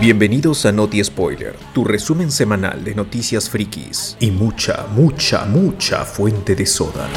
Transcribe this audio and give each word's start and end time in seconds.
Bienvenidos 0.00 0.66
a 0.66 0.72
Noti 0.72 1.02
Spoiler, 1.02 1.56
tu 1.72 1.84
resumen 1.84 2.30
semanal 2.30 2.84
de 2.84 2.94
noticias 2.94 3.48
frikis 3.48 4.16
y 4.20 4.30
mucha, 4.30 4.86
mucha, 4.94 5.44
mucha 5.44 6.04
fuente 6.04 6.54
de 6.54 6.66
soda. 6.66 7.08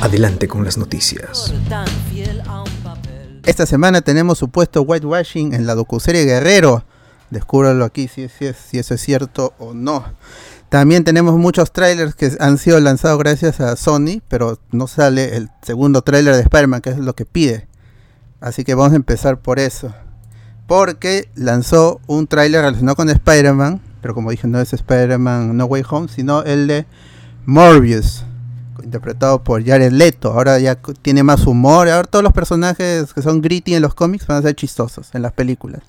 Adelante 0.00 0.46
con 0.48 0.64
las 0.64 0.78
noticias. 0.78 1.52
Esta 3.44 3.66
semana 3.66 4.00
tenemos 4.00 4.38
supuesto 4.38 4.82
whitewashing 4.82 5.52
en 5.54 5.66
la 5.66 5.74
docuserie 5.74 6.24
Guerrero. 6.24 6.84
Descúbralo 7.30 7.84
aquí 7.84 8.08
si, 8.08 8.28
si, 8.28 8.52
si 8.52 8.78
eso 8.78 8.94
es 8.94 9.00
cierto 9.00 9.54
o 9.58 9.74
no. 9.74 10.04
También 10.68 11.04
tenemos 11.04 11.36
muchos 11.36 11.72
trailers 11.72 12.14
que 12.14 12.30
han 12.40 12.58
sido 12.58 12.78
lanzados 12.78 13.18
gracias 13.18 13.60
a 13.60 13.76
Sony, 13.76 14.20
pero 14.28 14.58
no 14.70 14.86
sale 14.86 15.36
el 15.36 15.48
segundo 15.62 16.02
trailer 16.02 16.34
de 16.34 16.42
Spider-Man, 16.42 16.80
que 16.82 16.90
es 16.90 16.98
lo 16.98 17.14
que 17.14 17.24
pide. 17.24 17.68
Así 18.40 18.64
que 18.64 18.74
vamos 18.74 18.92
a 18.92 18.96
empezar 18.96 19.40
por 19.40 19.58
eso. 19.58 19.92
Porque 20.66 21.28
lanzó 21.34 22.00
un 22.06 22.26
trailer 22.26 22.60
relacionado 22.60 22.96
con 22.96 23.08
Spider-Man, 23.08 23.80
pero 24.00 24.14
como 24.14 24.30
dije, 24.30 24.46
no 24.46 24.60
es 24.60 24.72
Spider-Man 24.72 25.56
No 25.56 25.64
Way 25.64 25.82
Home, 25.88 26.08
sino 26.08 26.42
el 26.42 26.66
de 26.66 26.86
Morbius, 27.46 28.24
interpretado 28.82 29.42
por 29.42 29.64
Jared 29.64 29.92
Leto. 29.92 30.32
Ahora 30.32 30.58
ya 30.58 30.76
tiene 31.02 31.22
más 31.22 31.46
humor. 31.46 31.88
Ahora 31.88 32.06
todos 32.06 32.22
los 32.22 32.32
personajes 32.32 33.12
que 33.12 33.22
son 33.22 33.40
gritty 33.40 33.74
en 33.74 33.82
los 33.82 33.94
cómics 33.94 34.26
van 34.26 34.38
a 34.38 34.42
ser 34.42 34.54
chistosos 34.54 35.14
en 35.14 35.22
las 35.22 35.32
películas. 35.32 35.82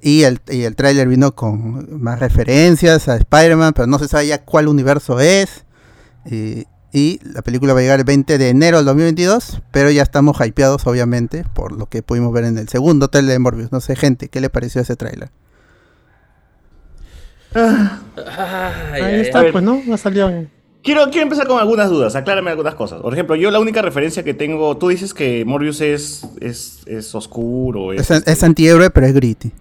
Y 0.00 0.24
el, 0.24 0.40
y 0.50 0.62
el 0.62 0.74
tráiler 0.74 1.08
vino 1.08 1.34
con 1.34 2.02
más 2.02 2.18
referencias 2.18 3.08
a 3.08 3.16
Spider-Man, 3.16 3.72
pero 3.72 3.86
no 3.86 3.98
se 3.98 4.08
sabe 4.08 4.26
ya 4.26 4.42
cuál 4.42 4.68
universo 4.68 5.20
es. 5.20 5.64
Y, 6.26 6.66
y, 6.92 7.20
la 7.24 7.42
película 7.42 7.72
va 7.72 7.80
a 7.80 7.82
llegar 7.82 8.00
el 8.00 8.04
20 8.04 8.38
de 8.38 8.48
enero 8.48 8.76
del 8.78 8.86
2022, 8.86 9.62
pero 9.70 9.90
ya 9.90 10.02
estamos 10.02 10.36
hypeados, 10.44 10.86
obviamente, 10.86 11.44
por 11.54 11.72
lo 11.72 11.86
que 11.86 12.02
pudimos 12.02 12.32
ver 12.32 12.44
en 12.44 12.58
el 12.58 12.68
segundo 12.68 13.08
trailer 13.08 13.32
de 13.32 13.38
Morbius. 13.38 13.72
No 13.72 13.80
sé, 13.80 13.96
gente, 13.96 14.28
¿qué 14.28 14.40
le 14.40 14.50
pareció 14.50 14.82
ese 14.82 14.96
tráiler? 14.96 15.30
Ah, 17.54 18.00
ahí 18.92 19.20
está, 19.20 19.44
pues, 19.50 19.62
¿no? 19.62 19.80
Ha 19.92 19.96
salido 19.96 20.30
Quiero, 20.82 21.04
quiero 21.10 21.22
empezar 21.22 21.46
con 21.46 21.60
algunas 21.60 21.88
dudas, 21.90 22.16
aclárame 22.16 22.50
algunas 22.50 22.74
cosas. 22.74 23.00
Por 23.00 23.12
ejemplo, 23.12 23.36
yo 23.36 23.52
la 23.52 23.60
única 23.60 23.82
referencia 23.82 24.24
que 24.24 24.34
tengo, 24.34 24.76
tú 24.76 24.88
dices 24.88 25.14
que 25.14 25.44
Morbius 25.44 25.80
es, 25.80 26.26
es, 26.40 26.80
es 26.86 27.14
oscuro. 27.14 27.92
Es, 27.92 28.10
es, 28.10 28.26
es 28.26 28.42
antihéroe, 28.42 28.90
pero 28.90 29.06
es 29.06 29.14
gritty. 29.14 29.52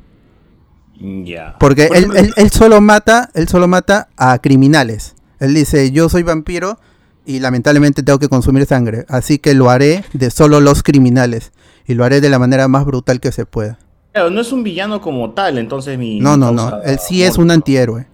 Ya. 1.24 1.56
Porque 1.59 1.90
él, 1.94 2.08
él, 2.16 2.34
él, 2.36 2.50
solo 2.50 2.82
mata, 2.82 3.30
él 3.36 3.48
solo 3.48 3.68
mata 3.68 4.09
a 4.18 4.40
criminales. 4.40 5.14
Él 5.40 5.54
dice, 5.54 5.92
yo 5.92 6.09
soy 6.09 6.24
vampiro 6.24 6.80
y 7.26 7.40
lamentablemente 7.40 8.04
tengo 8.04 8.20
que 8.20 8.30
consumir 8.30 8.66
sangre. 8.66 9.06
Así 9.08 9.40
que 9.40 9.54
lo 9.54 9.70
haré 9.70 10.04
de 10.14 10.32
solo 10.32 10.60
los 10.60 10.84
criminales. 10.84 11.52
Y 11.88 11.94
lo 11.94 12.04
haré 12.06 12.22
de 12.22 12.30
la 12.30 12.40
manera 12.40 12.68
más 12.68 12.86
brutal 12.86 13.20
que 13.20 13.32
se 13.32 13.46
pueda. 13.46 13.80
Claro, 14.14 14.30
no 14.30 14.42
es 14.42 14.52
un 14.52 14.64
villano 14.64 15.02
como 15.02 15.32
tal, 15.32 15.58
entonces 15.58 15.98
mi... 15.98 16.20
No, 16.20 16.38
no, 16.38 16.52
no. 16.52 16.82
Él 16.84 17.00
sí 17.00 17.24
es 17.24 17.38
un 17.38 17.50
antihéroe. 17.50 18.08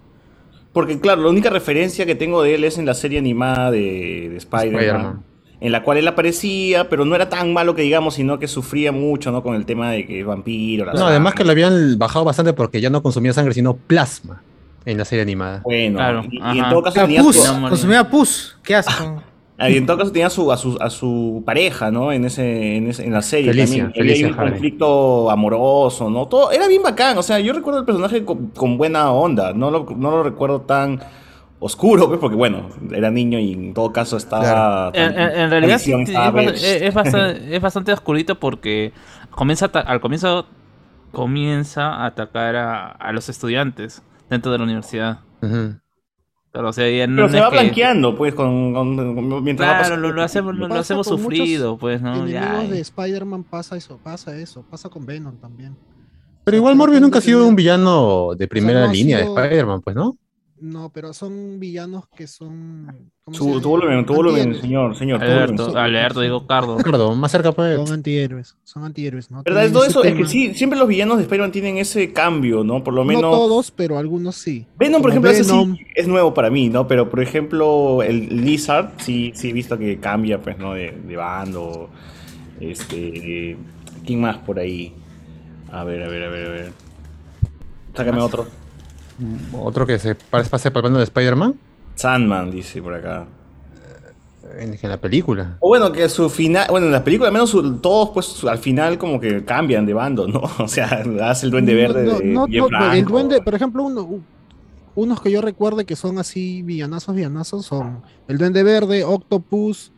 Porque 0.72 1.00
claro, 1.00 1.22
la 1.22 1.28
única 1.28 1.50
referencia 1.50 2.06
que 2.06 2.14
tengo 2.14 2.42
de 2.42 2.54
él 2.54 2.64
es 2.64 2.78
en 2.78 2.86
la 2.86 2.94
serie 2.94 3.18
animada 3.18 3.70
de, 3.70 4.28
de 4.30 4.36
Spider-Man. 4.36 4.80
Spider 4.80 5.28
en 5.60 5.72
la 5.72 5.82
cual 5.82 5.98
él 5.98 6.06
aparecía, 6.06 6.88
pero 6.88 7.04
no 7.04 7.14
era 7.16 7.28
tan 7.28 7.52
malo 7.52 7.74
que 7.74 7.82
digamos, 7.82 8.14
sino 8.14 8.38
que 8.38 8.46
sufría 8.46 8.92
mucho, 8.92 9.32
¿no? 9.32 9.42
Con 9.42 9.56
el 9.56 9.66
tema 9.66 9.90
de 9.90 10.06
que 10.06 10.20
es 10.20 10.26
vampiro. 10.26 10.86
no, 10.86 10.92
sangre. 10.92 11.08
además 11.08 11.34
que 11.34 11.44
lo 11.44 11.50
habían 11.50 11.98
bajado 11.98 12.24
bastante 12.24 12.52
porque 12.52 12.80
ya 12.80 12.90
no 12.90 13.02
consumía 13.02 13.32
sangre, 13.32 13.54
sino 13.54 13.76
plasma 13.76 14.42
en 14.90 14.98
la 14.98 15.04
serie 15.04 15.22
animada. 15.22 15.60
Bueno, 15.64 15.98
claro, 15.98 16.24
y, 16.30 16.36
y, 16.36 16.58
en 16.58 16.68
todo 16.68 16.82
caso 16.82 17.00
tenía 17.00 17.22
pus, 17.22 17.36
su, 17.36 17.60
consumía 17.68 18.08
pus, 18.08 18.58
qué 18.62 18.74
asco. 18.76 19.22
Y 19.60 19.76
en 19.76 19.86
todo 19.86 19.98
caso 19.98 20.12
tenía 20.12 20.28
a 20.28 20.30
su, 20.30 20.52
a 20.52 20.56
su, 20.56 20.78
a 20.80 20.88
su 20.88 21.42
pareja, 21.44 21.90
¿no? 21.90 22.12
En 22.12 22.24
ese, 22.24 22.76
en, 22.76 22.90
ese, 22.90 23.04
en 23.04 23.12
la 23.12 23.22
serie 23.22 23.50
Felicia, 23.50 23.84
también. 23.86 23.92
Felicia 23.92 24.26
había 24.28 24.40
un 24.40 24.50
conflicto 24.50 25.30
amoroso, 25.32 26.08
¿no? 26.08 26.28
Todo 26.28 26.52
era 26.52 26.68
bien 26.68 26.80
bacán. 26.80 27.18
O 27.18 27.24
sea, 27.24 27.40
yo 27.40 27.52
recuerdo 27.52 27.80
el 27.80 27.84
personaje 27.84 28.24
con, 28.24 28.50
con 28.50 28.78
buena 28.78 29.10
onda. 29.10 29.52
No 29.54 29.72
lo, 29.72 29.84
no 29.96 30.12
lo 30.12 30.22
recuerdo 30.22 30.60
tan 30.60 31.00
oscuro, 31.58 32.06
pues, 32.06 32.20
porque 32.20 32.36
bueno, 32.36 32.68
era 32.92 33.10
niño 33.10 33.40
y 33.40 33.52
en 33.52 33.74
todo 33.74 33.92
caso 33.92 34.16
estaba... 34.16 34.92
Claro. 34.92 35.12
En, 35.12 35.18
en, 35.18 35.40
en, 35.40 35.50
realidad 35.50 35.78
sí, 35.80 35.92
es, 35.92 36.08
es, 36.08 36.94
bastante, 36.94 37.56
es, 37.56 37.60
bastante, 37.60 37.92
oscurito 37.92 38.38
porque 38.38 38.92
comienza 39.30 39.66
al 39.66 40.00
comienzo 40.00 40.46
comienza 41.10 41.88
a 41.88 42.06
atacar 42.06 42.54
a, 42.54 42.90
a, 42.90 43.12
los 43.12 43.28
estudiantes 43.28 44.02
dentro 44.30 44.52
de 44.52 44.58
la 44.58 44.64
universidad. 44.64 45.20
Uh 45.42 45.46
-huh. 45.46 45.80
Pero, 46.50 46.68
o 46.70 46.72
sea, 46.72 47.06
no 47.06 47.16
Pero 47.16 47.28
se 47.28 47.40
va 47.40 47.50
que... 47.50 47.56
blanqueando, 47.56 48.16
pues, 48.16 48.34
con, 48.34 48.72
con 48.72 49.44
mientras 49.44 49.86
claro, 49.86 49.96
lo, 50.00 50.12
lo, 50.12 50.22
hacemos, 50.22 50.56
lo, 50.56 50.66
lo 50.66 50.74
hacemos 50.74 51.06
sufrido, 51.06 51.76
pues, 51.76 52.00
¿no? 52.00 52.26
Ya. 52.26 52.62
de 52.62 52.80
Spider-Man 52.80 53.44
pasa 53.44 53.76
eso, 53.76 53.98
pasa 54.02 54.36
eso, 54.36 54.64
pasa 54.68 54.88
con 54.88 55.04
Venom 55.04 55.36
también. 55.36 55.76
Pero 56.44 56.56
igual 56.56 56.76
Morbius 56.76 57.02
nunca 57.02 57.18
ha 57.18 57.22
sido 57.22 57.46
un 57.46 57.54
villano 57.54 58.30
de 58.34 58.48
primera 58.48 58.80
o 58.80 58.82
sea, 58.84 58.88
no 58.88 58.92
línea 58.94 59.18
sido... 59.18 59.34
de 59.34 59.42
Spider-Man, 59.42 59.82
pues, 59.82 59.94
¿no? 59.94 60.16
No, 60.60 60.90
pero 60.90 61.12
son 61.12 61.60
villanos 61.60 62.08
que 62.08 62.26
son. 62.26 63.10
Tu, 63.32 63.60
tu 63.60 63.68
volumen, 63.68 64.06
tu 64.06 64.14
volumen, 64.14 64.60
señor, 64.60 64.96
señor. 64.96 65.22
Alerto, 65.22 65.76
alerto, 65.76 66.20
digo 66.20 66.46
Cardo. 66.46 66.76
Cardo, 66.78 67.14
más 67.14 67.30
cerca 67.30 67.52
pues. 67.52 67.76
Son 67.76 67.92
antihéroes, 67.92 68.56
son 68.64 68.84
antihéroes, 68.84 69.30
¿no? 69.30 69.42
¿Verdad? 69.42 69.64
Es 69.64 69.72
todo 69.72 69.84
eso, 69.84 70.00
tema. 70.00 70.16
es 70.16 70.22
que 70.22 70.28
sí, 70.28 70.54
siempre 70.54 70.78
los 70.78 70.88
villanos 70.88 71.18
de 71.18 71.24
Spider-Man 71.24 71.52
tienen 71.52 71.78
ese 71.78 72.12
cambio, 72.12 72.64
¿no? 72.64 72.82
Por 72.82 72.94
lo 72.94 73.04
menos. 73.04 73.22
No 73.22 73.30
todos, 73.30 73.70
pero 73.70 73.98
algunos 73.98 74.36
sí. 74.36 74.66
Venom, 74.78 75.02
por 75.02 75.10
ejemplo, 75.10 75.30
Venom. 75.30 75.74
Ese 75.74 75.84
sí 75.84 75.90
es 75.94 76.08
nuevo 76.08 76.34
para 76.34 76.50
mí, 76.50 76.68
¿no? 76.68 76.88
Pero 76.88 77.10
por 77.10 77.20
ejemplo, 77.20 78.02
el 78.02 78.44
Lizard, 78.44 78.92
sí, 78.98 79.32
sí 79.34 79.50
he 79.50 79.52
visto 79.52 79.78
que 79.78 79.98
cambia, 79.98 80.40
pues, 80.40 80.58
¿no? 80.58 80.74
De, 80.74 80.92
de 80.92 81.16
bando. 81.16 81.90
Este. 82.60 83.56
¿Quién 84.04 84.20
más 84.20 84.38
por 84.38 84.58
ahí? 84.58 84.94
A 85.70 85.84
ver, 85.84 86.02
a 86.02 86.08
ver, 86.08 86.22
a 86.24 86.28
ver, 86.28 86.46
a 86.46 86.50
ver. 86.50 86.72
Sácame 87.94 88.20
otro. 88.20 88.46
Otro 89.52 89.86
que 89.86 89.98
se 89.98 90.14
parece 90.14 90.50
pase 90.50 90.70
bando 90.70 90.98
de 90.98 91.04
Spider-Man. 91.04 91.54
Sandman, 91.94 92.50
dice 92.50 92.80
por 92.80 92.94
acá. 92.94 93.26
En, 94.58 94.78
en, 94.80 94.88
la 94.88 94.96
película. 94.96 95.56
O 95.60 95.68
bueno, 95.68 95.92
que 95.92 96.08
su 96.08 96.30
final. 96.30 96.66
Bueno, 96.70 96.86
en 96.86 96.92
la 96.92 97.04
película, 97.04 97.28
al 97.28 97.32
menos 97.32 97.50
su, 97.50 97.78
todos, 97.78 98.10
pues 98.10 98.44
al 98.44 98.58
final, 98.58 98.96
como 98.96 99.20
que 99.20 99.44
cambian 99.44 99.84
de 99.84 99.94
bando, 99.94 100.26
¿no? 100.26 100.40
O 100.58 100.68
sea, 100.68 101.04
hace 101.22 101.46
el 101.46 101.52
Duende 101.52 101.74
Verde. 101.74 102.04
No, 102.04 102.18
de 102.46 102.58
no, 102.58 102.68
no 102.68 102.92
el 102.92 103.04
Duende, 103.04 103.42
por 103.42 103.54
ejemplo, 103.54 103.82
uno, 103.82 104.20
unos 104.94 105.20
que 105.20 105.30
yo 105.30 105.42
recuerde 105.42 105.84
que 105.84 105.96
son 105.96 106.18
así 106.18 106.62
villanazos, 106.62 107.14
villanazos 107.14 107.66
son 107.66 108.02
el 108.26 108.38
Duende 108.38 108.62
Verde, 108.62 109.04
Octopus, 109.04 109.92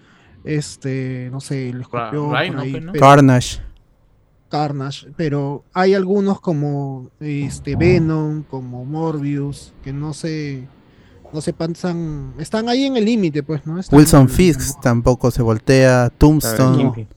este, 0.44 1.28
no 1.30 1.40
sé, 1.40 1.70
el 1.70 1.82
escorpión. 1.82 2.36
Rhino, 2.36 2.60
ahí, 2.60 2.80
¿no? 2.80 2.92
Carnage. 2.92 3.60
Carnage, 4.50 5.06
pero 5.16 5.64
hay 5.72 5.94
algunos 5.94 6.40
como 6.40 7.10
este 7.20 7.76
Venom, 7.76 8.42
como 8.42 8.84
Morbius, 8.84 9.72
que 9.82 9.92
no 9.92 10.12
se 10.12 10.66
no 11.32 11.40
se 11.40 11.52
pasan, 11.52 12.34
están 12.38 12.68
ahí 12.68 12.84
en 12.84 12.96
el 12.96 13.04
límite, 13.04 13.42
pues, 13.42 13.64
¿no? 13.66 13.78
Están 13.78 13.98
Wilson 13.98 14.28
Fisk 14.28 14.60
no. 14.60 14.80
tampoco 14.82 15.30
se 15.30 15.42
voltea, 15.42 16.10
Tombstone. 16.18 17.08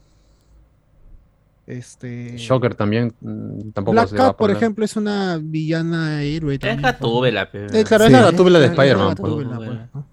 Este 1.66 2.36
Shocker 2.36 2.74
también 2.74 3.14
mm, 3.20 3.70
tampoco 3.70 3.92
Black 3.92 4.08
se 4.10 4.16
Cat, 4.16 4.26
va 4.26 4.36
por 4.36 4.50
ejemplo, 4.50 4.84
es 4.84 4.96
una 4.96 5.38
villana 5.42 6.22
héroe. 6.22 6.58
Es 6.60 6.82
Gatúbela, 6.82 7.50
pero... 7.50 7.72
Eh, 7.72 7.84
claro, 7.84 8.04
sí. 8.04 8.12
es 8.12 8.12
la 8.12 8.30
Gatúbela 8.30 8.58
de 8.58 8.66
Spider-Man. 8.66 9.14
Pues. 9.16 9.32
Pues, 9.32 10.04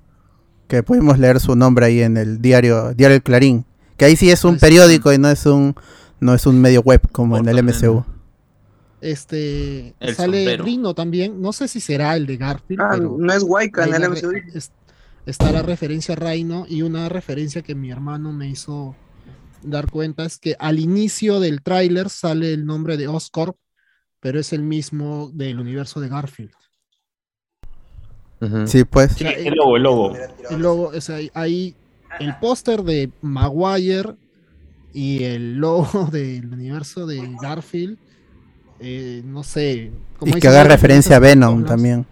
Que 0.67 0.83
pudimos 0.83 1.19
leer 1.19 1.39
su 1.41 1.55
nombre 1.55 1.85
ahí 1.85 2.01
en 2.01 2.15
el 2.15 2.41
diario, 2.41 2.93
diario 2.93 3.17
El 3.17 3.23
Clarín. 3.23 3.65
Que 3.97 4.05
ahí 4.05 4.15
sí 4.15 4.31
es 4.31 4.45
un 4.45 4.57
periódico 4.57 5.11
y 5.11 5.17
no 5.17 5.29
es 5.29 5.45
un 5.45 5.75
no 6.21 6.33
es 6.33 6.45
un 6.45 6.61
medio 6.61 6.81
web 6.81 7.01
como 7.11 7.35
en 7.35 7.49
el 7.49 7.61
MCU. 7.63 8.05
Este 9.01 9.95
el 9.99 10.15
sale 10.15 10.37
sombrero. 10.37 10.63
Rino 10.63 10.93
también, 10.93 11.41
no 11.41 11.51
sé 11.51 11.67
si 11.67 11.81
será 11.81 12.15
el 12.15 12.27
de 12.27 12.37
Garfield. 12.37 12.81
Ah, 12.81 12.89
pero 12.91 13.17
no 13.17 13.33
es 13.33 13.43
Waika 13.43 13.85
en 13.85 13.95
el 13.95 14.09
MCU. 14.09 14.31
Es, 14.53 14.71
está 15.25 15.51
la 15.51 15.63
referencia 15.63 16.13
a 16.13 16.17
Rhino 16.17 16.65
y 16.69 16.83
una 16.83 17.09
referencia 17.09 17.63
que 17.63 17.73
mi 17.73 17.89
hermano 17.89 18.31
me 18.31 18.47
hizo 18.47 18.95
dar 19.63 19.89
cuenta 19.89 20.23
es 20.25 20.37
que 20.37 20.55
al 20.59 20.79
inicio 20.79 21.39
del 21.39 21.63
tráiler 21.63 22.09
sale 22.09 22.53
el 22.53 22.65
nombre 22.65 22.97
de 22.97 23.07
Oscorp, 23.07 23.57
pero 24.19 24.39
es 24.39 24.53
el 24.53 24.61
mismo 24.61 25.31
del 25.33 25.59
universo 25.59 25.99
de 25.99 26.09
Garfield. 26.09 26.53
Uh 28.41 28.45
-huh. 28.45 28.67
Sí, 28.67 28.83
pues. 28.83 29.13
Sí, 29.13 29.25
el 29.25 29.55
logo, 29.55 29.77
el 29.77 29.83
logo. 29.83 30.15
El 30.49 30.61
logo, 30.61 30.91
o 30.95 31.01
sea, 31.01 31.17
ahí 31.33 31.75
el 32.19 32.35
póster 32.37 32.83
de 32.83 33.11
Maguire 33.21 34.15
y 34.93 35.23
el 35.23 35.57
logo 35.57 36.07
del 36.11 36.51
universo 36.51 37.05
de 37.05 37.35
Garfield, 37.41 37.97
eh, 38.79 39.21
no 39.25 39.43
sé. 39.43 39.91
y 40.21 40.31
que 40.33 40.47
haga 40.47 40.63
referencia 40.63 41.17
a 41.17 41.19
Venom 41.19 41.65
también. 41.65 42.05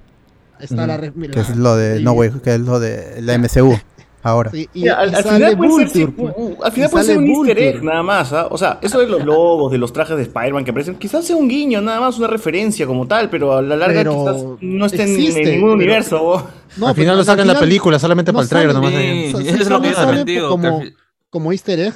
Está 0.60 0.86
mm. 0.86 0.88
la, 0.88 1.00
que 1.31 1.40
es 1.40 1.56
lo 1.56 1.76
de 1.76 2.02
no 2.02 2.12
way, 2.12 2.31
que 2.44 2.56
es 2.56 2.60
lo 2.60 2.80
de 2.80 3.22
la 3.22 3.38
MCU 3.38 3.78
ahora. 4.24 4.52
Sí, 4.52 4.68
y, 4.74 4.90
al, 4.90 5.16
al, 5.16 5.24
final 5.24 5.58
puede 5.58 5.88
ser, 5.88 6.12
pues. 6.12 6.36
al 6.62 6.72
final 6.74 6.90
puede 6.90 7.06
ser 7.06 7.18
un 7.18 7.28
Vulture. 7.28 7.62
easter 7.62 7.76
egg 7.78 7.84
nada 7.84 8.04
más, 8.04 8.34
¿ah? 8.34 8.48
o 8.52 8.58
sea, 8.58 8.78
eso 8.81 9.00
de 9.00 9.08
los 9.08 9.24
logos, 9.26 9.72
de 9.72 9.78
los 9.78 9.94
trajes 9.94 10.18
de 10.18 10.24
Spider-Man 10.24 10.66
que 10.66 10.72
aparecen, 10.72 10.96
quizás 10.96 11.26
sea 11.26 11.38
un 11.38 11.48
guiño, 11.48 11.81
nada 11.81 12.02
más 12.02 12.18
una 12.18 12.28
referencia 12.28 12.86
como 12.86 13.08
tal, 13.08 13.30
pero 13.30 13.54
a 13.54 13.62
la 13.62 13.78
larga 13.78 14.02
pero 14.02 14.12
quizás 14.12 14.44
no 14.60 14.86
esté 14.86 15.04
existe, 15.04 15.42
en, 15.42 15.50
ningún 15.52 15.70
pero, 15.70 15.74
universo. 15.76 16.50
No, 16.76 16.88
al 16.88 16.96
final 16.96 17.18
lo 17.18 17.24
sacan 17.24 17.48
en 17.48 17.54
la 17.54 17.60
película 17.60 17.98
solamente 17.98 18.31
no 18.31 18.38
para 18.38 18.44
el 18.44 18.50
trailer 18.50 18.74
nomás. 18.76 18.92
Sí, 18.92 19.48
eso 19.48 19.64
es 19.64 19.70
lo 19.70 19.81
que. 19.81 20.42
Como, 20.42 20.84
como 21.30 21.52
easter 21.52 21.80
egg 21.80 21.94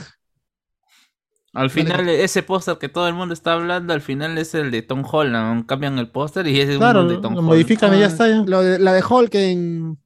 Al 1.53 1.69
final, 1.69 2.09
ese 2.09 2.41
póster 2.41 2.79
que 2.79 2.89
todo 2.89 3.07
el 3.07 3.13
mundo 3.13 3.33
está 3.33 3.53
hablando, 3.53 3.94
al 3.94 4.01
final 4.01 4.38
es 4.39 4.55
el 4.55 4.71
de 4.71 4.81
Tom 4.81 5.03
Holland. 5.09 5.67
Cambian 5.67 6.00
el 6.00 6.07
póster 6.07 6.47
y 6.47 6.59
es 6.59 6.77
claro, 6.77 7.07
de 7.07 7.17
Tom 7.17 7.35
lo 7.35 7.44
modifican 7.44 7.94
y 7.94 8.00
ya 8.00 8.05
ah, 8.05 8.09
está. 8.09 8.27
Ya. 8.27 8.44
Lo 8.45 8.63
de, 8.63 8.79
la 8.79 8.91
de 8.94 9.03
Hulk 9.07 9.35
en, 9.35 9.97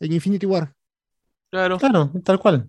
en 0.00 0.12
Infinity 0.12 0.46
War. 0.46 0.72
Claro. 1.50 1.78
Claro, 1.78 2.10
tal 2.24 2.38
cual. 2.38 2.68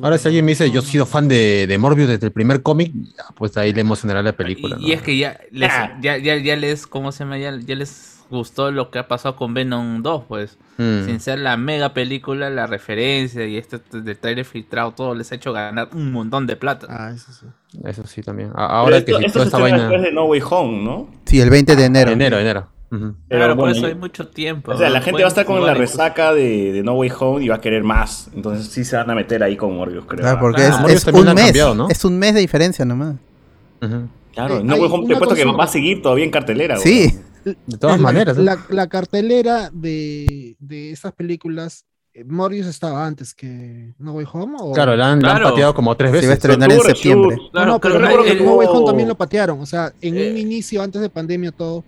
Ahora 0.00 0.18
si 0.18 0.26
alguien 0.26 0.44
me 0.44 0.52
dice, 0.52 0.70
yo 0.70 0.80
he 0.80 0.84
sido 0.84 1.06
fan 1.06 1.28
de, 1.28 1.66
de 1.66 1.78
Morbius 1.78 2.08
desde 2.08 2.26
el 2.26 2.32
primer 2.32 2.62
cómic, 2.62 2.92
pues 3.36 3.56
ahí 3.56 3.72
le 3.72 3.82
emocionará 3.82 4.22
la 4.22 4.32
película. 4.32 4.76
Y, 4.80 4.92
es 4.92 5.02
que 5.02 5.16
ya 5.16 5.38
les, 5.50 5.70
ah. 5.70 5.98
ya, 6.00 6.16
ya, 6.16 6.36
ya 6.36 6.56
les, 6.56 6.86
¿cómo 6.86 7.12
se 7.12 7.24
llama? 7.24 7.38
Ya, 7.38 7.56
ya 7.60 7.76
les 7.76 8.11
gustó 8.36 8.70
lo 8.70 8.90
que 8.90 8.98
ha 8.98 9.08
pasado 9.08 9.36
con 9.36 9.54
Venom 9.54 10.02
2, 10.02 10.24
pues. 10.26 10.58
Mm. 10.78 11.04
Sin 11.04 11.20
ser 11.20 11.38
la 11.38 11.56
mega 11.56 11.94
película, 11.94 12.50
la 12.50 12.66
referencia 12.66 13.46
y 13.46 13.56
este 13.56 13.80
de 13.92 14.14
trailer 14.14 14.44
filtrado, 14.44 14.92
todo 14.92 15.14
les 15.14 15.30
ha 15.32 15.36
hecho 15.36 15.52
ganar 15.52 15.90
un 15.94 16.10
montón 16.12 16.46
de 16.46 16.56
plata. 16.56 16.86
Ah, 16.90 17.12
eso 17.14 17.32
sí. 17.32 17.46
Eso 17.84 18.06
sí 18.06 18.22
también. 18.22 18.50
Ahora 18.54 19.04
que 19.04 19.12
esto, 19.12 19.42
esta 19.42 19.58
vaina. 19.58 19.78
después 19.78 20.02
de 20.02 20.12
No 20.12 20.24
Way 20.24 20.42
Home, 20.50 20.84
¿no? 20.84 21.08
Sí, 21.26 21.40
el 21.40 21.50
20 21.50 21.76
de 21.76 21.84
enero. 21.84 22.10
enero, 22.10 22.38
enero. 22.38 22.68
Pero 23.28 23.56
por 23.56 23.70
eso 23.70 23.86
hay 23.86 23.94
mucho 23.94 24.28
tiempo. 24.28 24.72
O 24.72 24.76
sea, 24.76 24.90
la 24.90 25.00
gente 25.00 25.22
va 25.22 25.26
a 25.26 25.28
estar 25.28 25.46
con 25.46 25.64
la 25.64 25.72
resaca 25.72 26.34
de, 26.34 26.72
de, 26.72 26.82
No 26.82 26.92
Way 26.94 27.12
Home 27.18 27.44
y 27.44 27.48
va 27.48 27.56
a 27.56 27.60
querer 27.60 27.82
más. 27.82 28.28
Entonces 28.34 28.66
sí 28.66 28.84
se 28.84 28.96
van 28.96 29.08
a 29.10 29.14
meter 29.14 29.42
ahí 29.42 29.56
con 29.56 29.74
Morbius, 29.74 30.04
creo. 30.06 30.20
Claro, 30.20 30.40
porque 30.40 30.66
es, 30.66 31.06
es 31.06 31.06
un 31.06 31.34
mes. 31.34 31.54
Es 31.88 32.04
un 32.04 32.18
mes 32.18 32.34
de 32.34 32.40
diferencia 32.40 32.84
nomás. 32.84 33.16
Claro, 34.34 34.62
No 34.62 34.76
Way 34.76 34.90
Home 34.90 35.06
te 35.06 35.14
he 35.14 35.16
puesto 35.16 35.34
que 35.34 35.44
va 35.44 35.64
a 35.64 35.68
seguir 35.68 36.02
todavía 36.02 36.24
en 36.24 36.30
cartelera. 36.30 36.76
Sí. 36.76 37.18
De 37.44 37.78
todas 37.78 38.00
maneras. 38.00 38.36
La, 38.38 38.86
cartelera 38.88 39.70
de, 39.72 40.56
de 40.58 40.90
estas 40.92 41.12
películas 41.12 41.86
eh, 42.14 42.24
Morbius 42.24 42.66
estaba 42.66 43.06
antes 43.06 43.34
que 43.34 43.94
No 43.98 44.12
Way 44.12 44.26
Home. 44.32 44.56
¿o? 44.60 44.72
Claro, 44.72 44.94
la 44.96 45.12
han, 45.12 45.20
pateado 45.20 45.74
como 45.74 45.96
tres 45.96 46.12
veces. 46.12 46.20
Se 46.20 46.26
iba 46.26 46.32
a 46.32 46.36
estrenar 46.36 46.72
en 46.72 46.80
septiembre. 46.80 47.36
no, 47.52 47.80
pero, 47.80 47.98
No 47.98 48.54
Way 48.54 48.68
Home 48.70 48.86
también 48.86 49.08
lo 49.08 49.14
patearon. 49.14 49.60
O 49.60 49.66
sea, 49.66 49.92
en 50.00 50.14
un 50.14 50.20
eh. 50.20 50.40
inicio, 50.40 50.82
antes 50.82 51.00
de 51.00 51.08
pandemia, 51.08 51.52
todo. 51.52 51.84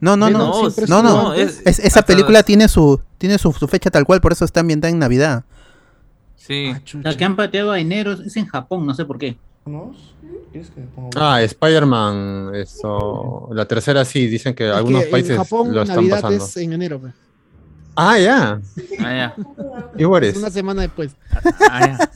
No, 0.00 0.16
no, 0.16 0.28
no. 0.28 0.68
No, 0.88 1.02
no. 1.02 1.34
esa 1.34 2.02
película 2.02 2.42
tiene 2.42 2.68
su 2.68 3.00
tiene 3.16 3.38
su, 3.38 3.52
fecha 3.52 3.90
tal 3.90 4.04
cual, 4.04 4.20
por 4.20 4.32
eso 4.32 4.44
está 4.44 4.60
ambientada 4.60 4.90
en 4.90 4.98
Navidad. 4.98 5.44
Sí. 6.36 6.72
Ah, 6.74 6.80
la 7.02 7.16
que 7.16 7.24
han 7.24 7.36
pateado 7.36 7.70
a 7.70 7.78
enero 7.78 8.12
es 8.12 8.36
en 8.36 8.46
Japón, 8.46 8.84
no 8.84 8.92
sé 8.92 9.04
por 9.04 9.18
qué. 9.18 9.38
Ah, 11.16 11.42
Spider-Man, 11.42 12.54
eso. 12.54 13.48
La 13.52 13.66
tercera 13.66 14.04
sí, 14.04 14.26
dicen 14.26 14.54
que 14.54 14.68
algunos 14.68 15.04
países 15.04 15.36
lo 15.50 15.82
están 15.82 15.96
Navidad 15.96 16.20
pasando. 16.20 16.44
Es 16.44 16.56
en 16.56 16.72
enero, 16.72 17.00
pues. 17.00 17.14
Ah, 17.96 18.18
ya. 18.18 18.60
Ah, 19.00 19.14
ya. 19.14 19.34
Igual 19.96 20.24
es. 20.24 20.36
Una 20.36 20.50
semana 20.50 20.82
después. 20.82 21.12
Ah, 21.70 21.98
ya. 21.98 22.10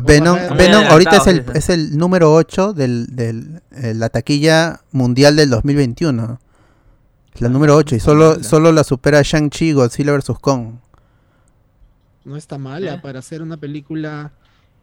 Venom, 0.00 0.38
Venom 0.56 0.84
ahorita 0.84 1.18
es 1.18 1.26
el, 1.26 1.44
es 1.54 1.68
el 1.68 1.98
número 1.98 2.32
8 2.32 2.72
de 2.72 3.06
del, 3.06 3.62
eh, 3.72 3.92
la 3.94 4.08
taquilla 4.08 4.80
mundial 4.90 5.36
del 5.36 5.50
2021. 5.50 6.40
Es 7.34 7.40
la 7.40 7.48
número 7.48 7.76
8 7.76 7.96
y 7.96 8.00
solo, 8.00 8.42
solo 8.42 8.72
la 8.72 8.84
supera 8.84 9.22
Shang-Chi 9.22 9.72
Godzilla 9.72 10.12
vs. 10.16 10.38
Kong. 10.40 10.76
No 12.24 12.36
está 12.36 12.56
mala 12.56 13.02
para 13.02 13.18
hacer 13.18 13.42
una 13.42 13.56
película 13.56 14.32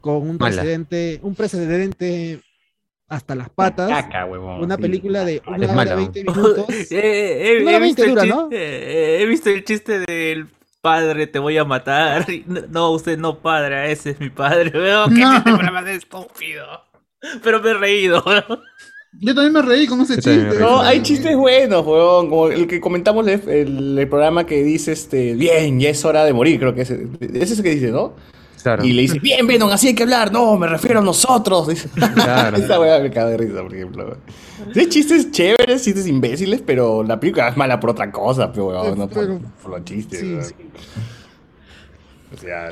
con 0.02 0.30
un 0.30 0.38
precedente, 0.38 1.20
un 1.24 1.36
precedente 1.36 2.42
hasta 3.10 3.36
las 3.36 3.50
patas. 3.50 4.06
una 4.62 4.78
película 4.78 5.26
de 5.26 5.42
una 5.48 5.74
hora 5.74 5.96
20 5.96 6.24
minutos. 6.24 6.66
he, 6.92 7.66
visto 9.28 9.50
el 9.50 9.66
chiste 9.66 10.00
del 10.00 10.48
padre, 10.82 11.28
te 11.28 11.40
voy 11.40 11.58
a 11.58 11.66
matar. 11.66 12.26
No, 12.70 12.92
usted 12.92 13.18
no 13.18 13.40
padre, 13.40 13.92
ese 13.92 14.12
es 14.12 14.20
mi 14.20 14.30
padre. 14.30 14.70
Veo 14.74 15.08
que 15.08 15.16
no. 15.16 15.88
estúpido. 15.88 16.84
Pero 17.44 17.62
me 17.62 17.72
he 17.72 17.74
reído. 17.74 18.24
Yo 19.22 19.34
también 19.34 19.54
me 19.54 19.62
reí 19.62 19.88
con 19.88 20.02
ese 20.02 20.16
chiste. 20.16 20.60
No, 20.60 20.82
hay 20.82 21.02
chistes 21.02 21.36
buenos, 21.36 21.86
weón. 21.86 22.30
Como 22.30 22.48
el 22.48 22.68
que 22.68 22.80
comentamos 22.80 23.28
el, 23.28 23.98
el, 23.98 24.08
programa 24.08 24.46
que 24.46 24.64
dice, 24.64 24.92
este, 24.92 25.34
bien, 25.34 25.80
ya 25.80 25.90
es 25.90 26.06
hora 26.06 26.24
de 26.24 26.32
morir, 26.32 26.60
creo 26.60 26.76
que 26.76 26.82
es. 26.82 26.92
Es 26.92 27.52
ese 27.52 27.64
que 27.64 27.72
dice, 27.72 27.92
¿no? 27.92 28.14
Y 28.84 28.94
le 28.94 29.04
dice, 29.04 29.20
bien, 29.20 29.48
Venom, 29.48 29.70
así 29.70 29.88
hay 29.88 29.96
que 29.96 30.04
hablar. 30.04 30.32
No, 30.32 30.58
me 30.58 30.68
refiero 30.68 31.00
a 31.00 31.04
nosotros. 31.04 31.70
Claro. 32.14 32.58
Esa 32.64 32.80
weá 32.80 33.00
me 33.00 33.10
cae 33.10 33.26
de 33.32 33.38
risa, 33.38 33.62
por 33.62 33.74
ejemplo. 33.74 34.18
Sí, 34.74 34.90
chistes 34.90 35.32
chéveres, 35.32 35.84
chistes 35.84 36.08
imbéciles, 36.08 36.62
pero 36.66 37.04
la 37.04 37.20
película 37.20 37.50
es 37.50 37.58
mala 37.58 37.80
por 37.80 37.92
otra 37.92 38.12
cosa, 38.12 38.52
pero, 38.52 38.96
no 38.96 39.08
por, 39.08 39.28
los 39.70 39.84
chistes. 39.86 40.54
O 42.32 42.38
sea, 42.38 42.70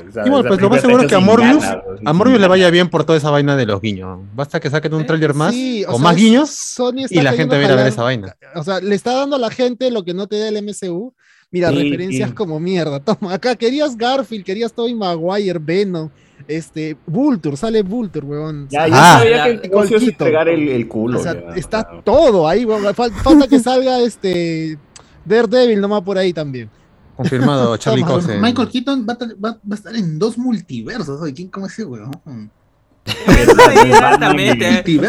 pues 0.48 0.62
lo 0.62 0.70
más 0.70 0.82
seguro 0.82 1.02
es 1.02 1.10
que 1.10 1.16
a 1.16 1.20
Morbius, 1.20 1.64
a 2.06 2.14
Morbius 2.14 2.40
le 2.40 2.48
vaya 2.48 2.70
bien 2.70 2.90
por 2.90 3.06
toda 3.06 3.18
esa 3.18 3.32
vaina 3.32 3.56
de 3.56 3.66
los 3.66 3.82
guiños. 3.82 4.20
Basta 4.36 4.60
que 4.60 4.70
saquen 4.70 4.94
un 4.94 5.06
trailer 5.06 5.34
más 5.34 5.56
o, 5.88 5.98
más 5.98 6.16
guiños 6.16 6.78
y 7.10 7.22
la 7.22 7.34
gente 7.34 7.58
viene 7.58 7.74
a 7.74 7.78
ver 7.78 7.88
esa 7.88 8.04
vaina. 8.04 8.36
O 8.56 8.64
sea, 8.64 8.80
le 8.80 8.94
está 8.94 9.14
dando 9.14 9.36
a 9.36 9.40
la 9.40 9.50
gente 9.50 9.90
lo 9.90 10.04
que 10.04 10.14
no 10.14 10.28
te 10.28 10.38
da 10.38 10.50
el 10.50 10.64
MCU 10.64 11.16
Mira, 11.50 11.72
referencias 11.72 12.34
como 12.34 12.60
mierda. 12.60 13.00
Toma, 13.04 13.34
acá 13.34 13.56
querías 13.56 13.96
Garfield, 13.96 14.44
querías 14.44 14.74
Tobey 14.74 14.94
Maguire, 14.94 15.60
Venom, 15.60 16.10
este, 16.48 16.98
Vulture, 17.06 17.56
sale 17.56 17.82
Vulture, 17.84 18.26
weón. 18.26 18.68
Ya, 18.70 18.88
ya 18.88 18.96
ah, 18.96 19.20
sabía 19.20 19.62
que 19.62 19.68
el 19.68 20.04
entregar 20.04 20.50
el, 20.50 20.68
el, 20.68 20.88
culo. 20.88 21.20
O 21.20 21.24
sea, 21.24 21.34
está 21.56 22.02
todo 22.04 22.48
ahí, 22.48 22.66
weón. 22.66 22.94
Falta 22.94 23.48
que 23.48 23.60
salga 23.60 24.00
este 24.00 24.78
Daredevil 25.26 25.80
nomás 25.80 26.02
por 26.02 26.18
ahí 26.18 26.34
también. 26.34 26.70
Confirmado, 27.16 27.76
Charlie 27.78 28.04
Coxe. 28.04 28.38
Michael 28.38 28.70
Keaton 28.70 29.08
va 29.10 29.14
a, 29.14 29.18
va, 29.44 29.60
a, 29.72 29.74
estar 29.74 29.96
en 29.96 30.20
dos 30.20 30.38
multiversos. 30.38 31.20
¿Quién 31.34 31.48
cómo 31.48 31.68
es 31.68 31.74
ese 31.74 31.86
weón? 31.86 32.12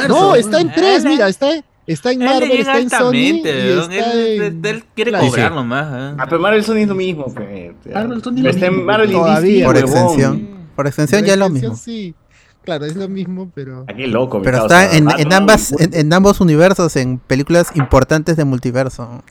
no, 0.09 0.35
está 0.37 0.61
en 0.61 0.73
tres, 0.73 1.05
mira, 1.05 1.29
está 1.29 1.57
en 1.57 1.65
Está 1.89 2.13
en 2.13 2.19
Marvel, 2.19 2.53
está 2.53 2.79
en 2.81 2.91
Sony. 2.91 3.13
Y 3.15 3.39
está 3.39 4.13
él, 4.13 4.61
él, 4.63 4.85
quiere 4.95 5.11
cobrar 5.11 5.53
nomás. 5.53 5.87
¿eh? 5.87 6.17
Ah, 6.19 6.27
pero 6.29 6.39
Marvel 6.39 6.63
Sony 6.63 6.77
es 6.77 6.89
lo 6.89 6.95
mismo. 6.95 7.33
Pues. 7.33 7.73
Marvel 7.93 8.23
Sony 8.23 8.47
está 8.47 8.67
en 8.67 8.85
Marvel 8.85 9.11
Todavía. 9.11 9.65
Por 9.65 9.79
extensión. 9.79 10.49
Por 10.77 10.87
extensión 10.87 11.25
ya 11.25 11.33
es 11.33 11.39
lo 11.39 11.49
mismo. 11.49 11.75
Sí. 11.75 12.15
Claro, 12.69 12.85
es 12.85 12.97
lo 12.97 13.09
mismo, 13.09 13.51
pero. 13.55 13.87
Aquí 13.89 14.07
loco, 14.07 14.43
Pero 14.43 14.59
está 14.59 14.95
en, 14.95 15.09
en, 15.19 15.33
ambas, 15.33 15.73
en, 15.73 15.95
en, 15.95 16.13
ambos 16.13 16.39
universos, 16.39 16.97
en 16.97 17.17
películas 17.19 17.71
importantes 17.75 18.37
de 18.37 18.45
multiverso. 18.45 19.25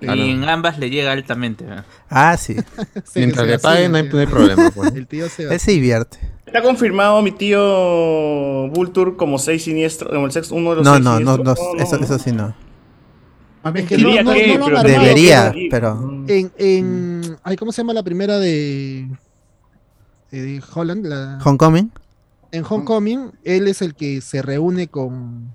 Y 0.00 0.06
en 0.06 0.44
ambas 0.44 0.78
le 0.78 0.88
llega 0.88 1.10
altamente. 1.10 1.64
¿eh? 1.64 1.82
Ah, 2.08 2.36
sí. 2.36 2.54
Mientras 3.16 3.44
le 3.44 3.58
paguen, 3.58 3.90
no 3.90 3.98
hay, 3.98 4.26
problema. 4.26 4.70
Pues. 4.76 4.94
El 4.94 5.08
tío 5.08 5.28
se 5.28 5.52
Él 5.52 5.58
se 5.58 5.72
divierte. 5.72 6.20
Está 6.46 6.62
confirmado 6.62 7.20
mi 7.22 7.32
tío 7.32 8.68
Vulture 8.68 9.16
como 9.16 9.40
seis 9.40 9.64
siniestros, 9.64 10.12
como 10.12 10.26
el 10.26 10.30
sexto, 10.30 10.54
uno 10.54 10.70
de 10.70 10.76
los 10.76 10.84
no, 10.84 10.92
seis 10.92 11.04
no, 11.04 11.18
no, 11.18 11.38
no, 11.38 11.52
eso, 11.78 11.96
eso 11.96 12.18
sí 12.20 12.30
no. 12.30 12.54
Es 13.74 13.88
que 13.88 13.98
no, 13.98 14.22
no, 14.22 14.32
que, 14.32 14.58
no, 14.58 14.82
debería, 14.84 15.52
pero 15.72 16.22
en, 16.28 16.52
en 16.56 17.36
ay, 17.42 17.56
¿cómo 17.56 17.72
se 17.72 17.82
llama 17.82 17.94
la 17.94 18.04
primera 18.04 18.38
de, 18.38 19.08
de 20.30 20.62
Holland? 20.72 21.04
La, 21.04 21.40
Homecoming. 21.44 21.90
En 22.52 22.64
Homecoming, 22.68 23.32
él 23.44 23.68
es 23.68 23.82
el 23.82 23.94
que 23.94 24.20
se 24.20 24.42
reúne 24.42 24.88
con 24.88 25.54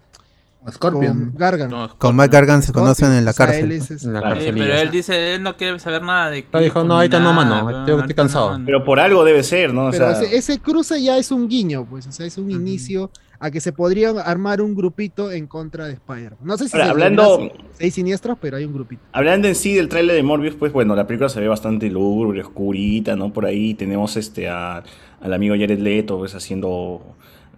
Scorpion. 0.70 1.32
Con 1.32 1.38
Gargan. 1.38 1.90
con 1.98 2.16
Mike 2.16 2.30
Gargan 2.30 2.62
se 2.62 2.72
conocen 2.72 3.14
en 3.14 3.26
la 3.26 3.34
cárcel. 3.34 3.72
en 3.72 4.14
la 4.14 4.22
pero 4.22 4.76
él 4.76 4.92
dice, 4.92 5.36
él 5.36 5.42
no 5.42 5.58
quiere 5.58 5.80
saber 5.80 6.04
nada 6.04 6.30
de... 6.30 6.46
No, 6.54 6.60
dijo, 6.60 6.84
no, 6.84 6.96
ahorita 6.96 7.20
no, 7.20 7.34
mano, 7.34 7.88
estoy, 7.88 8.14
cansado. 8.14 8.60
Pero 8.66 8.84
por 8.84 9.00
algo 9.00 9.24
debe 9.24 9.42
ser, 9.42 9.74
¿no? 9.74 9.88
O 9.88 9.92
pero 9.92 10.16
sea... 10.16 10.30
ese, 10.32 10.60
cruce 10.60 11.02
ya 11.02 11.18
es 11.18 11.32
un 11.32 11.48
guiño, 11.48 11.86
pues, 11.90 12.06
o 12.06 12.12
sea, 12.12 12.28
es 12.28 12.38
un 12.38 12.52
inicio 12.52 13.10
a 13.40 13.50
que 13.50 13.60
se 13.60 13.74
podría 13.74 14.12
armar 14.12 14.62
un 14.62 14.76
grupito 14.76 15.32
en 15.32 15.48
contra 15.48 15.86
de 15.86 15.94
Spider. 15.94 16.34
No 16.44 16.56
sé 16.60 16.70
si 16.70 16.78
Ahora, 16.78 16.92
hablando 16.92 17.52
seis 17.72 17.96
siniestros, 17.96 18.38
pero 18.40 18.58
hay 18.58 18.66
un 18.66 18.74
grupito. 18.74 19.02
Hablando 19.14 19.48
en 19.48 19.56
sí 19.56 19.74
del 19.74 19.90
trailer 19.90 20.16
de 20.16 20.22
Morbius, 20.22 20.54
pues 20.54 20.72
bueno, 20.72 20.96
la 20.96 21.08
película 21.08 21.28
se 21.28 21.40
ve 21.40 21.48
bastante 21.48 21.90
lúgubre, 21.90 22.40
oscurita, 22.42 23.16
¿no? 23.16 23.34
Por 23.34 23.48
ahí 23.48 23.74
tenemos 23.74 24.16
este 24.16 24.48
a, 24.48 24.84
al 25.22 25.34
amigo 25.34 25.56
Jared 25.58 25.80
Leto, 25.80 26.18
pues 26.18 26.36
haciendo 26.36 27.02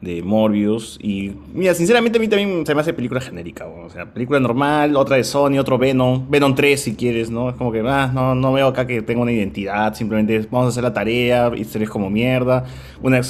de 0.03 0.21
Morbius. 0.21 0.99
Y 1.01 1.31
mira, 1.53 1.73
sinceramente 1.73 2.17
a 2.17 2.21
mí 2.21 2.27
también 2.27 2.65
se 2.65 2.75
me 2.75 2.81
hace 2.81 2.93
película 2.93 3.21
genérica. 3.21 3.65
O 3.65 3.89
sea, 3.89 4.05
película 4.05 4.39
normal, 4.39 4.95
otra 4.95 5.15
de 5.15 5.23
Sony, 5.23 5.57
otro 5.59 5.77
Venom, 5.77 6.29
Venom 6.29 6.53
3 6.53 6.79
si 6.79 6.95
quieres, 6.95 7.29
¿no? 7.29 7.49
Es 7.49 7.55
como 7.55 7.71
que, 7.71 7.81
ah, 7.85 8.11
no, 8.13 8.35
no 8.35 8.53
veo 8.53 8.67
acá 8.67 8.85
que 8.85 9.01
tenga 9.01 9.21
una 9.21 9.31
identidad, 9.31 9.93
simplemente 9.95 10.39
vamos 10.51 10.67
a 10.67 10.69
hacer 10.69 10.83
la 10.83 10.93
tarea, 10.93 11.51
historias 11.55 11.89
como 11.89 12.09
mierda, 12.09 12.65
una, 13.01 13.21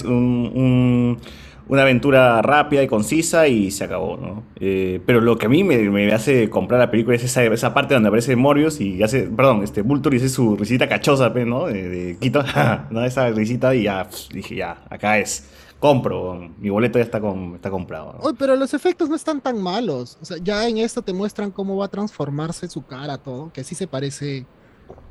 una 1.68 1.84
aventura 1.84 2.42
rápida 2.42 2.84
y 2.84 2.88
concisa 2.88 3.48
y 3.48 3.72
se 3.72 3.86
acabó, 3.86 4.18
¿no? 4.18 4.44
Eh, 4.60 5.02
pero 5.06 5.22
lo 5.22 5.38
que 5.38 5.46
a 5.46 5.50
mí 5.50 5.64
me, 5.64 6.12
hace 6.14 6.50
comprar 6.50 6.80
la 6.80 6.92
película 6.92 7.16
es 7.16 7.24
esa, 7.24 7.44
esa 7.44 7.74
parte 7.74 7.94
donde 7.94 8.10
aparece 8.10 8.36
Morbius 8.36 8.82
y 8.82 9.02
hace, 9.02 9.24
perdón, 9.24 9.64
este 9.64 9.82
Vulture 9.82 10.16
dice 10.16 10.30
su 10.30 10.56
risita 10.56 10.90
cachosa, 10.90 11.30
¿no? 11.30 11.68
De, 11.68 11.90
de 11.90 12.18
Quito, 12.18 12.44
¿no? 12.90 13.04
Esa 13.04 13.30
risita 13.30 13.74
y 13.74 13.84
ya, 13.84 14.08
dije, 14.32 14.56
ya, 14.56 14.84
acá 14.90 15.18
es 15.18 15.50
compro, 15.84 16.50
mi 16.60 16.70
boleto 16.70 16.98
ya 16.98 17.04
está, 17.04 17.20
con, 17.20 17.56
está 17.56 17.70
comprado. 17.70 18.18
pero 18.40 18.56
los 18.56 18.74
efectos 18.74 19.10
no 19.10 19.18
están 19.18 19.42
tan 19.42 19.62
malos. 19.62 20.18
O 20.22 20.24
sea, 20.24 20.38
ya 20.38 20.66
en 20.66 20.78
esto 20.78 21.02
te 21.02 21.12
muestran 21.12 21.52
cómo 21.52 21.76
va 21.76 21.88
a 21.88 21.90
transformarse 21.90 22.70
su 22.70 22.86
cara, 22.86 23.18
todo, 23.18 23.52
que 23.52 23.66
sí 23.66 23.76
se 23.76 23.86
parece 23.86 24.46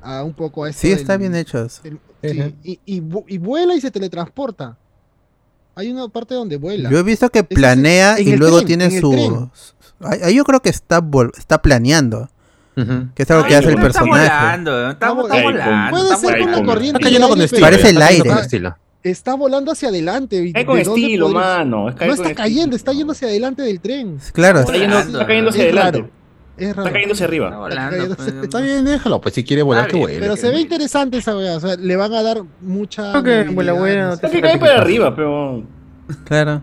a 0.01 0.25
un 0.25 0.33
poco 0.33 0.65
a 0.65 0.71
esto. 0.71 0.81
Sí, 0.81 0.91
está 0.91 1.19
bien 1.19 1.35
hecho. 1.35 1.67
y, 2.23 3.01
vuela 3.39 3.75
y 3.75 3.83
se 3.83 3.91
teletransporta. 3.91 4.79
Hay 5.75 5.91
una 5.91 6.09
parte 6.09 6.35
donde 6.35 6.57
vuela. 6.57 6.91
Yo 6.91 6.99
he 6.99 7.03
visto 7.03 7.31
que 7.31 7.45
planea 7.45 8.21
y 8.21 8.37
luego 8.37 8.63
tiene 8.63 9.01
su... 9.01 9.51
Ahí 10.01 10.35
yo 10.35 10.45
creo 10.45 10.61
que 10.61 10.69
está, 10.69 11.03
está 11.37 11.63
planeando. 11.63 12.29
Que 12.75 13.23
es 13.23 13.31
algo 13.31 13.47
que 13.47 13.57
hace 13.57 13.71
el 13.71 13.81
personaje. 13.81 14.25
Está 14.25 14.41
volando, 14.47 14.91
está, 14.91 15.13
volando. 15.13 15.91
Puede 15.91 16.17
ser 16.17 16.39
con 16.41 16.51
la 16.53 16.63
corriente. 16.65 16.99
Está 16.99 17.01
cayendo 17.01 17.29
con 17.29 17.43
estilo. 17.43 17.61
Parece 17.63 17.91
el 17.91 18.03
aire. 18.03 18.31
Está 19.03 19.35
volando 19.35 19.73
hacia 19.73 19.89
adelante. 19.89 20.53
Es 20.55 20.65
con 20.65 20.79
estilo, 20.79 21.29
mano. 21.29 21.91
no 21.91 22.13
está 22.13 22.35
cayendo, 22.35 22.77
está 22.77 22.93
yendo 22.93 23.13
hacia 23.13 23.29
adelante 23.29 23.63
del 23.63 23.81
tren. 23.81 24.19
Claro. 24.33 24.61
Está, 24.61 24.75
está 24.75 25.27
cayendo 25.27 25.51
hacia 25.51 25.65
adelante. 25.65 26.11
Está 26.57 26.93
cayéndose 26.93 27.25
arriba. 27.25 27.59
Pues, 27.59 28.29
está, 28.29 28.61
bien, 28.61 28.85
déjalo. 28.85 29.21
Pues 29.21 29.35
si 29.35 29.45
quiere 29.45 29.63
volar, 29.63 29.89
que 29.89 29.97
vuele. 29.97 30.21
Pero 30.21 30.37
se 30.37 30.51
ve 30.51 30.61
interesante 30.61 31.19
esa 31.19 31.37
wea. 31.37 31.57
O 31.57 31.61
sea, 31.61 31.77
le 31.77 31.97
van 31.97 32.13
a 32.13 32.23
dar 32.23 32.43
mucha. 32.61 33.23
que 33.23 33.45
vuela, 33.45 33.73
bueno. 33.73 34.13
Está 34.13 34.31
que 34.31 34.41
cae 34.41 34.59
para 34.59 34.79
arriba, 34.79 35.15
pero. 35.15 35.65
Claro. 36.25 36.63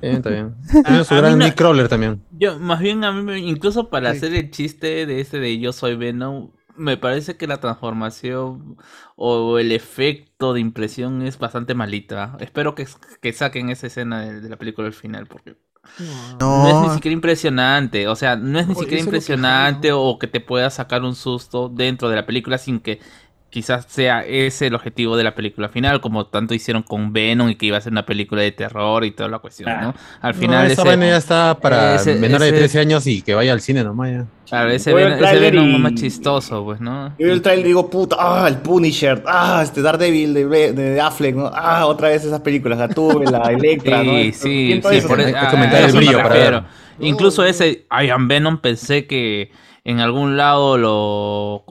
está 0.00 0.30
bien. 0.30 0.54
Tiene 0.84 1.04
su 1.04 1.14
gran 1.14 1.40
Crawler 1.52 1.88
también. 1.88 2.22
Yo, 2.32 2.58
más 2.58 2.80
bien, 2.80 3.04
a 3.04 3.12
mí, 3.12 3.48
incluso 3.48 3.88
para 3.88 4.10
hacer 4.10 4.34
el 4.34 4.50
chiste 4.50 5.06
de 5.06 5.20
ese 5.20 5.38
de 5.38 5.58
Yo 5.58 5.72
soy 5.72 5.96
Venom, 5.96 6.50
me 6.76 6.96
parece 6.96 7.36
que 7.36 7.46
la 7.46 7.60
transformación 7.60 8.76
o 9.16 9.58
el 9.58 9.72
efecto 9.72 10.52
de 10.52 10.60
impresión 10.60 11.22
es 11.22 11.38
bastante 11.38 11.74
malita. 11.74 12.36
Espero 12.40 12.74
que, 12.74 12.86
que 13.22 13.32
saquen 13.32 13.70
esa 13.70 13.86
escena 13.86 14.20
de, 14.20 14.40
de 14.40 14.48
la 14.48 14.56
película 14.56 14.86
al 14.86 14.92
final, 14.92 15.26
porque 15.26 15.56
no. 16.40 16.68
es 16.68 16.88
ni 16.88 16.94
siquiera 16.94 17.12
impresionante, 17.12 18.08
o 18.08 18.16
sea, 18.16 18.36
no 18.36 18.58
es 18.58 18.66
ni 18.66 18.74
siquiera 18.74 19.02
impresionante 19.02 19.92
o 19.92 20.18
que 20.18 20.26
te 20.26 20.40
pueda 20.40 20.70
sacar 20.70 21.02
un 21.02 21.14
susto 21.14 21.68
dentro 21.68 22.08
de 22.08 22.16
la 22.16 22.26
película 22.26 22.58
sin 22.58 22.80
que 22.80 23.00
quizás 23.54 23.86
sea 23.88 24.24
ese 24.26 24.66
el 24.66 24.74
objetivo 24.74 25.16
de 25.16 25.22
la 25.22 25.36
película 25.36 25.68
final, 25.68 26.00
como 26.00 26.26
tanto 26.26 26.54
hicieron 26.54 26.82
con 26.82 27.12
Venom 27.12 27.50
y 27.50 27.54
que 27.54 27.66
iba 27.66 27.76
a 27.76 27.80
ser 27.80 27.92
una 27.92 28.04
película 28.04 28.42
de 28.42 28.50
terror 28.50 29.04
y 29.04 29.12
toda 29.12 29.28
la 29.28 29.38
cuestión, 29.38 29.70
¿no? 29.80 29.94
Al 30.20 30.34
final 30.34 30.68
esa 30.68 30.82
ese, 30.82 30.98
ya 30.98 31.16
está 31.16 31.56
para 31.60 32.02
menores 32.18 32.50
de 32.50 32.58
13 32.58 32.80
años 32.80 33.06
y 33.06 33.22
que 33.22 33.32
vaya 33.32 33.52
al 33.52 33.60
cine 33.60 33.84
nomás 33.84 34.10
ya. 34.10 34.26
Claro, 34.48 34.70
ese, 34.70 34.92
Venom, 34.92 35.72
es 35.72 35.78
más 35.78 35.94
chistoso, 35.94 36.64
pues, 36.64 36.80
¿no? 36.80 37.14
Yo 37.16 37.32
el 37.32 37.42
trailer 37.42 37.64
digo, 37.64 37.88
puta, 37.88 38.16
ah, 38.18 38.48
el 38.48 38.56
Punisher, 38.56 39.22
ah, 39.24 39.60
este 39.62 39.82
Daredevil 39.82 40.34
de, 40.34 40.72
de, 40.72 41.00
Affleck, 41.00 41.36
¿no? 41.36 41.48
Ah, 41.54 41.86
otra 41.86 42.08
vez 42.08 42.24
esas 42.24 42.40
películas, 42.40 42.76
la 42.76 42.86
Electra, 43.52 44.02
¿no? 44.02 44.14
Sí, 44.14 44.32
sí, 44.32 44.72
sí, 44.74 44.80
por 44.80 45.20
eso, 45.20 45.54
el 45.54 45.92
brillo 45.92 46.18
para 46.18 46.66
Incluso 46.98 47.44
ese 47.44 47.86
I 47.88 48.10
Am 48.10 48.26
Venom 48.26 48.58
pensé 48.58 49.06
que 49.06 49.52
en 49.84 50.00
algún 50.00 50.38
lado 50.38 50.78
lo 50.78 51.64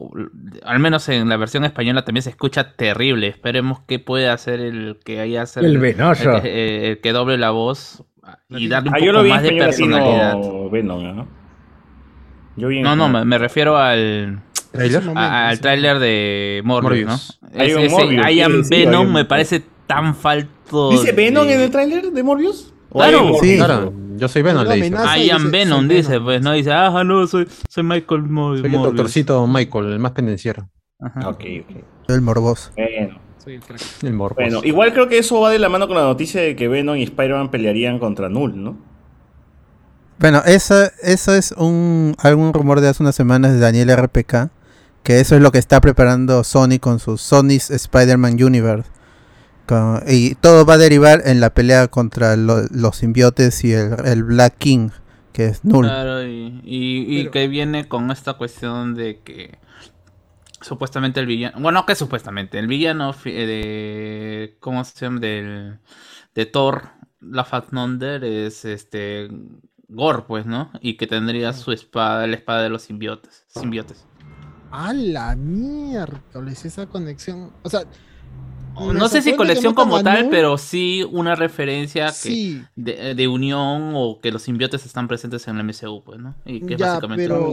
al 0.64 0.80
menos 0.80 1.10
en 1.10 1.28
la 1.30 1.38
versión 1.38 1.66
española 1.66 2.06
también 2.06 2.22
se 2.22 2.30
escucha 2.30 2.76
terrible. 2.76 3.28
Esperemos 3.28 3.80
que 3.88 3.98
puede 3.98 4.30
hacer 4.30 4.60
el 4.60 5.00
que 5.04 5.20
haya 5.20 5.42
hacer 5.42 5.66
el 5.66 5.80
venoso. 5.80 6.38
el, 6.44 7.00
que 7.02 7.12
doble 7.12 7.40
la 7.40 7.50
voz 7.50 8.04
y 8.50 8.68
darle 8.68 8.90
un 8.90 8.96
ah, 8.96 9.00
poco 9.00 9.24
más 9.28 9.42
de 9.42 9.52
personalidad. 9.54 10.36
¿no? 10.36 11.28
no 12.56 12.96
no 12.96 13.26
me, 13.26 13.38
refiero 13.40 13.78
al 13.78 14.42
al 15.16 15.60
tráiler 15.60 15.98
de 15.98 16.62
Morbius, 16.64 17.40
¿no? 17.42 17.50
Ese, 17.52 18.32
I 18.32 18.42
Am 18.42 18.64
Venom 18.70 19.12
me 19.12 19.26
parece 19.26 19.64
tan 19.88 20.16
falto 20.16 20.92
dice 20.92 21.12
Venom 21.12 21.48
en 21.50 21.62
el 21.62 21.72
tráiler 21.72 22.12
de 22.12 22.24
Morbius 22.24 22.74
Claro, 22.92 23.34
sí. 23.42 23.58
claro. 23.58 23.92
Yo 24.18 24.28
soy 24.28 24.42
Venom, 24.42 24.68
le 24.68 24.76
dice. 24.76 24.96
I 25.18 25.30
am 25.30 25.52
Venom, 25.52 25.88
dice, 25.88 26.20
pues, 26.20 26.42
no 26.42 26.52
dice, 26.54 26.72
ah, 26.72 27.04
no, 27.04 27.26
soy, 27.28 27.48
soy 27.70 27.84
Michael 27.84 28.24
Morbius. 28.24 28.62
Soy 28.62 28.76
el 28.76 28.82
doctorcito 28.82 29.48
Michael, 29.48 29.94
el 29.94 30.00
más 30.00 30.12
pendenciero. 30.12 30.70
Ajá. 31.00 31.30
Ok, 31.30 31.44
ok. 31.62 31.84
El 32.10 32.22
morbos. 32.22 32.72
Bueno. 32.76 33.20
Soy 33.44 33.56
el 33.56 33.62
crack. 33.62 33.82
El 34.04 34.14
morbos. 34.14 34.38
Bueno, 34.38 34.62
igual 34.64 34.94
creo 34.94 35.08
que 35.08 35.18
eso 35.18 35.40
va 35.42 35.52
de 35.52 35.60
la 35.60 35.70
mano 35.70 35.88
con 35.88 35.98
la 35.98 36.04
noticia 36.04 36.42
de 36.42 36.56
que 36.56 36.68
Venom 36.68 36.96
y 36.98 37.04
Spider-Man 37.04 37.52
pelearían 37.52 38.00
contra 38.00 38.30
Null, 38.30 38.64
¿no? 38.64 38.78
Bueno, 40.20 40.42
eso, 40.46 40.76
eso 41.02 41.34
es 41.34 41.52
un 41.52 42.16
algún 42.20 42.54
rumor 42.54 42.80
de 42.80 42.88
hace 42.88 43.04
unas 43.04 43.16
semanas 43.16 43.52
de 43.52 43.60
Daniel 43.60 43.96
RPK, 43.96 44.50
que 45.04 45.20
eso 45.20 45.36
es 45.36 45.42
lo 45.42 45.52
que 45.52 45.58
está 45.58 45.82
preparando 45.82 46.44
Sony 46.44 46.80
con 46.80 47.00
su 47.00 47.18
Sony's 47.18 47.70
Spider-Man 47.70 48.42
Universe 48.42 48.90
y 50.08 50.36
todo 50.36 50.66
va 50.66 50.74
a 50.76 50.78
derivar 50.78 51.22
en 51.26 51.40
la 51.40 51.54
pelea 51.54 51.88
contra 51.88 52.36
los 52.36 52.96
simbiotes 52.96 53.64
y 53.64 53.74
el, 53.74 54.24
Black 54.24 54.58
King, 54.58 54.90
que 55.32 55.48
es 55.48 55.64
Null. 55.64 55.86
Claro, 55.86 56.24
y, 56.24 57.30
que 57.32 57.48
viene 57.48 57.88
con 57.88 58.12
esta 58.12 58.34
cuestión 58.34 58.94
de 58.94 59.20
que 59.24 59.58
supuestamente 60.62 61.20
el 61.20 61.26
villano, 61.26 61.60
bueno, 61.60 61.86
que 61.86 61.96
supuestamente, 61.96 62.60
el 62.60 62.68
villano 62.68 63.14
de, 63.24 64.58
¿cómo 64.60 64.84
se 64.84 65.06
llama? 65.06 65.20
Del, 65.20 65.80
de 66.36 66.46
Thor, 66.46 66.90
la 67.22 67.46
Fatnonder, 67.46 68.24
es 68.24 68.66
este 68.66 69.30
Gore, 69.88 70.24
pues, 70.28 70.46
¿no? 70.46 70.72
Y 70.82 70.98
que 70.98 71.08
tendría 71.08 71.54
su 71.54 71.72
espada, 71.72 72.26
la 72.28 72.36
espada 72.36 72.64
de 72.64 72.70
los 72.70 72.82
simbiotes. 72.82 73.46
simbiotes. 73.48 74.06
A 74.72 74.92
la 74.94 75.36
mierda, 75.36 76.20
esa 76.50 76.88
conexión. 76.88 77.52
O 77.62 77.70
sea, 77.70 77.84
no 78.94 79.08
sé 79.08 79.22
si 79.22 79.36
colección 79.36 79.74
como 79.74 80.02
tal, 80.04 80.30
pero 80.30 80.58
sí 80.58 81.06
una 81.12 81.36
referencia 81.36 82.14
de, 82.76 83.28
unión 83.28 83.94
o 83.96 84.20
que 84.22 84.32
los 84.32 84.44
simbiotes 84.44 84.86
están 84.86 85.08
presentes 85.08 85.48
en 85.48 85.58
el 85.58 85.66
MCU, 85.66 86.04
pues, 86.04 86.20
¿no? 86.20 86.36
Y 86.46 86.62
que 86.62 86.76
básicamente 86.76 87.28
pero, 87.28 87.52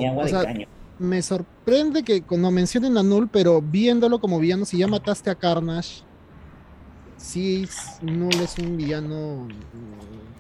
me 0.99 1.23
sorprende 1.23 2.03
que 2.03 2.23
cuando 2.23 2.51
mencionen 2.51 2.99
a 2.99 3.03
Null, 3.03 3.29
pero 3.33 3.63
viéndolo 3.63 4.21
como 4.21 4.39
villano, 4.39 4.67
si 4.67 4.77
ya 4.77 4.87
mataste 4.87 5.31
a 5.31 5.35
Carnage, 5.35 6.03
sí, 7.17 7.67
Null 8.03 8.35
es 8.35 8.59
un 8.59 8.77
villano 8.77 9.49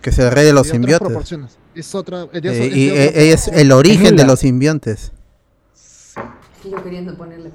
que 0.03 0.11
es 0.11 0.19
el 0.19 0.31
rey 0.31 0.47
de 0.47 0.53
los 0.53 0.67
simbiotes. 0.67 1.39
Es 1.75 1.95
otra. 1.95 2.27
Eh, 2.33 2.71
y 2.75 2.89
es, 2.89 3.49
el 3.49 3.73
origen 3.73 4.17
de 4.17 4.27
los 4.27 4.41
simbiontes. 4.41 5.13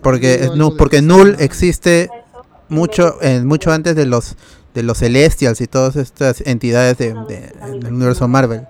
Porque, 0.02 0.50
no, 0.56 0.76
porque 0.76 1.02
Null 1.02 1.36
existe 1.40 2.10
mucho, 2.70 3.22
eh, 3.22 3.42
mucho 3.42 3.72
antes 3.72 3.96
de 3.96 4.06
los 4.06 4.36
de 4.76 4.84
los 4.84 5.00
Celestials 5.00 5.62
y 5.62 5.68
todas 5.68 5.96
estas 5.96 6.42
entidades 6.46 6.98
de, 6.98 7.14
del 7.14 7.94
universo 7.94 8.28
Marvel. 8.28 8.68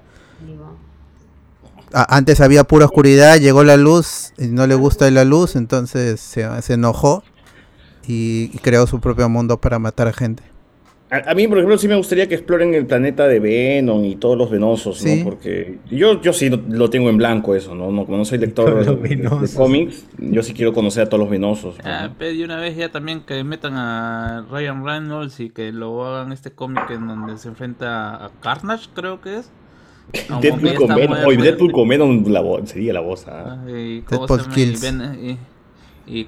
antes 1.92 2.42
había 2.42 2.64
pura 2.64 2.86
oscuridad, 2.86 3.40
llegó 3.40 3.64
la 3.64 3.76
luz 3.76 4.32
y 4.38 4.46
no 4.48 4.68
le 4.68 4.76
gusta 4.76 5.10
la 5.10 5.26
luz, 5.26 5.56
entonces 5.56 6.22
se, 6.22 6.46
se 6.62 6.74
enojó 6.74 7.24
y, 8.08 8.50
creó 8.60 8.86
su 8.86 9.00
propio 9.00 9.28
mundo 9.30 9.60
para 9.60 9.80
matar 9.80 10.08
a 10.08 10.14
gente. 10.14 10.44
A, 11.12 11.36
mí, 11.36 11.48
por 11.48 11.60
ejemplo, 11.60 11.78
sí 11.78 11.88
me 11.88 11.96
gustaría 11.96 12.28
que 12.28 12.34
exploren 12.34 12.74
el 12.74 12.88
planeta 12.88 13.28
de 13.28 13.40
Venom 13.40 14.04
y 14.06 14.16
todos 14.16 14.36
los 14.36 14.50
venosos, 14.50 15.06
¿no? 15.06 15.24
Porque 15.24 15.78
yo, 15.90 16.20
yo 16.20 16.34
sí 16.34 16.50
lo, 16.50 16.90
tengo 16.90 17.12
en 17.12 17.18
blanco 17.18 17.54
eso, 17.54 17.76
¿no? 17.76 17.92
no 17.92 18.06
como 18.06 18.18
no 18.18 18.26
soy 18.26 18.40
lector 18.40 18.84
de, 18.84 19.50
cómics, 19.56 20.04
yo 20.18 20.42
sí 20.42 20.54
quiero 20.54 20.74
conocer 20.74 21.04
a 21.04 21.06
todos 21.06 21.20
los 21.20 21.30
venosos. 21.30 21.76
Ah, 21.84 22.10
pedí 22.18 22.44
una 22.44 22.58
vez 22.58 22.76
ya 22.76 22.90
también 22.90 23.22
que 23.22 23.44
metan 23.44 23.76
a 23.76 24.48
Ryan 24.50 24.84
Reynolds 24.84 25.40
y 25.40 25.52
que 25.52 25.72
lo 25.72 26.04
hagan 26.06 26.32
este 26.32 26.52
cómic 26.52 26.90
en 26.90 27.08
donde 27.08 27.38
se 27.38 27.50
enfrenta 27.50 28.26
a 28.26 28.32
Carnage, 28.42 28.90
creo 28.96 29.22
que 29.22 29.38
es. 29.38 29.52
Deadpool 30.42 30.74
con 30.74 30.96
Venom, 30.96 31.18
Oye, 31.26 31.38
Deadpool 31.38 31.72
con 31.72 31.88
Venom 31.88 32.66
sería 32.66 32.94
la 32.94 33.02
voz. 33.02 33.28
¿ah? 33.28 33.60
Ah, 33.60 33.66
Deadpool 33.66 34.48
Kills. 34.50 34.84
Y, 34.84 35.32
y 35.32 35.38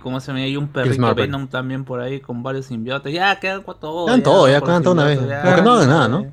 cómo 0.01 0.19
se 0.19 0.33
me 0.33 0.43
hay 0.43 0.57
un 0.57 0.67
perrito 0.67 1.13
Venom 1.13 1.47
también 1.47 1.83
por 1.83 1.99
ahí 1.99 2.19
con 2.19 2.41
varios 2.41 2.65
simbiotes. 2.65 3.13
Ya, 3.13 3.39
quedan 3.39 3.63
todo. 3.63 4.05
Quedan 4.05 4.23
todo, 4.23 4.49
ya 4.49 4.61
quedan 4.61 4.83
todo 4.83 4.93
una 4.93 5.05
vez. 5.05 5.19
Porque 5.19 5.61
no 5.61 5.73
hagan 5.73 5.89
nada, 5.89 6.07
¿no? 6.07 6.25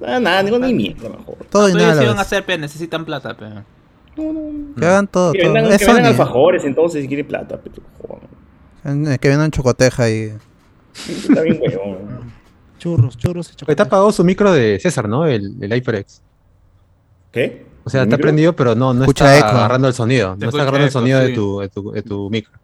Nada, 0.00 0.20
nada, 0.20 0.42
ni 0.42 0.74
mierda 0.74 1.08
mejor. 1.08 1.36
Todo 1.50 1.68
y 1.68 1.74
nada. 1.74 2.04
van 2.04 2.18
a 2.18 2.22
hacer, 2.22 2.44
pero 2.44 2.60
necesitan 2.60 3.04
plata, 3.04 3.34
pero. 3.38 3.64
No, 4.16 4.32
no. 4.32 4.74
Que 4.74 4.86
hagan 4.86 5.06
todo. 5.06 5.32
Que 5.32 5.42
vendan, 5.42 5.64
todo. 5.64 5.78
Que 5.78 5.86
vendan 5.86 6.06
alfajores 6.06 6.64
entonces 6.64 7.02
si 7.02 7.08
quieren 7.08 7.26
plata, 7.26 7.60
pero 7.62 9.18
Que 9.18 9.28
vendan 9.28 9.50
chocoteja 9.50 10.10
y. 10.10 10.34
Está 11.08 11.42
bien, 11.42 11.60
weón. 11.60 12.36
Churros, 12.78 13.16
churros 13.16 13.48
y 13.48 13.50
chocoteja. 13.52 13.72
Está 13.72 13.82
apagado 13.84 14.12
su 14.12 14.24
micro 14.24 14.52
de 14.52 14.78
César, 14.80 15.08
¿no? 15.08 15.26
El, 15.26 15.56
el 15.60 15.72
HyperX. 15.72 16.22
¿Qué? 17.32 17.66
O 17.84 17.90
sea, 17.90 18.02
está 18.02 18.18
prendido, 18.18 18.54
pero 18.54 18.74
no, 18.74 18.92
no 18.92 19.04
está 19.04 19.38
agarrando 19.38 19.86
el 19.86 19.94
sonido. 19.94 20.36
No 20.36 20.48
está 20.48 20.62
agarrando 20.62 20.86
el 20.86 20.92
sonido 20.92 21.20
de, 21.20 21.34
tu, 21.34 21.60
de, 21.60 21.68
tu, 21.68 21.92
de 21.92 22.02
tu 22.02 22.28
micro. 22.30 22.58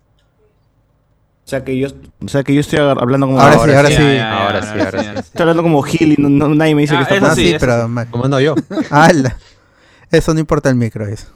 O 1.53 1.55
sea 1.55 1.65
que 1.65 1.79
yo, 1.79 1.89
o 2.25 2.29
sea 2.29 2.43
que 2.43 2.55
yo 2.55 2.61
estoy 2.61 2.79
hablando 2.79 3.27
como 3.27 3.39
ahora, 3.39 3.53
sí, 3.53 3.71
ahora 3.73 3.89
sí, 3.91 4.19
ahora 4.19 4.63
sí, 4.63 4.81
ahora 4.81 5.03
sí. 5.03 5.09
Estoy 5.19 5.43
hablando 5.43 5.63
como 5.63 5.83
Gil 5.83 6.13
y 6.13 6.17
no, 6.17 6.49
nadie 6.49 6.75
me 6.75 6.81
dice 6.81 6.97
que 6.97 7.03
está 7.03 7.21
pasando. 7.21 7.35
Sí, 7.35 7.55
pero 7.61 7.91
como 8.11 8.27
no 8.27 8.41
yo. 8.41 8.55
eso 10.11 10.33
no 10.33 10.41
importa 10.41 10.71
el 10.71 10.77
micro 10.77 11.07
eso. 11.07 11.27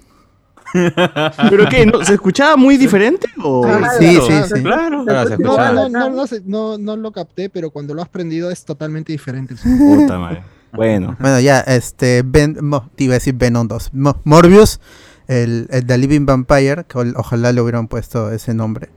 ¿Pero 0.73 1.69
qué? 1.69 1.93
¿Se 2.05 2.15
escuchaba 2.15 2.57
muy 2.57 2.79
diferente? 2.79 3.29
O... 3.45 3.69
Sí, 3.99 4.19
sí, 4.27 4.33
sí. 4.55 4.63
Claro. 4.63 5.05
No, 5.05 5.91
no, 5.91 6.25
no, 6.47 6.79
no, 6.79 6.97
lo 6.97 7.13
capté, 7.13 7.51
pero 7.51 7.71
cuando 7.71 7.93
lo 7.93 8.01
has 8.01 8.09
prendido 8.09 8.51
es 8.51 8.65
totalmente 8.65 9.13
diferente. 9.13 9.55
Puta 9.55 10.19
madre. 10.19 10.45
Bueno. 10.73 11.15
Bueno, 11.21 11.41
ya, 11.41 11.61
este, 11.61 12.23
ben, 12.25 12.55
te 12.95 13.05
iba 13.05 13.13
a 13.13 13.19
decir 13.19 13.35
Venom 13.35 13.69
2. 13.69 13.91
Morbius, 14.25 14.81
el, 15.29 15.69
el 15.71 15.85
The 15.85 15.99
Living 15.99 16.25
Vampire, 16.25 16.85
que 16.85 17.13
ojalá 17.17 17.53
le 17.53 17.61
hubieran 17.61 17.87
puesto 17.87 18.33
ese 18.33 18.55
nombre. 18.55 18.89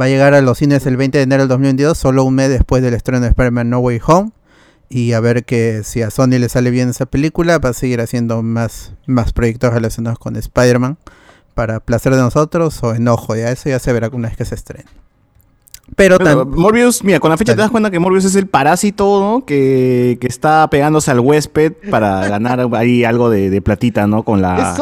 Va 0.00 0.06
a 0.06 0.08
llegar 0.08 0.34
a 0.34 0.40
los 0.40 0.58
cines 0.58 0.86
el 0.86 0.96
20 0.96 1.18
de 1.18 1.24
enero 1.24 1.42
del 1.42 1.48
2022, 1.48 1.96
solo 1.96 2.24
un 2.24 2.34
mes 2.34 2.48
después 2.50 2.82
del 2.82 2.94
estreno 2.94 3.20
de 3.20 3.28
Spider-Man 3.28 3.70
No 3.70 3.78
Way 3.80 4.00
Home. 4.06 4.32
Y 4.88 5.12
a 5.12 5.20
ver 5.20 5.44
que 5.44 5.82
si 5.84 6.02
a 6.02 6.10
Sony 6.10 6.38
le 6.38 6.48
sale 6.48 6.70
bien 6.70 6.88
esa 6.88 7.06
película, 7.06 7.58
va 7.58 7.70
a 7.70 7.74
seguir 7.74 8.00
haciendo 8.00 8.42
más, 8.42 8.92
más 9.06 9.32
proyectos 9.32 9.72
relacionados 9.72 10.18
con 10.18 10.36
Spider-Man 10.36 10.98
para 11.54 11.80
placer 11.80 12.14
de 12.14 12.20
nosotros 12.20 12.82
o 12.82 12.94
enojo. 12.94 13.36
Ya 13.36 13.50
eso 13.50 13.68
ya 13.68 13.78
se 13.78 13.92
verá 13.92 14.08
una 14.12 14.28
vez 14.28 14.36
que 14.36 14.44
se 14.44 14.54
estrene. 14.54 14.86
Pero, 15.96 16.46
Morbius, 16.46 17.02
mira, 17.02 17.18
con 17.18 17.30
la 17.30 17.36
fecha 17.36 17.54
te 17.54 17.60
das 17.60 17.70
cuenta 17.70 17.90
que 17.90 17.98
Morbius 17.98 18.24
es 18.24 18.36
el 18.36 18.46
parásito, 18.46 19.20
¿no? 19.20 19.44
Que, 19.44 20.18
que 20.20 20.26
está 20.26 20.68
pegándose 20.70 21.10
al 21.10 21.20
huésped 21.20 21.72
para 21.90 22.28
ganar 22.28 22.68
ahí 22.74 23.04
algo 23.04 23.30
de, 23.30 23.60
platita, 23.62 24.06
¿no? 24.06 24.22
Con 24.22 24.40
la. 24.40 24.76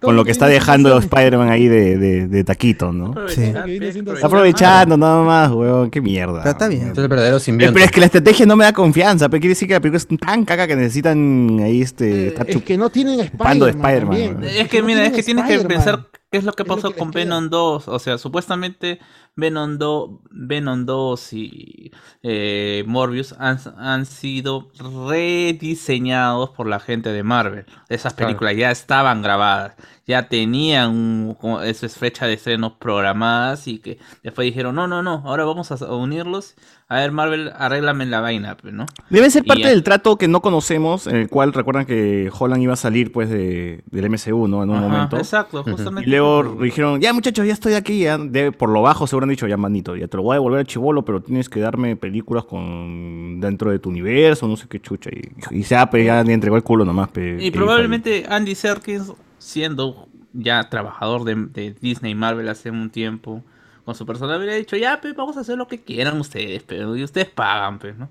con 0.00 0.16
lo 0.16 0.24
que 0.24 0.30
está 0.30 0.46
dejando 0.46 0.96
Spider-Man 0.98 1.50
ahí 1.50 1.68
de, 1.68 2.26
de, 2.26 2.44
taquito, 2.44 2.92
¿no? 2.92 3.14
Sí. 3.28 3.42
Está 3.42 4.26
aprovechando 4.26 4.96
nada 4.96 5.22
más, 5.22 5.50
weón. 5.50 5.90
Qué 5.90 6.00
mierda. 6.00 6.40
Pero 6.42 6.50
está 6.50 6.68
bien. 6.68 6.92
Es 6.92 6.98
el 6.98 7.08
verdadero 7.08 7.38
simbionte. 7.38 7.74
Pero 7.74 7.84
es 7.84 7.90
que 7.90 8.00
la 8.00 8.06
estrategia 8.06 8.46
no 8.46 8.56
me 8.56 8.64
da 8.64 8.72
confianza. 8.72 9.28
Pero 9.28 9.40
quiere 9.40 9.50
decir 9.50 9.68
que 9.68 9.74
la 9.74 9.80
película 9.80 9.98
es 9.98 10.18
tan 10.18 10.44
caca 10.44 10.66
que 10.66 10.76
necesitan 10.76 11.60
ahí 11.62 11.82
este. 11.82 12.28
Eh, 12.28 12.34
es 12.46 12.62
que 12.62 12.78
no 12.78 12.90
tienen 12.90 13.20
Spider-Man. 13.20 14.44
es 14.44 14.68
que, 14.68 14.82
mira, 14.82 15.04
es 15.04 15.12
que 15.12 15.22
tienes 15.22 15.46
que 15.46 15.58
pensar 15.66 16.06
qué 16.30 16.38
es 16.38 16.44
lo 16.44 16.52
que 16.52 16.64
pasó 16.64 16.94
con 16.94 17.10
Venom 17.10 17.50
2. 17.50 17.88
O 17.88 17.98
sea, 17.98 18.18
supuestamente 18.18 19.00
Venom 19.36 19.78
2, 19.78 21.32
y 21.32 21.92
eh, 22.22 22.84
Morbius 22.86 23.34
han, 23.38 24.06
sido 24.06 24.70
rediseñados 25.08 26.50
por 26.50 26.66
la 26.66 26.80
gente 26.80 27.10
de 27.12 27.22
Marvel. 27.22 27.66
Esas 27.88 28.14
películas 28.14 28.56
ya 28.56 28.70
estaban 28.70 29.22
grabadas, 29.22 29.76
ya 30.06 30.28
tenían 30.28 31.36
esas 31.64 31.96
fechas 31.96 32.28
de 32.28 32.34
estreno 32.34 32.78
programadas 32.78 33.66
y 33.66 33.78
que 33.78 33.98
después 34.22 34.46
dijeron, 34.46 34.74
no, 34.74 34.86
no, 34.86 35.02
no, 35.02 35.22
ahora 35.24 35.44
vamos 35.44 35.70
a 35.72 35.94
unirlos 35.94 36.54
a 36.90 36.96
ver, 36.96 37.12
Marvel, 37.12 37.52
arréglame 37.56 38.04
la 38.04 38.20
vaina, 38.20 38.56
pues, 38.56 38.74
¿no? 38.74 38.84
Debe 39.10 39.30
ser 39.30 39.44
parte 39.44 39.68
del 39.68 39.84
trato 39.84 40.16
que 40.16 40.26
no 40.26 40.42
conocemos, 40.42 41.06
en 41.06 41.14
el 41.14 41.28
cual 41.28 41.52
recuerdan 41.52 41.86
que 41.86 42.32
Holland 42.36 42.60
iba 42.64 42.72
a 42.72 42.76
salir, 42.76 43.12
pues, 43.12 43.30
de, 43.30 43.84
del 43.92 44.10
MCU, 44.10 44.48
¿no? 44.48 44.64
En 44.64 44.70
un 44.70 44.80
momento. 44.80 45.16
Exacto, 45.16 45.62
justamente. 45.62 46.10
Y 46.10 46.10
luego 46.10 46.56
dijeron, 46.60 47.00
ya, 47.00 47.12
muchachos, 47.12 47.46
ya 47.46 47.52
estoy 47.52 47.74
aquí, 47.74 48.00
ya. 48.00 48.18
por 48.58 48.70
lo 48.70 48.82
bajo 48.82 49.06
se 49.06 49.14
habrán 49.14 49.28
dicho, 49.28 49.46
ya, 49.46 49.56
manito, 49.56 49.94
ya 49.94 50.08
te 50.08 50.16
lo 50.16 50.24
voy 50.24 50.32
a 50.32 50.38
devolver 50.38 50.60
a 50.62 50.64
Chivolo, 50.64 51.04
pero 51.04 51.22
tienes 51.22 51.48
que 51.48 51.60
darme 51.60 51.94
películas 51.94 52.44
con 52.44 53.38
dentro 53.38 53.70
de 53.70 53.78
tu 53.78 53.88
universo, 53.88 54.48
no 54.48 54.56
sé 54.56 54.66
qué 54.68 54.80
chucha. 54.80 55.10
Y, 55.52 55.62
se 55.62 55.76
ha 55.76 55.88
pues, 55.88 56.04
ya 56.04 56.24
le 56.24 56.32
entregó 56.32 56.56
el 56.56 56.64
culo 56.64 56.84
nomás. 56.84 57.10
y 57.14 57.52
probablemente 57.52 58.26
Andy 58.28 58.56
Serkis, 58.56 59.12
siendo 59.38 60.08
ya 60.32 60.68
trabajador 60.68 61.22
de, 61.22 61.36
de 61.36 61.72
Disney 61.80 62.10
y 62.10 62.14
Marvel 62.16 62.48
hace 62.48 62.72
un 62.72 62.90
tiempo 62.90 63.44
con 63.84 63.94
su 63.94 64.06
persona 64.06 64.34
habría 64.34 64.54
dicho, 64.54 64.76
ya, 64.76 65.00
pues 65.00 65.14
vamos 65.14 65.36
a 65.36 65.40
hacer 65.40 65.56
lo 65.56 65.66
que 65.68 65.82
quieran 65.82 66.18
ustedes, 66.20 66.62
pero 66.62 66.96
y 66.96 67.04
ustedes 67.04 67.28
pagan, 67.28 67.78
pues, 67.78 67.96
¿no? 67.96 68.08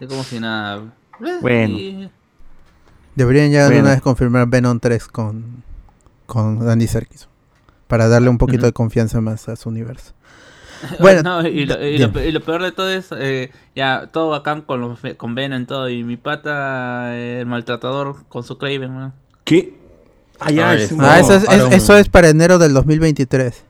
Es 0.00 0.08
como 0.08 0.22
si 0.24 0.40
nada. 0.40 0.82
Eh, 1.24 1.38
bueno. 1.40 2.10
Deberían 3.14 3.50
ya 3.50 3.68
de 3.68 3.80
una 3.80 3.90
vez 3.90 4.00
confirmar 4.00 4.48
Venom 4.48 4.80
3 4.80 5.06
con, 5.08 5.62
con 6.26 6.68
Andy 6.68 6.86
Serkis. 6.86 7.28
Para 7.86 8.08
darle 8.08 8.30
un 8.30 8.38
poquito 8.38 8.66
de 8.66 8.72
confianza 8.72 9.20
más 9.20 9.48
a 9.48 9.56
su 9.56 9.68
universo. 9.68 10.14
Bueno, 10.98 11.46
y, 11.46 11.66
lo, 11.66 12.42
peor 12.42 12.62
de 12.62 12.72
todo 12.72 12.88
es, 12.88 13.08
eh, 13.14 13.50
ya, 13.76 14.08
todo 14.10 14.30
bacán 14.30 14.62
con, 14.62 14.80
los, 14.80 14.98
con 15.18 15.34
Venom 15.34 15.60
y 15.60 15.64
todo. 15.66 15.90
Y 15.90 16.04
mi 16.04 16.16
pata, 16.16 17.14
el 17.18 17.44
maltratador, 17.44 18.24
con 18.28 18.44
su 18.44 18.56
Craven, 18.56 18.98
¿no? 18.98 19.12
¿Qué? 19.44 19.74
Ah, 20.38 20.50
ya, 20.50 20.70
ah, 20.70 20.76
ah 21.00 21.20
eso, 21.20 21.34
es, 21.34 21.44
eso 21.72 21.98
es 21.98 22.08
para 22.08 22.30
enero 22.30 22.58
del 22.58 22.72
2023. 22.72 23.62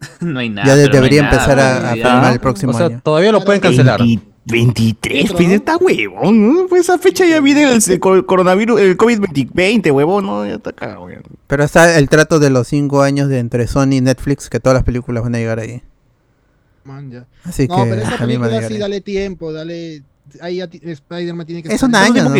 no 0.20 0.38
hay 0.38 0.48
nada. 0.48 0.66
Ya 0.66 0.76
debería 0.76 1.22
empezar 1.22 1.58
a, 1.58 1.92
filmar 1.92 2.32
el 2.32 2.40
próximo 2.40 2.72
o 2.72 2.76
sea, 2.76 2.86
año. 2.86 3.00
Todavía 3.02 3.32
lo 3.32 3.44
pueden 3.44 3.60
cancelar. 3.60 4.00
23, 4.46 5.32
pues 5.32 5.50
está 5.50 5.76
huevón, 5.76 6.66
Pues 6.68 6.82
esa 6.82 6.98
fecha 6.98 7.26
ya 7.26 7.40
viene 7.40 7.72
el, 7.72 8.00
coronavirus, 8.00 8.80
el 8.80 8.96
COVID-20, 8.96 9.92
huevón, 9.92 10.26
¿no? 10.26 10.46
Ya 10.46 10.54
está 10.54 10.70
acá, 10.70 10.98
huevón. 10.98 11.22
Pero 11.46 11.62
está 11.62 11.98
el 11.98 12.08
trato 12.08 12.38
de 12.38 12.50
los 12.50 12.66
5 12.68 13.02
años 13.02 13.28
de 13.28 13.38
entre 13.38 13.66
Sony 13.66 13.92
y 13.92 14.00
Netflix, 14.00 14.48
que 14.48 14.58
todas 14.58 14.74
las 14.74 14.84
películas 14.84 15.22
van 15.22 15.34
a 15.34 15.38
llegar 15.38 15.58
ahí. 15.58 15.82
Man, 16.84 17.10
ya. 17.10 17.26
Así 17.44 17.68
no, 17.68 17.76
que 17.76 17.90
pero 17.90 18.02
esa 18.02 18.16
película 18.16 18.68
sí, 18.68 18.78
dale 18.78 19.00
tiempo, 19.02 19.52
dale... 19.52 20.02
Ahí 20.40 20.60
Spider-Man 20.60 21.46
tiene 21.46 21.62
que... 21.62 21.74
Es 21.74 21.82
un 21.82 21.94
año, 21.94 22.28
¿no? 22.28 22.34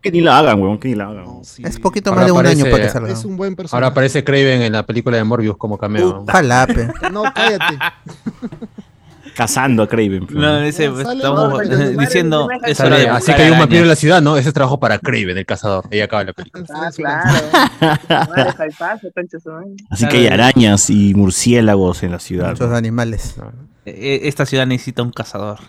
Que 0.00 0.12
ni 0.12 0.20
la 0.20 0.38
hagan, 0.38 0.60
weón, 0.60 0.78
que 0.78 0.88
ni 0.88 0.94
la 0.94 1.08
hagan. 1.08 1.26
Es 1.64 1.78
poquito 1.80 2.12
más 2.12 2.24
de 2.24 2.32
un 2.32 2.46
año 2.46 2.64
para 2.70 2.84
que 2.84 2.88
salga. 2.88 3.12
Es 3.12 3.24
un 3.24 3.36
buen 3.36 3.56
personaje. 3.56 3.76
Ahora 3.76 3.88
aparece 3.88 4.22
Craven 4.22 4.62
en 4.62 4.72
la 4.72 4.86
película 4.86 5.16
de 5.16 5.24
Morbius 5.24 5.56
como 5.56 5.76
cameo. 5.76 6.24
Ojalá, 6.26 6.66
pe. 6.66 6.88
No, 7.12 7.24
cállate. 7.34 7.78
Cazando 9.34 9.84
a 9.84 9.88
Craven. 9.88 10.26
No, 10.30 10.60
dice, 10.60 10.86
estamos 10.86 11.60
diciendo 11.98 12.48
eso 12.64 12.84
Así 12.84 13.32
que 13.32 13.42
hay 13.42 13.52
un 13.52 13.58
vampiro 13.60 13.82
en 13.82 13.88
la 13.88 13.94
ciudad, 13.94 14.20
¿no? 14.20 14.36
Ese 14.36 14.48
es 14.48 14.54
trabajo 14.54 14.80
para 14.80 14.98
Craven, 14.98 15.38
el 15.38 15.46
cazador. 15.46 15.84
Ahí 15.92 16.00
acaba 16.00 16.24
la 16.24 16.32
película. 16.32 16.64
Ah, 16.74 16.90
claro. 16.94 18.50
Así 19.90 20.08
que 20.08 20.16
hay 20.16 20.26
arañas 20.26 20.90
y 20.90 21.14
murciélagos 21.14 22.02
en 22.02 22.10
la 22.12 22.18
ciudad. 22.18 22.50
Muchos 22.50 22.72
animales. 22.72 23.36
E, 23.84 24.22
esta 24.24 24.44
ciudad 24.44 24.66
necesita 24.66 25.02
un 25.02 25.12
cazador. 25.12 25.60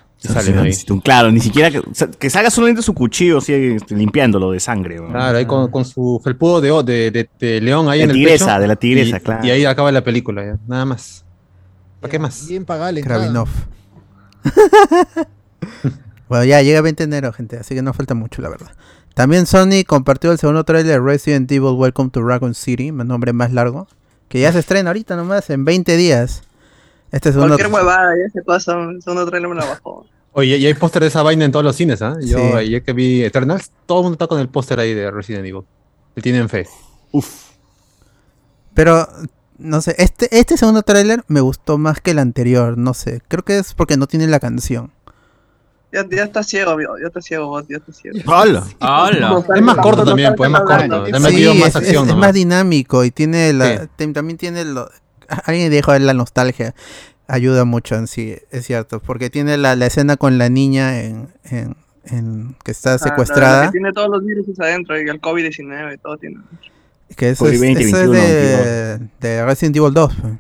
Claro, 1.04 1.32
ni 1.32 1.40
siquiera 1.40 1.72
que, 1.72 2.30
salga 2.30 2.50
solamente 2.50 2.82
su 2.82 2.94
cuchillo 2.94 3.38
así, 3.38 3.54
este, 3.54 3.96
limpiándolo 3.96 4.52
de 4.52 4.60
sangre. 4.60 4.98
Claro, 4.98 5.38
ahí 5.38 5.46
con, 5.46 5.86
su 5.86 6.20
felpudo 6.24 6.62
de, 6.84 7.12
de, 7.12 7.30
de, 7.40 7.62
león 7.62 7.90
ahí 7.90 8.02
en 8.02 8.12
el 8.12 8.24
pecho. 8.24 8.46
De 8.60 8.68
la 8.68 8.76
tigresa, 8.76 9.20
claro. 9.20 9.46
Y 9.46 9.52
ahí 9.52 9.66
acaba 9.66 9.92
la 9.92 10.04
película, 10.04 10.58
nada 10.68 10.86
más. 10.86 11.26
¿Para 12.00 12.12
qué 12.12 12.20
más? 12.20 12.48
Bien 12.48 12.66
pagale. 12.66 13.02
Kravinov. 13.02 13.50
bueno, 16.30 16.46
ya 16.46 16.62
llega 16.62 16.82
20 16.82 17.06
de 17.06 17.18
enero, 17.18 17.34
gente, 17.34 17.58
así 17.58 17.76
que 17.76 17.82
no 17.82 17.94
falta 17.94 18.14
mucho, 18.14 18.42
la 18.42 18.50
verdad. 18.50 18.72
También 19.14 19.46
Sony 19.46 19.84
compartió 19.86 20.32
el 20.32 20.38
segundo 20.38 20.64
trailer 20.64 20.88
de 20.88 21.00
Resident 21.00 21.52
Evil 21.52 21.76
Welcome 21.76 22.10
to 22.12 22.22
Raccoon 22.24 22.56
City, 22.56 22.92
nombre 22.92 23.34
más 23.34 23.52
largo, 23.52 23.88
que 24.30 24.40
ya 24.40 24.52
se 24.54 24.60
estrena 24.60 24.92
ahorita 24.92 25.16
nomás, 25.16 25.50
en 25.50 25.66
20 25.66 25.98
días. 25.98 26.44
Este 27.12 27.32
segundo 27.32 27.56
Cualquier 27.56 27.74
huevada, 27.74 28.14
ya 28.16 28.30
se 28.32 28.42
pasa, 28.44 28.74
el 28.74 29.02
segundo 29.02 29.26
trailer 29.26 29.50
me 29.50 29.56
lo 29.56 29.62
bajó. 29.62 30.06
Oye, 30.34 30.58
y 30.58 30.66
hay 30.66 30.74
póster 30.76 31.02
de 31.02 31.08
esa 31.08 31.24
vaina 31.24 31.46
en 31.46 31.52
todos 31.52 31.66
los 31.66 31.76
cines, 31.76 32.02
¿ah? 32.02 32.16
Yo 32.22 32.56
ayer 32.56 32.84
que 32.84 32.94
vi 32.94 33.24
Eternals, 33.24 33.72
todo 33.86 34.00
el 34.00 34.04
mundo 34.04 34.14
está 34.14 34.28
con 34.28 34.40
el 34.40 34.48
póster 34.48 34.80
ahí 34.80 34.94
de 34.94 35.10
Resident 35.10 35.46
Evil. 35.46 35.64
Le 36.16 36.22
tienen 36.22 36.50
fe. 36.50 36.68
Uf. 37.12 37.50
Pero, 38.76 39.08
no 39.58 39.82
sé, 39.82 39.96
este, 39.98 40.30
este 40.38 40.56
segundo 40.56 40.84
tráiler 40.84 41.24
me 41.28 41.42
gustó 41.42 41.78
más 41.78 42.00
que 42.00 42.12
el 42.12 42.20
anterior, 42.20 42.78
no 42.78 42.94
sé. 42.94 43.22
Creo 43.28 43.44
que 43.44 43.58
es 43.58 43.74
porque 43.74 43.98
no 43.98 44.06
tiene 44.06 44.28
la 44.28 44.40
canción. 44.40 44.92
Ya, 45.92 46.08
ya 46.08 46.24
está 46.24 46.44
ciego, 46.44 46.78
ya 46.80 47.08
está 47.08 47.20
ciego, 47.20 47.60
ya 47.68 47.78
está 47.78 47.92
ciego. 47.92 48.20
¡Hola! 48.28 48.64
¡Hola! 48.80 49.44
Es 49.56 49.62
más 49.64 49.78
corto 49.78 50.06
también, 50.06 50.36
pues 50.36 50.48
es 50.48 50.52
más 50.52 50.62
corto. 50.62 51.06
Sí, 51.08 51.12
más 51.12 51.76
es, 51.76 51.90
es, 51.90 52.16
más 52.16 52.34
dinámico 52.34 53.04
y 53.04 53.10
tiene 53.10 53.52
la, 53.54 53.88
también 54.14 54.38
tiene 54.38 54.64
lo, 54.66 54.88
alguien 55.46 55.72
dijo 55.72 55.98
la 55.98 56.14
nostalgia 56.14 56.74
ayuda 57.30 57.64
mucho 57.64 57.96
en 57.96 58.08
sí, 58.08 58.36
es 58.52 58.66
cierto, 58.66 59.00
porque 59.00 59.30
tiene 59.30 59.56
la, 59.58 59.76
la 59.76 59.86
escena 59.86 60.18
con 60.18 60.38
la 60.38 60.50
niña 60.50 61.02
en, 61.02 61.30
en, 61.46 61.76
en 62.06 62.56
que 62.64 62.72
está 62.72 62.96
ah, 62.96 62.98
secuestrada. 62.98 63.68
que 63.68 63.74
tiene 63.74 63.94
todos 63.94 64.10
los 64.10 64.26
virus 64.26 64.60
adentro 64.60 65.00
y 65.00 65.08
el 65.08 65.22
COVID-19 65.22 65.94
y 65.94 65.98
todo 66.00 66.18
tiene. 66.18 66.38
Que 67.16 67.30
eso, 67.30 67.48
es, 67.48 67.62
eso 67.62 68.02
es 68.02 68.12
de, 68.12 69.10
de, 69.20 69.46
Resident 69.46 69.76
Evil 69.76 69.94
2. 69.94 70.16
Pues. 70.22 70.34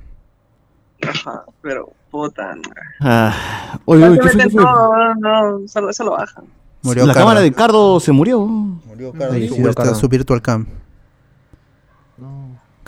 Ajá, 1.16 1.44
pero 1.62 1.92
puta. 2.12 2.56
Ah, 3.00 3.80
oye, 3.86 4.08
oye, 4.08 4.20
¿qué 4.20 4.50
fue, 4.50 4.64
No, 4.64 5.16
no, 5.16 5.68
solo, 5.68 5.92
lo 6.00 6.12
bajan. 6.12 6.46
Murió 6.82 7.06
la 7.06 7.14
cámara 7.14 7.42
de 7.42 7.52
Cardo 7.52 8.00
se 8.00 8.12
murió. 8.12 8.40
Murió 8.40 9.12
Cardo. 9.14 9.94
su, 9.94 10.02
su 10.02 10.10
Virtual 10.10 10.42
Cam. 10.42 10.66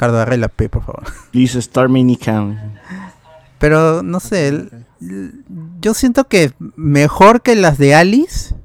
Ricardo, 0.01 0.17
agarre 0.17 0.37
la 0.37 0.47
P, 0.47 0.67
por 0.67 0.83
favor. 0.83 1.03
Dice 1.31 1.59
Star 1.59 1.87
Minicam. 1.87 2.57
Pero 3.59 4.01
no 4.01 4.19
sé, 4.19 4.67
yo 5.79 5.93
siento 5.93 6.23
que 6.27 6.53
mejor 6.75 7.43
que 7.43 7.55
las 7.55 7.77
de 7.77 7.93
Alice, 7.93 8.55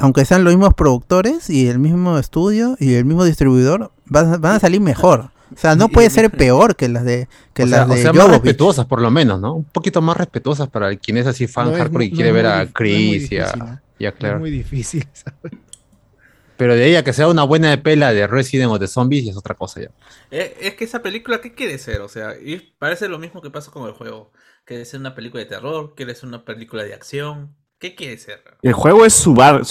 aunque 0.00 0.24
sean 0.24 0.42
los 0.42 0.52
mismos 0.52 0.74
productores 0.74 1.48
y 1.48 1.68
el 1.68 1.78
mismo 1.78 2.18
estudio 2.18 2.76
y 2.80 2.94
el 2.94 3.04
mismo 3.04 3.24
distribuidor, 3.24 3.92
van, 4.06 4.44
a 4.44 4.58
salir 4.58 4.80
mejor. 4.80 5.30
O 5.54 5.56
sea, 5.56 5.76
no 5.76 5.88
puede 5.88 6.10
ser 6.10 6.32
peor 6.32 6.74
que 6.74 6.88
las 6.88 7.04
de 7.04 7.28
que 7.54 7.64
las 7.64 7.86
de 7.86 7.94
o 7.94 7.96
sea, 7.98 8.12
más 8.12 8.28
respetuosas 8.28 8.86
por 8.86 9.00
lo 9.00 9.12
menos, 9.12 9.40
¿no? 9.40 9.54
Un 9.54 9.64
poquito 9.64 10.02
más 10.02 10.16
respetuosas 10.16 10.66
para 10.66 10.96
quien 10.96 11.16
es 11.16 11.28
así 11.28 11.46
fan 11.46 11.72
hardcore 11.72 12.06
y 12.06 12.10
quiere 12.10 12.32
ver 12.32 12.46
a 12.46 12.66
Chris 12.66 13.30
y 13.30 13.38
a, 13.38 13.80
y 14.00 14.06
a 14.06 14.10
Claire. 14.10 14.38
Es 14.38 14.40
muy 14.40 14.50
difícil, 14.50 15.06
¿sabes? 15.12 15.52
Pero 16.58 16.74
de 16.74 16.86
ella 16.86 17.04
que 17.04 17.12
sea 17.12 17.28
una 17.28 17.44
buena 17.44 17.70
de 17.70 17.78
pela 17.78 18.12
de 18.12 18.26
Resident 18.26 18.70
o 18.70 18.78
de 18.78 18.88
zombies 18.88 19.28
es 19.28 19.36
otra 19.36 19.54
cosa 19.54 19.80
ya. 19.80 19.90
Eh, 20.32 20.56
es 20.60 20.74
que 20.74 20.84
esa 20.84 21.00
película, 21.00 21.40
¿qué 21.40 21.54
quiere 21.54 21.78
ser? 21.78 22.00
O 22.00 22.08
sea, 22.08 22.34
y 22.36 22.56
parece 22.78 23.08
lo 23.08 23.20
mismo 23.20 23.40
que 23.40 23.50
pasa 23.50 23.70
con 23.70 23.86
el 23.86 23.92
juego. 23.92 24.32
Quiere 24.64 24.84
ser 24.84 24.98
una 24.98 25.14
película 25.14 25.42
de 25.42 25.48
terror, 25.48 25.94
quiere 25.94 26.16
ser 26.16 26.28
una 26.28 26.44
película 26.44 26.82
de 26.82 26.94
acción. 26.94 27.54
¿Qué 27.78 27.94
quiere 27.94 28.18
ser? 28.18 28.42
El 28.60 28.72
juego 28.72 29.06
es 29.06 29.14
survival, 29.14 29.62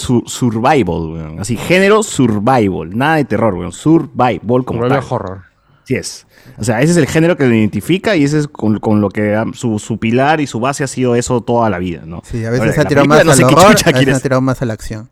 weón. 0.86 1.38
Así, 1.38 1.58
género 1.58 2.02
survival. 2.02 2.96
Nada 2.96 3.16
de 3.16 3.26
terror, 3.26 3.52
weón. 3.52 3.72
Survival. 3.72 4.64
Como 4.64 4.80
horror. 4.80 5.42
Sí 5.84 5.94
es. 5.94 6.26
O 6.56 6.64
sea, 6.64 6.80
ese 6.80 6.92
es 6.92 6.96
el 6.96 7.06
género 7.06 7.36
que 7.36 7.46
lo 7.46 7.54
identifica 7.54 8.16
y 8.16 8.24
ese 8.24 8.38
es 8.38 8.48
con, 8.48 8.80
lo 9.00 9.10
que 9.10 9.42
su, 9.52 9.78
su, 9.78 9.98
pilar 9.98 10.40
y 10.40 10.46
su 10.46 10.58
base 10.58 10.84
ha 10.84 10.86
sido 10.86 11.14
eso 11.16 11.42
toda 11.42 11.68
la 11.68 11.78
vida, 11.78 12.02
¿no? 12.06 12.22
Sí, 12.24 12.44
a 12.46 12.50
veces 12.50 12.74
se 12.74 12.80
ha 12.80 12.84
tirado 12.86 13.06
más 13.06 13.20
al 13.20 13.28
horror, 13.28 13.66
a 13.66 13.68
veces 13.68 13.82
se 13.82 14.14
ha 14.14 14.20
tirado 14.20 14.40
más 14.40 14.62
a 14.62 14.64
la 14.64 14.72
acción. 14.72 15.10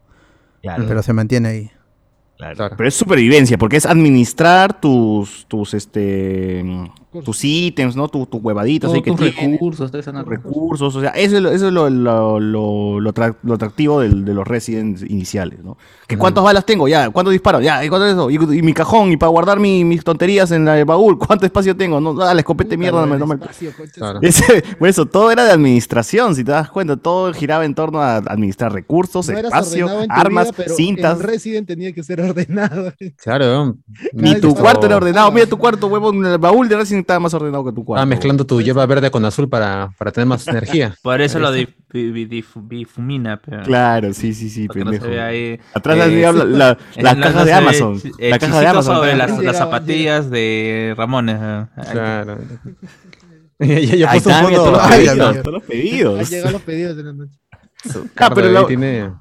Pero 0.88 1.02
se 1.02 1.12
mantiene 1.12 1.48
ahí. 1.48 1.70
Pero 2.38 2.88
es 2.88 2.94
supervivencia, 2.94 3.57
porque 3.57 3.77
es 3.77 3.87
administrar 3.87 4.79
tus, 4.79 5.46
tus, 5.49 5.72
este, 5.72 6.62
tus 7.25 7.44
ítems, 7.44 7.96
¿no? 7.96 8.09
Tu, 8.09 8.27
tu 8.27 8.38
huevaditas. 8.38 8.92
que 8.92 9.11
tus 9.11 9.20
recursos, 9.20 9.90
recursos. 10.27 10.96
O 10.96 11.01
sea, 11.01 11.11
eso, 11.11 11.37
es 11.37 11.62
lo, 11.62 11.88
lo, 11.88 12.40
lo, 12.40 13.01
lo, 13.01 13.55
atractivo 13.55 14.01
de 14.01 14.35
los 14.35 14.46
Residents 14.46 15.03
iniciales, 15.03 15.62
¿no? 15.64 15.79
Que 16.07 16.16
cuántas 16.16 16.44
balas 16.44 16.64
tengo, 16.64 16.88
ya, 16.88 17.11
cuántos 17.11 17.33
disparos, 17.33 17.62
ya, 17.62 17.85
y 17.85 17.88
cuánto 17.88 18.07
eso, 18.07 18.31
y, 18.31 18.62
mi 18.62 18.72
cajón, 18.72 19.12
y 19.12 19.16
para 19.16 19.31
guardar 19.31 19.59
mis 19.59 20.05
tonterías 20.05 20.51
en 20.51 20.68
el 20.68 20.85
baúl, 20.85 21.18
cuánto 21.18 21.46
espacio 21.46 21.77
tengo, 21.77 22.01
no, 22.01 22.14
dale, 22.14 22.40
escopete 22.40 22.77
mierda, 22.77 23.01
no 23.01 23.07
me, 23.07 23.18
no 23.18 23.27
me... 23.27 23.37
por 24.79 24.88
eso, 24.88 25.07
todo 25.07 25.31
era 25.31 25.44
de 25.44 25.53
administración, 25.53 26.35
si 26.35 26.44
te 26.44 26.53
das 26.53 26.70
cuenta, 26.70 26.96
todo 26.96 27.33
giraba 27.33 27.64
en 27.64 27.75
torno 27.75 28.01
a 28.01 28.16
administrar 28.16 28.72
recursos, 28.72 29.29
espacio, 29.29 29.88
armas, 30.09 30.51
cintas. 30.77 31.18
El 31.18 31.27
Resident 31.27 31.66
tenía 31.66 31.92
que 31.92 32.03
ser 32.03 32.20
ordenado. 32.30 32.92
Claro, 33.16 33.76
ni 34.12 34.40
tu 34.40 34.54
cuarto 34.54 34.86
era 34.86 34.96
ordenado, 34.96 35.30
mira 35.32 35.46
tu 35.46 35.58
cuarto, 35.58 35.86
huevo, 35.86 36.12
en 36.12 36.24
el 36.24 36.38
baúl 36.38 36.68
de 36.68 36.76
Resident 36.76 37.02
estaba 37.02 37.20
más 37.20 37.34
ordenado 37.34 37.64
que 37.64 37.72
tu 37.72 37.84
cuarto. 37.84 38.02
Ah, 38.02 38.06
mezclando 38.06 38.44
tu 38.44 38.60
hierba 38.60 38.84
verde 38.86 39.10
con 39.10 39.24
azul 39.24 39.48
para, 39.48 39.90
para 39.98 40.12
tener 40.12 40.26
más 40.26 40.46
energía. 40.48 40.94
Por 41.02 41.20
eso 41.20 41.38
lo 41.38 41.52
difumina. 41.52 43.40
Pero... 43.44 43.62
Claro, 43.62 44.12
sí, 44.12 44.34
sí, 44.34 44.50
sí. 44.50 44.68
Pendejo. 44.68 45.06
Ahí, 45.06 45.58
Atrás 45.74 45.96
eh, 46.08 46.20
la, 46.20 46.44
la, 46.44 46.78
la 46.96 47.20
caja 47.20 47.44
de 47.44 47.52
Amazon. 47.52 48.00
la 48.18 48.38
caja 48.38 48.60
de 48.60 48.66
Amazon. 48.66 48.96
Sobre 48.96 49.16
las, 49.16 49.38
las, 49.38 49.56
zapatillas 49.56 50.30
de 50.30 50.94
Ramones. 50.96 51.38
Claro. 51.92 52.38
ya, 53.58 53.80
ya, 53.80 53.96
ya 53.96 54.12
puso 54.12 54.28
un 54.30 54.34
fondo. 54.36 54.62
Todos 54.62 55.46
los 55.46 55.62
pedidos. 55.62 56.30
Los 56.52 56.62
pedidos 56.62 56.96
de 56.96 57.02
la 57.02 57.12
noche. 57.12 57.38
Ah, 58.16 58.30
pero 58.34 58.50
lo, 58.50 58.66
tiene... 58.66 59.12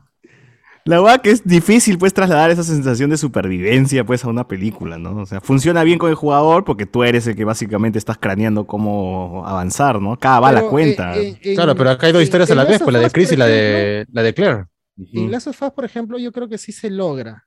La 0.88 1.02
verdad 1.02 1.20
que 1.20 1.32
es 1.32 1.44
difícil 1.44 1.98
pues 1.98 2.14
trasladar 2.14 2.52
esa 2.52 2.62
sensación 2.62 3.10
de 3.10 3.18
supervivencia 3.18 4.06
pues 4.06 4.24
a 4.24 4.30
una 4.30 4.48
película, 4.48 5.00
¿no? 5.00 5.18
O 5.18 5.26
sea, 5.26 5.42
funciona 5.42 5.84
bien 5.84 5.98
con 5.98 6.12
el 6.12 6.16
jugador 6.16 6.64
porque 6.64 6.86
tú 6.86 7.04
eres 7.04 7.26
el 7.26 7.36
que 7.36 7.44
básicamente 7.44 7.98
estás 7.98 8.20
craneando 8.20 8.68
cómo 8.68 9.44
avanzar, 9.48 10.00
¿no? 10.00 10.16
Cada 10.20 10.40
bala 10.40 10.60
eh, 10.60 10.68
cuenta. 10.70 11.18
Eh, 11.18 11.40
claro, 11.56 11.76
pero 11.76 11.90
acá 11.90 12.06
hay 12.06 12.14
dos 12.14 12.22
historias 12.22 12.52
a 12.52 12.56
la 12.56 12.66
vez, 12.66 12.84
pues 12.84 12.94
la 12.94 13.00
de 13.00 13.10
Chris 13.10 13.32
y 13.32 13.36
la 13.36 13.48
de, 13.48 14.06
la 14.12 14.22
de 14.22 14.34
Claire. 14.36 14.66
En 15.12 15.32
Last 15.32 15.48
of 15.48 15.60
Us, 15.60 15.72
por 15.72 15.86
ejemplo, 15.86 16.20
yo 16.20 16.32
creo 16.32 16.48
que 16.48 16.60
sí 16.60 16.72
se 16.72 16.92
logra. 16.92 17.45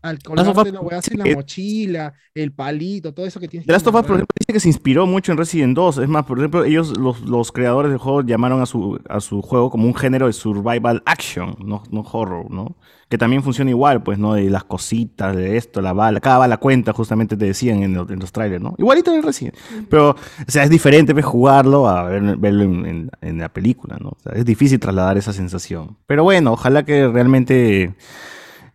Al 0.00 0.20
colgarte 0.20 0.70
la 0.70 0.80
weá 0.80 1.00
la 1.16 1.34
mochila, 1.34 2.14
el 2.32 2.52
palito, 2.52 3.12
todo 3.12 3.26
eso 3.26 3.40
que 3.40 3.48
tienes. 3.48 3.66
The 3.66 3.72
Last 3.72 3.86
of 3.88 3.96
Us, 3.96 4.02
por 4.02 4.16
ejemplo, 4.16 4.34
dice 4.38 4.52
que 4.52 4.60
se 4.60 4.68
inspiró 4.68 5.06
mucho 5.06 5.32
en 5.32 5.38
Resident 5.38 5.74
2. 5.74 5.98
Es 5.98 6.08
más, 6.08 6.24
por 6.24 6.38
ejemplo, 6.38 6.64
ellos, 6.64 6.96
los, 6.96 7.20
los 7.22 7.50
creadores 7.50 7.90
del 7.90 7.98
juego, 7.98 8.22
llamaron 8.22 8.62
a 8.62 8.66
su, 8.66 9.00
a 9.08 9.18
su 9.18 9.42
juego 9.42 9.70
como 9.70 9.86
un 9.88 9.96
género 9.96 10.28
de 10.28 10.32
survival 10.32 11.02
action, 11.04 11.56
no, 11.58 11.82
no 11.90 12.02
horror, 12.02 12.48
¿no? 12.48 12.76
Que 13.08 13.18
también 13.18 13.42
funciona 13.42 13.70
igual, 13.70 14.04
pues, 14.04 14.18
¿no? 14.18 14.34
De 14.34 14.48
las 14.48 14.62
cositas, 14.62 15.34
de 15.34 15.56
esto, 15.56 15.80
la 15.80 15.92
bala, 15.92 16.20
cada 16.20 16.38
bala 16.38 16.58
cuenta, 16.58 16.92
justamente 16.92 17.36
te 17.36 17.46
decían 17.46 17.82
en, 17.82 17.96
en 17.96 18.18
los 18.20 18.30
trailers, 18.30 18.62
¿no? 18.62 18.76
Igualito 18.78 19.12
en 19.12 19.22
Resident. 19.24 19.56
Pero, 19.90 20.10
o 20.10 20.16
sea, 20.50 20.62
es 20.62 20.70
diferente 20.70 21.12
pues, 21.12 21.24
jugarlo 21.24 21.88
a 21.88 22.04
verlo 22.04 22.62
en, 22.62 23.10
en, 23.20 23.38
la 23.38 23.48
película, 23.48 23.96
¿no? 24.00 24.10
O 24.10 24.18
sea, 24.22 24.32
es 24.32 24.44
difícil 24.44 24.78
trasladar 24.78 25.18
esa 25.18 25.32
sensación. 25.32 25.96
Pero 26.06 26.22
bueno, 26.22 26.52
ojalá 26.52 26.84
que 26.84 27.08
realmente 27.08 27.96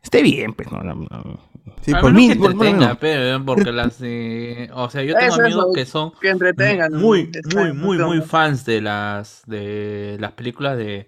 esté 0.04 0.22
bien, 0.22 0.54
pues, 0.54 0.72
¿no? 0.72 0.80
Sí, 1.82 1.94
por 1.94 2.14
mí, 2.14 2.28
que 2.28 2.34
entretenga, 2.34 2.96
pero, 2.96 3.44
porque 3.44 3.72
las 3.72 4.00
de, 4.00 4.70
o 4.74 4.90
sea, 4.90 5.04
yo 5.04 5.16
tengo 5.16 5.36
amigos 5.36 5.68
que 5.74 5.86
son 5.86 6.12
que 6.22 6.30
entretengan, 6.30 6.94
muy, 6.94 7.32
muy, 7.54 7.74
muy, 7.74 7.98
muy 7.98 8.22
fans 8.22 8.66
de 8.66 8.82
las 8.82 9.42
de 9.48 10.18
las 10.20 10.34
películas 10.34 10.78
de 10.78 11.08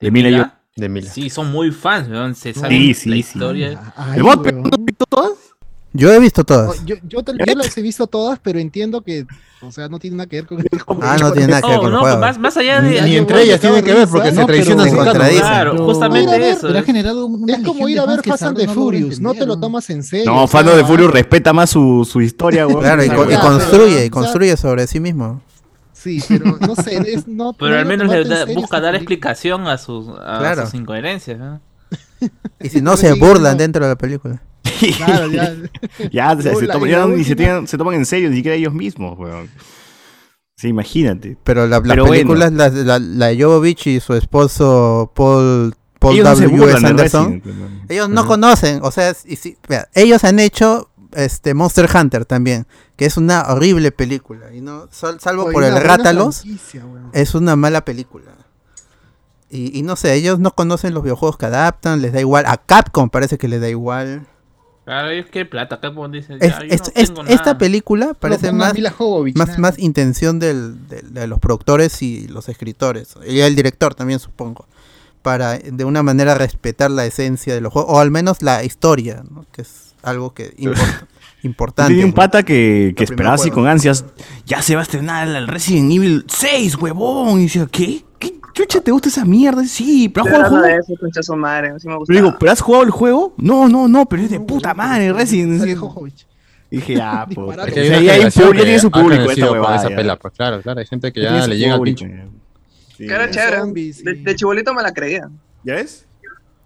de, 0.00 0.10
Mila, 0.10 0.60
de 0.74 0.88
Mila. 0.88 1.10
Sí, 1.10 1.30
son 1.30 1.50
muy 1.50 1.70
fans, 1.70 2.08
¿no? 2.08 2.32
se 2.34 2.52
sabe 2.52 2.74
sí, 2.74 2.94
sí, 2.94 3.08
la 3.08 3.16
historia. 3.16 3.92
Ay, 3.96 4.20
¿Hemos 4.20 4.42
visto 4.80 5.06
todas? 5.08 5.55
Yo 5.96 6.12
he 6.12 6.18
visto 6.18 6.44
todas. 6.44 6.84
Yo, 6.84 6.96
yo, 7.02 7.20
yo, 7.22 7.54
las 7.54 7.76
he 7.76 7.82
visto 7.82 8.06
todas, 8.06 8.38
pero 8.42 8.58
entiendo 8.58 9.02
que, 9.02 9.26
o 9.62 9.72
sea, 9.72 9.88
no 9.88 9.98
tiene 9.98 10.16
nada 10.16 10.28
que 10.28 10.36
ver 10.36 10.46
con 10.46 10.60
el 10.60 10.80
juego. 10.80 11.00
Ah, 11.02 11.16
no 11.18 11.32
tiene 11.32 11.48
nada 11.48 11.62
que 11.62 11.68
ver 11.68 11.78
con 11.78 11.92
el 11.92 11.98
juego. 11.98 12.18
Más, 12.18 12.38
más 12.38 12.56
allá 12.56 12.80
de. 12.80 13.02
Ni, 13.02 13.16
entre 13.16 13.42
ellas 13.42 13.60
tiene 13.60 13.82
que 13.82 13.94
ver 13.94 14.08
porque 14.08 14.32
se 14.32 14.44
traicionan 14.44 14.90
su 14.90 14.96
Claro, 14.96 15.84
justamente 15.84 16.50
eso. 16.50 16.68
ha 16.68 16.82
generado 16.82 17.28
es 17.48 17.58
como 17.64 17.88
ir 17.88 18.00
a 18.00 18.06
ver 18.06 18.22
Fast 18.22 18.42
and 18.44 18.56
the 18.56 18.68
Furious, 18.68 19.20
no 19.20 19.34
te 19.34 19.46
lo 19.46 19.58
tomas 19.58 19.88
en 19.90 20.02
serio. 20.02 20.32
No, 20.32 20.46
Fast 20.46 20.68
and 20.68 20.78
the 20.78 20.84
Furious 20.84 21.10
respeta 21.10 21.52
más 21.52 21.70
su, 21.70 22.08
su 22.10 22.20
historia, 22.20 22.64
güey. 22.64 22.78
Claro, 22.78 23.02
y, 23.02 23.06
y 23.06 23.36
construye, 23.38 24.04
y 24.04 24.10
construye 24.10 24.56
sobre 24.56 24.86
sí 24.86 25.00
mismo. 25.00 25.40
Sí, 26.06 26.22
pero 26.28 26.56
no 26.60 26.76
sé, 26.76 26.96
es, 27.12 27.26
no, 27.26 27.52
Pero 27.58 27.78
al 27.78 27.86
menos 27.86 28.08
le 28.08 28.54
busca 28.54 28.80
dar 28.80 28.94
explicación 28.94 29.66
a 29.66 29.76
sus, 29.76 30.08
a 30.08 30.38
claro. 30.38 30.64
sus 30.64 30.74
incoherencias. 30.74 31.38
¿no? 31.38 31.60
Y 32.60 32.68
si 32.68 32.80
no, 32.80 32.96
se 32.96 33.12
burlan 33.14 33.56
dentro 33.56 33.84
de 33.84 33.90
la 33.90 33.96
película. 33.96 34.40
Claro, 34.96 35.30
ya. 35.30 35.54
ya, 36.12 36.36
se, 36.42 36.54
se, 36.54 36.66
toman, 36.66 36.90
ya 36.90 37.06
ni 37.06 37.24
se, 37.24 37.36
tienen, 37.36 37.66
se, 37.66 37.78
toman 37.78 37.94
en 37.94 38.06
serio, 38.06 38.30
ni 38.30 38.36
siquiera 38.36 38.56
ellos 38.56 38.72
mismos, 38.74 39.18
weón. 39.18 39.48
Sí, 40.56 40.68
imagínate. 40.68 41.36
Pero 41.44 41.66
la, 41.66 41.80
la 41.80 41.94
película 41.94 42.48
bueno. 42.48 42.56
la, 42.56 42.68
la, 42.70 42.98
la, 42.98 43.26
de 43.26 43.42
Jovovich 43.42 43.86
y 43.88 44.00
su 44.00 44.14
esposo 44.14 45.12
Paul, 45.14 45.74
Paul 45.98 46.22
W. 46.22 46.70
S. 46.70 46.86
Anderson. 46.86 47.42
ellos 47.88 48.08
no 48.08 48.22
uh 48.22 48.24
-huh. 48.24 48.28
conocen, 48.28 48.80
o 48.82 48.90
sea, 48.90 49.14
y 49.26 49.36
si, 49.36 49.58
vea, 49.68 49.88
ellos 49.94 50.24
han 50.24 50.38
hecho 50.38 50.90
este 51.12 51.54
Monster 51.54 51.88
Hunter 51.94 52.24
también, 52.24 52.66
que 52.96 53.06
es 53.06 53.16
una 53.16 53.42
horrible 53.48 53.92
película. 53.92 54.52
Y 54.54 54.60
no, 54.60 54.88
salvo 54.90 55.44
Oye, 55.44 55.52
por 55.52 55.64
el 55.64 55.76
Rátalos, 55.80 56.44
es 57.12 57.34
una 57.34 57.56
mala 57.56 57.84
película. 57.84 58.32
Y, 59.48 59.78
y, 59.78 59.82
no 59.82 59.94
sé, 59.94 60.14
ellos 60.14 60.38
no 60.40 60.54
conocen 60.54 60.92
los 60.92 61.02
videojuegos 61.02 61.38
que 61.38 61.46
adaptan, 61.46 62.02
les 62.02 62.12
da 62.12 62.20
igual. 62.20 62.44
A 62.46 62.56
Capcom 62.56 63.10
parece 63.10 63.38
que 63.38 63.46
les 63.46 63.60
da 63.60 63.68
igual. 63.68 64.26
Claro, 64.86 65.10
es 65.10 65.26
que 65.26 65.44
plata, 65.44 65.80
Capcom 65.80 66.12
dice. 66.12 66.36
Es, 66.40 66.54
es, 66.94 67.10
no 67.10 67.24
es, 67.24 67.30
esta 67.30 67.58
película 67.58 68.14
parece 68.14 68.52
no, 68.52 68.58
más, 68.58 68.72
Jovovich, 68.96 69.36
más, 69.36 69.58
más, 69.58 69.80
intención 69.80 70.38
del, 70.38 70.86
de, 70.86 71.02
de, 71.02 71.26
los 71.26 71.40
productores 71.40 72.02
y 72.02 72.28
los 72.28 72.48
escritores. 72.48 73.16
Y 73.28 73.40
el 73.40 73.56
director 73.56 73.96
también, 73.96 74.20
supongo. 74.20 74.68
Para 75.22 75.58
de 75.58 75.84
una 75.84 76.04
manera 76.04 76.36
respetar 76.36 76.92
la 76.92 77.04
esencia 77.04 77.52
de 77.52 77.60
los 77.60 77.72
juegos, 77.72 77.92
o 77.92 77.98
al 77.98 78.12
menos 78.12 78.42
la 78.42 78.62
historia, 78.62 79.24
¿no? 79.28 79.44
que 79.50 79.62
es 79.62 79.96
algo 80.04 80.32
que 80.34 80.54
importa. 80.56 81.08
importante. 81.42 81.92
Tenía 81.92 82.06
un 82.06 82.12
pata 82.12 82.44
que, 82.44 82.94
que 82.96 83.02
esperaba 83.02 83.34
así 83.34 83.50
con 83.50 83.66
ansias. 83.66 84.04
Ya 84.46 84.62
se 84.62 84.76
va 84.76 84.82
a 84.82 84.84
estrenar 84.84 85.26
el 85.26 85.48
Resident 85.48 85.90
Evil 85.90 86.24
6, 86.28 86.76
huevón. 86.76 87.40
Y 87.40 87.46
decía, 87.46 87.66
¿qué? 87.68 88.04
¿Qué 88.18 88.40
chucha 88.52 88.80
te 88.80 88.90
gusta 88.90 89.08
esa 89.08 89.24
mierda? 89.24 89.64
Sí, 89.64 90.08
pero 90.08 90.24
has 90.26 90.30
jugado 90.32 90.64
el 90.64 90.82
juego. 90.82 91.06
Eso, 91.08 91.22
su 91.22 91.36
madre, 91.36 91.72
sí 91.78 91.88
me 91.88 91.96
pero 92.06 92.18
digo, 92.20 92.36
¿pero 92.38 92.52
has 92.52 92.60
jugado 92.60 92.84
el 92.84 92.90
juego? 92.90 93.34
No, 93.36 93.68
no, 93.68 93.88
no, 93.88 94.06
pero 94.06 94.22
es 94.22 94.30
de 94.30 94.40
puta 94.40 94.74
madre, 94.74 95.12
Resident 95.12 95.62
Evil. 95.62 95.78
Dije, 96.70 97.00
ah, 97.00 97.26
pues. 97.32 97.58
O 97.58 97.66
sea, 97.72 97.98
hay 97.98 98.24
un 98.24 98.30
público, 98.30 98.52
tiene 98.64 98.78
su 98.78 98.90
público 98.90 99.30
esta 99.30 99.50
huevada. 99.52 99.76
Esa 99.76 99.88
pela, 99.88 100.16
pues 100.16 100.34
claro, 100.34 100.60
claro, 100.62 100.80
hay 100.80 100.86
gente 100.86 101.12
que 101.12 101.22
ya 101.22 101.46
le 101.46 101.56
llega 101.56 101.74
al 101.74 101.80
pincho. 101.80 102.06
Sí. 102.96 103.06
Cara 103.06 103.30
chévere. 103.30 103.60
De, 103.72 104.14
de 104.22 104.34
chibolito 104.34 104.72
me 104.74 104.82
la 104.82 104.92
creía. 104.92 105.28
¿Ya 105.62 105.74
ves? 105.74 106.06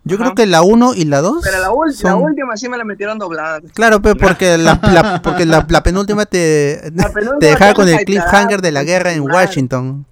Yo 0.05 0.17
Ajá. 0.17 0.25
creo 0.25 0.35
que 0.35 0.47
la 0.47 0.63
1 0.63 0.95
y 0.95 1.05
la 1.05 1.21
2. 1.21 1.41
Pero 1.43 1.59
la, 1.59 1.93
son... 1.93 2.11
la, 2.11 2.17
última 2.17 2.57
sí 2.57 2.69
me 2.69 2.79
la 2.79 2.85
metieron 2.85 3.19
doblada. 3.19 3.61
Claro, 3.75 4.01
pero 4.01 4.17
porque 4.17 4.57
la, 4.57 4.81
la 4.83 5.21
porque 5.23 5.45
la, 5.45 5.67
la 5.69 5.83
penúltima 5.83 6.25
te, 6.25 6.91
la 6.95 7.13
penúltima 7.13 7.39
te 7.39 7.47
dejaba 7.47 7.75
con 7.75 7.89
el 7.89 7.99
cliffhanger 8.05 8.63
de 8.63 8.73
la 8.73 8.85
guerra 8.85 9.13
en 9.13 9.23
Washington. 9.23 10.07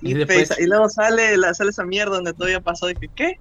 Y, 0.00 0.14
después... 0.14 0.52
y 0.58 0.66
luego 0.66 0.88
sale, 0.88 1.36
la, 1.36 1.54
sale 1.54 1.70
esa 1.70 1.84
mierda 1.84 2.16
donde 2.16 2.32
todavía 2.32 2.60
pasó. 2.60 2.86
Dije, 2.86 3.10
¿qué? 3.14 3.40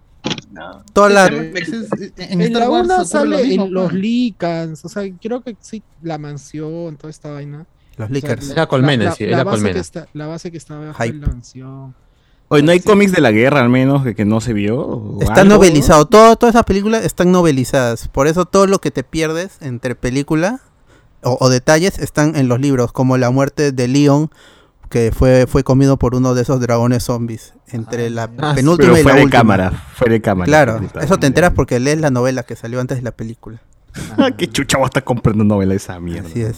No. 0.52 0.84
Toda 0.94 1.10
la... 1.10 1.28
en, 1.28 2.42
en 2.42 2.54
la 2.54 2.70
1 2.70 3.06
sale 3.06 3.44
mismo, 3.44 3.66
en 3.66 3.74
los 3.74 3.94
Licans. 3.94 4.84
O 4.86 4.90
sea, 4.90 5.04
creo 5.22 5.42
que 5.42 5.56
sí, 5.60 5.84
la 6.02 6.18
mansión, 6.18 6.98
toda 6.98 7.12
esta 7.12 7.32
vaina. 7.32 7.66
Los 7.98 8.10
Lickers. 8.12 8.44
O 8.44 8.46
sea, 8.46 8.54
era 8.54 8.68
Colmena, 8.68 9.12
sí, 9.12 9.24
era 9.24 9.44
Colmena. 9.44 9.82
La 10.14 10.28
base 10.28 10.52
que 10.52 10.58
estaba 10.58 10.94
en 11.00 11.22
la 11.22 11.28
mansión. 11.28 11.96
Oye, 12.50 12.64
¿no 12.64 12.72
hay 12.72 12.80
cómics 12.80 13.12
de 13.12 13.20
la 13.20 13.32
guerra 13.32 13.60
al 13.60 13.70
menos 13.70 14.04
que, 14.04 14.16
que 14.16 14.24
no 14.24 14.40
se 14.40 14.54
vio? 14.54 15.18
Está 15.20 15.42
algo? 15.42 15.56
novelizado, 15.56 16.06
todo, 16.06 16.38
todas 16.38 16.56
esas 16.56 16.64
películas 16.64 17.04
están 17.04 17.32
novelizadas, 17.32 18.08
por 18.08 18.28
eso 18.28 18.46
todo 18.46 18.68
lo 18.68 18.80
que 18.80 18.90
te 18.90 19.04
pierdes 19.04 19.58
entre 19.60 19.96
película 19.96 20.62
o, 21.24 21.38
o, 21.42 21.50
detalles 21.50 22.00
están 22.00 22.38
en 22.38 22.48
los 22.48 22.62
libros, 22.62 22.94
como 22.94 23.18
la 23.18 23.32
muerte 23.32 23.74
de 23.74 23.88
Leon, 23.90 24.32
que 24.90 25.12
fue, 25.12 25.48
fue 25.48 25.64
comido 25.64 25.98
por 25.98 26.16
uno 26.16 26.34
de 26.34 26.42
esos 26.42 26.60
dragones 26.60 27.04
zombies, 27.04 27.54
entre 27.68 28.08
ah, 28.08 28.10
la 28.10 28.24
ah, 28.40 28.56
penúltima 28.56 28.94
pero 28.94 28.94
y 28.94 29.04
la 29.04 29.04
fue 29.04 29.14
de 29.14 29.24
última. 29.26 29.40
cámara, 29.40 29.72
fue 29.96 30.10
de 30.10 30.22
cámara. 30.22 30.46
Claro, 30.46 30.82
eso 31.02 31.18
te 31.18 31.28
enteras 31.28 31.54
porque 31.54 31.80
lees 31.80 32.00
la 32.00 32.10
novela 32.10 32.44
que 32.44 32.56
salió 32.56 32.80
antes 32.80 32.98
de 32.98 33.04
la 33.04 33.12
película. 33.12 33.62
Ah, 34.18 34.32
qué 34.32 34.48
chucha 34.48 34.78
vos 34.78 34.88
estás 34.88 35.04
comprando 35.04 35.44
novela 35.44 35.74
esa 35.74 36.00
mierda. 36.00 36.30
Así 36.30 36.42
es. 36.42 36.58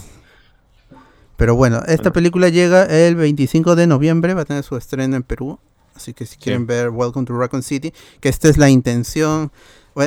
Pero 1.36 1.54
bueno, 1.54 1.82
esta 1.86 2.12
película 2.12 2.50
llega 2.50 2.84
el 2.84 3.16
25 3.16 3.74
de 3.74 3.86
noviembre, 3.86 4.34
va 4.34 4.42
a 4.42 4.44
tener 4.44 4.62
su 4.62 4.76
estreno 4.76 5.16
en 5.16 5.22
Perú. 5.22 5.58
Así 5.94 6.12
que 6.12 6.26
si 6.26 6.36
quieren 6.36 6.62
sí. 6.62 6.66
ver 6.66 6.90
Welcome 6.90 7.26
to 7.26 7.38
Raccoon 7.38 7.62
City, 7.62 7.92
que 8.20 8.28
esta 8.28 8.48
es 8.48 8.58
la 8.58 8.68
intención 8.68 9.50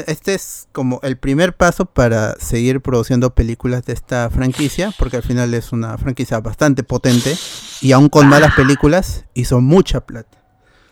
este 0.08 0.34
es 0.34 0.68
como 0.72 1.00
el 1.04 1.18
primer 1.18 1.56
paso 1.56 1.86
para 1.86 2.36
seguir 2.40 2.82
produciendo 2.82 3.34
películas 3.34 3.86
de 3.86 3.94
esta 3.94 4.30
franquicia, 4.30 4.94
porque 4.98 5.18
al 5.18 5.24
final 5.24 5.54
es 5.54 5.72
una 5.72 5.98
franquicia 5.98 6.40
bastante 6.40 6.84
potente 6.84 7.36
y 7.82 7.92
aún 7.92 8.10
con 8.10 8.28
malas 8.28 8.54
películas 8.56 9.26
hizo 9.34 9.62
mucha 9.62 10.02
plata. 10.02 10.44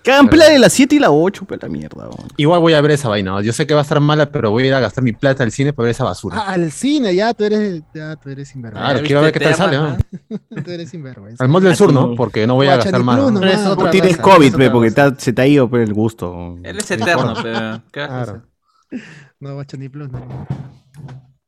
Que 0.04 0.12
hagan 0.12 0.28
de 0.28 0.58
la 0.58 0.70
7 0.70 0.96
y 0.96 1.00
la 1.00 1.12
8, 1.12 1.46
pero 1.48 1.60
la 1.62 1.70
mierda. 1.70 2.10
Igual 2.38 2.60
voy 2.60 2.74
a 2.74 2.82
ver 2.82 2.92
esa 2.92 3.08
vaina. 3.08 3.40
Yo 3.42 3.54
sé 3.54 3.68
que 3.68 3.76
va 3.76 3.82
a 3.82 3.84
estar 3.84 4.00
mala, 4.00 4.32
pero 4.32 4.50
voy 4.50 4.64
a 4.64 4.68
ir 4.68 4.74
a 4.74 4.80
gastar 4.80 5.04
mi 5.04 5.14
plata 5.14 5.44
al 5.44 5.52
cine 5.52 5.74
para 5.74 5.86
ver 5.86 5.92
esa 5.92 6.04
basura. 6.04 6.38
Ah, 6.40 6.54
al 6.54 6.72
cine, 6.72 7.14
ya 7.14 7.34
tú 7.36 7.44
eres, 7.44 7.84
ya 7.94 8.16
tú 8.16 8.30
eres 8.30 8.50
sinvergüenza. 8.50 8.90
Claro, 8.90 9.06
quiero 9.06 9.22
ver 9.22 9.32
qué 9.32 9.40
tal 9.40 9.56
sale. 9.56 9.78
¿no? 9.78 9.98
tú 10.64 10.72
eres 10.72 10.90
sinvergüenza. 10.90 11.44
Al 11.44 11.50
mod 11.50 11.62
del 11.62 11.76
sur, 11.76 11.94
¿no? 11.94 12.16
Porque 12.16 12.48
no 12.48 12.56
voy 12.56 12.68
a 12.68 12.78
gastar 12.78 13.04
más. 13.04 13.32
No 13.32 13.90
tienes 13.92 14.18
COVID, 14.18 14.72
porque 14.72 14.92
se 15.20 15.34
te 15.34 15.42
ha 15.42 15.48
ido 15.48 15.70
el 15.74 15.94
gusto. 15.94 16.58
Él 16.64 16.78
es 16.78 16.90
eterno, 16.90 17.36
pero. 17.42 17.84
Claro. 17.92 18.51
No, 19.40 19.54
Guacha 19.54 19.78
ni 19.78 19.90
Plus, 19.90 20.12
no. 20.12 20.48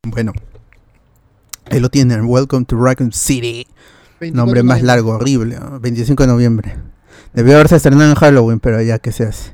Bueno. 0.04 0.32
Ahí 1.70 1.80
lo 1.80 1.90
tienen. 1.90 2.24
Welcome 2.24 2.64
to 2.66 2.76
Raccoon 2.76 3.12
City. 3.12 3.66
Nombre 4.32 4.62
más 4.62 4.82
largo, 4.82 5.12
horrible. 5.12 5.58
25 5.80 6.22
de 6.22 6.26
noviembre. 6.26 6.76
Debió 7.34 7.54
haberse 7.54 7.76
estrenado 7.76 8.10
en 8.10 8.16
Halloween, 8.16 8.60
pero 8.60 8.80
ya 8.80 8.98
que 8.98 9.12
se 9.12 9.24
hace. 9.24 9.52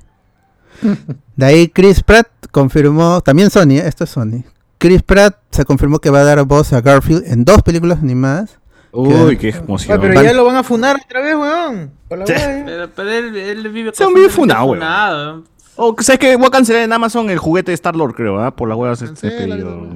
De 1.37 1.47
ahí 1.47 1.69
Chris 1.69 2.03
Pratt 2.03 2.29
confirmó, 2.51 3.21
también 3.23 3.51
Sony, 3.51 3.73
¿eh? 3.73 3.87
esto 3.87 4.05
es 4.05 4.11
Sony. 4.11 4.45
Chris 4.79 5.03
Pratt 5.03 5.37
se 5.51 5.65
confirmó 5.65 5.99
que 5.99 6.11
va 6.11 6.21
a 6.21 6.25
dar 6.25 6.45
voz 6.45 6.73
a 6.73 6.81
Garfield 6.81 7.25
en 7.27 7.45
dos 7.45 7.63
películas 7.63 7.99
animadas. 7.99 8.59
Uy, 8.93 9.37
qué 9.37 9.51
emoción. 9.51 10.01
pero 10.01 10.23
ya 10.23 10.33
lo 10.33 10.45
van 10.45 10.57
a 10.57 10.63
funar 10.63 10.97
otra 11.05 11.21
vez, 11.21 11.37
weón. 11.37 11.93
Pero, 12.09 12.25
él, 12.27 13.37
él, 13.37 13.69
vive 13.69 13.93
Se 13.95 14.05
han 14.05 14.15
vive 14.15 14.29
funado, 14.29 14.65
weón. 14.65 15.45
O 15.83 15.97
sabes 16.01 16.19
que 16.19 16.37
voy 16.37 16.47
a 16.47 16.51
cancelar 16.51 16.83
en 16.83 16.93
Amazon 16.93 17.31
el 17.31 17.39
juguete 17.39 17.71
de 17.71 17.75
Star 17.75 17.97
Lord, 17.97 18.15
creo, 18.15 18.39
¿ah? 18.39 18.55
Por 18.55 18.69
las 18.69 18.77
huevas 18.77 19.01
este 19.01 19.31
pedido. 19.31 19.89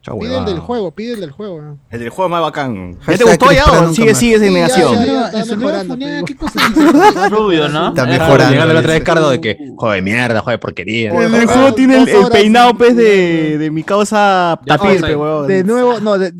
Chau, 0.00 0.18
pide 0.18 0.36
el 0.38 0.44
del 0.44 0.58
juego, 0.60 0.90
pide 0.92 1.12
el 1.14 1.20
del 1.20 1.30
juego. 1.32 1.60
¿no? 1.60 1.78
El 1.90 2.00
del 2.00 2.10
juego 2.10 2.28
es 2.28 2.30
más 2.30 2.42
bacán. 2.42 2.96
¿Ya 3.08 3.18
te 3.18 3.24
gustó 3.24 3.52
ya 3.52 3.64
o 3.66 3.92
sigue, 3.92 4.14
sigue 4.14 4.34
esa 4.36 4.44
negación? 4.44 4.98
Está 5.34 5.56
mejorando. 5.56 5.96
¿Qué 6.26 6.36
cosa? 6.38 7.28
Rubio, 7.28 7.68
¿no? 7.68 7.88
Está 7.88 8.06
mejorando. 8.06 8.50
Llegando 8.52 8.74
la 8.74 8.80
otra 8.80 8.92
vez 8.92 9.02
Cardo 9.02 9.30
de 9.30 9.40
que, 9.40 9.56
joder, 9.76 10.02
mierda, 10.02 10.40
joder, 10.40 10.60
porquería. 10.60 11.12
El, 11.12 11.34
el 11.34 11.46
juego 11.46 11.74
tiene 11.74 12.02
el, 12.02 12.08
el 12.08 12.28
peinado, 12.30 12.74
pues, 12.76 12.96
de, 12.96 13.58
de 13.58 13.70
mi 13.70 13.82
causa 13.82 14.60
tapir, 14.64 15.02
weón. 15.04 15.48
De 15.48 15.64
nuevo, 15.64 16.00
no, 16.00 16.18
de, 16.18 16.32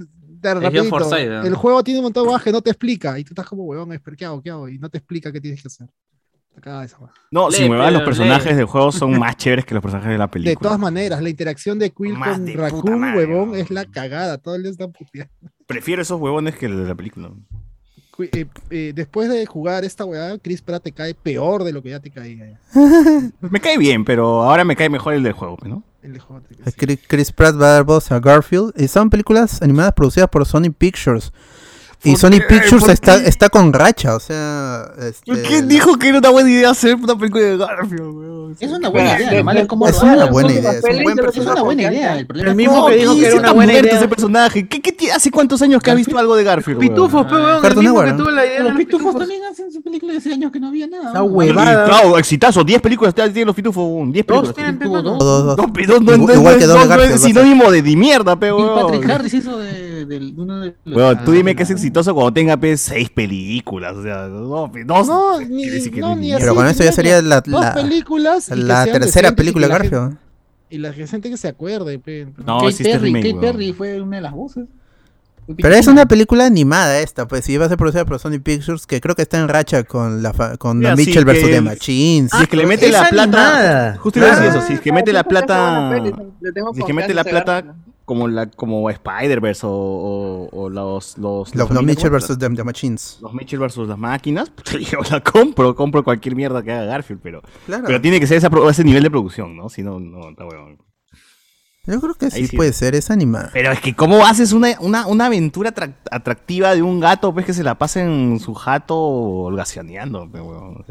rapidito, 0.43 1.17
el 1.17 1.55
juego 1.55 1.83
tiene 1.85 2.01
un 2.01 2.05
montón 2.05 2.27
de 2.27 2.43
que 2.43 2.53
no 2.53 2.63
te 2.63 2.71
explica 2.71 3.19
y 3.19 3.25
tú 3.25 3.31
estás 3.31 3.47
como, 3.47 3.65
weón, 3.65 3.91
¿qué 4.17 4.25
hago? 4.25 4.43
¿Qué 4.43 4.51
hago? 4.51 4.69
Y 4.69 4.79
no 4.79 4.89
te 4.89 4.99
explica 4.99 5.33
qué 5.33 5.41
tienes 5.41 5.61
que 5.61 5.69
hacer. 5.69 5.89
No, 7.31 7.51
si 7.51 7.69
me 7.69 7.77
van 7.77 7.93
los 7.93 8.03
personajes 8.03 8.57
del 8.57 8.67
juego 8.67 8.93
son 8.93 9.19
más 9.19 9.37
chéveres 9.37 9.65
que 9.65 9.75
los 9.75 9.83
personajes 9.83 10.13
de 10.13 10.19
la 10.19 10.31
película. 10.31 10.51
De 10.51 10.57
todas 10.57 10.79
maneras, 10.79 11.23
la 11.23 11.29
interacción 11.29 11.79
de 11.79 11.91
Quill 11.91 12.15
con 12.15 12.47
Raccoon, 12.55 13.03
huevón, 13.17 13.57
es 13.57 13.71
la 13.71 13.85
cagada. 13.87 14.39
Todo 14.39 14.55
el 14.55 14.63
día 14.63 14.73
está 14.73 14.89
puteando. 14.89 15.33
Prefiero 15.67 16.03
esos 16.03 16.21
huevones 16.21 16.57
que 16.57 16.69
los 16.69 16.81
de 16.81 16.89
la 16.89 16.95
película. 16.95 17.31
Eh, 18.19 18.47
eh, 18.71 18.93
después 18.95 19.29
de 19.31 19.47
jugar 19.47 19.85
esta 19.85 20.05
weá, 20.05 20.39
Chris 20.39 20.61
Pratt 20.61 20.83
te 20.83 20.93
cae 20.93 21.15
peor 21.15 21.65
de 21.65 21.73
lo 21.73 21.83
que 21.83 21.91
ya 21.91 22.01
te 22.01 22.11
caía. 22.11 22.61
me 23.41 23.61
cae 23.61 23.79
bien, 23.79 24.05
pero 24.05 24.43
ahora 24.43 24.65
me 24.65 24.77
cae 24.77 24.91
mejor 24.91 25.15
el 25.15 25.23
del 25.23 25.33
juego, 25.33 25.57
¿no? 25.65 25.83
El 26.03 26.19
juego 26.19 26.43
Chris 27.07 27.33
Pratt 27.33 27.55
va 27.61 27.67
a 27.67 27.73
dar 27.73 27.85
voz 27.85 28.13
a 28.13 28.21
Garfield. 28.21 28.73
Y 28.77 28.89
son 28.89 29.09
películas 29.09 29.63
animadas 29.63 29.93
producidas 29.95 30.29
por 30.29 30.45
Sony 30.45 30.71
Pictures. 30.77 31.33
Y 32.05 32.17
Sony 32.17 32.41
Pictures 32.49 32.89
está, 32.89 33.17
está 33.17 33.49
con 33.49 33.73
racha, 33.73 34.17
o 34.17 34.21
sea. 34.21 34.91
Este... 34.99 35.43
¿Quién 35.43 35.69
dijo 35.69 35.97
que 35.99 36.09
era 36.09 36.19
una 36.19 36.31
buena 36.31 36.51
idea 36.51 36.71
hacer 36.71 36.97
una 36.97 37.17
película 37.17 37.45
de 37.45 37.57
Garfield, 37.57 38.57
Es 38.59 38.71
una 38.71 38.89
buena 38.89 39.17
idea, 39.17 39.29
además 39.29 39.57
es 39.57 39.67
como. 39.67 39.87
Es 39.87 40.03
una 40.03 40.25
buena 40.27 40.53
idea, 40.53 40.73
es 40.73 40.85
un 40.85 41.03
buen 41.05 41.17
personaje. 41.17 41.41
Es 41.41 41.53
una 41.53 41.63
buena 41.63 41.83
idea. 41.83 42.19
El, 42.19 42.27
problema 42.27 42.51
el 42.51 42.57
mismo 42.57 42.87
que 42.87 42.97
dijo 42.97 43.15
que 43.15 43.27
era 43.27 43.37
una 43.37 43.53
buena 43.53 43.73
idea. 43.73 43.97
ese 43.97 44.09
personaje. 44.09 44.69
¿Qué, 44.69 44.83
qué, 44.83 45.13
¿Hace 45.13 45.31
cuántos 45.31 45.63
años 45.63 45.81
que 45.81 45.91
ha 45.93 45.95
visto 45.95 46.19
algo 46.19 46.35
de 46.35 46.43
Garfield? 46.43 46.81
Pitufos, 46.81 47.27
pero 47.29 47.63
el 47.63 47.77
mismo 47.77 48.03
que 48.03 48.13
tuvo 48.13 48.31
la 48.31 48.47
idea. 48.47 48.63
Los 48.63 48.77
Pitufos 48.77 49.17
también 49.17 49.45
hacen 49.45 49.71
su 49.71 49.81
película 49.81 50.13
de 50.13 50.19
hace 50.19 50.33
años 50.33 50.51
que 50.51 50.59
no 50.59 50.69
había 50.69 50.89
nada. 50.89 51.11
Esa 51.11 51.23
huevada. 51.23 51.85
Claro, 51.85 52.19
exitazo. 52.19 52.65
10 52.65 52.83
películas 52.83 53.15
tienen 53.15 53.47
los 53.47 53.55
Pitufos. 53.55 54.13
10 54.13 54.27
películas. 54.27 54.55
Dos, 54.57 55.19
dos, 55.19 55.57
dos. 55.57 56.35
Igual 56.35 56.59
que 56.59 56.67
dos 56.67 56.89
Garfield. 56.89 57.19
Sinónimo 57.19 57.71
de 57.71 57.83
mierda, 57.83 58.35
pero. 58.35 58.75
Patrick 58.75 59.09
Harris 59.09 59.35
hizo 59.35 59.57
de 59.59 59.93
uno 60.37 60.61
de 60.61 60.75
Bueno, 60.85 61.19
tú 61.25 61.33
dime 61.33 61.55
que 61.55 61.63
es 61.63 61.71
exitoso 61.71 61.92
cuando 61.93 62.33
tenga 62.33 62.59
seis 62.77 63.11
películas. 63.11 63.97
O 63.97 64.03
sea, 64.03 64.29
no, 64.29 64.71
no, 64.73 65.05
no 65.05 65.41
ni, 65.41 65.67
no, 65.97 66.17
ni 66.17 66.33
Pero 66.35 66.55
con 66.55 66.67
eso 66.67 66.83
ya 66.83 66.93
sería 66.93 67.23
la, 67.23 67.43
la, 67.47 67.75
películas 67.75 68.49
la 68.51 68.85
tercera 68.85 69.33
película 69.33 69.69
de 69.69 69.73
Garfield. 69.73 70.17
Y 70.71 70.79
la 70.79 70.93
gente 70.93 71.29
que 71.29 71.37
se 71.37 71.49
acuerde. 71.49 72.01
No, 72.45 72.61
Kate 72.61 72.83
Perry, 72.83 73.13
Kate 73.13 73.35
Perry 73.35 73.73
fue 73.73 74.01
una 74.01 74.17
de 74.17 74.23
las 74.23 74.33
voces. 74.33 74.65
Pero 75.57 75.75
es 75.75 75.87
una 75.89 76.07
película 76.07 76.47
animada 76.47 77.01
esta, 77.01 77.27
pues 77.27 77.45
si 77.45 77.57
va 77.57 77.67
a 77.67 77.69
ser 77.69 77.77
producida 77.77 78.05
por 78.05 78.19
Sony 78.21 78.39
Pictures, 78.43 78.87
que 78.87 79.01
creo 79.01 79.17
que 79.17 79.23
está 79.23 79.41
en 79.41 79.49
racha 79.49 79.83
con 79.83 80.23
la 80.23 80.33
con 80.57 80.79
Mitchell 80.79 81.25
vs. 81.25 81.43
The 81.43 81.61
Machines. 81.61 82.31
Si 82.31 82.43
es 82.45 82.49
que 82.49 82.57
le 82.57 82.67
mete 82.67 82.91
la 82.91 83.09
plata, 83.09 83.97
justo 83.99 84.21
iba 84.21 84.29
a 84.29 84.41
decir 84.41 84.51
eso, 84.51 84.67
si 84.67 84.75
es 84.75 84.81
que 84.81 84.93
mete 84.93 85.13
la 85.13 85.25
plata, 85.25 86.01
si 86.75 86.81
es 86.81 86.87
que 86.87 86.93
mete 86.93 87.13
la 87.13 87.25
plata 87.25 87.75
como 88.13 88.29
la 88.29 88.47
como 88.47 88.91
Spider-Verse 88.91 89.67
o, 89.67 90.49
o, 90.53 90.69
los 90.69 91.17
los, 91.17 91.55
los, 91.55 91.71
los 91.71 91.83
Mitchell 91.83 92.11
vs. 92.11 92.39
The, 92.39 92.63
Machines. 92.63 93.19
Los 93.23 93.33
Mitchell 93.33 93.59
vs. 93.59 93.89
las 93.89 93.99
máquinas, 93.99 94.51
pues, 94.71 94.91
yo 94.91 94.99
la 95.11 95.21
compro, 95.21 95.75
compro 95.75 96.05
cualquier 96.05 96.37
mierda 96.37 96.63
que 96.63 96.73
haga 96.73 96.85
Garfield, 96.85 97.21
pero 97.23 97.43
pero 97.67 98.01
tiene 98.01 98.21
que 98.21 98.27
ser 98.27 98.37
esa, 98.37 98.51
ese 98.69 98.85
nivel 98.85 99.03
de 99.03 99.11
producción, 99.11 99.57
¿no? 99.57 99.71
Si 99.71 99.83
no 99.83 99.99
no 99.99 100.31
está 100.31 100.45
bueno. 100.45 100.77
Yo 101.85 102.01
creo 102.01 102.15
que 102.15 102.31
sí, 102.31 102.47
puede 102.57 102.73
ser, 102.73 102.95
es 102.95 103.11
animada. 103.11 103.51
Pero 103.53 103.73
es 103.73 103.81
que, 103.81 103.93
¿cómo 103.93 104.25
haces 104.25 104.53
una, 104.53 104.77
una, 104.79 105.09
una 105.09 105.27
aventura 105.27 105.75
atractiva 106.13 106.77
de 106.77 106.83
un 106.83 107.01
gato, 107.01 107.35
pues 107.35 107.45
que 107.45 107.53
se 107.53 107.65
la 107.65 107.75
pasa 107.75 108.03
en 108.03 108.39
su 108.39 108.55
jato 108.55 108.97
holgacioneando? 108.97 110.31
o 110.33 110.85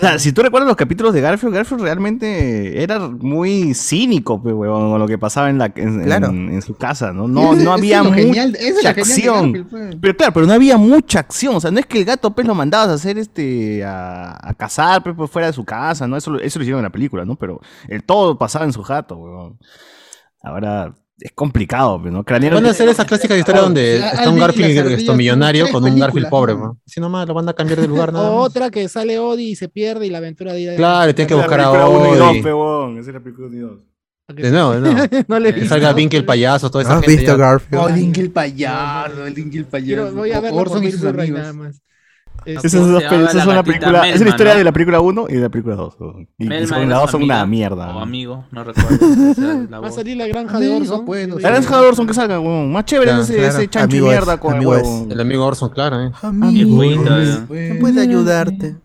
sea, 0.00 0.18
si 0.18 0.32
tú 0.32 0.42
recuerdas 0.42 0.66
los 0.66 0.76
capítulos 0.76 1.14
de 1.14 1.20
Garfield, 1.20 1.54
Garfield 1.54 1.80
realmente 1.80 2.82
era 2.82 2.98
muy 2.98 3.72
cínico, 3.74 4.42
pues, 4.42 4.52
con 4.52 4.98
lo 4.98 5.06
que 5.06 5.16
pasaba 5.16 5.48
en, 5.48 5.58
la, 5.58 5.66
en, 5.76 6.60
su 6.60 6.74
casa, 6.74 7.12
¿no? 7.12 7.28
No, 7.28 7.54
no 7.54 7.72
había 7.72 8.02
mucha 8.02 8.90
acción. 8.90 9.68
Pues. 9.70 9.94
Pero 10.00 10.16
claro, 10.16 10.32
pero 10.32 10.46
no 10.46 10.54
había 10.54 10.76
mucha 10.76 11.20
acción. 11.20 11.54
O 11.54 11.60
sea, 11.60 11.70
no 11.70 11.78
es 11.78 11.86
que 11.86 11.98
el 11.98 12.04
gato, 12.04 12.32
pues, 12.32 12.48
lo 12.48 12.56
mandabas 12.56 12.88
a 12.88 12.94
hacer 12.94 13.16
este, 13.16 13.84
a, 13.84 14.36
a 14.42 14.54
cazar, 14.54 15.04
pues, 15.04 15.30
fuera 15.30 15.46
de 15.46 15.52
su 15.52 15.64
casa, 15.64 16.08
¿no? 16.08 16.16
Eso, 16.16 16.36
eso 16.40 16.58
lo 16.58 16.64
hicieron 16.64 16.80
en 16.80 16.84
la 16.86 16.90
película, 16.90 17.24
¿no? 17.24 17.36
Pero 17.36 17.60
el 17.86 18.02
todo 18.02 18.36
pasaba 18.36 18.64
en 18.64 18.72
su 18.72 18.82
jato, 18.82 19.14
weón. 19.14 19.51
Ahora 20.42 20.94
es 21.18 21.32
complicado, 21.32 21.98
¿no? 21.98 22.24
Van 22.24 22.66
a 22.66 22.70
hacer 22.70 22.88
esa 22.88 23.04
clásica 23.04 23.36
historia 23.36 23.62
donde 23.62 23.98
está 23.98 24.28
un 24.28 24.38
Garfield 24.38 24.90
esto, 24.92 25.14
millonario 25.14 25.70
con 25.70 25.84
un 25.84 25.98
Garfield 25.98 26.28
pobre, 26.28 26.54
¿no? 26.54 26.78
Si 26.84 27.00
nomás 27.00 27.28
lo 27.28 27.34
van 27.34 27.48
a 27.48 27.52
cambiar 27.52 27.80
de 27.80 27.88
lugar, 27.88 28.12
nada. 28.12 28.30
Otra 28.30 28.70
que 28.70 28.88
sale 28.88 29.18
Odi 29.18 29.50
y 29.50 29.56
se 29.56 29.68
pierde 29.68 30.06
y 30.06 30.10
la 30.10 30.18
aventura 30.18 30.52
de 30.52 30.60
ir 30.60 30.76
Claro, 30.76 31.14
tiene 31.14 31.28
que 31.28 31.34
buscar 31.34 31.60
a 31.60 31.70
Odi. 31.70 32.38
Esa 32.98 33.08
es 33.10 33.14
la 33.14 33.20
película 33.20 33.48
nuevo. 33.48 33.92
no 35.28 35.38
le 35.38 35.54
que 35.54 35.66
salga 35.66 35.92
Vinky 35.92 36.16
el 36.16 36.24
payaso, 36.24 36.70
toda 36.70 36.82
esa 36.82 36.94
¿Has 36.94 37.04
gente. 37.04 37.16
visto 37.16 37.36
Garfield? 37.36 37.82
Oh, 37.82 37.92
Vinky 37.92 38.20
el 38.20 38.30
payaso, 38.30 39.26
el 39.26 39.34
Vinky 39.34 39.58
el 39.58 39.66
payaso. 39.66 40.14
voy 40.14 40.32
a 40.32 40.40
ver 40.40 40.52
Orson 40.54 40.84
y 40.84 40.92
sus 40.92 41.04
amigos. 41.04 41.40
Nada 41.40 41.52
más. 41.52 41.82
Esa 42.44 42.66
es, 42.66 42.74
una 42.74 43.62
película, 43.62 44.08
es 44.08 44.20
la 44.20 44.28
historia 44.28 44.54
de 44.54 44.64
la 44.64 44.72
película 44.72 45.00
1 45.00 45.26
y 45.28 45.34
de 45.34 45.40
la 45.40 45.48
película 45.48 45.76
2. 45.76 45.96
Y, 46.38 46.46
la 46.46 46.98
2 47.00 47.10
son 47.10 47.22
una 47.22 47.46
mierda. 47.46 47.96
O 47.96 48.00
amigo, 48.00 48.44
no 48.50 48.64
recuerdo. 48.64 49.82
Va 49.82 49.88
a 49.88 49.90
salir 49.90 50.16
la 50.16 50.26
granja 50.26 50.58
de 50.58 50.70
Orson. 50.70 51.04
la 51.40 51.50
granja 51.50 51.80
de 51.80 51.86
Orson 51.86 52.06
que 52.06 52.14
salga, 52.14 52.40
Más 52.40 52.84
chévere 52.84 53.20
ese, 53.20 53.46
ese 53.46 53.68
chancho 53.68 53.96
mierda 53.96 54.38
con 54.38 54.56
el 54.56 55.20
amigo 55.20 55.46
Orson, 55.46 55.70
claro, 55.70 56.02
eh. 56.02 56.12
Amigo, 56.22 56.80
¿Qué 57.48 57.76
puede 57.80 58.00
ayudarte? 58.00 58.76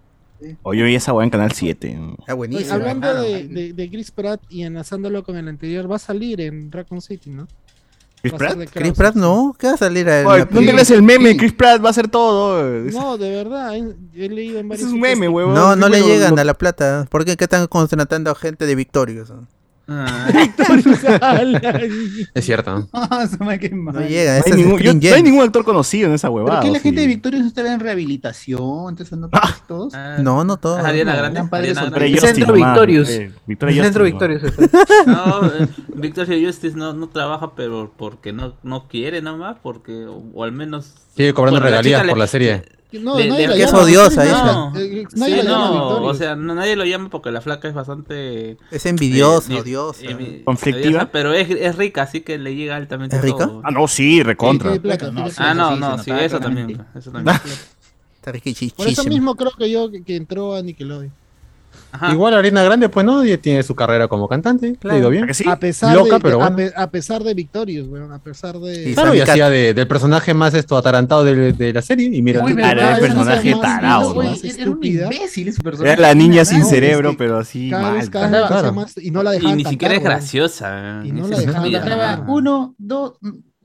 Hoy 0.62 0.82
vi 0.84 0.96
esa 0.96 1.14
weá 1.14 1.24
en 1.24 1.30
Canal 1.32 1.52
7. 1.52 2.00
Está 2.20 2.34
buenísimo. 2.34 2.74
Hablando 2.74 3.22
de, 3.22 3.74
de, 3.74 3.90
Chris 3.90 4.12
Pratt 4.12 4.42
y 4.50 4.64
enlazándolo 4.64 5.24
con 5.24 5.36
el 5.36 5.48
anterior, 5.48 5.92
va 5.92 5.96
a 5.96 6.00
salir 6.00 6.42
en 6.42 6.72
Raccoon 6.72 7.02
City, 7.02 7.32
¿no? 7.32 7.48
¿Chris 8.30 8.40
Pratt? 8.40 8.70
Chris 8.72 8.94
Pratt 8.94 9.16
no, 9.16 9.56
¿qué 9.58 9.68
va 9.68 9.74
a 9.74 9.78
salir 9.78 10.10
a 10.10 10.22
él? 10.22 10.48
¿Dónde 10.50 10.74
ves 10.74 10.92
el 10.92 11.04
meme? 11.04 11.36
Chris 11.38 11.54
Pratt 11.54 11.84
va 11.84 11.88
a 11.88 11.92
hacer 11.92 12.08
todo. 12.08 12.62
No, 12.64 13.18
de 13.18 13.32
verdad, 13.32 13.76
he 13.76 14.30
leído 14.30 14.60
en 14.60 14.70
varios. 14.70 14.88
Es 14.88 14.94
un 14.94 15.00
meme, 15.00 15.28
huevón. 15.28 15.54
No, 15.54 15.76
no 15.76 15.90
le 15.90 16.02
llegan 16.02 16.38
a 16.38 16.44
la 16.44 16.54
plata. 16.54 17.08
¿Por 17.10 17.26
qué? 17.26 17.38
¿Qué 17.38 17.46
están 17.46 17.68
contratando 17.68 18.32
a 18.32 18.36
gente 18.36 18.66
de 18.66 18.76
Victoria? 18.76 19.24
Ah. 19.90 20.28
es 22.34 22.46
cierto. 22.46 22.90
Ah, 22.92 23.26
no 23.40 23.52
llega, 24.02 24.40
no 24.40 24.50
hay, 24.54 24.54
ningún, 24.54 24.82
yo, 24.82 24.94
no 24.94 25.16
hay 25.16 25.24
ningún 25.24 25.44
actor 25.44 25.64
conocido 25.64 26.10
en 26.10 26.16
esa 26.16 26.30
huevada. 26.30 26.60
¿Por 26.60 26.68
qué 26.68 26.74
la 26.74 26.80
gente 26.82 27.02
de 27.02 27.08
Victoria 27.08 27.40
no 27.40 27.48
está 27.48 27.74
en 27.74 27.80
rehabilitación? 27.80 28.90
Entonces, 28.90 29.18
¿no 29.18 29.30
ah. 29.32 29.56
todos? 29.66 29.94
no, 30.20 30.44
no 30.44 30.58
todos. 30.58 30.84
Ariana 30.84 31.16
Grande. 31.16 31.42
El 32.02 32.20
centro 32.20 32.54
Victorious. 32.54 33.10
El 33.10 33.84
centro 33.84 34.04
Victorious. 34.04 34.44
No, 35.06 35.46
eh, 35.46 35.68
Victoria 35.96 36.46
Justice 36.46 36.76
no, 36.76 36.94
no 36.94 37.08
trabaja, 37.08 37.56
pero 37.56 37.94
porque 37.96 38.34
no, 38.34 38.56
no 38.64 38.88
quiere 38.88 39.22
nomás, 39.22 39.58
porque, 39.62 40.06
o, 40.06 40.44
al 40.44 40.52
menos... 40.52 40.96
Sigue 41.16 41.34
cobrando 41.34 41.60
regalías 41.60 42.06
por 42.06 42.18
la 42.18 42.28
serie 42.28 42.64
No, 42.94 43.20
nadie 43.20 43.64
es 43.64 43.74
odiosa 43.74 44.24
ella. 44.24 44.72
Nadie 45.16 45.44
no, 45.44 46.04
o 46.04 46.14
sea, 46.14 46.36
nadie 46.36 46.76
lo 46.76 46.86
llama 46.86 47.10
porque 47.10 47.32
la 47.32 47.42
flaca 47.42 47.68
es 47.68 47.74
bastante... 47.74 48.58
Es 48.72 48.86
envidiosa, 48.86 49.54
eh, 49.54 49.62
odiosa. 49.62 50.06
Conflictiva. 50.46 51.10
Pero 51.12 51.34
es, 51.34 51.50
es, 51.50 51.76
rica, 51.76 52.04
así 52.04 52.22
que 52.22 52.38
le 52.38 52.56
llega 52.56 52.76
altamente 52.78 53.18
¿Es 53.18 53.22
rica? 53.22 53.52
Ah, 53.64 53.72
no, 53.72 53.88
sí, 53.88 54.24
recontra. 54.24 54.72
ah, 55.38 55.54
no, 55.54 55.76
no, 55.76 55.98
sí, 56.02 56.12
eso 56.12 56.40
también. 56.40 56.86
Eso 56.96 57.12
también. 57.12 57.38
Por 58.76 58.88
eso 58.88 59.06
mismo 59.06 59.36
creo 59.36 59.52
que 59.52 59.70
yo 59.70 59.90
que 60.06 60.16
entró 60.16 60.56
a 60.56 60.62
Nickelodeon. 60.62 61.14
Igual 62.12 62.34
Arena 62.34 62.64
Grande, 62.64 62.90
pues 62.90 63.06
no, 63.06 63.26
y 63.26 63.38
tiene 63.38 63.64
su 63.64 63.76
carrera 63.76 64.08
como 64.08 64.28
cantante, 64.28 64.78
le 64.82 64.92
ha 64.92 64.98
ido 64.98 65.10
bien. 65.10 65.30
A 65.48 65.58
pesar 65.58 65.96
Loca, 65.96 66.16
de, 66.16 66.22
pero 66.22 66.38
bueno. 66.38 66.72
a, 66.76 66.88
pesar 66.90 67.24
de 67.24 67.34
Victorious, 67.34 67.88
weón, 67.88 68.12
a 68.12 68.20
pesar 68.20 68.60
de. 68.60 68.94
claro, 68.94 69.16
y 69.16 69.22
hacía 69.22 69.50
de, 69.50 69.74
del 69.74 69.88
personaje 69.88 70.34
más 70.34 70.54
esto 70.54 70.78
atarantado 70.78 71.24
de, 71.24 71.54
de 71.54 71.74
la 71.74 71.82
serie. 71.82 72.10
Y 72.14 72.22
mira, 72.22 72.44
era 72.48 72.96
el 72.96 73.02
personaje 73.02 73.56
tarado, 73.62 74.14
¿no? 74.14 74.22
Era 74.24 74.70
un 74.70 74.84
imbécil 74.84 75.48
ese 75.48 75.62
personaje. 75.62 75.94
Era 75.94 76.02
la 76.02 76.16
niña 76.16 76.46
sin 76.46 76.66
cerebro, 76.66 77.16
pero 77.18 77.38
así. 77.40 77.70
Cada 77.70 77.92
vez, 77.94 78.10
cada 78.10 78.62
vez 78.62 78.74
más, 78.74 78.98
y 78.98 79.12
no 79.12 79.24
la 79.24 79.32
dejaban. 79.32 79.60
Y 79.60 79.64
ni 79.64 79.70
siquiera 79.70 79.96
es 79.96 80.04
graciosa. 80.04 81.02
Y 81.04 81.12
no 81.12 81.28
la 81.28 81.38
dejaban. 81.38 82.30
Uno, 82.30 82.76
dos. 82.78 83.14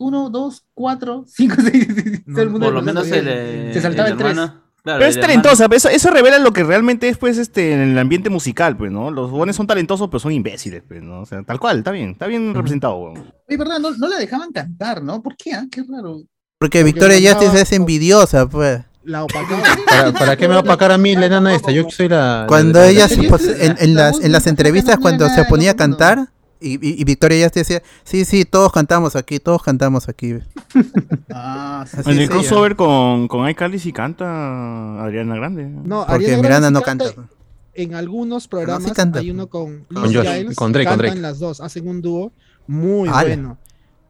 1, 0.02 0.30
2, 0.30 0.64
4, 0.74 1.24
5, 1.28 1.54
6. 1.62 1.86
Por 2.34 2.72
lo 2.72 2.82
menos 2.82 3.06
se 3.06 3.80
saltaba 3.80 4.08
el 4.08 4.16
3 4.16 4.36
pero 4.84 5.04
es 5.04 5.20
talentosa, 5.20 5.68
eso, 5.70 5.88
eso, 5.88 6.10
revela 6.10 6.38
lo 6.40 6.52
que 6.52 6.64
realmente 6.64 7.08
es 7.08 7.16
pues 7.16 7.38
este 7.38 7.72
en 7.72 7.80
el 7.80 7.98
ambiente 7.98 8.30
musical, 8.30 8.76
pues, 8.76 8.90
¿no? 8.90 9.10
Los 9.10 9.30
jóvenes 9.30 9.54
son 9.54 9.66
talentosos, 9.66 10.08
pero 10.08 10.18
son 10.18 10.32
imbéciles, 10.32 10.82
pues, 10.86 11.02
¿no? 11.02 11.20
O 11.20 11.26
sea, 11.26 11.42
tal 11.44 11.60
cual, 11.60 11.78
está 11.78 11.92
bien, 11.92 12.10
está 12.10 12.26
bien 12.26 12.52
representado, 12.52 12.96
weón. 12.96 13.32
Es 13.46 13.58
verdad, 13.58 13.78
no, 13.78 13.92
no, 13.92 14.08
la 14.08 14.18
dejaban 14.18 14.50
cantar, 14.50 15.02
¿no? 15.02 15.22
¿Por 15.22 15.36
qué? 15.36 15.52
Ah? 15.52 15.64
Qué 15.70 15.84
raro. 15.88 16.22
Porque, 16.58 16.82
Victoria 16.82 17.32
Justice 17.32 17.62
es 17.62 17.72
envidiosa, 17.72 18.48
pues. 18.48 18.80
La 19.04 19.22
opacaba. 19.24 19.62
¿Para, 19.86 20.12
¿Para, 20.12 20.36
qué 20.36 20.48
me 20.48 20.54
va 20.54 20.60
a 20.60 20.62
opacar 20.62 20.90
a 20.90 20.98
mí 20.98 21.14
la 21.14 21.26
enana 21.26 21.54
esta? 21.54 21.70
Yo 21.70 21.88
soy 21.88 22.08
la. 22.08 22.46
Cuando 22.48 22.82
ella, 22.82 23.06
en, 23.08 23.76
en, 23.78 23.94
las, 23.94 24.20
en 24.20 24.32
las 24.32 24.46
entrevistas, 24.46 24.98
cuando 24.98 25.28
se 25.28 25.44
ponía 25.44 25.72
a 25.72 25.76
cantar, 25.76 26.28
y, 26.62 27.04
Victoria 27.04 27.38
ya 27.38 27.50
te 27.50 27.60
decía, 27.60 27.82
sí, 28.04 28.24
sí, 28.24 28.44
todos 28.44 28.72
cantamos 28.72 29.16
aquí, 29.16 29.38
todos 29.38 29.62
cantamos 29.62 30.08
aquí. 30.08 30.34
ah, 31.30 31.84
en 32.06 32.18
el 32.18 32.28
crossover 32.28 32.76
con, 32.76 33.28
con 33.28 33.48
iCarly 33.48 33.78
sí 33.78 33.92
canta 33.92 35.02
Adriana 35.02 35.36
Grande. 35.36 35.64
No, 35.66 36.06
porque 36.06 36.36
Miranda 36.36 36.70
no 36.70 36.82
canta. 36.82 37.06
En 37.74 37.94
algunos 37.94 38.48
programas 38.48 38.92
hay 39.14 39.30
uno 39.30 39.48
con 39.48 39.86
Liz 39.88 40.00
con, 40.00 40.10
Giles, 40.10 40.56
con 40.56 40.72
Drake, 40.72 40.88
cantan 40.88 41.22
las 41.22 41.38
dos, 41.38 41.60
hacen 41.60 41.88
un 41.88 42.02
dúo 42.02 42.32
muy 42.66 43.08
bueno. 43.08 43.58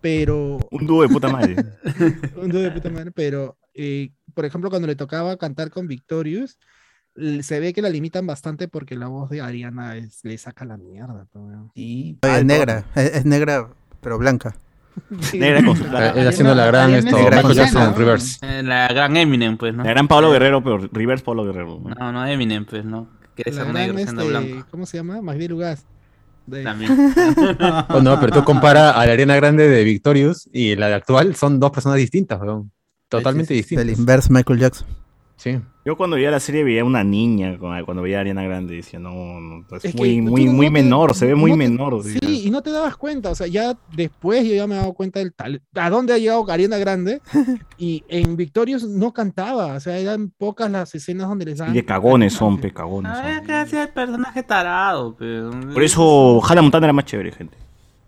Pero. 0.00 0.58
Un 0.72 0.86
dúo 0.86 1.02
de 1.02 1.08
puta 1.08 1.28
madre. 1.28 1.54
un 2.36 2.48
dúo 2.48 2.60
de 2.60 2.72
puta 2.72 2.90
madre, 2.90 3.12
pero 3.12 3.56
eh, 3.74 4.10
por 4.34 4.44
ejemplo, 4.44 4.70
cuando 4.70 4.88
le 4.88 4.96
tocaba 4.96 5.36
cantar 5.36 5.70
con 5.70 5.86
Victorious, 5.86 6.58
se 7.14 7.60
ve 7.60 7.72
que 7.72 7.82
la 7.82 7.90
limitan 7.90 8.26
bastante 8.26 8.68
porque 8.68 8.96
la 8.96 9.08
voz 9.08 9.30
de 9.30 9.40
Ariana 9.40 9.94
le 10.22 10.38
saca 10.38 10.64
la 10.64 10.76
mierda. 10.76 11.26
Sí. 11.74 12.18
Es 12.22 12.44
negra, 12.44 12.84
es, 12.94 13.24
negra, 13.24 13.68
pero 14.00 14.18
blanca. 14.18 14.56
Negra 15.32 15.64
con 15.64 15.74
su 15.74 15.84
Es 15.84 16.26
haciendo 16.26 16.54
la 16.54 16.66
gran 16.66 16.92
esto, 16.92 17.16
Michael 17.16 17.54
Jackson 17.54 17.94
Reverse. 17.96 18.38
Eh, 18.42 18.62
la 18.62 18.88
gran 18.88 19.16
Eminem, 19.16 19.56
pues, 19.56 19.74
¿no? 19.74 19.84
La 19.84 19.90
gran 19.90 20.06
Pablo 20.06 20.30
Guerrero, 20.30 20.62
pero 20.62 20.78
Reverse 20.92 21.24
Pablo 21.24 21.44
Guerrero. 21.44 21.80
No, 21.98 22.12
no, 22.12 22.26
Eminem, 22.26 22.66
pues, 22.66 22.84
¿no? 22.84 23.08
Quiere 23.34 23.52
ser 23.52 23.72
negro 23.72 23.96
siendo 23.96 24.22
este, 24.22 24.28
blanco. 24.28 24.66
¿Cómo 24.70 24.84
se 24.84 24.98
llama? 24.98 25.22
Más 25.22 25.38
bien 25.38 25.52
Ugas. 25.52 25.86
También. 26.50 26.92
oh, 27.88 28.00
no, 28.00 28.20
pero 28.20 28.32
tú 28.32 28.44
compara 28.44 28.90
a 28.90 29.06
la 29.06 29.12
Ariana 29.12 29.36
Grande 29.36 29.68
de 29.68 29.84
Victorious 29.84 30.50
y 30.52 30.76
la 30.76 30.88
de 30.88 30.94
actual, 30.94 31.36
son 31.36 31.60
dos 31.60 31.70
personas 31.70 31.98
distintas, 31.98 32.40
weón. 32.40 32.70
Totalmente 33.08 33.54
distintas. 33.54 33.86
El 33.86 33.92
inverse 33.92 34.32
Michael 34.32 34.58
Jackson. 34.58 35.01
Sí. 35.42 35.60
Yo 35.84 35.96
cuando 35.96 36.14
veía 36.14 36.30
la 36.30 36.38
serie 36.38 36.62
veía 36.62 36.84
una 36.84 37.02
niña, 37.02 37.58
cuando 37.58 38.00
veía 38.00 38.18
a 38.18 38.20
Ariana 38.20 38.44
Grande, 38.44 38.76
decía, 38.76 39.00
no, 39.00 39.64
es, 39.82 39.92
muy, 39.96 40.20
muy, 40.20 40.48
muy 40.48 40.70
menor, 40.70 41.16
se 41.16 41.26
ve 41.26 41.34
muy 41.34 41.56
menor. 41.56 42.04
Sí, 42.04 42.42
y 42.44 42.48
no 42.52 42.62
te 42.62 42.70
dabas 42.70 42.96
cuenta, 42.96 43.30
o 43.30 43.34
sea, 43.34 43.48
ya 43.48 43.76
después 43.92 44.46
yo 44.46 44.54
ya 44.54 44.68
me 44.68 44.76
he 44.76 44.78
dado 44.78 44.92
cuenta 44.92 45.18
del 45.18 45.32
tal, 45.32 45.60
a 45.74 45.90
dónde 45.90 46.14
ha 46.14 46.18
llegado 46.18 46.48
Ariana 46.48 46.78
Grande, 46.78 47.20
y 47.76 48.04
en 48.06 48.36
Victorious 48.36 48.84
no 48.84 49.12
cantaba, 49.12 49.74
o 49.74 49.80
sea, 49.80 49.98
eran 49.98 50.30
pocas 50.30 50.70
las 50.70 50.94
escenas 50.94 51.28
donde 51.28 51.46
les 51.46 51.58
daban. 51.58 51.74
Y 51.74 51.78
de 51.78 51.84
cagones 51.84 52.34
son, 52.34 52.60
pe, 52.60 52.72
cagones. 52.72 53.10
A 53.10 53.22
ver, 53.22 53.42
qué 53.42 53.52
hacía 53.52 53.82
el 53.82 53.88
personaje 53.88 54.44
tarado, 54.44 55.16
Por 55.16 55.82
eso 55.82 56.40
Hannah 56.48 56.62
Montana 56.62 56.86
era 56.86 56.92
más 56.92 57.06
chévere, 57.06 57.32
gente. 57.32 57.56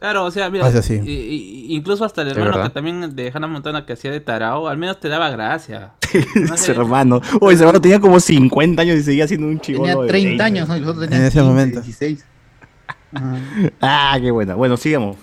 Claro, 0.05 0.27
o 0.27 0.31
sea, 0.31 0.51
mira, 0.51 0.71
incluso 1.07 2.05
hasta 2.05 2.21
el 2.21 2.29
hermano 2.29 2.63
que 2.63 2.69
también 2.69 3.17
de 3.17 3.33
Hannah 3.33 3.47
Montana 3.47 3.87
que 3.87 3.95
hacía 3.95 4.11
de 4.11 4.21
tarao, 4.21 4.69
al 4.69 4.77
menos 4.77 5.01
te 5.01 5.09
daba 5.09 5.31
gracia. 5.31 5.93
ese 6.53 6.73
hermano. 6.73 7.23
O 7.41 7.51
ese 7.51 7.63
hermano 7.63 7.81
tenía 7.81 7.99
como 7.99 8.21
50 8.21 8.83
años 8.83 8.99
y 8.99 9.03
seguía 9.03 9.27
siendo 9.27 9.47
un 9.47 9.59
chivo. 9.61 9.87
Tenía 9.87 10.07
30 10.07 10.45
años, 10.45 10.69
¿no? 10.69 10.75
en 11.05 11.13
ese 11.15 11.43
momento. 11.43 11.81
16. 11.81 12.23
ah, 13.81 14.19
qué 14.21 14.31
buena. 14.31 14.55
Bueno, 14.57 14.77
sigamos. 14.77 15.17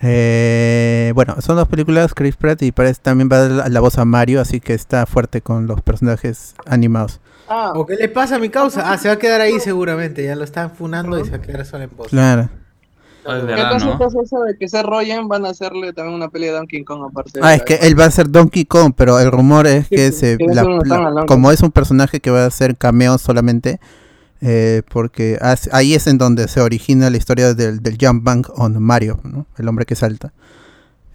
Eh, 0.00 1.10
bueno, 1.16 1.40
son 1.40 1.56
dos 1.56 1.66
películas, 1.66 2.14
Chris 2.14 2.36
Pratt 2.36 2.62
y 2.62 2.70
parece 2.70 3.00
también 3.02 3.28
va 3.28 3.38
a 3.38 3.48
dar 3.48 3.72
la 3.72 3.80
voz 3.80 3.98
a 3.98 4.04
Mario, 4.04 4.40
así 4.40 4.60
que 4.60 4.74
está 4.74 5.04
fuerte 5.06 5.40
con 5.40 5.66
los 5.66 5.82
personajes 5.82 6.54
animados. 6.64 7.20
Ah, 7.48 7.72
¿o 7.74 7.84
qué 7.84 7.96
le 7.96 8.08
pasa 8.08 8.36
a 8.36 8.38
mi 8.38 8.50
causa? 8.50 8.92
Ah, 8.92 8.98
se 8.98 9.08
va 9.08 9.14
a 9.14 9.18
quedar 9.18 9.40
ahí 9.40 9.58
seguramente, 9.58 10.22
ya 10.22 10.36
lo 10.36 10.44
están 10.44 10.70
funando 10.70 11.18
y 11.18 11.24
se 11.24 11.32
va 11.32 11.38
a 11.38 11.40
quedar 11.40 11.66
solo 11.66 11.82
en 11.82 11.90
voz. 11.96 12.06
Claro. 12.06 12.48
¿Qué 13.26 13.54
tal 13.54 13.98
pasa 13.98 14.18
eso 14.22 14.42
de 14.42 14.56
que 14.56 14.68
se 14.68 14.82
rollen 14.82 15.28
van 15.28 15.44
a 15.46 15.50
hacerle 15.50 15.92
también 15.92 16.14
una 16.14 16.28
pelea 16.28 16.52
de 16.52 16.58
Donkey 16.58 16.84
Kong 16.84 17.02
aparte? 17.10 17.40
Ah, 17.42 17.54
es 17.54 17.62
que 17.62 17.74
él 17.74 17.98
va 17.98 18.04
a 18.04 18.10
ser 18.10 18.30
Donkey 18.30 18.64
Kong, 18.64 18.92
pero 18.96 19.18
el 19.18 19.30
rumor 19.30 19.66
es 19.66 19.88
que 19.88 20.12
se, 20.12 20.38
como 21.26 21.50
es 21.50 21.60
un 21.60 21.72
personaje 21.72 22.20
que 22.20 22.30
va 22.30 22.44
a 22.44 22.46
hacer 22.46 22.76
cameo 22.76 23.18
solamente, 23.18 23.80
eh, 24.40 24.82
porque 24.90 25.38
ahí 25.72 25.94
es 25.94 26.06
en 26.06 26.18
donde 26.18 26.48
se 26.48 26.60
origina 26.60 27.10
la 27.10 27.16
historia 27.16 27.54
del, 27.54 27.82
del 27.82 27.98
Jump 28.00 28.22
Bank 28.22 28.48
on 28.56 28.80
Mario, 28.82 29.18
¿no? 29.24 29.46
el 29.58 29.68
hombre 29.68 29.86
que 29.86 29.94
salta. 29.94 30.32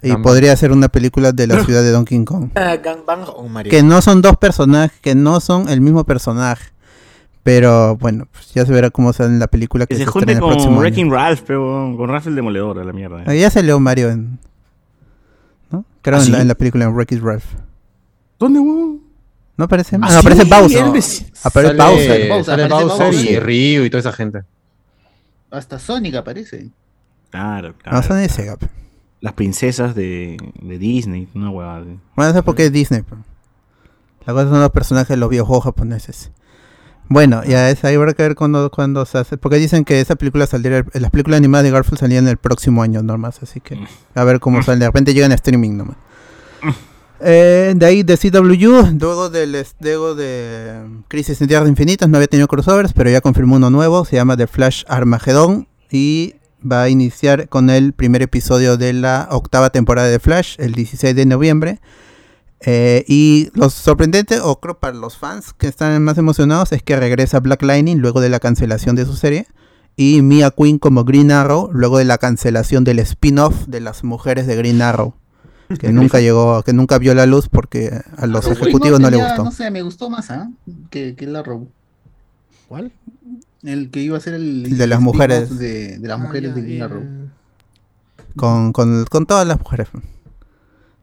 Y 0.02 0.12
podría 0.16 0.56
ser 0.56 0.72
una 0.72 0.88
película 0.88 1.30
de 1.30 1.46
la 1.46 1.64
ciudad 1.64 1.82
de 1.82 1.92
Donkey 1.92 2.24
Kong. 2.24 2.50
Que 3.70 3.82
no 3.82 4.02
son 4.02 4.20
dos 4.20 4.36
personajes, 4.36 4.98
que 5.00 5.14
no 5.14 5.40
son 5.40 5.68
el 5.68 5.80
mismo 5.80 6.04
personaje. 6.04 6.72
Pero 7.42 7.96
bueno, 7.96 8.26
pues 8.30 8.52
ya 8.54 8.64
se 8.64 8.72
verá 8.72 8.90
cómo 8.90 9.12
sale 9.12 9.30
en 9.30 9.40
la 9.40 9.48
película 9.48 9.86
que, 9.86 9.96
se, 9.96 10.04
se 10.04 10.06
junte 10.06 10.38
con 10.38 10.76
Wrecking 10.78 11.10
Ralph, 11.10 11.42
pero 11.44 11.92
con 11.96 12.08
Ralph 12.08 12.26
el 12.28 12.36
Demoledor, 12.36 12.78
a 12.78 12.84
la 12.84 12.92
mierda. 12.92 13.24
Eh. 13.24 13.40
Ya 13.40 13.50
salió 13.50 13.80
Mario 13.80 14.10
en. 14.10 14.38
¿No? 15.70 15.84
Creo 16.02 16.18
¿Ah, 16.18 16.22
en, 16.24 16.32
la, 16.32 16.40
en, 16.42 16.48
la, 16.48 16.54
película 16.54 16.84
en 16.84 16.94
Wrecking 16.94 17.20
Ralph. 17.20 17.44
¿Dónde, 18.38 18.60
huevón? 18.60 19.00
¿No 19.56 19.64
aparece? 19.64 19.96
¿Ah, 19.96 19.98
no, 19.98 20.18
aparece 20.18 20.44
Bowser. 20.44 20.84
No. 20.84 20.94
Aparece 21.42 21.74
Bowser. 21.74 22.28
Bowser, 22.28 22.44
sale 22.44 22.68
Bowser 22.68 23.14
y 23.14 23.38
Ryu 23.40 23.84
y 23.84 23.90
toda 23.90 24.00
esa 24.00 24.12
gente. 24.12 24.42
Hasta 25.50 25.78
Sonic 25.78 26.14
aparece. 26.14 26.70
Claro, 27.30 27.74
claro. 27.76 27.96
No, 27.96 28.02
Sonic 28.02 28.30
Sega. 28.30 28.56
Las 29.20 29.34
princesas 29.34 29.94
de, 29.94 30.36
de 30.60 30.78
Disney, 30.78 31.28
una 31.34 31.50
huevada. 31.50 31.84
Bueno, 32.16 32.30
eso 32.30 32.38
es 32.38 32.44
porque 32.44 32.66
es 32.66 32.72
Disney. 32.72 33.02
Pero. 33.02 33.22
La 34.26 34.32
cosa 34.32 34.48
son 34.48 34.60
los 34.60 34.70
personajes 34.70 35.08
de 35.08 35.16
los 35.16 35.28
videojuegos 35.28 35.64
japoneses. 35.64 36.30
Bueno, 37.08 37.42
ya 37.44 37.70
es 37.70 37.84
ahí 37.84 37.94
habrá 37.96 38.14
que 38.14 38.22
ver 38.22 38.34
cuando, 38.34 38.70
cuando 38.70 39.04
se 39.04 39.18
hace. 39.18 39.36
Porque 39.36 39.56
dicen 39.56 39.84
que 39.84 40.00
esa 40.00 40.16
película 40.16 40.46
saldría. 40.46 40.84
Las 40.94 41.10
películas 41.10 41.38
animadas 41.38 41.64
de 41.64 41.70
Garfield 41.70 41.98
salían 41.98 42.26
el 42.28 42.38
próximo 42.38 42.82
año 42.82 43.02
nomás. 43.02 43.42
Así 43.42 43.60
que 43.60 43.76
mm. 43.76 43.86
a 44.14 44.24
ver 44.24 44.40
cómo 44.40 44.58
mm. 44.58 44.62
sale. 44.62 44.78
De 44.80 44.86
repente 44.86 45.14
llegan 45.14 45.32
a 45.32 45.34
streaming 45.34 45.76
nomás. 45.76 45.96
Mm. 46.62 46.70
Eh, 47.24 47.74
de 47.76 47.86
ahí 47.86 48.02
de 48.02 48.18
CW, 48.18 48.98
luego 48.98 49.30
del 49.30 49.64
luego 49.78 50.16
de 50.16 50.82
Crisis 51.06 51.40
en 51.40 51.46
Tierras 51.46 51.68
Infinitas, 51.68 52.08
no 52.08 52.16
había 52.16 52.26
tenido 52.26 52.48
crossovers, 52.48 52.92
pero 52.92 53.10
ya 53.10 53.20
confirmó 53.20 53.56
uno 53.56 53.70
nuevo, 53.70 54.04
se 54.04 54.16
llama 54.16 54.36
The 54.36 54.48
Flash 54.48 54.82
Armageddon 54.88 55.68
y 55.88 56.34
va 56.68 56.82
a 56.82 56.88
iniciar 56.88 57.48
con 57.48 57.70
el 57.70 57.92
primer 57.92 58.22
episodio 58.22 58.76
de 58.76 58.92
la 58.92 59.28
octava 59.30 59.70
temporada 59.70 60.08
de 60.08 60.18
Flash 60.18 60.56
el 60.58 60.72
16 60.72 61.14
de 61.14 61.26
noviembre. 61.26 61.80
Eh, 62.64 63.04
y 63.08 63.50
lo 63.54 63.70
sorprendente, 63.70 64.40
o 64.40 64.60
creo 64.60 64.78
para 64.78 64.96
los 64.96 65.16
fans 65.16 65.52
que 65.52 65.66
están 65.66 66.02
más 66.02 66.16
emocionados, 66.18 66.72
es 66.72 66.82
que 66.82 66.96
regresa 66.96 67.40
Black 67.40 67.62
Lightning 67.62 67.98
luego 67.98 68.20
de 68.20 68.28
la 68.28 68.40
cancelación 68.40 68.94
de 68.94 69.04
su 69.04 69.14
serie. 69.14 69.46
Y 69.96 70.22
Mia 70.22 70.50
Queen 70.50 70.78
como 70.78 71.04
Green 71.04 71.32
Arrow 71.32 71.70
luego 71.72 71.98
de 71.98 72.04
la 72.04 72.18
cancelación 72.18 72.84
del 72.84 72.98
spin-off 73.00 73.66
de 73.66 73.80
las 73.80 74.04
mujeres 74.04 74.46
de 74.46 74.56
Green 74.56 74.80
Arrow. 74.80 75.14
Que 75.78 75.92
nunca 75.92 76.20
llegó, 76.20 76.62
que 76.62 76.72
nunca 76.72 76.98
vio 76.98 77.14
la 77.14 77.26
luz 77.26 77.48
porque 77.48 78.00
a 78.16 78.26
los 78.26 78.46
ejecutivos 78.46 79.00
no, 79.00 79.10
le 79.10 79.16
gustó. 79.16 79.44
No 79.44 79.50
sé, 79.50 79.70
me 79.70 79.82
gustó 79.82 80.08
más 80.08 80.30
¿ah? 80.30 80.50
que, 80.90 81.14
que 81.14 81.24
el 81.24 81.36
Arrow. 81.36 81.68
¿Cuál? 82.68 82.92
El 83.62 83.90
que 83.90 84.00
iba 84.00 84.16
a 84.16 84.20
ser 84.20 84.34
el, 84.34 84.76
de 84.76 84.86
las 84.86 85.00
mujeres 85.00 85.58
de, 85.58 85.98
de 85.98 86.08
las 86.08 86.18
ah, 86.18 86.22
mujeres 86.22 86.54
de 86.54 86.62
Green 86.62 86.82
Arrow. 86.82 87.02
Con, 88.36 88.72
con, 88.72 89.04
con, 89.04 89.26
todas 89.26 89.46
las 89.46 89.58
mujeres. 89.58 89.88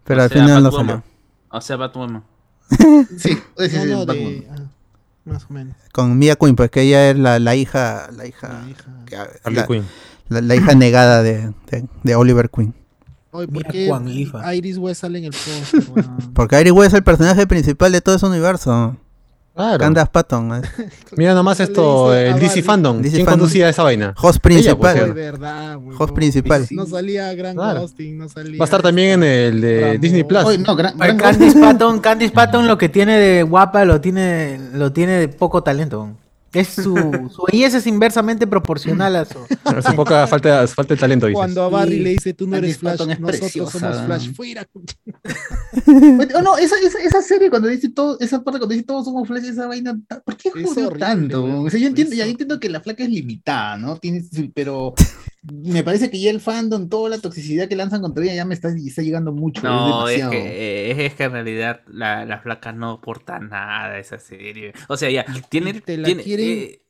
Pero 0.03 0.23
al 0.23 0.29
final 0.29 0.63
no 0.63 0.71
salió. 0.71 1.03
O 1.51 1.61
sea, 1.61 1.77
Batwoman. 1.77 2.23
sí, 3.17 3.37
ese 3.57 3.85
no, 3.87 4.05
de, 4.05 4.47
ah, 4.51 4.55
más 5.25 5.45
o 5.49 5.53
menos. 5.53 5.75
Con 5.91 6.17
Mia 6.17 6.35
Queen, 6.35 6.55
pues 6.55 6.69
que 6.69 6.81
ella 6.81 7.09
es 7.09 7.17
la, 7.17 7.39
la 7.39 7.55
hija, 7.55 8.09
la 8.15 8.27
hija, 8.27 8.61
la 8.63 8.69
hija, 8.69 9.29
la, 10.29 10.41
la, 10.41 10.55
hija 10.55 10.75
negada 10.75 11.23
de, 11.23 11.51
de, 11.71 11.87
de, 12.03 12.15
Oliver 12.15 12.49
Queen. 12.49 12.75
Oye, 13.31 13.47
¿por 13.47 13.63
qué 13.65 13.91
Iris 14.55 14.77
West 14.77 15.01
sale 15.01 15.19
en 15.19 15.25
el 15.25 15.31
post? 15.31 15.89
Porque 16.33 16.61
Iris 16.61 16.73
West 16.73 16.87
es 16.89 16.93
el 16.95 17.03
personaje 17.03 17.47
principal 17.47 17.91
de 17.91 18.01
todo 18.01 18.15
ese 18.15 18.25
universo. 18.25 18.95
Claro. 19.55 19.77
Candace 19.77 20.09
Patton. 20.11 20.55
¿eh? 20.55 20.61
Mira 21.17 21.33
nomás 21.33 21.59
esto, 21.59 22.15
el 22.15 22.39
DC 22.39 22.63
Fandom. 22.63 23.01
DC 23.01 23.15
¿Quién 23.15 23.25
Fandom? 23.25 23.41
conducía 23.41 23.67
esa 23.69 23.83
vaina? 23.83 24.13
Host 24.21 24.39
principal. 24.39 24.95
Ella, 24.97 25.13
verdad, 25.13 25.79
Host 25.97 26.13
principal. 26.13 26.65
No 26.71 26.85
salía 26.85 27.33
Grand 27.33 27.57
claro. 27.57 27.81
Ghosting, 27.81 28.17
no 28.17 28.29
salía. 28.29 28.57
Va 28.57 28.63
a 28.63 28.67
estar 28.67 28.81
también 28.81 29.09
en 29.09 29.23
el 29.23 29.61
de 29.61 29.97
Disney 29.97 30.23
Plus. 30.23 30.45
Oye, 30.45 30.57
no, 30.59 30.75
Gran, 30.75 30.97
Candice 31.17 31.59
Patton, 31.59 31.99
Candice 31.99 32.31
Patton 32.31 32.67
lo 32.67 32.77
que 32.77 32.89
tiene 32.89 33.17
de 33.17 33.43
guapa 33.43 33.83
lo 33.83 33.99
tiene, 33.99 34.59
lo 34.73 34.93
tiene 34.93 35.13
de 35.13 35.27
poco 35.27 35.61
talento. 35.61 36.09
Es 36.53 36.69
su, 36.69 36.95
su 37.31 37.43
belleza 37.51 37.77
es 37.77 37.87
inversamente 37.87 38.47
proporcional 38.47 39.15
a 39.15 39.25
su. 39.25 39.39
Es 39.77 39.85
un 39.85 39.95
poco 39.95 40.15
falta, 40.27 40.67
falta 40.67 40.95
de 40.95 40.99
talento. 40.99 41.27
Cuando 41.31 41.63
a 41.63 41.69
Barry 41.69 41.99
le 41.99 42.11
dice 42.11 42.33
tú 42.33 42.47
no 42.47 42.57
eres 42.57 42.77
Flash, 42.77 42.99
nosotros 43.19 43.71
somos 43.71 44.01
Flash, 44.05 44.33
fuera. 44.33 44.67
no, 46.43 46.57
esa, 46.57 46.75
esa, 46.79 46.99
esa, 46.99 47.21
serie 47.21 47.49
cuando 47.49 47.67
dice 47.67 47.89
todo, 47.89 48.19
esa 48.19 48.43
parte 48.43 48.59
cuando 48.59 48.73
dice 48.73 48.85
todos 48.85 49.05
somos 49.05 49.27
Flash, 49.27 49.45
esa 49.45 49.67
vaina, 49.67 49.99
¿por 50.25 50.37
qué 50.37 50.51
jodió 50.51 50.89
tanto? 50.91 51.43
O 51.43 51.69
sea, 51.69 51.79
yo 51.79 51.87
entiendo, 51.87 52.15
ya 52.15 52.25
entiendo 52.25 52.59
que 52.59 52.69
la 52.69 52.81
flaca 52.81 53.03
es 53.03 53.09
limitada, 53.09 53.77
¿no? 53.77 53.97
Tiene, 53.97 54.23
pero 54.53 54.93
me 55.41 55.83
parece 55.83 56.11
que 56.11 56.19
ya 56.19 56.31
el 56.31 56.41
fandom, 56.41 56.89
toda 56.89 57.09
la 57.09 57.17
toxicidad 57.19 57.69
que 57.69 57.75
lanzan 57.75 58.01
contra 58.01 58.23
ella 58.23 58.35
ya 58.35 58.45
me 58.45 58.53
está, 58.53 58.69
está 58.69 59.01
llegando 59.01 59.31
mucho. 59.31 59.61
No, 59.63 60.07
es, 60.07 60.27
que, 60.27 60.91
eh, 60.91 61.05
es, 61.05 61.13
que 61.13 61.23
en 61.23 61.31
realidad 61.31 61.81
la, 61.87 62.25
la 62.25 62.39
flaca 62.39 62.73
no 62.73 62.91
aporta 62.91 63.39
nada 63.39 63.93
a 63.93 63.99
esa 63.99 64.19
serie. 64.19 64.73
O 64.89 64.97
sea, 64.97 65.09
ya, 65.09 65.25
tiene. 65.49 65.79
tiene 65.81 66.23
eh, 66.25 66.81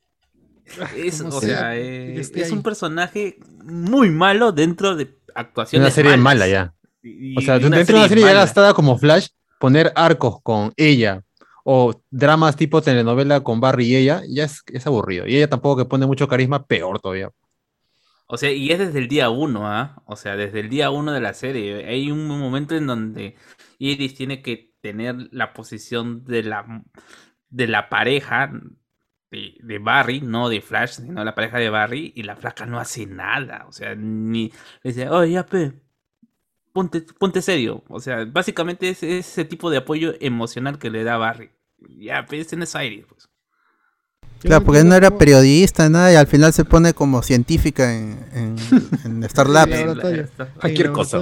es, 0.98 1.22
o 1.22 1.42
sea, 1.42 1.76
eh, 1.76 2.20
es 2.20 2.52
un 2.52 2.64
personaje 2.64 3.40
muy 3.64 4.10
malo 4.10 4.52
dentro 4.52 4.96
de 4.96 5.16
actuaciones. 5.36 5.88
Una 5.88 5.94
serie 5.94 6.18
mala 6.18 6.48
ya. 6.48 6.74
o 7.38 7.42
sea, 7.42 7.60
dentro 7.60 7.86
de 7.86 7.94
una 7.94 8.08
serie 8.08 8.24
ya 8.24 8.34
gastada 8.34 8.74
como 8.74 8.98
Flash, 8.98 9.28
poner 9.60 9.92
arcos 9.96 10.42
con 10.42 10.74
ella 10.76 11.24
o 11.64 11.94
dramas 12.10 12.56
tipo 12.56 12.82
telenovela 12.82 13.42
con 13.42 13.60
Barry 13.60 13.86
y 13.86 13.96
ella, 13.96 14.24
ya 14.28 14.46
es, 14.46 14.64
es 14.74 14.88
aburrido. 14.88 15.28
Y 15.28 15.36
ella 15.36 15.50
tampoco 15.50 15.78
que 15.78 15.90
pone 15.90 16.08
mucho 16.08 16.28
carisma, 16.28 16.66
peor 16.66 17.00
todavía. 17.00 17.30
O 18.32 18.38
sea, 18.38 18.52
y 18.52 18.72
es 18.72 18.78
desde 18.78 19.00
el 19.00 19.08
día 19.08 19.32
uno, 19.32 19.68
¿ah? 19.68 20.04
O 20.06 20.16
sea, 20.16 20.36
desde 20.36 20.60
el 20.60 20.70
día 20.70 20.92
uno 20.92 21.12
de 21.14 21.20
la 21.20 21.34
serie. 21.34 21.88
Hay 21.88 22.12
un 22.12 22.28
momento 22.28 22.76
en 22.76 22.86
donde 22.86 23.36
Iris 23.80 24.14
tiene 24.14 24.44
que 24.44 24.76
tener 24.82 25.16
la 25.32 25.52
posición 25.54 26.26
de 26.26 26.44
la, 26.44 26.84
de 27.50 27.68
la 27.68 27.90
pareja 27.90 28.52
de, 29.32 29.80
Barry, 29.80 30.22
no 30.22 30.48
de 30.50 30.62
Flash, 30.62 30.98
sino 30.98 31.24
la 31.24 31.34
pareja 31.36 31.58
de 31.58 31.70
Barry, 31.72 32.14
y 32.16 32.22
la 32.24 32.36
flaca 32.36 32.68
no 32.68 32.80
hace 32.80 33.08
nada. 33.08 33.66
O 33.68 33.72
sea, 33.72 33.96
ni 33.96 34.50
le 34.84 34.92
dice, 34.92 35.10
oye, 35.10 35.34
ya, 35.34 35.46
pe, 35.46 35.74
ponte, 36.74 37.02
ponte 37.02 37.42
serio. 37.42 37.84
O 37.90 38.00
sea, 38.00 38.26
básicamente 38.26 38.90
es, 38.90 39.04
ese 39.04 39.46
tipo 39.46 39.70
de 39.72 39.78
apoyo 39.78 40.14
emocional 40.20 40.80
que 40.80 40.92
le 40.92 41.04
da 41.04 41.18
Barry. 41.18 41.52
Ya, 41.80 42.26
pe, 42.26 42.40
es 42.42 42.54
en 42.54 42.62
Iris, 42.62 43.06
pues. 43.08 43.29
Claro, 44.40 44.64
porque 44.64 44.84
no 44.84 44.96
era 44.96 45.18
periodista, 45.18 45.90
nada, 45.90 46.14
y 46.14 46.16
al 46.16 46.28
final 46.28 46.54
se 46.54 46.66
pone 46.66 46.94
como 46.94 47.22
científica 47.22 47.94
en, 47.94 48.18
en, 49.04 49.24
Star 49.24 49.50
Labs. 49.50 49.76
Cualquier 50.60 50.92
cosa. 50.92 51.20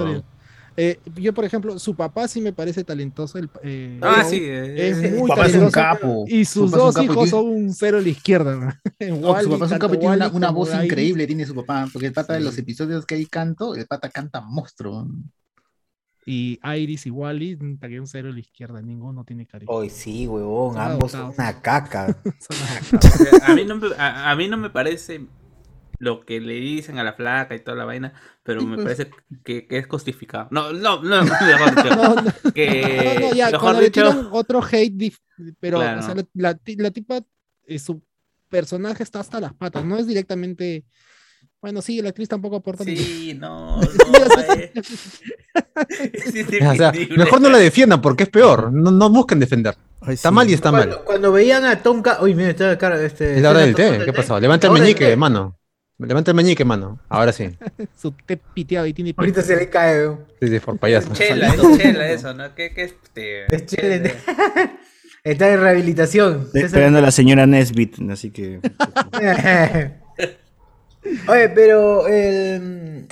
Eh, 0.80 1.00
yo, 1.16 1.34
por 1.34 1.44
ejemplo, 1.44 1.76
su 1.80 1.96
papá 1.96 2.28
sí 2.28 2.40
me 2.40 2.52
parece 2.52 2.84
talentoso. 2.84 3.36
El, 3.36 3.50
eh, 3.64 3.98
ah, 4.00 4.22
sí, 4.22 4.40
es, 4.44 4.96
muy 5.12 5.28
talentoso. 5.28 5.44
Es 5.44 5.54
un 5.56 5.70
capo. 5.72 6.24
Y 6.28 6.44
sus 6.44 6.70
dos 6.70 6.96
hijos 7.02 7.30
son 7.30 7.46
un 7.46 7.74
cero 7.74 7.98
a 7.98 8.00
la 8.00 8.08
izquierda. 8.08 8.80
su 9.00 9.20
papá 9.50 9.66
es 9.66 9.72
un 9.72 9.78
capo 9.78 9.94
y 9.94 9.98
tiene 9.98 10.28
una, 10.28 10.50
voz 10.50 10.70
increíble, 10.80 11.26
tiene 11.26 11.44
su 11.46 11.54
papá. 11.56 11.88
Porque 11.92 12.06
el 12.06 12.12
pata 12.12 12.34
de 12.34 12.40
los 12.40 12.56
episodios 12.58 13.04
que 13.06 13.16
hay 13.16 13.26
canto, 13.26 13.74
el 13.74 13.88
pata 13.88 14.08
canta 14.08 14.40
monstruo. 14.40 15.08
Y 16.30 16.60
Iris 16.62 17.06
y 17.06 17.10
Wally, 17.10 17.54
un 17.54 17.78
cero 18.06 18.28
a 18.28 18.32
la 18.32 18.38
izquierda, 18.38 18.82
ninguno 18.82 19.24
tiene 19.24 19.46
carisma. 19.46 19.74
Hoy 19.74 19.88
sí, 19.88 20.26
huevón, 20.26 20.76
ambos 20.78 21.12
son 21.12 21.32
una 21.34 21.62
caca. 21.62 22.04
a, 23.46 23.54
mí 23.54 23.64
no 23.64 23.76
me, 23.76 23.88
a, 23.96 24.36
mí 24.36 24.46
no 24.46 24.58
me 24.58 24.68
parece 24.68 25.22
lo 25.98 26.20
que 26.20 26.38
le 26.38 26.52
dicen 26.56 26.98
a 26.98 27.02
la 27.02 27.14
flaca 27.14 27.54
y 27.54 27.60
toda 27.60 27.78
la 27.78 27.86
vaina, 27.86 28.12
pero 28.42 28.60
me 28.60 28.74
pues. 28.74 28.84
parece 28.84 29.10
que, 29.42 29.66
que, 29.66 29.78
es 29.78 29.86
justificado. 29.86 30.48
No, 30.50 30.70
no, 30.70 31.02
no, 31.02 31.24
mejor 31.24 31.74
dicho. 31.74 31.96
no, 31.96 32.14
no, 32.16 32.52
que, 32.52 33.20
no, 33.30 33.34
ya, 33.34 33.50
mejor 33.50 33.78
dicho, 33.78 34.28
otro 34.30 34.60
hate, 34.70 35.14
pero 35.58 35.78
o 35.78 36.02
sea, 36.02 36.14
la, 36.14 36.26
la, 36.34 36.60
la, 36.76 36.90
tipa, 36.90 37.20
eh, 37.66 37.78
su 37.78 38.02
personaje 38.50 39.02
está 39.02 39.20
hasta 39.20 39.40
las 39.40 39.54
patas, 39.54 39.82
no 39.82 39.96
es 39.96 40.06
directamente 40.06 40.84
bueno, 41.60 41.82
sí, 41.82 42.00
la 42.00 42.10
actriz 42.10 42.28
tampoco 42.28 42.56
aporta. 42.56 42.84
Sí, 42.84 43.36
no. 43.38 43.80
mejor 47.16 47.40
no 47.40 47.50
la 47.50 47.58
defiendan 47.58 48.00
porque 48.00 48.22
es 48.24 48.28
peor. 48.28 48.72
No, 48.72 48.92
no 48.92 49.10
busquen 49.10 49.40
defender. 49.40 49.74
está 50.06 50.30
mal 50.30 50.48
y 50.48 50.52
está 50.52 50.70
mal. 50.70 51.00
Cuando 51.04 51.32
veían 51.32 51.64
a 51.64 51.82
Tonka. 51.82 52.22
Uy, 52.22 52.34
mira, 52.34 52.50
está 52.50 52.78
cara. 52.78 53.02
Este, 53.02 53.36
es 53.36 53.42
la 53.42 53.50
hora 53.50 53.60
del 53.60 53.74
té. 53.74 54.02
¿Qué 54.04 54.12
pasó? 54.12 54.38
Levanta 54.38 54.68
el 54.68 54.72
meñique, 54.72 55.16
mano. 55.16 55.58
Levanta 55.98 56.30
el 56.30 56.36
meñique, 56.36 56.64
mano. 56.64 57.00
Ahora 57.08 57.32
sí. 57.32 57.50
Su 58.00 58.12
té 58.12 58.36
piteado 58.36 58.86
y 58.86 58.92
tiene. 58.92 59.12
Ahorita 59.16 59.42
se 59.42 59.56
le 59.56 59.68
cae, 59.68 60.16
Sí, 60.40 60.48
sí, 60.48 60.60
por 60.60 60.78
payaso. 60.78 61.12
Chela, 61.12 61.48
es 61.54 61.78
chela 61.78 62.08
eso, 62.08 62.34
¿no? 62.34 62.54
¿Qué, 62.54 62.72
qué 62.72 62.84
es? 62.84 62.94
Es 63.50 63.66
chela. 63.66 64.12
Está 65.24 65.52
en 65.52 65.60
rehabilitación. 65.60 66.42
Estoy 66.46 66.62
esperando 66.62 67.00
a 67.00 67.02
la 67.02 67.10
señora 67.10 67.46
Nesbit, 67.46 67.96
así 68.10 68.30
que. 68.30 68.60
Oye, 71.28 71.48
pero 71.50 72.06
el, 72.06 73.06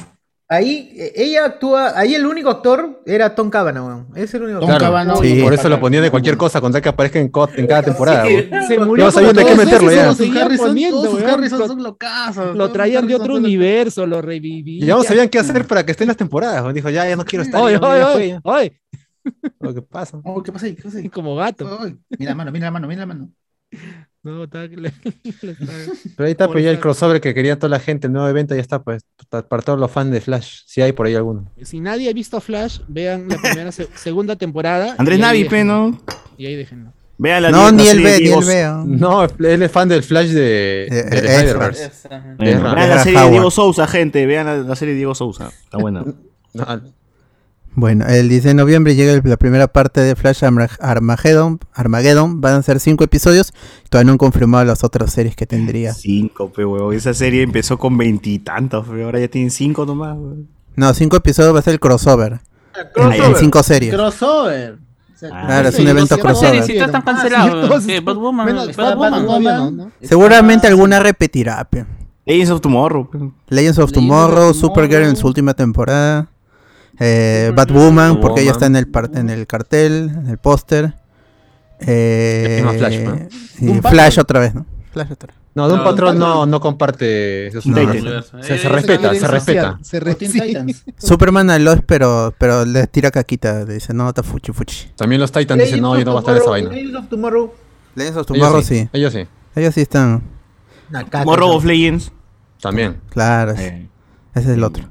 ahí 0.48 0.92
ella 1.14 1.44
actúa, 1.46 1.98
ahí 1.98 2.14
el 2.14 2.26
único 2.26 2.50
actor 2.50 3.02
era 3.06 3.34
Tom 3.34 3.50
Cavanaugh, 3.50 4.06
es 4.16 4.32
el 4.34 4.44
único 4.44 4.60
Tom 4.60 4.76
Cavanaugh. 4.78 5.22
Sí, 5.22 5.40
por 5.42 5.54
eso 5.54 5.68
lo 5.68 5.80
ponía 5.80 6.00
de 6.00 6.10
cualquier 6.10 6.36
cosa 6.36 6.60
con 6.60 6.72
tal 6.72 6.82
que 6.82 6.88
aparezca 6.88 7.18
en, 7.18 7.30
en 7.56 7.66
cada 7.66 7.82
temporada. 7.82 8.26
Sí, 8.26 8.48
se 8.68 8.78
murió. 8.78 9.06
Ya 9.06 9.12
sabían 9.12 9.36
de 9.36 9.44
qué 9.44 9.54
meterlo 9.54 9.90
ya. 9.90 10.14
Lo 12.54 12.70
traían 12.70 13.06
de 13.06 13.14
otro 13.14 13.36
universo, 13.36 14.06
lo 14.06 14.22
revivían. 14.22 14.84
Y 14.84 14.86
ya 14.86 14.94
no 14.94 15.02
sabían 15.02 15.28
qué 15.28 15.38
hacer 15.38 15.66
para 15.66 15.84
que 15.84 15.92
estén 15.92 16.08
las 16.08 16.16
temporadas. 16.16 16.74
Dijo, 16.74 16.90
ya, 16.90 17.08
ya 17.08 17.16
no 17.16 17.24
quiero 17.24 17.44
estar. 17.44 17.60
Oye, 17.60 17.76
oye, 17.78 18.40
oye. 18.42 18.80
¿Qué 19.74 19.82
pasa? 19.82 20.20
Oh, 20.24 20.42
¿Qué 20.42 20.52
pasa 20.52 20.66
ahí? 20.66 20.74
¿Qué 20.74 20.82
pasa 20.82 20.98
ahí? 20.98 21.08
Como 21.08 21.34
gato. 21.36 21.68
Mira 22.18 22.30
la 22.30 22.34
mano, 22.34 22.52
mira 22.52 22.66
la 22.66 22.70
mano, 22.70 22.88
mira 22.88 23.00
la 23.00 23.06
mano. 23.06 23.30
No, 24.26 24.42
está, 24.42 24.66
Pero 26.16 26.26
ahí 26.26 26.32
está 26.32 26.48
pues 26.48 26.64
ya 26.64 26.72
el 26.72 26.80
crossover 26.80 27.20
que 27.20 27.32
quería 27.32 27.60
toda 27.60 27.68
la 27.68 27.78
gente, 27.78 28.08
el 28.08 28.12
nuevo 28.12 28.26
evento 28.26 28.56
ya 28.56 28.60
está, 28.60 28.82
pues, 28.82 29.04
para 29.30 29.62
todos 29.62 29.78
los 29.78 29.88
fans 29.88 30.10
de 30.10 30.20
Flash, 30.20 30.62
si 30.66 30.82
hay 30.82 30.90
por 30.90 31.06
ahí 31.06 31.14
alguno. 31.14 31.48
Si 31.62 31.78
nadie 31.78 32.10
ha 32.10 32.12
visto 32.12 32.40
Flash, 32.40 32.80
vean 32.88 33.28
la 33.28 33.38
primera, 33.38 33.70
segunda 33.70 34.34
temporada. 34.34 34.96
Andrés 34.98 35.20
Navi, 35.20 35.46
¿no? 35.64 35.96
Y 36.36 36.46
ahí 36.46 36.56
déjenlo. 36.56 36.92
Vean 37.18 37.44
la 37.44 37.50
no, 37.52 37.70
ni 37.70 37.86
él 37.86 38.02
ve, 38.02 38.18
ni 38.20 38.30
él 38.30 38.44
ve. 38.44 38.68
No, 38.84 39.22
él 39.24 39.62
es 39.62 39.70
fan 39.70 39.88
del 39.88 40.02
Flash 40.02 40.30
de, 40.30 40.88
de, 40.90 41.02
de 41.04 41.18
Spider-Verse. 41.18 41.90
Vean 42.36 42.62
la 42.64 43.04
serie 43.04 43.20
de 43.20 43.30
Diego 43.30 43.50
Sousa, 43.52 43.86
gente. 43.86 44.26
Vean 44.26 44.68
la, 44.68 44.74
serie 44.74 44.94
de 44.94 44.98
Diego 44.98 45.14
Sousa. 45.14 45.52
Está 45.62 45.78
buena. 45.78 46.04
no, 46.52 46.82
bueno, 47.76 48.06
el 48.06 48.30
10 48.30 48.42
de 48.42 48.54
noviembre 48.54 48.94
llega 48.94 49.20
la 49.22 49.36
primera 49.36 49.68
parte 49.68 50.00
de 50.00 50.16
Flash 50.16 50.42
Armageddon. 50.80 51.60
Armageddon 51.74 52.40
van 52.40 52.54
a 52.54 52.62
ser 52.62 52.80
cinco 52.80 53.04
episodios. 53.04 53.52
Todavía 53.90 54.06
no 54.06 54.12
han 54.12 54.18
confirmado 54.18 54.64
las 54.64 54.82
otras 54.82 55.12
series 55.12 55.36
que 55.36 55.44
tendría. 55.44 55.92
Cinco, 55.92 56.50
pe 56.50 56.64
Esa 56.94 57.12
serie 57.12 57.42
empezó 57.42 57.76
con 57.76 57.98
veintitantos, 57.98 58.88
Ahora 58.88 59.20
ya 59.20 59.28
tienen 59.28 59.50
cinco 59.50 59.84
nomás, 59.84 60.16
No, 60.74 60.94
cinco 60.94 61.18
episodios 61.18 61.54
va 61.54 61.58
a 61.58 61.62
ser 61.62 61.74
el 61.74 61.80
crossover. 61.80 62.40
crossover. 62.94 63.26
En, 63.26 63.36
cinco 63.36 63.62
series. 63.62 63.94
Crossover. 63.94 64.78
claro, 65.20 65.68
es 65.68 65.78
un 65.78 65.88
evento 65.88 66.18
crossover. 66.18 66.62
Si 66.62 66.78
están 66.78 67.02
cancelados. 67.02 67.84
Seguramente 70.00 70.66
alguna 70.66 70.98
repetirá. 70.98 71.68
Legends 72.24 72.50
of 72.50 72.62
Tomorrow. 72.62 73.10
Legends 73.48 73.78
of 73.78 73.92
Tomorrow, 73.92 74.54
Supergirl 74.54 75.04
en 75.04 75.16
su 75.16 75.26
última 75.26 75.52
temporada. 75.52 76.30
Eh, 76.98 77.52
Batwoman, 77.54 78.20
porque 78.20 78.42
ella 78.42 78.52
está 78.52 78.66
en 78.66 78.76
el, 78.76 78.88
en 79.14 79.30
el 79.30 79.46
cartel, 79.46 80.10
en 80.16 80.28
el 80.28 80.38
póster. 80.38 80.94
Eh, 81.80 82.64
Flash, 82.78 83.00
y 83.60 83.80
Flash 83.80 84.18
otra 84.18 84.40
vez, 84.40 84.54
¿no? 84.54 84.64
Flash 84.92 85.12
otra 85.12 85.28
vez. 85.28 85.46
No, 85.56 85.68
de 85.68 85.74
un 85.74 85.84
patrón 85.84 86.18
no, 86.18 86.44
no 86.44 86.60
comparte. 86.60 87.50
se, 87.50 88.68
respeta, 88.68 89.14
se 89.14 89.26
respeta. 89.26 89.78
Superman 90.98 91.48
a 91.48 91.58
los, 91.58 91.80
pero, 91.86 92.34
pero 92.36 92.66
le 92.66 92.86
tira 92.88 93.10
caquita. 93.10 93.64
Dice, 93.64 93.94
no, 93.94 94.06
está 94.10 94.22
fuchi 94.22 94.52
fuchi. 94.52 94.90
También 94.96 95.18
los 95.18 95.32
Titans 95.32 95.62
dicen, 95.62 95.80
no, 95.80 95.98
yo 95.98 96.04
no 96.04 96.12
voy 96.12 96.18
a 96.18 96.20
estar 96.20 96.36
esa 96.36 96.50
vaina. 96.50 96.68
Legends 96.68 96.96
of 96.98 97.08
Tomorrow. 97.08 97.54
Legends 97.94 98.18
of 98.18 98.26
Tomorrow, 98.26 98.62
sí. 98.62 98.86
Ellos 98.92 99.14
sí. 99.14 99.26
Ellos 99.54 99.74
sí 99.74 99.80
están. 99.80 100.24
Tomorrow 101.10 101.52
of 101.52 101.64
Legends. 101.64 102.12
También. 102.60 103.00
Claro. 103.08 103.52
Ese 103.52 103.88
es 104.34 104.46
el 104.46 104.62
otro. 104.62 104.90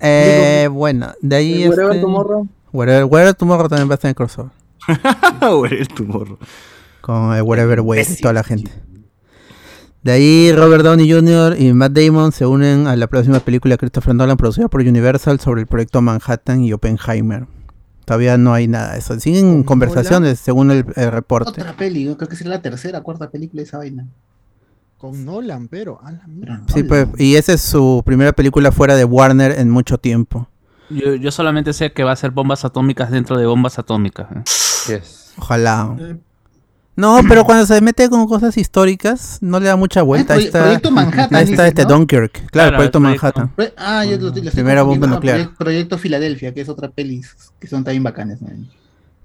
Eh, 0.00 0.68
bueno, 0.70 1.12
de 1.20 1.36
ahí. 1.36 1.62
es. 1.64 1.70
Wherever 1.70 1.92
este, 1.92 2.02
Tomorrow. 2.02 2.48
Wherever, 2.72 3.34
Tomorrow 3.34 3.68
también 3.68 3.88
va 3.88 3.92
a 3.92 3.96
estar 3.96 4.08
en 4.08 4.14
crossover. 4.14 4.52
Wherever 5.40 5.88
Tomorrow. 5.88 6.38
Con 7.00 7.34
el 7.34 7.42
Wherever 7.42 7.80
Way, 7.80 8.04
toda 8.20 8.34
la 8.34 8.44
gente. 8.44 8.70
De 10.02 10.12
ahí 10.12 10.52
Robert 10.52 10.84
Downey 10.84 11.10
Jr. 11.10 11.60
y 11.60 11.72
Matt 11.72 11.92
Damon 11.92 12.30
se 12.30 12.46
unen 12.46 12.86
a 12.86 12.94
la 12.94 13.08
próxima 13.08 13.40
película 13.40 13.74
de 13.74 13.78
Christopher 13.78 14.14
Nolan 14.14 14.36
producida 14.36 14.68
por 14.68 14.80
Universal 14.80 15.40
sobre 15.40 15.62
el 15.62 15.66
proyecto 15.66 16.00
Manhattan 16.00 16.62
y 16.62 16.72
Oppenheimer. 16.72 17.46
Todavía 18.04 18.38
no 18.38 18.54
hay 18.54 18.68
nada 18.68 18.92
de 18.92 19.00
eso. 19.00 19.18
Siguen 19.18 19.64
conversaciones 19.64 20.38
según 20.38 20.70
el, 20.70 20.84
reporte. 20.84 21.50
Otra 21.50 21.76
peli, 21.76 22.04
creo 22.14 22.28
que 22.28 22.36
es 22.36 22.46
la 22.46 22.62
tercera, 22.62 23.00
cuarta 23.00 23.30
película 23.30 23.62
de 23.62 23.66
esa 23.66 23.78
vaina. 23.78 24.06
Con 24.98 25.24
Nolan, 25.24 25.68
pero 25.68 26.00
Sí, 26.72 26.82
pues, 26.82 27.06
y 27.18 27.36
esa 27.36 27.52
es 27.52 27.60
su 27.60 28.02
primera 28.04 28.32
película 28.32 28.72
fuera 28.72 28.96
de 28.96 29.04
Warner 29.04 29.58
en 29.58 29.70
mucho 29.70 29.98
tiempo. 29.98 30.48
Yo, 30.88 31.30
solamente 31.30 31.72
sé 31.72 31.92
que 31.92 32.04
va 32.04 32.12
a 32.12 32.16
ser 32.16 32.30
bombas 32.30 32.64
atómicas 32.64 33.10
dentro 33.10 33.36
de 33.36 33.46
bombas 33.46 33.78
atómicas. 33.78 34.28
¿eh? 34.88 35.02
Ojalá. 35.36 35.96
Eh, 35.98 36.16
no, 36.96 37.20
pero 37.28 37.44
cuando 37.44 37.66
se 37.66 37.78
mete 37.82 38.08
con 38.08 38.26
cosas 38.26 38.56
históricas, 38.56 39.38
no 39.42 39.60
le 39.60 39.66
da 39.66 39.76
mucha 39.76 40.00
vuelta. 40.00 40.32
Ahí 40.34 40.44
está, 40.44 40.62
proyecto 40.62 40.90
Manhattan. 40.90 41.34
Ahí 41.34 41.50
está 41.50 41.68
este 41.68 41.84
Dunkirk. 41.84 42.50
Claro, 42.50 42.70
el 42.70 42.74
Proyecto 42.76 43.00
Manhattan. 43.00 43.52
Ah, 43.76 44.04
yo 44.06 44.16
lo, 44.16 44.28
estoy 44.28 44.50
Primera 44.50 44.82
bomba 44.82 45.06
nuclear. 45.06 45.50
Proyecto 45.58 45.98
Filadelfia, 45.98 46.54
que 46.54 46.62
es 46.62 46.68
otra 46.70 46.90
peli 46.90 47.20
que 47.58 47.66
son 47.66 47.84
también 47.84 48.02
bacanas. 48.02 48.40
No, 48.40 48.48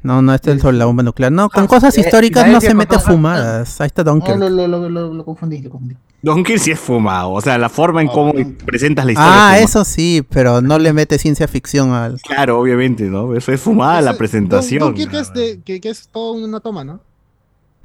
no, 0.03 0.33
este 0.33 0.53
es 0.53 0.61
sobre 0.61 0.77
la 0.77 0.85
bomba 0.85 1.03
nuclear. 1.03 1.31
No, 1.31 1.49
con 1.49 1.65
ah, 1.65 1.67
cosas 1.67 1.97
eh, 1.97 2.01
históricas 2.01 2.47
no 2.47 2.59
se 2.59 2.73
mete 2.73 2.97
fumadas. 2.99 3.79
Ahí 3.81 3.87
está 3.87 4.03
Dunkirk. 4.03 4.37
No, 4.37 4.49
lo, 4.49 4.67
lo, 4.67 4.89
lo, 4.89 5.13
lo, 5.13 5.25
confundí, 5.25 5.61
lo 5.61 5.69
confundí. 5.69 5.95
Dunkirk 6.21 6.59
sí 6.59 6.71
es 6.71 6.79
fumado. 6.79 7.31
O 7.31 7.41
sea, 7.41 7.57
la 7.57 7.69
forma 7.69 8.01
en 8.01 8.07
cómo 8.07 8.33
presentas 8.65 9.05
la 9.05 9.11
historia. 9.11 9.49
Ah, 9.49 9.59
eso 9.59 9.85
sí, 9.85 10.25
pero 10.29 10.61
no 10.61 10.79
le 10.79 10.91
mete 10.93 11.17
ciencia 11.17 11.47
ficción 11.47 11.91
al. 11.91 12.19
Claro, 12.21 12.59
obviamente, 12.59 13.03
¿no? 13.03 13.35
Eso 13.35 13.51
es 13.51 13.61
fumada 13.61 14.01
la 14.01 14.17
presentación. 14.17 14.79
Dunkirk 14.79 15.13
es, 15.13 15.33
de, 15.33 15.61
que, 15.61 15.79
que 15.79 15.89
es 15.89 16.07
todo 16.11 16.33
una 16.33 16.59
toma, 16.59 16.83
¿no? 16.83 17.01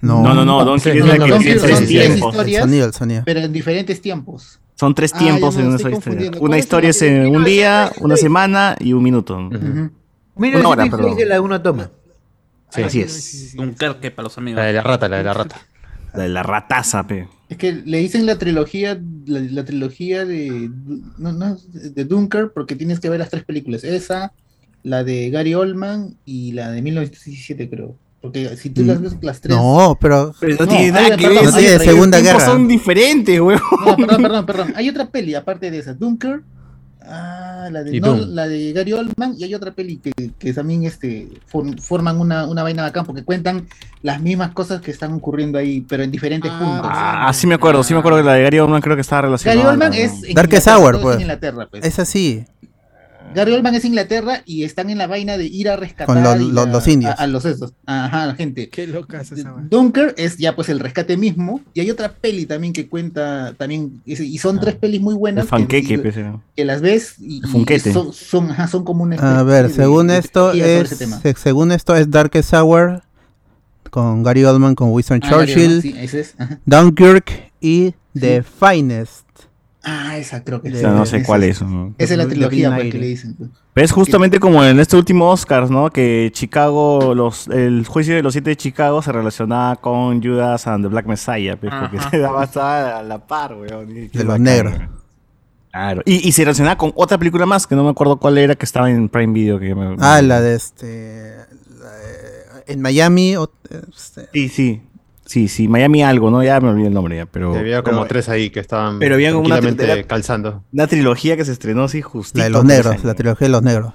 No, 0.00 0.34
no, 0.34 0.44
no, 0.44 0.64
Don 0.64 0.78
Quijote 0.78 0.98
es 0.98 1.18
la 1.18 1.38
que 1.38 1.54
tres 1.56 1.86
tiempos. 1.86 2.36
Pero 3.24 3.40
en 3.40 3.52
diferentes 3.52 4.00
tiempos. 4.00 4.60
Son 4.74 4.94
tres 4.94 5.12
ah, 5.14 5.18
tiempos 5.18 5.56
en 5.56 5.68
una 5.68 5.78
sola 5.78 5.96
historia. 5.96 6.30
Una 6.38 6.58
historia 6.58 6.90
es 6.90 7.00
en 7.00 7.34
un 7.34 7.44
día, 7.44 7.90
una 8.00 8.16
semana 8.16 8.76
y 8.78 8.92
un 8.92 9.02
minuto. 9.02 9.38
Mira, 10.36 10.60
una 10.60 10.68
hora, 10.68 10.84
perdón. 10.84 11.16
la 11.26 11.40
una 11.40 11.62
toma. 11.62 11.90
Sí, 12.76 12.82
así 12.82 13.00
es. 13.00 13.54
Un 13.58 13.74
carque 13.74 14.10
para 14.10 14.24
los 14.24 14.38
amigos. 14.38 14.58
La 14.58 14.66
de 14.66 14.72
la 14.72 14.82
rata, 14.82 15.08
la 15.08 15.18
de 15.18 15.24
la 15.24 15.34
rata. 15.34 15.60
La 16.14 16.22
de 16.22 16.28
la 16.30 16.42
rataza, 16.42 17.06
pe. 17.06 17.28
Es 17.50 17.58
que 17.58 17.72
le 17.72 17.98
dicen 17.98 18.24
la 18.24 18.38
trilogía, 18.38 18.98
la, 19.26 19.64
trilogía 19.66 20.24
de, 20.24 20.70
no, 21.18 21.32
no, 21.32 21.58
de 21.72 22.04
Dunker 22.06 22.52
porque 22.54 22.74
tienes 22.74 23.00
que 23.00 23.10
ver 23.10 23.20
las 23.20 23.28
tres 23.28 23.44
películas. 23.44 23.84
Esa, 23.84 24.32
la 24.82 25.04
de 25.04 25.28
Gary 25.28 25.54
Oldman 25.54 26.16
y 26.24 26.52
la 26.52 26.70
de 26.70 26.80
1917, 26.80 27.68
creo. 27.68 27.96
Porque 28.22 28.56
si 28.56 28.70
tú 28.70 28.82
las 28.82 29.00
ves 29.00 29.16
las 29.20 29.40
tres. 29.40 29.56
No, 29.56 29.96
pero. 30.00 30.34
Pero 30.40 30.56
no, 30.64 30.66
tiene 30.66 30.90
nada 30.90 31.16
que 31.16 31.28
ver. 31.28 31.44
No 31.44 31.52
tiene 31.52 31.78
Segunda 31.78 32.20
Guerra. 32.20 32.40
Son 32.40 32.66
diferentes, 32.66 33.38
weón. 33.40 33.60
No, 33.84 33.96
perdón, 33.96 34.22
perdón, 34.22 34.46
perdón. 34.46 34.72
Hay 34.74 34.88
otra 34.88 35.08
peli 35.10 35.34
aparte 35.34 35.70
de 35.70 35.78
esa. 35.78 35.94
Dunker. 35.94 36.42
Ah, 37.08 37.68
la 37.70 37.82
de, 37.82 38.00
no, 38.00 38.16
la 38.16 38.48
de 38.48 38.72
Gary 38.72 38.92
Oldman. 38.92 39.34
Y 39.38 39.44
hay 39.44 39.54
otra 39.54 39.72
peli 39.72 39.98
que, 39.98 40.12
que 40.38 40.52
también 40.52 40.84
este, 40.84 41.28
forman 41.78 42.20
una, 42.20 42.46
una 42.46 42.62
vaina 42.62 42.82
bacán 42.82 43.04
porque 43.04 43.22
cuentan 43.22 43.66
las 44.02 44.20
mismas 44.20 44.52
cosas 44.52 44.80
que 44.80 44.90
están 44.90 45.12
ocurriendo 45.12 45.58
ahí, 45.58 45.80
pero 45.88 46.02
en 46.02 46.10
diferentes 46.10 46.50
ah, 46.52 46.58
puntos. 46.58 46.90
Ah, 46.92 47.32
sí 47.32 47.46
me 47.46 47.54
acuerdo. 47.54 47.82
Sí 47.84 47.94
me 47.94 48.00
acuerdo 48.00 48.18
que 48.18 48.24
la 48.24 48.34
de 48.34 48.42
Gary 48.42 48.58
Oldman 48.58 48.80
creo 48.80 48.96
que 48.96 49.02
estaba 49.02 49.22
relacionada. 49.22 49.62
Gary 49.62 49.72
Oldman 49.72 49.94
es. 49.94 50.34
Dark 50.34 50.60
Sour, 50.60 51.00
pues. 51.00 51.24
pues. 51.70 51.84
Es 51.84 51.98
así. 51.98 52.44
Gary 53.36 53.52
Oldman 53.52 53.74
es 53.74 53.84
Inglaterra 53.84 54.40
y 54.46 54.64
están 54.64 54.88
en 54.88 54.96
la 54.96 55.06
vaina 55.06 55.36
de 55.36 55.44
ir 55.44 55.68
a 55.68 55.76
rescatar 55.76 56.06
Con 56.06 56.54
los 56.72 56.88
indios. 56.88 57.14
A, 57.18 57.26
los 57.26 57.44
esos. 57.44 57.74
Ajá, 57.84 58.24
la 58.28 58.34
gente. 58.34 58.70
Qué 58.70 58.86
loca 58.86 59.20
es 59.20 59.30
esa 59.30 59.54
Dunker 59.68 60.14
es 60.16 60.38
ya 60.38 60.56
pues 60.56 60.70
el 60.70 60.80
rescate 60.80 61.18
mismo. 61.18 61.60
Y 61.74 61.80
hay 61.80 61.90
otra 61.90 62.14
peli 62.14 62.46
también 62.46 62.72
que 62.72 62.88
cuenta 62.88 63.52
también. 63.58 64.00
Y 64.06 64.38
son 64.38 64.58
tres 64.58 64.76
pelis 64.76 65.02
muy 65.02 65.14
buenas. 65.14 65.48
que, 65.68 65.98
pues, 65.98 66.14
que, 66.54 66.64
las 66.64 66.80
ves 66.80 67.16
y, 67.20 67.42
son, 67.42 68.14
son, 68.14 68.54
son, 68.68 68.84
como 68.84 69.06
A 69.18 69.42
ver, 69.42 69.70
según 69.70 70.10
esto 70.10 70.52
es. 70.52 71.04
Según 71.36 71.72
esto 71.72 71.94
es 71.94 72.10
Darkest 72.10 72.54
Hour 72.54 73.02
con 73.90 74.22
Gary 74.22 74.44
Oldman, 74.44 74.74
con 74.74 74.92
Winston 74.92 75.20
ah, 75.22 75.28
Churchill, 75.28 75.82
Dunkirk 76.64 77.52
y 77.60 77.92
The 78.18 78.42
Finest. 78.42 79.25
Ah, 79.88 80.18
esa 80.18 80.42
creo 80.42 80.60
que 80.60 80.68
es. 80.68 80.82
no 80.82 81.06
sé 81.06 81.22
cuál 81.22 81.44
es. 81.44 81.62
Esa 81.96 82.14
es 82.14 82.18
la 82.18 82.26
trilogía 82.26 82.74
pues, 82.74 82.90
que 82.90 82.98
le 82.98 83.06
dicen. 83.06 83.36
Pues. 83.36 83.50
Es 83.76 83.92
justamente 83.92 84.40
como 84.40 84.64
en 84.64 84.80
este 84.80 84.96
último 84.96 85.30
Oscars, 85.30 85.70
¿no? 85.70 85.90
Que 85.90 86.30
Chicago, 86.32 87.14
los, 87.14 87.46
el 87.46 87.86
juicio 87.86 88.16
de 88.16 88.22
los 88.22 88.32
siete 88.32 88.50
de 88.50 88.56
Chicago 88.56 89.00
se 89.00 89.12
relacionaba 89.12 89.76
con 89.76 90.20
Judas 90.20 90.66
and 90.66 90.84
the 90.84 90.88
Black 90.88 91.06
Messiah, 91.06 91.56
pues, 91.56 91.72
porque 91.72 92.00
se 92.10 92.18
daba 92.18 92.42
a 92.42 93.02
la 93.04 93.24
par, 93.24 93.54
weón. 93.54 94.10
De 94.10 94.24
los 94.24 94.40
negros. 94.40 94.74
Claro. 95.70 96.02
Y, 96.04 96.26
y, 96.26 96.32
se 96.32 96.42
relacionaba 96.42 96.76
con 96.76 96.92
otra 96.96 97.16
película 97.16 97.46
más, 97.46 97.68
que 97.68 97.76
no 97.76 97.84
me 97.84 97.90
acuerdo 97.90 98.16
cuál 98.16 98.38
era, 98.38 98.56
que 98.56 98.64
estaba 98.64 98.90
en 98.90 99.08
Prime 99.08 99.32
Video. 99.32 99.60
Que 99.60 99.72
ah, 100.00 100.20
la 100.20 100.40
de 100.40 100.56
este... 100.56 101.36
en 102.66 102.80
Miami. 102.80 103.36
Este... 103.94 104.28
Sí, 104.32 104.48
sí. 104.48 104.82
Sí, 105.26 105.48
sí, 105.48 105.66
Miami 105.66 106.04
algo, 106.04 106.30
¿no? 106.30 106.42
Ya 106.42 106.60
me 106.60 106.68
olvidé 106.68 106.86
el 106.86 106.94
nombre 106.94 107.16
ya, 107.16 107.26
pero... 107.26 107.54
Había 107.54 107.82
como 107.82 108.06
tres 108.06 108.28
ahí 108.28 108.50
que 108.50 108.60
estaban 108.60 109.00
pero 109.00 109.16
había 109.16 109.36
una 109.36 109.60
calzando. 110.06 110.62
Una 110.72 110.86
trilogía 110.86 111.36
que 111.36 111.44
se 111.44 111.50
estrenó, 111.52 111.88
sí, 111.88 112.00
justo. 112.00 112.38
La 112.38 112.44
de 112.44 112.50
los 112.50 112.64
negros, 112.64 113.02
la 113.04 113.14
trilogía 113.14 113.46
de 113.46 113.52
los 113.52 113.62
negros. 113.62 113.92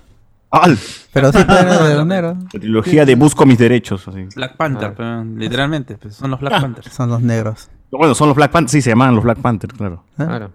¡Al! 0.49 0.77
Pero 1.13 1.31
sí, 1.31 1.39
pero 1.47 1.87
de 1.87 1.95
los 1.95 2.05
negros. 2.05 2.37
La 2.53 2.59
trilogía 2.59 3.05
de 3.05 3.15
Busco 3.15 3.45
mis 3.45 3.57
derechos. 3.57 4.05
Así. 4.09 4.27
Black 4.35 4.57
Panther, 4.57 4.93
ah. 4.99 5.23
literalmente, 5.37 5.97
pues, 5.97 6.15
son 6.15 6.31
los 6.31 6.41
Black 6.41 6.53
ah. 6.57 6.61
Panthers. 6.61 6.93
Son 6.93 7.09
los 7.09 7.21
negros. 7.21 7.69
Bueno, 7.91 8.13
son 8.13 8.27
los 8.27 8.35
Black 8.35 8.51
Panthers, 8.51 8.71
sí, 8.73 8.81
se 8.81 8.89
llaman 8.89 9.15
los 9.15 9.23
Black 9.23 9.39
Panthers, 9.39 9.73
claro. 9.73 10.03
¿Eh? 10.19 10.25
Claro. 10.25 10.51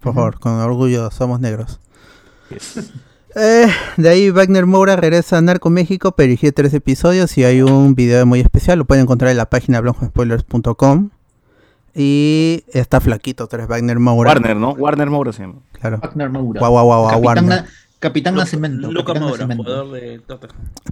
Por 0.00 0.14
favor, 0.14 0.40
con 0.40 0.52
orgullo, 0.54 1.10
somos 1.12 1.38
negros. 1.38 1.80
Eh, 3.40 3.68
de 3.96 4.08
ahí 4.08 4.30
Wagner 4.30 4.66
Moura 4.66 4.96
regresa 4.96 5.38
a 5.38 5.40
Narco 5.40 5.70
México, 5.70 6.10
pero 6.12 6.26
dirige 6.26 6.50
tres 6.50 6.74
episodios 6.74 7.38
y 7.38 7.44
hay 7.44 7.62
un 7.62 7.94
video 7.94 8.26
muy 8.26 8.40
especial, 8.40 8.78
lo 8.78 8.84
pueden 8.84 9.04
encontrar 9.04 9.30
en 9.30 9.36
la 9.36 9.48
página 9.48 9.80
blancospoilers.com. 9.80 11.10
Y 11.94 12.64
está 12.72 13.00
flaquito, 13.00 13.46
tres 13.46 13.68
Wagner 13.68 14.00
Moura. 14.00 14.30
Warner, 14.30 14.56
¿no? 14.56 14.72
Warner 14.72 15.08
Moura 15.08 15.32
se 15.32 15.42
llama. 15.42 15.60
Claro. 15.72 15.98
Wagner 16.02 16.30
Moura. 16.30 16.58
Guau, 16.58 16.72
guau, 16.72 16.86
guau, 16.86 17.04
Capitán, 17.06 17.24
Warner. 17.24 17.64
Capitán 18.00 18.34
Nacimiento. 18.34 18.90
Luca 18.90 19.14
Moura, 19.14 19.46
jugador 19.46 19.92
de 19.92 20.20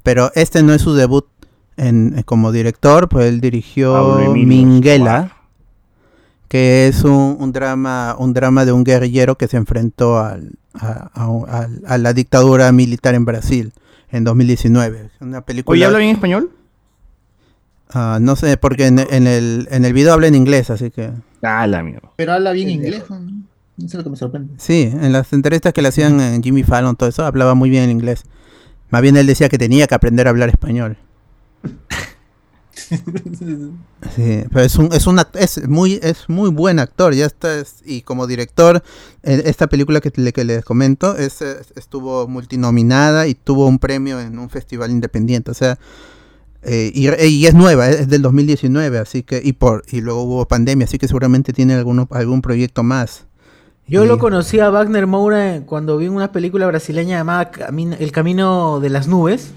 Pero 0.04 0.30
este 0.36 0.62
no 0.62 0.72
es 0.72 0.82
su 0.82 0.94
debut 0.94 1.26
en, 1.76 2.22
como 2.22 2.52
director, 2.52 3.08
pues 3.08 3.26
él 3.26 3.40
dirigió 3.40 4.18
Minguela 4.34 5.35
que 6.48 6.88
es 6.88 7.04
un, 7.04 7.52
drama 7.52 8.16
un 8.18 8.32
drama 8.32 8.64
de 8.64 8.72
un 8.72 8.84
guerrillero 8.84 9.36
que 9.36 9.48
se 9.48 9.56
enfrentó 9.56 10.18
al, 10.18 10.52
a, 10.74 11.98
la 11.98 12.12
dictadura 12.12 12.70
militar 12.72 13.14
en 13.14 13.24
Brasil 13.24 13.72
en 14.10 14.24
2019. 14.24 15.10
Una 15.20 15.40
película. 15.42 15.74
¿Oye, 15.74 15.84
habla 15.84 15.98
bien 15.98 16.10
español? 16.10 16.50
Ah, 17.90 18.18
no 18.20 18.36
sé, 18.36 18.56
porque 18.56 18.86
en, 18.86 18.98
el, 18.98 19.68
en 19.70 19.84
el 19.84 19.92
video 19.92 20.12
habla 20.12 20.26
en 20.26 20.34
inglés, 20.34 20.70
así 20.70 20.90
que. 20.90 21.12
Ah, 21.42 21.66
la 21.66 21.82
mierda. 21.82 22.10
Pero 22.16 22.32
habla 22.32 22.52
bien 22.52 22.68
inglés. 22.68 23.04
No 23.08 23.88
sé 23.88 23.96
lo 23.96 24.04
que 24.04 24.10
me 24.10 24.16
sorprende. 24.16 24.54
Sí, 24.56 24.90
en 24.92 25.12
las 25.12 25.32
entrevistas 25.32 25.72
que 25.72 25.82
le 25.82 25.88
hacían 25.88 26.20
en 26.20 26.42
Jimmy 26.42 26.62
Fallon, 26.62 26.96
todo 26.96 27.08
eso, 27.08 27.24
hablaba 27.24 27.54
muy 27.54 27.70
bien 27.70 27.84
en 27.84 27.90
inglés. 27.90 28.24
Más 28.90 29.02
bien 29.02 29.16
él 29.16 29.26
decía 29.26 29.48
que 29.48 29.58
tenía 29.58 29.86
que 29.86 29.94
aprender 29.94 30.26
a 30.26 30.30
hablar 30.30 30.48
español. 30.48 30.96
Sí, 34.14 34.44
pero 34.52 34.60
es 34.60 34.76
un, 34.76 34.92
es 34.92 35.06
una, 35.06 35.26
es 35.34 35.66
muy, 35.68 35.98
es 36.02 36.28
muy 36.28 36.50
buen 36.50 36.78
actor, 36.78 37.14
ya 37.14 37.26
está, 37.26 37.62
y 37.84 38.02
como 38.02 38.26
director, 38.26 38.82
esta 39.22 39.66
película 39.66 40.00
que, 40.00 40.12
le, 40.16 40.32
que 40.32 40.44
les 40.44 40.64
comento, 40.64 41.16
es, 41.16 41.42
estuvo 41.74 42.28
multinominada 42.28 43.26
y 43.26 43.34
tuvo 43.34 43.66
un 43.66 43.78
premio 43.78 44.20
en 44.20 44.38
un 44.38 44.50
festival 44.50 44.90
independiente, 44.90 45.50
o 45.50 45.54
sea, 45.54 45.78
eh, 46.62 46.90
y, 46.94 47.46
es 47.46 47.54
nueva, 47.54 47.88
es 47.88 48.08
del 48.08 48.22
2019, 48.22 48.98
así 48.98 49.22
que, 49.22 49.40
y 49.42 49.54
por, 49.54 49.84
y 49.90 50.00
luego 50.00 50.22
hubo 50.22 50.46
pandemia, 50.46 50.84
así 50.84 50.98
que 50.98 51.08
seguramente 51.08 51.52
tiene 51.52 51.74
alguno, 51.74 52.08
algún 52.10 52.42
proyecto 52.42 52.82
más. 52.82 53.26
Yo 53.88 54.04
lo 54.04 54.18
conocí 54.18 54.58
a 54.58 54.68
Wagner 54.68 55.06
Moura 55.06 55.62
cuando 55.64 55.96
vi 55.96 56.08
una 56.08 56.32
película 56.32 56.66
brasileña 56.66 57.18
llamada 57.18 57.52
El 58.00 58.10
Camino 58.10 58.80
de 58.80 58.90
las 58.90 59.06
Nubes 59.06 59.52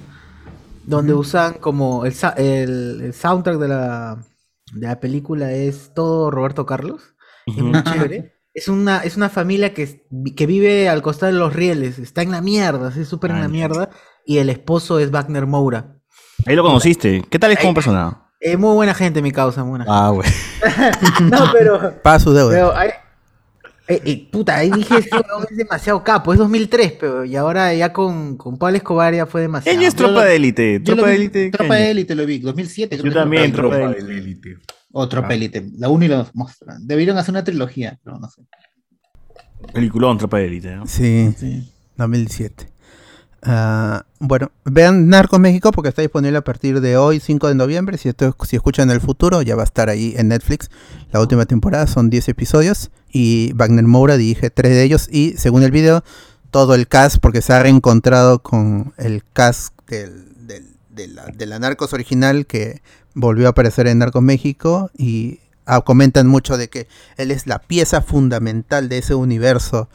donde 0.90 1.14
usan 1.14 1.54
como 1.56 2.06
el, 2.06 2.14
el, 2.38 3.14
soundtrack 3.14 3.58
de 3.58 3.68
la, 3.68 4.26
de 4.74 4.88
la, 4.88 5.00
película 5.00 5.52
es 5.52 5.94
todo 5.94 6.32
Roberto 6.32 6.66
Carlos. 6.66 7.14
Es 7.46 7.58
muy 7.58 7.82
chévere. 7.84 8.36
Es 8.52 8.68
una, 8.68 8.98
es 9.02 9.16
una 9.16 9.30
familia 9.30 9.76
que, 9.76 10.08
que, 10.36 10.46
vive 10.48 10.90
al 10.90 11.04
costado 11.04 11.32
de 11.32 11.38
los 11.38 11.54
rieles, 11.54 12.00
está 12.00 12.24
en 12.24 12.32
la 12.32 12.42
mierda, 12.42 12.92
es 12.94 13.08
súper 13.08 13.30
en 13.30 13.42
la 13.42 13.48
mierda, 13.48 13.92
y 14.26 14.40
el 14.40 14.50
esposo 14.50 15.00
es 15.00 15.12
Wagner 15.12 15.46
Moura. 15.46 16.00
Ahí 16.48 16.56
lo 16.56 16.64
conociste. 16.64 17.24
¿Qué 17.30 17.38
tal 17.38 17.52
es 17.52 17.60
como 17.60 17.76
persona? 17.76 18.32
Es 18.40 18.58
muy 18.58 18.74
buena 18.74 18.96
gente, 18.96 19.22
mi 19.22 19.32
causa, 19.32 19.64
muy 19.64 19.78
buena 19.78 19.86
Ah, 19.88 20.10
güey. 20.10 20.28
no, 21.22 21.52
pero. 21.54 22.02
Paga 22.02 22.20
su 22.20 22.34
deuda. 22.34 22.52
Pero 22.52 22.74
eh, 23.90 24.02
eh, 24.06 24.28
puta, 24.32 24.58
ahí 24.58 24.70
dije, 24.70 24.96
es 25.50 25.58
demasiado 25.58 26.04
capo, 26.04 26.32
es 26.32 26.40
2003, 26.40 26.94
pero 27.00 27.26
y 27.26 27.36
ahora 27.36 27.74
ya 27.74 27.92
con, 27.92 28.38
con 28.38 28.58
Pablo 28.58 28.78
Escobar 28.78 29.14
ya 29.14 29.26
fue 29.26 29.42
demasiado. 29.42 29.78
Ella 29.78 29.88
es 29.88 29.96
tropa 29.96 30.26
de 30.26 30.36
élite. 30.36 30.80
Tropa 30.80 31.08
de 31.08 31.16
élite. 31.16 31.50
Tropa 31.52 31.76
de 31.76 31.92
élite 31.92 32.16
lo 32.16 32.26
vi, 32.26 32.40
2007. 32.40 33.02
Yo 33.04 33.12
también, 33.12 33.52
tropa 33.52 33.78
de 33.78 34.00
élite. 34.00 34.58
Otro 34.92 35.24
ah. 35.24 35.30
La 35.78 35.90
1 35.90 36.06
y 36.06 36.08
la 36.08 36.18
2 36.18 36.32
muestran. 36.34 36.88
Debieron 36.88 37.18
hacer 37.18 37.32
una 37.32 37.44
trilogía, 37.44 38.00
pero 38.04 38.20
no 38.20 38.30
sé. 38.30 38.42
Peliculón, 39.74 40.18
Tropa 40.18 40.38
de 40.38 40.46
Élite. 40.46 40.76
¿no? 40.76 40.88
Sí, 40.88 41.34
sí, 41.38 41.70
2017. 41.98 42.70
Ah, 43.42 44.06
bueno, 44.20 44.52
vean 44.66 45.08
Narcos 45.08 45.40
México 45.40 45.72
porque 45.72 45.90
está 45.90 46.02
disponible 46.02 46.38
a 46.38 46.44
partir 46.44 46.82
de 46.82 46.98
hoy, 46.98 47.20
5 47.20 47.48
de 47.48 47.56
noviembre. 47.56 47.98
Si, 47.98 48.10
esto, 48.10 48.36
si 48.46 48.58
escuchan 48.58 48.90
el 48.90 49.00
futuro, 49.00 49.42
ya 49.42 49.56
va 49.56 49.64
a 49.64 49.66
estar 49.66 49.90
ahí 49.90 50.14
en 50.18 50.30
Netflix. 50.30 50.70
La 51.12 51.22
última 51.22 51.46
temporada 51.46 51.88
son 51.88 52.10
10 52.10 52.30
episodios 52.30 52.92
y 53.12 53.54
Wagner 53.54 53.86
Moura 53.86 54.18
dirige 54.18 54.50
3 54.50 54.72
de 54.72 54.84
ellos. 54.84 55.08
Y 55.12 55.36
según 55.38 55.64
el 55.64 55.72
video, 55.72 56.04
todo 56.52 56.76
el 56.76 56.88
cast, 56.88 57.18
porque 57.20 57.42
se 57.42 57.54
ha 57.54 57.64
reencontrado 57.64 58.40
con 58.40 58.94
el 58.98 59.24
cast 59.34 59.74
de, 59.88 61.08
la, 61.08 61.26
de, 61.28 61.46
la, 61.46 61.60
Narcos 61.60 61.94
original 61.94 62.46
que 62.46 62.82
volvió 63.14 63.48
a 63.48 63.52
aparecer 63.52 63.88
en 63.88 64.00
Narcos 64.00 64.22
México. 64.22 64.92
Y 64.98 65.40
ah, 65.66 65.82
comentan 65.82 66.28
mucho 66.28 66.58
de 66.58 66.68
que 66.68 66.88
él 67.16 67.32
es 67.32 67.48
la 67.48 67.60
pieza 67.60 68.02
fundamental 68.02 68.90
de 68.90 68.98
ese 68.98 69.16
universo 69.16 69.88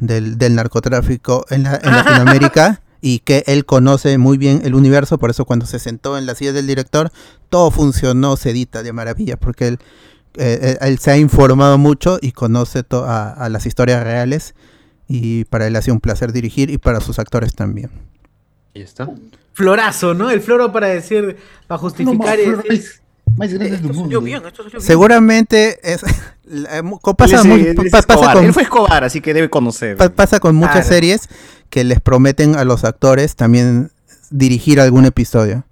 del, 0.00 0.54
narcotráfico 0.54 1.44
en, 1.50 1.64
Latinoamérica 1.64 2.82
y 3.00 3.20
que 3.20 3.44
él 3.46 3.64
conoce 3.64 4.18
muy 4.18 4.36
bien 4.38 4.62
el 4.64 4.74
universo, 4.74 5.18
por 5.18 5.30
eso 5.30 5.44
cuando 5.44 5.66
se 5.66 5.78
sentó 5.78 6.18
en 6.18 6.26
la 6.26 6.34
silla 6.34 6.52
del 6.52 6.66
director, 6.66 7.12
todo 7.48 7.70
funcionó, 7.70 8.36
se 8.36 8.50
edita 8.50 8.82
de 8.82 8.92
maravilla, 8.92 9.36
porque 9.36 9.68
él, 9.68 9.78
eh, 10.36 10.58
eh, 10.62 10.78
él 10.80 10.98
se 10.98 11.12
ha 11.12 11.16
informado 11.16 11.78
mucho 11.78 12.18
y 12.20 12.32
conoce 12.32 12.84
a, 12.90 13.30
a, 13.30 13.48
las 13.48 13.66
historias 13.66 14.02
reales 14.04 14.54
y 15.08 15.44
para 15.44 15.66
él 15.66 15.76
ha 15.76 15.82
sido 15.82 15.94
un 15.94 16.00
placer 16.00 16.32
dirigir 16.32 16.70
y 16.70 16.78
para 16.78 17.00
sus 17.00 17.18
actores 17.18 17.54
también. 17.54 17.90
Ahí 18.74 18.82
está. 18.82 19.08
Florazo, 19.52 20.14
¿no? 20.14 20.30
El 20.30 20.40
floro 20.40 20.72
para 20.72 20.88
decir, 20.88 21.36
para 21.66 21.78
justificar... 21.78 22.38
Seguramente 24.78 25.78
es, 25.82 26.02
pasa, 27.16 27.42
con, 28.32 28.44
Él 28.44 28.52
fue 28.52 28.62
Escobar, 28.62 29.04
así 29.04 29.20
que 29.20 29.34
debe 29.34 29.50
conocer. 29.50 29.96
pasa 29.96 30.40
con 30.40 30.54
muchas 30.56 30.86
series 30.86 31.28
que 31.68 31.84
les 31.84 32.00
prometen 32.00 32.56
a 32.56 32.64
los 32.64 32.84
actores 32.84 33.36
también 33.36 33.90
dirigir 34.30 34.80
algún 34.80 35.04
episodio. 35.04 35.64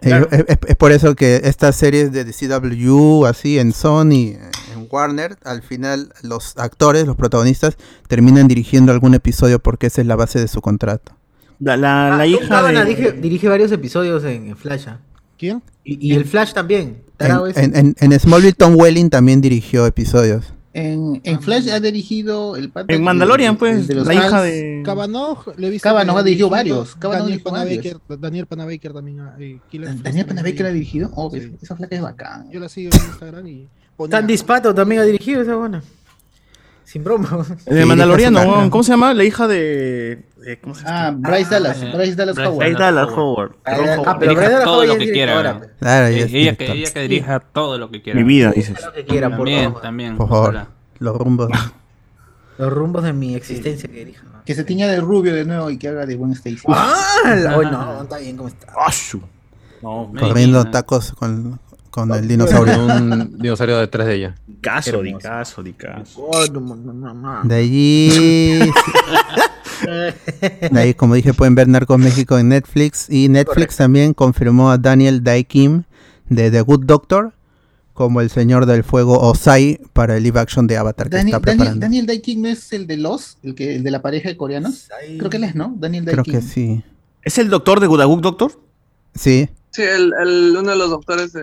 Eh, 0.00 0.24
es, 0.46 0.76
por 0.76 0.92
eso 0.92 1.16
que 1.16 1.40
estas 1.44 1.74
series 1.74 2.12
de 2.12 2.24
CW, 2.24 3.26
así 3.26 3.58
en 3.58 3.72
Sony, 3.72 4.36
en 4.72 4.86
Warner, 4.90 5.36
al 5.44 5.62
final 5.62 6.12
los 6.22 6.56
actores, 6.56 7.06
los 7.06 7.16
protagonistas, 7.16 7.76
terminan 8.06 8.46
dirigiendo 8.46 8.92
algún 8.92 9.14
episodio 9.14 9.58
porque 9.58 9.88
esa 9.88 10.00
es 10.00 10.06
la 10.06 10.14
base 10.14 10.38
de 10.38 10.46
su 10.46 10.60
contrato. 10.60 11.16
La, 11.58 11.76
la, 11.76 12.18
ah, 12.18 12.26
hija 12.26 12.62
de... 12.62 13.12
dirige, 13.20 13.48
varios 13.48 13.72
episodios 13.72 14.22
en, 14.22 14.56
Flash. 14.56 14.86
¿ah? 14.86 15.00
¿Quién? 15.38 15.62
Y, 15.84 16.14
el 16.14 16.24
Flash 16.24 16.52
también. 16.52 17.02
En, 17.18 17.94
en, 17.98 18.20
Smallville, 18.20 18.52
Tom 18.52 18.76
Welling 18.76 19.08
también 19.08 19.40
dirigió 19.40 19.86
episodios. 19.86 20.44
En, 20.74 21.20
en 21.24 21.40
Flash 21.40 21.70
ha 21.70 21.80
dirigido 21.80 22.54
el 22.54 22.70
En 22.88 23.02
Mandalorian, 23.02 23.56
pues, 23.56 23.88
la 23.88 24.14
hija 24.14 24.42
de. 24.42 24.82
Cabanoj, 24.84 25.56
le 25.56 25.68
he 25.68 25.70
visto. 25.70 25.88
Cabanoj 25.88 26.18
ha 26.18 26.22
dirigido 26.22 26.50
varios. 26.50 26.96
Daniel 27.00 27.40
Panabaker, 27.40 27.96
Daniel 28.18 28.46
Panabaker 28.46 28.92
también. 28.92 29.20
Eh, 29.38 29.58
Daniel 30.02 30.26
Panabaker 30.26 30.66
ha 30.66 30.72
dirigido. 30.72 31.10
Oh, 31.14 31.32
esa 31.34 31.74
flaca 31.74 31.96
es 31.96 32.02
bacán. 32.02 32.50
Yo 32.50 32.60
la 32.60 32.68
sigo 32.68 32.90
en 32.92 33.06
Instagram 33.06 33.46
y. 33.46 33.68
Tan 34.10 34.26
Dispato 34.26 34.74
también 34.74 35.00
ha 35.00 35.04
dirigido 35.04 35.42
esa 35.42 35.56
buena. 35.56 35.82
Sin 36.84 37.02
broma. 37.04 37.46
De 37.66 37.84
Mandaloriano, 37.84 38.70
¿cómo 38.70 38.82
se 38.82 38.92
llama? 38.92 39.14
La 39.14 39.24
hija 39.24 39.48
de. 39.48 40.22
¿Cómo 40.56 40.74
se 40.74 40.84
llama? 40.84 41.06
Ah, 41.06 41.14
Bryce 41.16 41.50
Dallas. 41.50 41.92
Bryce 41.92 42.14
Dallas 42.14 42.38
Howard. 42.38 42.56
Bryce 42.56 42.78
Dallas 42.78 43.08
Howard. 43.10 43.52
Ah, 43.64 44.16
pero 44.18 44.34
Bryce 44.34 44.50
Dallas 44.50 44.64
todo 44.64 44.86
lo 44.86 44.96
que 44.96 45.12
quiera. 45.12 45.60
Claro, 45.78 46.06
ella, 46.06 46.56
que, 46.56 46.72
ella 46.72 46.92
que 46.92 47.00
dirija 47.00 47.40
todo 47.40 47.78
lo 47.78 47.90
que 47.90 48.02
quiera. 48.02 48.18
Mi 48.18 48.24
vida, 48.24 48.52
dices. 48.52 48.82
Lo 48.82 48.92
que 48.92 49.04
quiera, 49.04 49.28
por 49.28 49.46
también, 49.46 49.74
también. 49.82 50.16
Por 50.16 50.28
favor. 50.28 50.66
Los 50.98 51.16
rumbos. 51.16 51.50
Los 52.58 52.72
rumbos 52.72 53.04
de 53.04 53.12
mi 53.12 53.36
existencia 53.36 53.88
que 53.88 53.98
dirija. 54.04 54.24
Que 54.44 54.54
se 54.54 54.64
tiña 54.64 54.88
de 54.88 55.00
rubio 55.00 55.32
de 55.34 55.44
nuevo 55.44 55.70
y 55.70 55.78
que 55.78 55.88
haga 55.88 56.06
de 56.06 56.16
buen 56.16 56.32
Stacy. 56.32 56.62
¡Ah! 56.68 57.54
Hoy 57.56 57.66
no, 57.66 58.02
está 58.02 58.18
bien, 58.18 58.36
¿cómo 58.36 58.48
está? 58.48 58.66
No, 59.82 60.12
Corriendo 60.18 60.64
tacos 60.64 61.12
con, 61.12 61.60
con 61.90 62.10
el 62.12 62.26
dinosaurio. 62.26 62.84
Un 62.84 63.38
dinosaurio 63.38 63.78
detrás 63.78 64.06
de 64.08 64.14
ella. 64.14 64.34
Caso, 64.60 65.02
di 65.02 65.14
caso, 65.14 65.62
di 65.62 65.72
caso. 65.72 66.30
De 67.44 67.54
allí. 67.54 68.72
ahí, 70.74 70.94
como 70.94 71.14
dije, 71.14 71.34
pueden 71.34 71.54
ver 71.54 71.68
Narcos 71.68 71.98
México 71.98 72.38
en 72.38 72.48
Netflix. 72.48 73.08
Y 73.10 73.28
Netflix 73.28 73.76
también 73.76 74.14
confirmó 74.14 74.70
a 74.70 74.78
Daniel 74.78 75.22
Dae 75.22 75.44
Kim 75.44 75.84
de 76.28 76.50
The 76.50 76.60
Good 76.62 76.84
Doctor 76.84 77.32
como 77.98 78.20
el 78.20 78.30
Señor 78.30 78.66
del 78.66 78.84
Fuego 78.84 79.18
Osai 79.18 79.80
para 79.92 80.16
el 80.16 80.22
live 80.22 80.38
action 80.38 80.68
de 80.68 80.76
Avatar 80.76 81.10
que 81.10 81.18
está 81.18 81.40
preparando. 81.40 81.80
Daniel, 81.80 82.06
Dae 82.06 82.20
Kim 82.22 82.42
no 82.42 82.48
es 82.48 82.72
el 82.72 82.86
de 82.86 82.96
los, 82.96 83.38
el 83.42 83.56
que 83.56 83.74
el 83.74 83.82
de 83.82 83.90
la 83.90 84.02
pareja 84.02 84.28
de 84.28 84.36
coreanos. 84.36 84.88
Creo 85.18 85.28
que 85.28 85.36
él 85.36 85.42
es, 85.44 85.56
¿no? 85.56 85.74
Daniel 85.76 86.04
Dae 86.04 86.12
Creo 86.14 86.24
que 86.24 86.40
sí. 86.40 86.84
¿Es 87.24 87.38
el 87.38 87.48
doctor 87.48 87.80
de 87.80 87.88
Good 87.88 88.20
Doctor? 88.20 88.52
Sí. 89.16 89.48
Sí, 89.78 89.84
el, 89.84 90.12
el, 90.20 90.56
uno 90.58 90.72
de 90.72 90.76
los 90.76 90.90
doctores 90.90 91.32
de, 91.32 91.40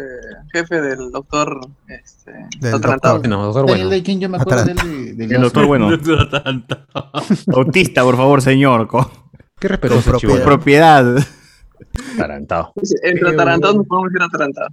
jefe 0.52 0.82
del 0.82 1.10
doctor 1.10 1.58
este, 1.88 2.34
del 2.60 2.82
doctor, 2.82 3.26
no, 3.30 3.46
doctor 3.46 3.66
bueno. 3.66 3.86
Daniel 3.86 4.04
King, 4.04 4.20
yo 4.20 4.28
me 4.28 4.36
acuerdo 4.36 4.66
del, 4.66 5.16
del, 5.16 5.32
el 5.32 5.42
doctor 5.42 5.66
bueno. 5.66 5.88
Autista, 7.56 8.04
por 8.04 8.18
favor, 8.18 8.42
señor. 8.42 8.90
Qué 9.58 9.70
respeto. 9.70 10.02
Propiedad. 10.02 10.44
propiedad. 10.44 11.18
Atarantado. 12.16 12.74
Entre 13.04 13.30
atarantados 13.30 13.78
nos 13.78 13.88
podemos 13.88 14.12
decir 14.12 14.28
atarantado. 14.28 14.68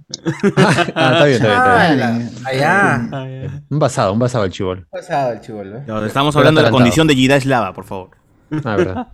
ah, 0.95 1.25
está 1.25 1.25
bien, 1.25 1.41
está 1.41 1.93
bien. 1.95 2.21
Está 2.21 3.23
bien. 3.23 3.41
Allá. 3.47 3.63
Un 3.69 3.79
basado, 3.79 4.11
un 4.11 4.19
basado 4.19 4.43
al 4.43 4.51
chivol. 4.51 4.79
Un 4.79 4.87
basado 4.91 5.29
al 5.29 5.39
chivol, 5.39 5.73
¿eh? 5.73 5.83
No, 5.87 6.05
estamos 6.05 6.35
hablando 6.35 6.59
de 6.59 6.65
la 6.65 6.71
condición 6.71 7.07
de 7.07 7.15
Jida 7.15 7.39
Slava, 7.39 7.71
por 7.71 7.85
favor. 7.85 8.22
Ah, 8.63 8.75
verdad. 8.75 9.07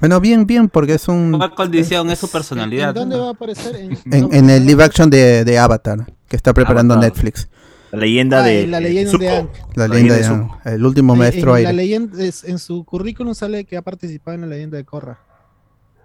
Bueno, 0.00 0.20
bien, 0.20 0.46
bien, 0.46 0.68
porque 0.68 0.94
es 0.94 1.08
un. 1.08 1.32
¿Cuál 1.36 1.54
condición 1.54 2.10
es 2.10 2.18
su 2.18 2.30
personalidad? 2.30 2.90
¿En 2.90 2.94
dónde 2.94 3.16
va 3.18 3.28
a 3.28 3.30
aparecer? 3.30 3.76
En, 3.76 3.98
en, 4.32 4.50
el 4.50 4.66
live 4.66 4.84
action 4.84 5.10
de, 5.10 5.44
de, 5.44 5.58
Avatar, 5.58 6.06
que 6.28 6.36
está 6.36 6.52
preparando 6.52 6.96
Netflix. 6.96 7.48
La 7.90 7.98
leyenda 8.00 8.42
de. 8.42 8.66
La 8.66 8.80
leyenda 8.80 9.18
de 9.18 9.28
Ang. 9.30 9.48
La 9.74 9.88
leyenda 9.88 10.16
de 10.16 10.24
Ang. 10.26 10.50
El 10.64 10.84
último 10.84 11.16
maestro. 11.16 11.58
La 11.58 11.72
leyenda 11.72 12.22
es, 12.22 12.44
en 12.44 12.58
su 12.58 12.84
currículum 12.84 13.34
sale 13.34 13.64
que 13.64 13.76
ha 13.76 13.82
participado 13.82 14.34
en 14.34 14.42
la 14.42 14.46
leyenda 14.48 14.76
de 14.76 14.84
Korra. 14.84 15.20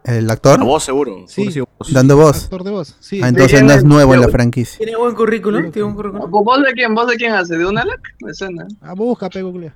¿El 0.03 0.29
actor? 0.29 0.59
La 0.59 0.65
voz, 0.65 0.83
seguro. 0.83 1.25
Sí. 1.27 1.47
Dando 1.91 2.17
voz. 2.17 2.45
Actor 2.45 2.63
de 2.63 2.71
voz. 2.71 2.95
Sí. 2.99 3.21
Ah, 3.23 3.29
entonces 3.29 3.63
no 3.63 3.71
es 3.71 3.83
nuevo 3.85 4.13
en 4.13 4.21
la 4.21 4.27
franquicia. 4.27 4.77
Tiene 4.77 4.97
buen 4.97 5.15
currículum. 5.15 5.71
¿Tiene 5.71 5.83
buen 5.83 5.95
currículum? 5.95 6.29
¿Vos 6.29 6.61
de 6.61 6.73
quién? 6.73 6.93
¿Vos 6.93 7.07
de 7.07 7.15
quién 7.15 7.31
hace? 7.33 7.57
¿De 7.57 7.65
un 7.65 7.77
Alec? 7.77 8.01
Me 8.19 8.33
suena. 8.33 8.67
Ah, 8.81 8.93
busca, 8.93 9.29
Google. 9.41 9.71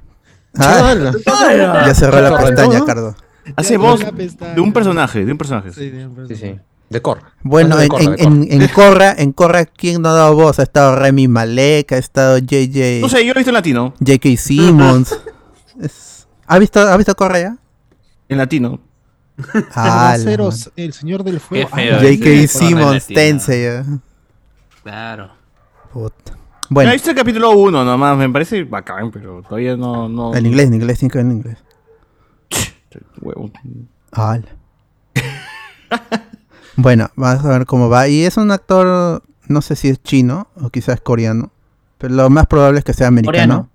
Ah, 0.55 1.11
ya 1.85 1.93
cerró 1.93 2.21
la 2.21 2.37
pestaña, 2.37 2.83
Cardo. 2.85 3.15
Hace 3.55 3.77
voz 3.77 4.01
de 4.01 4.61
un 4.61 4.73
personaje, 4.73 5.23
de 5.25 5.31
un 5.31 5.37
personaje. 5.37 5.71
Sí, 5.71 5.91
sí. 6.27 6.35
sí. 6.35 6.55
De 6.89 7.01
Corra. 7.01 7.33
Bueno, 7.43 7.79
en, 7.81 7.89
Corra, 7.89 8.15
en, 8.17 8.47
en, 8.49 8.67
Corra, 8.69 9.15
en 9.17 9.31
Corra, 9.33 9.65
¿quién 9.65 10.01
no 10.01 10.09
ha 10.09 10.13
dado 10.13 10.35
voz? 10.35 10.59
Ha 10.59 10.63
estado 10.63 10.95
Remy 10.95 11.27
Malek, 11.27 11.91
ha 11.91 11.97
estado 11.97 12.37
JJ. 12.37 13.01
No 13.01 13.09
sé, 13.09 13.25
yo 13.25 13.33
lo 13.33 13.39
he 13.39 13.41
visto 13.41 13.49
en 13.49 13.53
latino. 13.55 13.93
J.K. 13.99 14.37
Simmons. 14.37 15.17
¿Ha 16.47 16.59
visto, 16.59 16.79
¿Ha 16.79 16.95
visto 16.95 17.13
Corra 17.15 17.39
ya? 17.39 17.57
En 18.29 18.37
latino. 18.37 18.79
Ah, 19.75 20.15
el 20.75 20.93
señor 20.93 21.23
del 21.23 21.41
fuego. 21.41 21.69
J.K. 21.69 22.47
Simmons, 22.47 23.05
tense. 23.07 23.83
Claro. 24.81 25.31
Puta. 25.91 26.37
Bueno. 26.69 26.89
he 26.89 26.93
visto 26.93 27.09
el 27.09 27.15
capítulo 27.15 27.51
1 27.51 27.85
nomás, 27.85 28.17
me 28.17 28.29
parece 28.29 28.63
bacán, 28.63 29.11
pero 29.11 29.41
todavía 29.41 29.77
no. 29.77 30.09
no... 30.09 30.35
En 30.35 30.45
inglés, 30.45 30.67
en 30.67 30.73
inglés, 30.75 31.03
en 31.03 31.31
inglés. 31.31 31.57
Huevo. 33.21 33.49
bueno, 36.75 37.09
vamos 37.15 37.45
a 37.45 37.49
ver 37.49 37.65
cómo 37.65 37.89
va. 37.89 38.07
Y 38.07 38.23
es 38.23 38.37
un 38.37 38.51
actor, 38.51 39.23
no 39.47 39.61
sé 39.61 39.75
si 39.75 39.89
es 39.89 40.01
chino 40.01 40.47
o 40.61 40.69
quizás 40.69 41.01
coreano. 41.01 41.51
Pero 41.97 42.13
lo 42.13 42.29
más 42.29 42.47
probable 42.47 42.79
es 42.79 42.85
que 42.85 42.93
sea 42.93 43.07
americano. 43.07 43.69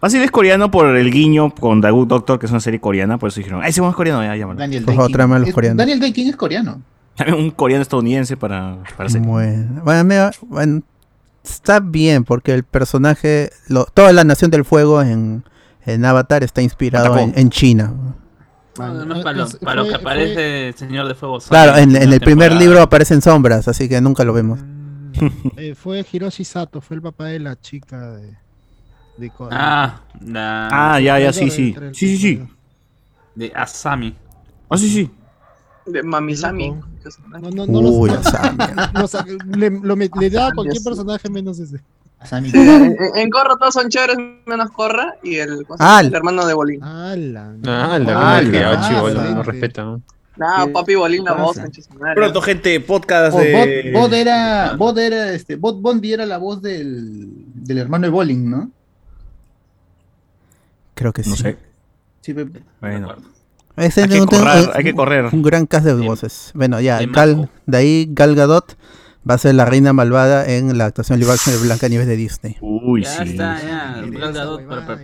Fácil 0.00 0.22
es 0.22 0.30
coreano 0.30 0.70
por 0.70 0.94
el 0.94 1.10
guiño 1.10 1.54
con 1.54 1.80
The 1.80 1.90
Good 1.90 2.08
Doctor, 2.08 2.38
que 2.38 2.46
es 2.46 2.52
una 2.52 2.60
serie 2.60 2.80
coreana, 2.80 3.18
por 3.18 3.28
eso 3.28 3.40
dijeron, 3.40 3.62
¡ay, 3.62 3.70
ese 3.70 3.84
es 3.84 3.94
coreano! 3.94 4.22
Ya, 4.22 4.36
llámalo. 4.36 4.58
Daniel 4.58 4.84
Day 4.84 4.96
Daniel 5.74 6.00
Day 6.00 6.12
King 6.12 6.26
es 6.28 6.36
coreano. 6.36 6.82
un 7.36 7.50
coreano 7.50 7.82
estadounidense 7.82 8.36
para, 8.36 8.78
para 8.96 9.08
Bueno, 9.20 9.82
bueno, 10.48 10.82
está 11.50 11.80
bien, 11.80 12.24
porque 12.24 12.52
el 12.52 12.64
personaje, 12.64 13.50
toda 13.94 14.12
la 14.12 14.24
Nación 14.24 14.50
del 14.50 14.64
Fuego 14.64 15.02
en, 15.02 15.44
en 15.84 16.04
Avatar 16.04 16.44
está 16.44 16.62
inspirado 16.62 17.18
en, 17.18 17.50
China. 17.50 17.92
No, 18.76 19.22
para, 19.22 19.32
lo, 19.32 19.48
para 19.60 19.82
lo, 19.82 19.88
que 19.88 19.94
aparece 19.94 20.68
el 20.68 20.74
Señor 20.74 21.08
de 21.08 21.14
Fuego. 21.14 21.38
Claro, 21.40 21.76
en, 21.76 21.96
el 21.96 22.20
primer 22.20 22.52
libro 22.52 22.82
aparecen 22.82 23.22
sombras, 23.22 23.68
así 23.68 23.88
que 23.88 24.00
nunca 24.00 24.24
lo 24.24 24.32
vemos. 24.32 24.60
Eh, 25.56 25.74
fue 25.74 26.04
Hiroshi 26.12 26.44
Sato, 26.44 26.82
fue 26.82 26.96
el 26.96 27.02
papá 27.02 27.26
de 27.26 27.38
la 27.38 27.58
chica 27.58 28.16
de, 28.16 28.36
de 29.16 29.32
Ah, 29.50 30.02
ah, 30.70 31.00
ya, 31.00 31.18
ya, 31.18 31.32
sí, 31.32 31.50
sí. 31.50 31.74
Sí, 31.92 32.16
sí, 32.16 32.18
sí. 32.18 32.42
De 33.34 33.50
Asami. 33.54 34.14
Ah, 34.68 34.76
sí, 34.76 34.90
sí. 34.90 35.10
De 35.86 36.02
Mamisami. 36.02 36.74
No, 37.28 37.50
no, 37.50 37.66
no. 37.66 37.78
Uy, 37.80 38.10
le, 39.56 39.70
lo, 39.70 39.96
le 39.96 40.30
da 40.30 40.48
a 40.48 40.52
cualquier 40.52 40.82
personaje 40.82 41.28
menos 41.30 41.58
ese. 41.58 41.80
En, 42.32 42.96
en 43.14 43.30
Corra 43.30 43.56
todos 43.58 43.74
son 43.74 43.88
chéveres 43.88 44.16
menos 44.46 44.70
Corra 44.70 45.16
y 45.22 45.36
el, 45.36 45.66
el 46.00 46.14
hermano 46.14 46.46
de 46.46 46.54
Bolín. 46.54 46.80
Ah, 46.82 47.14
la, 47.16 47.54
ah, 47.66 47.98
la, 47.98 48.38
ah, 48.38 48.42
no 48.42 49.42
respeta, 49.42 49.84
¿no? 49.84 50.00
No, 50.36 50.72
papi 50.72 50.94
Bolín 50.94 51.24
la 51.24 51.32
voz, 51.34 51.58
Pronto, 52.14 52.42
gente, 52.42 52.78
podcast 52.80 53.38
de... 53.38 53.92
Bot, 53.94 54.12
era, 54.12 54.74
Bot 54.76 54.98
era, 54.98 55.32
este, 55.32 55.56
Bot 55.56 55.80
Bondi 55.80 56.12
era 56.12 56.26
la 56.26 56.36
voz 56.38 56.60
del, 56.60 57.28
del 57.54 57.78
hermano 57.78 58.06
de 58.06 58.10
Bolín, 58.10 58.50
¿no? 58.50 58.70
Creo 60.94 61.12
que 61.12 61.22
sí. 61.22 61.30
No 61.30 61.36
sé. 61.36 61.56
Sí, 62.20 62.34
bueno. 62.80 63.16
Hay, 63.76 63.90
que 63.90 64.26
correr, 64.26 64.70
hay 64.74 64.84
que 64.84 64.94
correr. 64.94 65.28
Un 65.32 65.42
gran 65.42 65.66
cast 65.66 65.86
de 65.86 65.94
voces. 65.94 66.50
Bueno, 66.54 66.80
ya, 66.80 67.00
Gal, 67.06 67.50
de 67.66 67.76
ahí 67.76 68.08
Gal 68.10 68.34
Gadot 68.34 68.76
va 69.28 69.34
a 69.34 69.38
ser 69.38 69.54
la 69.54 69.64
reina 69.64 69.92
malvada 69.92 70.48
en 70.48 70.78
la 70.78 70.86
actuación 70.86 71.18
live 71.18 71.32
action 71.32 71.54
de 71.54 71.62
Blanca 71.62 71.88
Nieves 71.88 72.06
de 72.06 72.16
Disney. 72.16 72.56
Uy, 72.60 73.02
ya 73.02 73.24
sí. 73.24 73.30
Está, 73.30 73.60
ya. 73.60 74.04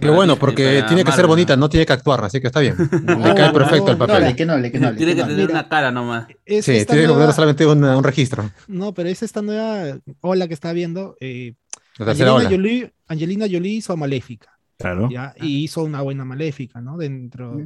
Qué 0.01 0.11
bueno, 0.11 0.37
porque 0.37 0.85
tiene 0.87 1.05
que 1.05 1.13
ser 1.13 1.27
bonita, 1.27 1.57
no 1.57 1.69
tiene 1.69 1.85
que 1.85 1.93
actuar, 1.93 2.25
así 2.25 2.41
que 2.41 2.47
está 2.47 2.61
bien. 2.61 2.77
Le 3.07 3.35
cae 3.35 3.53
perfecto 3.53 3.91
el 3.91 3.99
papel. 3.99 4.25
No, 4.25 4.37
que 4.37 4.47
no, 4.47 4.63
que 4.63 4.79
no. 4.79 4.95
Tiene 4.95 5.17
que 5.17 5.25
tener 5.25 5.51
una 5.51 5.69
cara 5.69 5.91
nomás. 5.91 6.27
Sí, 6.47 6.63
tiene 6.63 6.85
que 6.85 7.09
tener 7.09 7.33
solamente 7.33 7.67
un 7.67 8.05
registro. 8.05 8.49
No, 8.69 8.95
pero 8.95 9.09
es 9.09 9.23
esta 9.23 9.43
nueva 9.43 9.99
ola 10.21 10.49
que 10.49 10.55
está 10.55 10.73
viendo. 10.73 11.17
Eh, 11.21 11.55
Angelina, 11.99 12.49
Jolie, 12.49 12.93
Angelina 13.09 13.47
Jolie 13.51 13.75
hizo 13.75 13.97
Maléfica. 13.97 14.59
Claro. 14.79 15.09
Y 15.37 15.65
hizo 15.65 15.85
una 15.85 16.03
buena 16.03 16.25
maléfica, 16.25 16.81
¿no? 16.81 16.97
Dentro. 16.97 17.61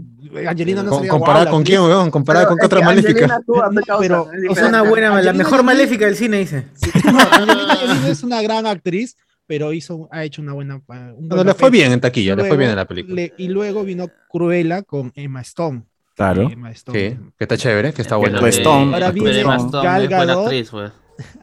Angelina 0.46 0.82
no 0.82 1.00
¿Comparada 1.06 1.50
con 1.50 1.62
quién, 1.62 1.80
weón? 1.80 2.10
¿Comparada 2.10 2.46
con 2.46 2.58
qué 2.58 2.66
otra 2.66 2.80
maléfica? 2.82 3.40
pero 3.98 4.30
es 4.32 4.62
una 4.62 4.82
buena, 4.82 5.22
la 5.22 5.32
mejor 5.32 5.62
maléfica 5.62 6.06
del 6.06 6.16
cine, 6.16 6.38
dice. 6.38 6.66
Angelina 7.32 8.08
es 8.08 8.22
una 8.22 8.42
gran 8.42 8.66
actriz, 8.66 9.16
pero 9.46 9.72
hizo, 9.72 10.08
ha 10.10 10.24
hecho 10.24 10.42
una 10.42 10.52
buena. 10.52 10.82
no, 11.18 11.44
le 11.44 11.54
fue 11.54 11.70
bien 11.70 11.92
en 11.92 12.00
taquilla, 12.00 12.36
le 12.36 12.44
fue 12.44 12.56
bien 12.56 12.70
en 12.70 12.76
la 12.76 12.86
película. 12.86 13.22
y 13.36 13.48
luego 13.48 13.84
vino 13.84 14.08
Cruella 14.28 14.82
con 14.82 15.12
Emma 15.14 15.40
Stone. 15.40 15.84
Claro. 16.14 16.50
Emma 16.50 16.70
Stone. 16.72 16.98
Sí, 16.98 17.16
que 17.36 17.44
está 17.44 17.56
chévere, 17.56 17.92
que 17.92 18.02
está 18.02 18.16
buena. 18.16 18.46
Stone. 18.48 18.94
Ahora 18.94 19.10
viene 19.10 19.42
Gal 19.42 20.08
Gadot 20.08 20.52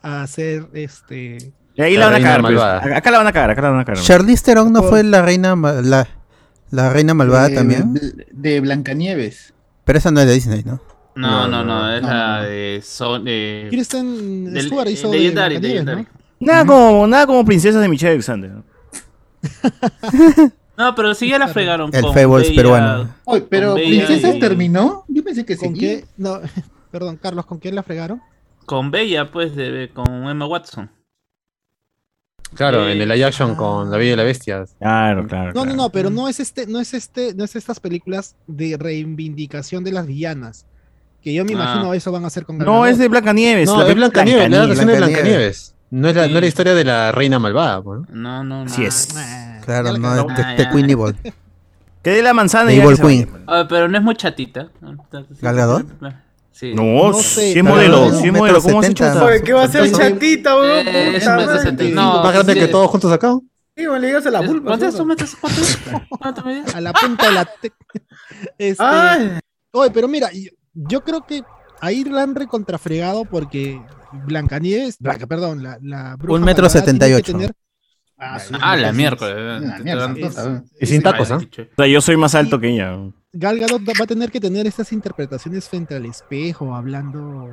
a 0.02 0.24
hacer 0.24 0.68
este 0.74 1.54
y 1.76 1.82
ahí 1.82 1.98
la, 1.98 2.06
van 2.06 2.16
a 2.16 2.20
cagar, 2.20 2.42
pues. 2.42 2.60
Acá 2.62 3.12
la 3.12 3.18
van 3.18 3.28
a 3.28 3.32
cagar, 3.32 3.52
acá 3.52 3.62
la 3.62 3.70
van 3.70 3.80
a 3.80 3.86
cagar. 3.86 4.04
Charlize 4.04 4.44
Theron 4.44 4.72
no 4.72 4.84
fue 4.84 5.04
la 5.04 5.22
reina 5.22 5.56
la, 5.56 6.08
la 6.70 6.90
reina 6.92 7.14
malvada 7.14 7.54
también. 7.54 7.94
De 8.32 8.60
Blancanieves. 8.60 9.54
Pero 9.84 9.98
esa 9.98 10.12
no 10.12 10.22
es 10.22 10.28
de 10.28 10.34
Disney, 10.34 10.64
¿no? 10.64 10.82
No, 11.16 11.48
no, 11.48 11.64
no, 11.64 11.96
es 11.96 12.02
la 12.02 12.42
de 12.42 12.82
Son 12.84 13.24
de 13.24 13.68
Kristen 13.70 14.52
Stewart 14.58 14.90
hizo 14.90 15.12
de 15.12 16.06
Nada 16.40 16.66
como 16.66 17.06
nada 17.08 17.28
como 17.28 17.46
princesas 17.46 17.82
de 17.82 17.88
Michelle 17.88 18.14
Alexander. 18.14 18.52
¿no? 20.78 20.96
pero 20.96 21.14
sí 21.14 21.30
ya 21.30 21.38
la 21.38 21.48
fregaron 21.48 21.94
El 21.94 22.06
Fables 22.06 22.50
peruano. 22.52 23.14
Oye, 23.26 23.42
pero 23.42 23.76
Princesas 23.76 24.40
terminó? 24.40 25.06
Yo 25.08 25.24
pensé 25.24 25.46
que 25.46 25.58
¿Con 25.58 25.74
qué? 25.74 26.06
No, 26.18 26.40
perdón, 26.92 27.18
Carlos, 27.18 27.46
¿con 27.46 27.60
quién 27.60 27.76
la 27.76 27.84
fregaron? 27.84 28.22
Con 28.66 28.92
Bella, 28.92 29.32
pues, 29.32 29.56
de, 29.56 29.92
con 29.94 30.28
Emma 30.30 30.48
Watson. 30.48 30.90
Claro, 32.56 32.88
en 32.88 33.02
el 33.02 33.10
live 33.10 33.26
action 33.26 33.56
con 33.56 33.90
La 33.90 33.98
Bella 33.98 34.14
y 34.14 34.16
la 34.16 34.24
Bestia. 34.24 34.66
Claro, 34.80 35.28
claro. 35.28 35.54
No, 35.54 35.66
no, 35.66 35.74
no, 35.74 35.90
pero 35.90 36.10
no 36.10 36.28
es 36.28 36.40
este, 36.40 36.68
no 36.68 36.80
es 36.80 36.94
este, 36.94 37.34
no 37.34 37.44
es 37.44 37.56
estas 37.56 37.80
películas 37.80 38.36
de 38.48 38.78
reivindicación 38.78 39.84
de 39.84 39.92
las 39.92 40.06
villanas. 40.08 40.66
Que 41.22 41.34
yo 41.34 41.46
me 41.46 41.52
ah. 41.52 41.56
imagino 41.56 41.94
eso 41.94 42.12
van 42.12 42.26
a 42.26 42.28
hacer 42.28 42.46
con 42.46 42.58
No, 42.58 42.86
es 42.86 42.98
de 42.98 43.08
Blancanieves. 43.08 43.68
No, 43.70 43.86
es 43.86 43.96
Blancanieves, 43.96 44.50
la 44.50 44.66
versión 44.66 44.88
de 44.88 44.98
Blancanieves. 44.98 45.74
No 45.90 46.10
es, 46.10 46.16
la, 46.16 46.28
no 46.28 46.36
es 46.36 46.42
la 46.42 46.48
historia 46.48 46.74
de 46.74 46.84
la 46.84 47.12
reina 47.12 47.38
malvada, 47.38 47.82
¿no? 47.86 48.06
No, 48.10 48.44
no, 48.44 48.66
no. 48.66 48.70
Sí 48.70 48.84
es. 48.84 49.10
Claro, 49.64 49.96
no, 49.98 50.28
es 50.30 50.58
de, 50.58 50.70
Queen 50.70 50.90
Evil. 50.90 51.16
Que 52.02 52.10
de 52.10 52.24
la 52.24 52.34
manzana 52.34 52.74
y 52.74 52.80
Evil 52.80 53.00
Queen. 53.00 53.30
pero 53.70 53.88
no 53.88 53.98
es 53.98 54.04
muy 54.04 54.16
chatita. 54.16 54.70
¿Galgador? 55.42 55.86
Sí. 56.54 56.74
No, 56.76 57.12
no 57.12 57.14
sé, 57.14 57.54
100 57.54 57.66
modelo, 57.66 58.12
100 58.12 58.34
modelo, 58.34 58.62
¿cómo 58.62 58.84
se 58.84 58.92
hecho 58.92 59.06
¿Qué 59.44 59.54
va 59.54 59.64
a 59.64 59.68
ser 59.68 59.92
chatita, 59.92 60.56
weón? 60.56 60.88
Eh, 60.88 61.18
es 61.18 61.26
no, 61.94 62.24
más 62.24 62.34
grande 62.34 62.54
que 62.54 62.68
todos 62.68 62.90
juntos 62.92 63.12
acá. 63.12 63.36
Sí, 63.76 63.84
le 64.00 64.08
digas 64.08 64.26
a 64.28 64.30
la 64.30 64.42
vulva. 64.42 64.78
¿Cuánto 64.78 64.88
es 64.88 65.06
metros? 65.06 65.36
¿Cuánto 66.10 66.44
A 66.76 66.80
la 66.80 66.94
punta 66.94 67.26
de 67.26 67.32
la 67.32 67.50
este... 68.60 68.82
Oye, 69.72 69.90
pero 69.92 70.08
mira, 70.08 70.30
yo 70.74 71.04
creo 71.04 71.26
que 71.26 71.42
ahí 71.82 72.04
la 72.04 72.22
han 72.22 72.36
recontrafregado 72.36 73.26
porque 73.26 73.82
Blancanieves, 74.12 74.98
Blanca, 75.00 75.26
perdón, 75.26 75.64
la, 75.64 75.80
la 75.82 76.16
bruja 76.18 76.40
Un 76.40 76.46
metro 76.46 76.70
setenta 76.70 77.10
y 77.10 77.14
ocho. 77.14 77.36
Ah, 78.20 78.78
la 78.78 78.94
miércoles. 78.94 79.64
Y 80.80 80.86
sin 80.86 81.02
tacos, 81.02 81.32
¿ah? 81.32 81.38
O 81.38 81.76
sea, 81.76 81.88
yo 81.88 82.00
soy 82.00 82.16
más 82.16 82.36
alto 82.36 82.60
que 82.60 82.70
ella. 82.70 82.96
Gal 83.36 83.58
Gadot 83.58 83.82
va 83.82 84.04
a 84.04 84.08
tener 84.08 84.32
que 84.32 84.40
tener 84.40 84.68
estas 84.68 84.92
interpretaciones 84.92 85.68
frente 85.68 85.96
al 85.96 86.06
espejo, 86.06 86.76
hablando. 86.76 87.50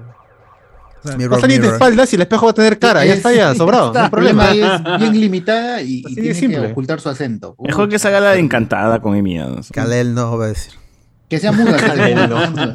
O 1.03 1.09
sea, 1.09 1.17
va 1.27 1.39
a 1.39 1.41
salir 1.41 1.63
de 1.63 1.69
espaldas 1.69 2.13
y 2.13 2.17
el 2.17 2.23
espejo 2.23 2.45
va 2.45 2.51
a 2.51 2.55
tener 2.55 2.79
cara, 2.79 3.07
ya 3.07 3.15
está 3.15 3.33
ya, 3.33 3.55
sobrado. 3.57 3.99
El 3.99 4.11
problema 4.11 4.51
es 4.51 5.01
bien 5.01 5.19
limitada 5.19 5.81
y, 5.81 6.03
y 6.07 6.15
tiene 6.15 6.35
simple. 6.35 6.61
que 6.61 6.67
ocultar 6.73 7.01
su 7.01 7.09
acento. 7.09 7.57
Mejor 7.59 7.89
que 7.89 7.99
salga 7.99 8.21
la 8.21 8.33
de 8.33 8.41
encantada 8.41 9.01
con 9.01 9.17
Emi 9.17 9.41
Kalel 9.73 10.15
no 10.15 10.37
va 10.37 10.45
a 10.45 10.49
decir. 10.49 10.75
Que 11.31 11.39
sea 11.39 11.51
muda. 11.51 11.79
Kalel 11.79 12.29
no. 12.29 12.75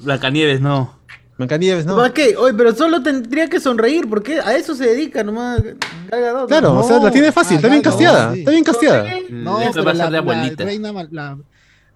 Blancanieves 0.00 0.60
no. 0.60 0.98
Blancanieves 1.38 1.86
no. 1.86 1.94
¿Para 1.94 2.12
qué? 2.12 2.36
Oye, 2.36 2.52
pero 2.54 2.74
solo 2.74 3.00
tendría 3.00 3.46
que 3.48 3.60
sonreír, 3.60 4.08
porque 4.10 4.40
a 4.40 4.56
eso 4.56 4.74
se 4.74 4.86
dedica 4.86 5.22
nomás 5.22 5.62
Gal 6.10 6.46
Claro, 6.48 6.80
o 6.80 6.82
sea, 6.82 6.98
la 6.98 7.12
tiene 7.12 7.30
fácil, 7.30 7.56
está 7.56 7.68
bien 7.68 7.80
casteada, 7.80 8.34
está 8.34 8.50
bien 8.50 8.64
casteada. 8.64 9.06
No, 9.30 9.60
pero 9.72 9.84
va 9.84 9.92
a 9.92 9.94
ser 9.94 10.10
de 10.10 10.18
abuelita. 10.18 10.64
La 10.64 10.70
reina, 10.70 11.08
la, 11.12 11.38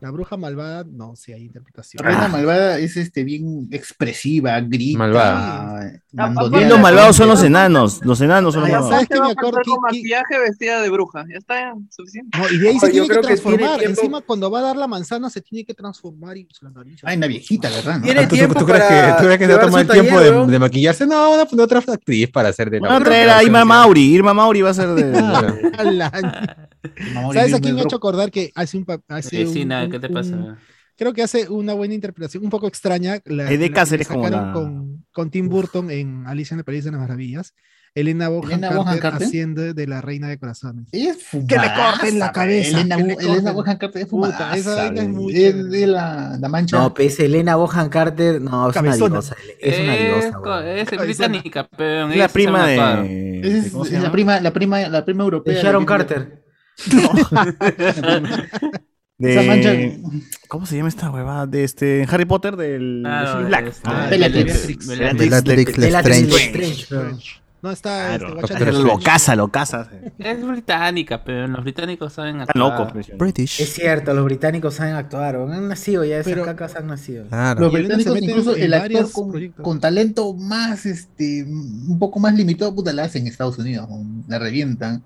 la 0.05 0.11
bruja 0.11 0.37
malvada, 0.37 0.85
no, 0.87 1.17
sí 1.17 1.33
hay 1.33 1.45
interpretación. 1.45 2.05
La 2.05 2.11
reina 2.11 2.29
malvada 2.29 2.79
es 2.79 2.95
este 2.99 3.25
bien 3.25 3.69
expresiva, 3.71 4.61
grita. 4.61 4.99
Malvada. 4.99 5.93
Y 6.13 6.65
los 6.67 6.79
malvados 6.79 7.17
son 7.17 7.29
los 7.29 7.43
enanos. 7.43 8.05
Los 8.05 8.21
enanos 8.21 8.53
son 8.53 8.65
los 8.65 8.71
malvados. 8.71 8.91
¿Sabes 8.91 9.09
qué 9.09 9.19
me 9.19 9.31
acuerdo? 9.31 9.61
Con 9.65 9.81
maquillaje 9.81 10.39
vestida 10.41 10.83
de 10.83 10.91
bruja. 10.91 11.25
Ya 11.27 11.39
está, 11.39 11.75
suficiente. 11.89 12.39
No, 12.39 12.51
y 12.51 12.59
de 12.59 12.69
ahí 12.69 12.79
se 12.79 12.91
tiene 12.91 13.09
que 13.09 13.17
transformar. 13.17 13.83
Encima, 13.83 14.21
cuando 14.21 14.51
va 14.51 14.59
a 14.59 14.63
dar 14.63 14.77
la 14.77 14.87
manzana, 14.87 15.31
se 15.31 15.41
tiene 15.41 15.65
que 15.65 15.73
transformar 15.73 16.37
y 16.37 16.47
se 16.53 16.67
la 16.67 16.73
Ay, 17.05 17.17
una 17.17 17.27
viejita, 17.27 17.71
¿verdad? 17.71 18.03
¿Tiene 18.03 18.27
¿Tú, 18.27 18.35
tiempo 18.35 18.59
¿tú, 18.59 18.67
crees 18.67 18.85
que, 18.85 19.15
¿Tú 19.17 19.25
crees 19.25 19.39
que 19.39 19.47
se 19.47 19.55
va 19.55 19.63
a 19.63 19.65
tomar 19.65 19.81
el 19.81 19.89
tiempo 19.89 20.21
de, 20.21 20.53
de, 20.53 20.59
maquillarse? 20.59 21.07
No, 21.07 21.31
van 21.31 21.41
a 21.41 21.45
poner 21.47 21.65
otra 21.65 21.79
actriz 21.79 22.31
para 22.31 22.51
hacer 22.51 22.69
de 22.69 22.79
la. 22.79 22.89
Van 22.91 23.01
a 23.01 23.05
traer 23.07 23.31
a 23.31 23.43
Irma 23.43 23.65
Mauri. 23.65 24.03
Irma 24.03 24.35
Mauri 24.35 24.61
va 24.61 24.69
a 24.69 24.75
ser 24.75 24.89
de. 24.91 25.15
¿Sabes 27.33 27.55
a 27.55 27.61
quién 27.61 27.75
me 27.75 27.81
ha 27.81 27.85
hecho 27.85 27.97
acordar 27.97 28.31
que 28.31 28.53
hace 28.55 28.77
un. 28.77 28.87
Hace 29.09 29.65
nada, 29.65 29.89
¿qué 30.01 30.09
te 30.09 30.13
pasa? 30.13 30.59
creo 30.97 31.13
que 31.13 31.23
hace 31.23 31.49
una 31.49 31.75
buena 31.75 31.95
interpretación, 31.95 32.45
un 32.45 32.51
poco 32.51 32.67
extraña. 32.67 33.21
La, 33.25 33.45
de 33.45 33.73
Cáceres 33.73 34.09
como 34.09 34.31
con, 34.53 35.05
con, 35.13 35.31
Tim 35.31 35.49
Burton 35.49 35.91
en 35.91 36.27
Alicia 36.27 36.55
en 36.55 36.61
el 36.61 36.65
País 36.65 36.85
de 36.85 36.93
las 36.93 37.01
Maravillas. 37.01 37.55
Elena 37.97 38.29
Bonham, 38.29 38.61
Carter, 38.99 39.29
haciendo 39.29 39.73
de 39.73 39.87
la 39.87 40.01
reina 40.01 40.27
de 40.27 40.37
corazones. 40.37 40.89
es 40.91 41.29
que 41.31 41.57
le 41.57 41.75
corten 41.77 42.19
la 42.19 42.33
cabeza. 42.33 42.81
Elena, 42.81 42.97
Elena 42.97 43.53
Bonham 43.53 43.79
Carter 43.79 44.03
es 44.03 44.09
fumada. 44.09 44.57
Esa 44.57 44.89
es 44.89 45.09
muy 45.09 45.33
es 45.33 45.71
de 45.71 45.87
la, 45.87 46.37
la, 46.41 46.49
mancha. 46.49 46.77
No, 46.77 46.93
pues 46.93 47.21
Elena 47.21 47.55
Bonham 47.55 47.89
Carter, 47.89 48.43
no, 48.43 48.69
es 48.69 48.77
una 48.77 48.97
diosa. 48.97 49.37
Es 49.61 49.79
una 49.79 49.95
diosa. 49.95 50.75
Es, 50.75 50.93
es 50.93 50.99
británica, 50.99 51.69
pero 51.77 52.11
es 52.11 52.17
la 52.17 52.29
prima 52.29 52.67
de. 52.67 53.41
Es, 53.45 53.73
es 53.73 54.03
la 54.03 54.11
prima, 54.11 54.41
la 54.41 54.53
prima, 54.53 54.89
la 54.89 55.05
prima 55.05 55.23
europea. 55.23 55.55
De 55.55 55.63
Sharon 55.63 55.87
Carter. 55.87 56.43
De... 59.17 60.01
¿Cómo 60.49 60.67
se 60.67 60.77
llama 60.77 60.89
esta 60.89 61.11
huevada? 61.11 61.47
De 61.47 61.63
este 61.63 62.05
Harry 62.11 62.25
Potter 62.25 62.57
del 62.57 63.01
claro, 63.03 63.39
de 63.41 63.45
Black. 63.45 63.67
Este, 63.69 63.89
ah, 63.89 64.07
Bellatrix. 64.11 64.87
Bellatrix 64.89 65.79
Lestrange. 65.79 67.45
No 67.63 67.71
está 67.71 68.19
claro, 68.19 68.41
este, 68.41 68.73
lo 68.73 68.99
casa, 68.99 69.35
lo 69.35 69.49
casa. 69.49 69.89
Es 70.19 70.47
británica, 70.47 71.25
pero 71.25 71.49
los 71.49 71.63
británicos 71.63 72.13
saben 72.13 72.43
actuar. 72.43 72.73
Están 72.73 72.93
locos, 72.93 73.17
British. 73.17 73.59
Es 73.59 73.73
cierto, 73.73 74.13
los 74.13 74.23
británicos 74.27 74.75
saben 74.75 74.97
actuar. 74.97 75.37
Han 75.37 75.69
nacido 75.69 76.05
ya, 76.05 76.19
esas 76.19 76.31
pero, 76.31 76.45
cacas 76.45 76.77
han 76.77 76.89
nacido. 76.89 77.27
Claro. 77.29 77.61
Los 77.61 77.73
británicos, 77.73 78.21
incluso 78.21 78.55
el 78.55 78.75
actor 78.75 79.11
con, 79.11 79.49
con, 79.63 79.81
talento 79.81 80.35
más, 80.35 80.85
este, 80.85 81.45
un 81.45 81.99
poco 81.99 82.21
más 82.21 82.35
limitado, 82.35 82.75
puta, 82.75 82.93
la 82.93 83.05
hacen 83.05 83.23
en 83.23 83.29
Estados 83.29 83.57
Unidos. 83.57 83.89
La 84.29 84.39
revientan 84.39 85.03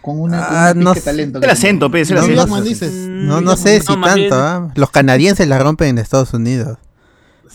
con 0.00 0.20
una, 0.20 0.68
ah, 0.68 0.74
no 0.74 0.94
talento. 0.94 1.40
El 1.40 1.50
acento, 1.50 1.90
pues, 1.90 2.10
el 2.10 2.16
no, 2.16 2.22
acento. 2.22 2.46
No, 2.46 3.34
no, 3.34 3.40
no, 3.40 3.56
sé 3.56 3.80
si 3.80 3.86
tanto, 3.86 4.66
¿eh? 4.66 4.72
Los 4.74 4.90
canadienses 4.90 5.46
la 5.48 5.58
rompen 5.58 5.88
en 5.88 5.98
Estados 5.98 6.32
Unidos. 6.34 6.78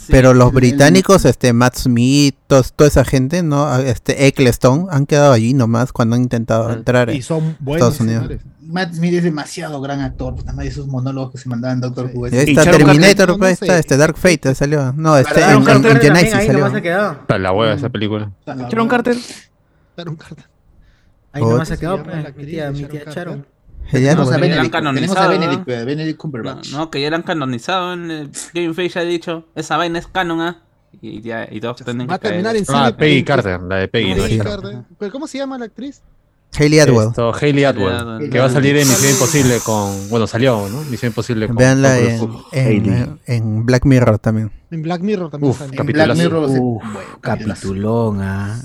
Pero 0.07 0.33
los 0.33 0.53
británicos, 0.53 1.25
este, 1.25 1.53
Matt 1.53 1.77
Smith, 1.77 2.35
toda 2.47 2.87
esa 2.87 3.05
gente, 3.05 3.43
¿no? 3.43 3.75
Este, 3.77 4.27
Eccleston, 4.27 4.87
han 4.91 5.05
quedado 5.05 5.33
allí 5.33 5.53
nomás 5.53 5.91
cuando 5.91 6.15
han 6.15 6.23
intentado 6.23 6.71
entrar 6.71 7.09
y 7.09 7.21
son 7.21 7.57
buenos 7.59 7.95
Estados 7.95 7.99
Unidos. 7.99 8.41
Matt 8.61 8.93
Smith 8.93 9.13
es 9.13 9.23
demasiado 9.23 9.79
gran 9.79 10.01
actor, 10.01 10.35
nada 10.37 10.53
más 10.53 10.65
esos 10.65 10.87
monólogos 10.87 11.31
que 11.31 11.37
se 11.37 11.49
mandaban 11.49 11.81
Doctor 11.81 12.09
Who. 12.13 12.27
Está 12.27 12.63
Terminator, 12.63 13.37
pues, 13.37 13.61
está 13.61 13.77
este 13.77 13.95
Dark 13.95 14.17
Fate 14.17 14.55
salió. 14.55 14.91
No, 14.93 15.17
este 15.17 15.39
en, 15.41 15.67
en, 15.69 15.85
en 15.85 16.01
Genesis 16.01 16.31
salió. 16.31 16.67
Está 16.67 17.37
la 17.37 17.51
hueva 17.51 17.73
esa 17.73 17.89
película. 17.89 18.31
Sharon 18.45 18.87
Carter. 18.87 19.17
Sharon 19.97 20.15
Carter. 20.15 20.55
Ahí 21.36 21.43
nomás 21.43 21.67
se 21.67 21.77
quedó, 21.77 22.01
pues, 22.01 22.36
mi 22.38 22.45
tía, 22.45 22.71
mi 22.71 22.86
tía 22.86 23.03
Sharon. 23.13 23.45
Ya 23.91 24.15
no, 24.15 24.25
Benedict, 24.25 24.71
canonizado. 24.71 25.29
Benedict, 25.29 25.65
Benedict 25.65 26.17
Cumberbatch. 26.17 26.71
No, 26.71 26.89
que 26.89 27.01
ya 27.01 27.07
eran 27.07 27.23
canonizados 27.23 27.97
en 27.97 28.09
el 28.09 28.31
Game 28.53 28.73
Face 28.73 28.89
ya 28.89 29.01
ha 29.01 29.03
dicho, 29.03 29.45
esa 29.53 29.77
vaina 29.77 29.99
es 29.99 30.07
canon, 30.07 30.41
¿ah? 30.41 30.61
Y, 31.01 31.21
ya, 31.21 31.47
y 31.51 31.59
todos 31.59 31.83
tienen 31.83 32.09
Va 32.09 32.15
a 32.15 32.19
terminar 32.19 32.55
en 32.55 32.63
Ah, 32.69 32.95
Peggy 32.97 33.23
Carter, 33.23 33.59
la 33.61 33.75
de 33.75 33.88
Peggy. 33.89 34.15
Peggy 34.15 34.38
Carter. 34.39 34.77
¿Pero 34.97 35.11
cómo 35.11 35.27
se 35.27 35.38
llama 35.38 35.57
la 35.57 35.65
actriz? 35.65 36.01
Hayley 36.57 36.79
Atwell. 36.79 37.09
Esto, 37.09 37.33
Hayley 37.33 37.65
Atwell, 37.65 38.29
que 38.29 38.39
va 38.39 38.45
a 38.45 38.49
salir 38.49 38.77
en 38.77 38.88
Misión 38.88 39.11
Imposible 39.11 39.57
con. 39.59 40.09
Bueno, 40.09 40.25
salió, 40.25 40.69
¿no? 40.69 40.83
Misión 40.83 41.09
Imposible 41.09 41.47
con. 41.47 41.57
Veanla 41.57 41.99
en, 41.99 42.29
en, 42.53 43.19
en, 43.25 43.65
Black 43.65 43.86
Mirror 43.86 44.19
también. 44.19 44.51
En 44.71 44.81
Black 44.81 45.01
Mirror 45.01 45.31
también. 45.31 45.51
Uf, 45.51 45.59
sale. 45.59 45.83
Black 45.83 46.15
Mirror, 46.15 46.49
Uf, 46.49 46.83
capitulón, 47.19 48.21
ah. 48.21 48.57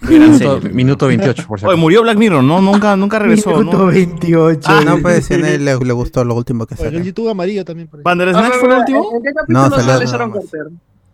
Minuto, 0.00 0.60
minuto 0.72 1.06
28, 1.06 1.46
por 1.46 1.58
cierto. 1.58 1.72
Oye, 1.72 1.80
murió 1.80 2.02
Black 2.02 2.16
Mirror, 2.16 2.42
¿no? 2.42 2.60
Nunca, 2.60 2.96
nunca 2.96 3.18
regresó. 3.18 3.50
Minuto 3.50 3.78
¿no? 3.78 3.86
28. 3.86 4.60
Ah, 4.64 4.82
no, 4.84 4.98
pues 4.98 5.26
sí, 5.26 5.36
le, 5.36 5.58
le, 5.58 5.74
gustó 5.92 6.24
lo 6.24 6.34
último 6.34 6.66
que 6.66 6.76
salió. 6.76 6.98
El 6.98 7.04
YouTube 7.04 7.28
amarillo 7.28 7.64
también. 7.64 7.88
¿Bandersnatch 7.92 8.54
fue 8.54 8.68
el 8.70 8.78
último? 8.78 9.22
No, 9.48 9.70
salió. 9.70 10.00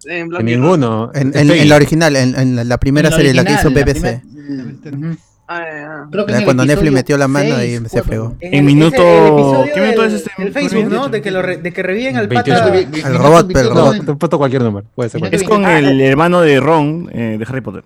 En, 0.09 0.32
en 0.34 0.45
ninguno. 0.45 1.11
En, 1.14 1.37
en, 1.37 1.51
en, 1.51 1.68
la 1.68 1.76
original, 1.76 2.14
en, 2.14 2.39
en 2.39 2.68
la 2.68 2.78
primera 2.78 3.11
serie, 3.11 3.34
la, 3.34 3.43
original, 3.43 3.64
la 3.64 3.82
que 3.82 3.91
hizo 3.91 4.20
BBC. 4.20 4.82
Primer... 4.82 5.16
Ah, 5.49 5.62
ah. 5.62 6.09
Creo 6.11 6.26
que 6.26 6.45
cuando 6.45 6.64
Netflix 6.64 6.93
metió 6.93 7.16
la 7.16 7.28
mano 7.28 7.62
y 7.62 7.78
se 7.89 8.03
fregó. 8.03 8.37
En, 8.41 8.64
minuto. 8.64 9.64
¿Qué 9.72 9.80
minuto 9.80 10.05
es 10.05 10.14
este? 10.14 10.30
El 10.39 10.53
Facebook, 10.53 10.89
¿no? 10.91 11.09
De 11.09 11.22
que, 11.22 11.30
lo 11.30 11.41
re... 11.41 11.59
de 11.59 11.72
que 11.72 11.82
reviven 11.82 12.16
al 12.16 12.28
pata. 12.28 12.74
El 12.74 13.14
robot, 13.14 13.51
pero 13.53 13.68
el 13.68 13.74
robot. 13.74 13.97
No, 14.03 14.18
puesto 14.18 14.39
cualquier 14.39 14.62
número. 14.62 14.87
Puede 14.95 15.11
ser 15.11 15.20
cualquier. 15.20 15.43
Es 15.43 15.49
con 15.49 15.64
el 15.64 16.01
hermano 16.01 16.41
de 16.41 16.59
Ron 16.59 17.09
eh, 17.12 17.37
de 17.39 17.47
Harry 17.49 17.61
Potter. 17.61 17.84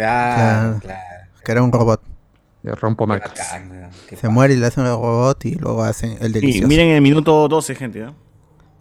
Claro, 0.00 0.78
claro. 0.80 1.00
Que 1.44 1.52
era 1.52 1.62
un 1.62 1.72
robot. 1.72 2.02
De 2.62 2.74
rompo 2.74 3.06
marcas. 3.06 3.56
Se 4.20 4.28
muere 4.28 4.54
y 4.54 4.56
le 4.58 4.66
hacen 4.66 4.84
el 4.84 4.90
robot 4.90 5.44
y 5.46 5.54
luego 5.54 5.82
hacen 5.82 6.18
el 6.20 6.32
delicioso. 6.32 6.64
Sí, 6.64 6.68
miren 6.68 6.88
el 6.88 7.00
minuto 7.00 7.48
12, 7.48 7.74
gente. 7.74 8.00
¿no? 8.00 8.14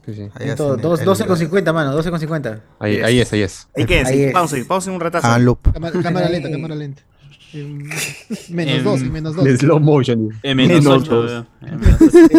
Sí, 0.06 0.14
sí. 0.16 0.30
Ahí 0.36 0.50
12 0.50 1.26
con 1.26 1.38
50, 1.38 1.72
mano, 1.72 1.94
12 1.94 2.10
con 2.10 2.20
50. 2.20 2.62
Ahí, 2.80 3.00
ahí 3.02 3.20
es, 3.20 3.32
ahí 3.32 3.42
es. 3.42 3.68
Ahí 3.78 3.86
qué 3.86 4.02
es, 4.02 4.34
pausa, 4.34 4.58
pausa 4.68 4.92
un 4.92 5.00
ratazo. 5.00 5.28
Ah, 5.28 5.40
loop. 5.40 5.72
Cámara, 5.72 6.02
cámara 6.02 6.30
lenta, 6.30 6.52
cámara 6.52 6.76
lenta. 6.76 7.04
menos 8.50 8.84
2 8.84 9.02
y 9.02 9.10
menos 9.10 9.36
2. 9.36 9.60
slow 9.60 9.80
motion. 9.80 10.30
En 10.44 10.58
menos 10.58 10.86
8. 10.86 11.48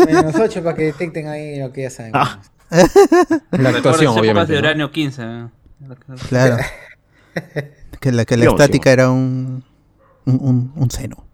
menos 0.06 0.34
8 0.34 0.62
para 0.64 0.76
que 0.76 0.82
detecten 0.84 1.26
ahí 1.26 1.58
lo 1.58 1.72
que 1.72 1.82
ya 1.82 1.90
saben. 1.90 2.12
Ah. 2.14 2.40
La 3.50 3.70
actuación, 3.70 4.16
obviamente. 4.16 4.52
de 4.52 4.58
uranio 4.58 4.90
15. 4.90 5.22
Claro. 6.28 6.58
Que 8.00 8.12
la, 8.12 8.24
que 8.24 8.36
la 8.36 8.46
estática 8.46 8.90
era 8.90 9.10
un, 9.10 9.62
un, 10.24 10.72
un, 10.74 10.90
seno. 10.90 11.24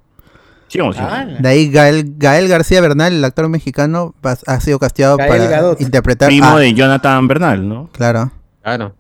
Sí, 0.69 0.81
ah, 0.81 1.25
de 1.25 1.49
ahí 1.49 1.71
Gael, 1.71 2.14
Gael, 2.19 2.49
García 2.49 2.81
Bernal, 2.81 3.12
el 3.12 3.25
actor 3.25 3.49
mexicano, 3.49 4.14
ha 4.47 4.61
sido 4.61 4.81
casteado 4.81 5.17
para 5.17 5.75
interpretar 5.79 6.29
Primo 6.29 6.59
de 6.59 6.75
Jonathan 6.75 7.29
Bernal, 7.29 7.69
¿no? 7.69 7.89
Claro. 7.93 8.33
Claro. 8.62 8.95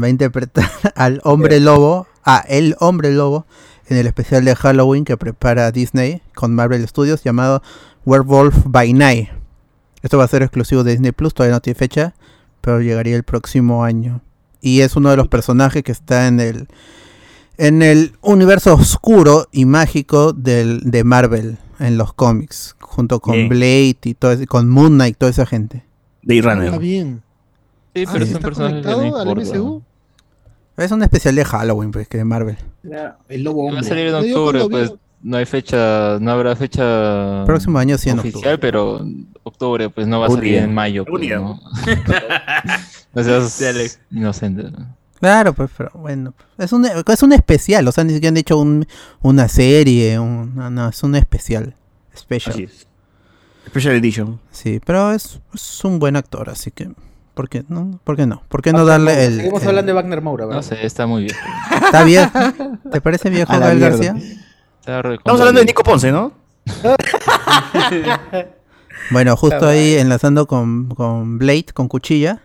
Va 0.00 0.06
a 0.06 0.10
interpretar 0.10 0.68
al 0.94 1.20
hombre 1.24 1.58
lobo, 1.58 2.06
a 2.22 2.44
el 2.48 2.76
hombre 2.80 3.12
lobo, 3.12 3.46
en 3.88 3.96
el 3.96 4.06
especial 4.06 4.44
de 4.44 4.54
Halloween 4.54 5.04
que 5.04 5.16
prepara 5.16 5.72
Disney 5.72 6.20
con 6.34 6.54
Marvel 6.54 6.86
Studios 6.86 7.24
llamado 7.24 7.62
Werewolf 8.04 8.54
by 8.66 8.92
Night. 8.92 9.30
Esto 10.02 10.18
va 10.18 10.24
a 10.24 10.28
ser 10.28 10.42
exclusivo 10.42 10.84
de 10.84 10.92
Disney 10.92 11.12
Plus, 11.12 11.32
todavía 11.32 11.54
no 11.56 11.60
tiene 11.60 11.78
fecha, 11.78 12.14
pero 12.60 12.82
llegaría 12.82 13.16
el 13.16 13.22
próximo 13.22 13.84
año 13.84 14.20
y 14.64 14.80
es 14.80 14.96
uno 14.96 15.10
de 15.10 15.18
los 15.18 15.28
personajes 15.28 15.82
que 15.82 15.92
está 15.92 16.26
en 16.26 16.40
el 16.40 16.68
en 17.58 17.82
el 17.82 18.14
universo 18.22 18.74
oscuro 18.74 19.46
y 19.52 19.66
mágico 19.66 20.32
del, 20.32 20.80
de 20.90 21.04
Marvel 21.04 21.58
en 21.78 21.98
los 21.98 22.14
cómics, 22.14 22.74
junto 22.80 23.20
con 23.20 23.48
Blade 23.48 23.98
y 24.02 24.14
todo 24.14 24.34
con 24.48 24.68
Moon 24.68 24.94
Knight, 24.94 25.18
toda 25.18 25.30
esa 25.30 25.46
gente. 25.46 25.84
De 26.22 26.40
Runner. 26.40 26.64
Está 26.64 26.78
bien. 26.78 27.22
Sí, 27.94 28.06
pero 28.06 28.24
ah, 28.24 28.28
es 28.28 28.34
un 28.34 28.40
personaje 28.40 28.88
al 28.88 29.36
MCU. 29.36 29.82
Es 30.78 30.90
un 30.90 31.02
especial 31.02 31.36
de 31.36 31.44
Halloween, 31.44 31.92
pues, 31.92 32.08
que 32.08 32.18
de 32.18 32.24
Marvel. 32.24 32.56
el 33.28 33.44
lobo 33.44 33.66
hombre. 33.66 33.82
Va 33.82 33.86
a 33.86 33.88
salir 33.88 34.06
en 34.08 34.14
octubre, 34.14 34.66
pues 34.68 34.94
no 35.24 35.38
hay 35.38 35.46
fecha, 35.46 36.18
no 36.20 36.30
habrá 36.30 36.54
fecha 36.54 37.44
próximo 37.46 37.78
año 37.78 37.96
sí 37.96 38.10
en 38.10 38.18
oficial, 38.18 38.60
pero 38.60 39.04
octubre 39.42 39.88
pues 39.88 40.06
no 40.06 40.20
va 40.20 40.26
a 40.26 40.30
salir 40.30 40.56
en 40.56 40.74
mayo. 40.74 41.06
Pues, 41.06 41.30
¿no? 41.30 41.60
no 43.14 43.48
seas 43.48 44.00
inocente. 44.10 44.70
Claro, 45.18 45.54
pues, 45.54 45.70
pero 45.74 45.90
bueno, 45.94 46.34
es 46.58 46.72
un, 46.74 46.84
es 46.84 47.22
un 47.22 47.32
especial, 47.32 47.88
o 47.88 47.92
sea, 47.92 48.04
ni 48.04 48.12
siquiera 48.12 48.28
han 48.28 48.34
dicho 48.34 48.58
un, 48.58 48.86
una 49.22 49.48
serie, 49.48 50.18
un, 50.18 50.54
no, 50.56 50.88
es 50.90 51.02
un 51.02 51.16
especial, 51.16 51.74
special. 52.14 52.68
Special 53.66 53.94
Edition. 53.94 54.38
Sí, 54.50 54.78
pero 54.84 55.12
es, 55.12 55.40
es, 55.54 55.84
un 55.86 55.98
buen 55.98 56.16
actor, 56.16 56.50
así 56.50 56.70
que, 56.70 56.90
¿por 57.32 57.48
qué 57.48 57.64
no? 57.66 57.98
¿Por 58.04 58.16
qué 58.16 58.26
no? 58.26 58.42
¿Por 58.48 58.60
qué 58.60 58.74
no 58.74 58.84
darle 58.84 59.24
el... 59.24 59.36
Seguimos 59.36 59.64
hablando 59.64 59.88
de 59.88 59.94
Wagner 59.94 60.20
Moura, 60.20 60.44
¿verdad? 60.44 60.58
No 60.58 60.62
sé, 60.62 60.84
está 60.84 61.06
muy 61.06 61.22
bien. 61.22 61.36
¿Está 61.82 62.04
bien? 62.04 62.30
¿Te 62.92 63.00
parece 63.00 63.30
viejo 63.30 63.58
Gael 63.58 63.80
García? 63.80 64.14
Estamos 64.86 65.40
hablando 65.40 65.60
de 65.60 65.64
Nico 65.66 65.82
Ponce, 65.82 66.12
¿no? 66.12 66.32
bueno, 69.10 69.34
justo 69.34 69.66
ahí 69.66 69.94
enlazando 69.94 70.46
con, 70.46 70.88
con 70.88 71.38
Blade, 71.38 71.66
con 71.72 71.88
cuchilla. 71.88 72.42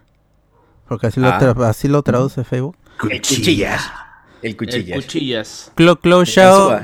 Porque 0.88 1.08
así, 1.08 1.20
lo, 1.20 1.28
ah. 1.28 1.56
así 1.68 1.90
lo 1.90 2.02
traduce 2.02 2.46
Facebook. 2.46 2.78
Cuchillas. 2.98 3.92
El 4.42 4.56
cuchillas. 4.56 4.98
El 4.98 5.04
cuchillas. 5.04 5.72
Clo, 5.76 5.98
Clo 5.98 6.24
Shao, 6.24 6.80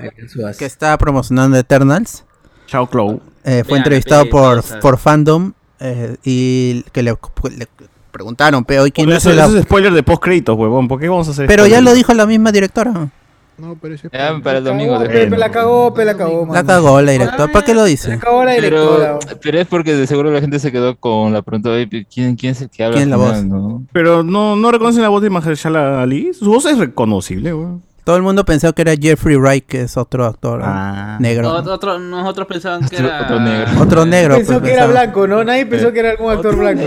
que 0.60 0.66
está 0.66 0.98
promocionando 0.98 1.58
Eternals. 1.58 2.26
Shao 2.68 2.90
Clow. 2.90 3.22
Eh, 3.46 3.64
fue 3.66 3.78
entrevistado 3.78 4.30
por, 4.30 4.62
por 4.82 4.98
Fandom 4.98 5.54
eh, 5.80 6.18
y 6.26 6.84
que 6.92 7.02
le, 7.02 7.16
le 7.56 7.68
preguntaron, 8.12 8.66
pero 8.66 8.84
¿quién 8.94 9.10
es 9.10 9.26
el...? 9.26 9.40
Eso 9.40 9.58
es 9.58 9.64
spoiler 9.64 9.94
de 9.94 10.04
post 10.04 10.22
créditos, 10.22 10.58
huevón. 10.58 10.90
¿Por 10.90 11.00
qué 11.00 11.08
vamos 11.08 11.30
a 11.30 11.32
hacer 11.32 11.48
Pero 11.48 11.66
ya 11.66 11.80
lo 11.80 11.94
dijo 11.94 12.14
la 12.14 12.26
misma 12.26 12.52
directora. 12.52 13.10
No, 13.58 13.78
pero 13.82 13.96
ese 13.96 14.10
ya, 14.12 14.40
para 14.44 14.58
el 14.58 14.64
domingo. 14.64 15.00
Pero 15.00 15.38
la 15.38 15.50
cagó, 15.50 15.94
pero 15.94 16.06
la 16.06 16.18
cagó. 16.18 16.48
La 16.54 16.64
cagó 16.64 17.02
la 17.02 17.12
directora. 17.12 17.52
¿Para 17.52 17.66
qué 17.66 17.74
lo 17.74 17.86
dice? 17.86 18.10
La 18.10 18.20
cagó 18.20 18.44
la 18.44 18.52
directora. 18.54 19.20
Pero, 19.20 19.40
pero, 19.42 19.60
es 19.60 19.68
porque 19.68 19.96
de 19.96 20.08
seguro 20.08 20.32
la 20.32 20.42
gente 20.42 20.60
se 20.60 20.72
quedó 20.72 20.98
con 20.98 21.32
la 21.32 21.42
pregunta 21.42 21.70
de 21.70 22.06
quién, 22.12 22.36
quién 22.36 22.52
es 22.52 22.62
el 22.62 22.70
que 22.70 22.84
habla. 22.84 22.98
¿Quién 22.98 23.10
es 23.10 23.12
la 23.12 23.18
voz? 23.18 23.44
¿no? 23.44 23.84
Pero 23.94 24.24
no, 24.24 24.56
no 24.56 24.72
reconocen 24.72 25.02
la 25.02 25.10
voz 25.10 25.22
de 25.22 25.30
Mahershala 25.30 26.02
Ali. 26.02 26.34
Su 26.34 26.52
voz 26.52 26.66
es 26.66 26.78
reconocible, 26.78 27.54
güey. 27.54 27.68
Todo 28.04 28.18
el 28.18 28.22
mundo 28.22 28.46
pensó 28.46 28.72
que 28.74 28.84
era 28.84 28.94
Jeffrey 28.96 29.36
Wright, 29.36 29.66
que 29.66 29.82
es 29.82 29.98
otro 29.98 30.26
actor 30.26 30.62
ah. 30.64 31.18
negro. 31.20 31.52
Otro, 31.52 31.98
nosotros 31.98 32.48
pensaban 32.48 32.88
que 32.88 32.98
era 32.98 33.24
otro 33.24 33.40
negro. 33.40 33.82
Otro 33.82 34.06
negro. 34.06 34.36
Pensó 34.36 34.60
pues, 34.60 34.64
que 34.64 34.74
era 34.74 34.86
blanco, 34.86 35.28
¿no? 35.28 35.44
Nadie 35.44 35.66
pensó 35.66 35.92
que 35.92 36.02
era 36.02 36.12
algún 36.12 36.32
actor 36.32 36.56
blanco. 36.56 36.84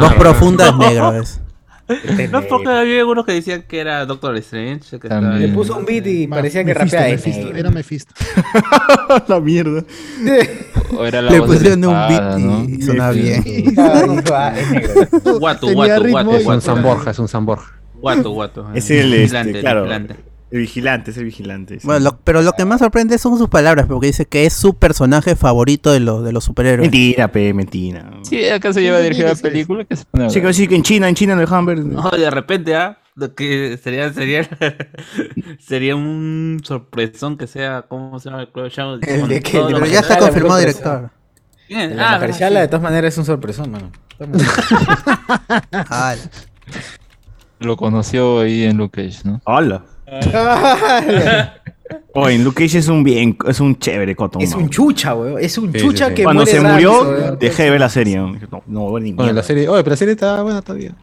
Voz 0.00 0.14
profunda 0.14 0.68
es 0.68 0.76
negro. 0.76 1.12
Es. 1.12 1.40
No 2.30 2.38
es 2.38 2.46
porque 2.46 2.68
había 2.68 3.00
algunos 3.00 3.24
que 3.24 3.32
decían 3.32 3.62
que 3.66 3.80
era 3.80 4.06
Doctor 4.06 4.36
Strange. 4.36 4.98
Que 4.98 5.08
Le 5.08 5.48
puso 5.48 5.76
un 5.76 5.84
beat 5.84 6.06
y 6.06 6.26
parecía 6.26 6.64
que 6.64 6.74
rapeaba. 6.74 7.08
Era 7.08 7.70
Mephisto. 7.70 8.14
la 9.28 9.40
mierda. 9.40 9.84
O 10.96 11.04
era 11.04 11.22
la 11.22 11.30
Le 11.30 11.42
pusieron 11.42 11.84
un 11.84 11.92
beat 12.08 12.68
y 12.68 12.82
sonaba 12.82 13.12
bien. 13.12 13.42
Guato, 15.38 15.72
guato, 15.72 16.08
guato. 16.08 16.36
Es 16.36 16.46
un 16.46 16.60
San 16.60 16.82
Borja, 16.82 17.10
es 17.10 17.18
un 17.18 17.28
San 17.28 17.46
Borja. 17.46 17.80
Guato, 17.94 18.30
guato. 18.30 18.66
Es 18.74 18.90
el, 18.90 19.12
este, 19.14 19.60
claro. 19.60 19.86
El 20.50 20.58
vigilante, 20.58 21.12
es 21.12 21.16
el 21.16 21.24
vigilante. 21.24 21.78
Bueno, 21.84 22.18
pero 22.24 22.42
lo 22.42 22.52
que 22.52 22.64
más 22.64 22.80
sorprende 22.80 23.16
son 23.18 23.38
sus 23.38 23.48
palabras, 23.48 23.86
porque 23.86 24.08
dice 24.08 24.26
que 24.26 24.46
es 24.46 24.52
su 24.52 24.74
personaje 24.74 25.36
favorito 25.36 25.92
de, 25.92 26.00
los 26.00 26.24
de 26.24 26.32
los 26.32 26.42
superhéroes. 26.42 26.90
Mentira, 26.90 27.30
pe, 27.30 27.54
mentira. 27.54 28.10
Sí, 28.22 28.48
acá 28.48 28.72
se 28.72 28.82
lleva 28.82 28.96
a 28.96 29.00
dirigir 29.00 29.26
la 29.26 29.36
película. 29.36 29.84
Que 29.84 29.94
se 29.94 30.04
pone 30.06 30.28
sí, 30.28 30.40
que 30.40 30.46
decir 30.48 30.68
que 30.68 30.74
en 30.74 30.82
China, 30.82 31.08
en 31.08 31.14
China 31.14 31.36
no 31.36 31.42
dejan 31.42 31.66
ver. 31.66 31.84
No, 31.84 32.10
de 32.10 32.30
repente, 32.30 32.74
¿ah? 32.74 32.98
Que 33.36 33.78
sería, 33.80 34.12
sería, 34.12 34.48
sería 35.60 35.94
un 35.94 36.60
sorpresón 36.64 37.36
que 37.36 37.46
sea, 37.46 37.82
¿cómo 37.82 38.18
se 38.18 38.30
llama? 38.30 38.42
El 38.42 39.28
de 39.28 39.42
que, 39.42 39.52
pero 39.52 39.86
ya 39.86 40.00
está 40.00 40.18
confirmado 40.18 40.58
director. 40.58 41.10
Ah, 41.96 42.18
la 42.50 42.60
de 42.60 42.66
todas 42.66 42.82
maneras 42.82 43.12
es 43.12 43.18
un 43.18 43.24
sorpresón, 43.24 43.70
mano. 43.70 43.92
Lo 47.60 47.76
conoció 47.76 48.40
ahí 48.40 48.64
en 48.64 48.78
Luke 48.78 49.02
Cage, 49.02 49.20
¿no? 49.24 49.40
Hola. 49.44 49.84
Oye, 52.14 52.38
Luke 52.38 52.64
Cage 52.64 52.78
es 52.78 52.88
un 52.88 53.02
bien, 53.02 53.36
es 53.48 53.60
un 53.60 53.76
chévere 53.78 54.14
cotón. 54.16 54.42
Es 54.42 54.54
un 54.54 54.68
chucha, 54.68 55.14
weón. 55.14 55.38
Es 55.40 55.56
un 55.58 55.72
chucha 55.72 56.12
que 56.14 56.22
Cuando 56.24 56.44
se 56.46 56.60
murió, 56.60 57.36
dejé 57.38 57.64
de 57.64 57.70
ver 57.70 57.80
la 57.80 57.88
serie. 57.88 58.16
No, 58.18 58.62
no 58.66 58.90
Bueno, 58.90 59.32
la 59.32 59.42
serie, 59.42 59.68
oye, 59.68 59.82
pero 59.82 59.92
la 59.92 59.96
serie 59.96 60.14
está 60.14 60.42
buena 60.42 60.62
todavía. 60.62 60.94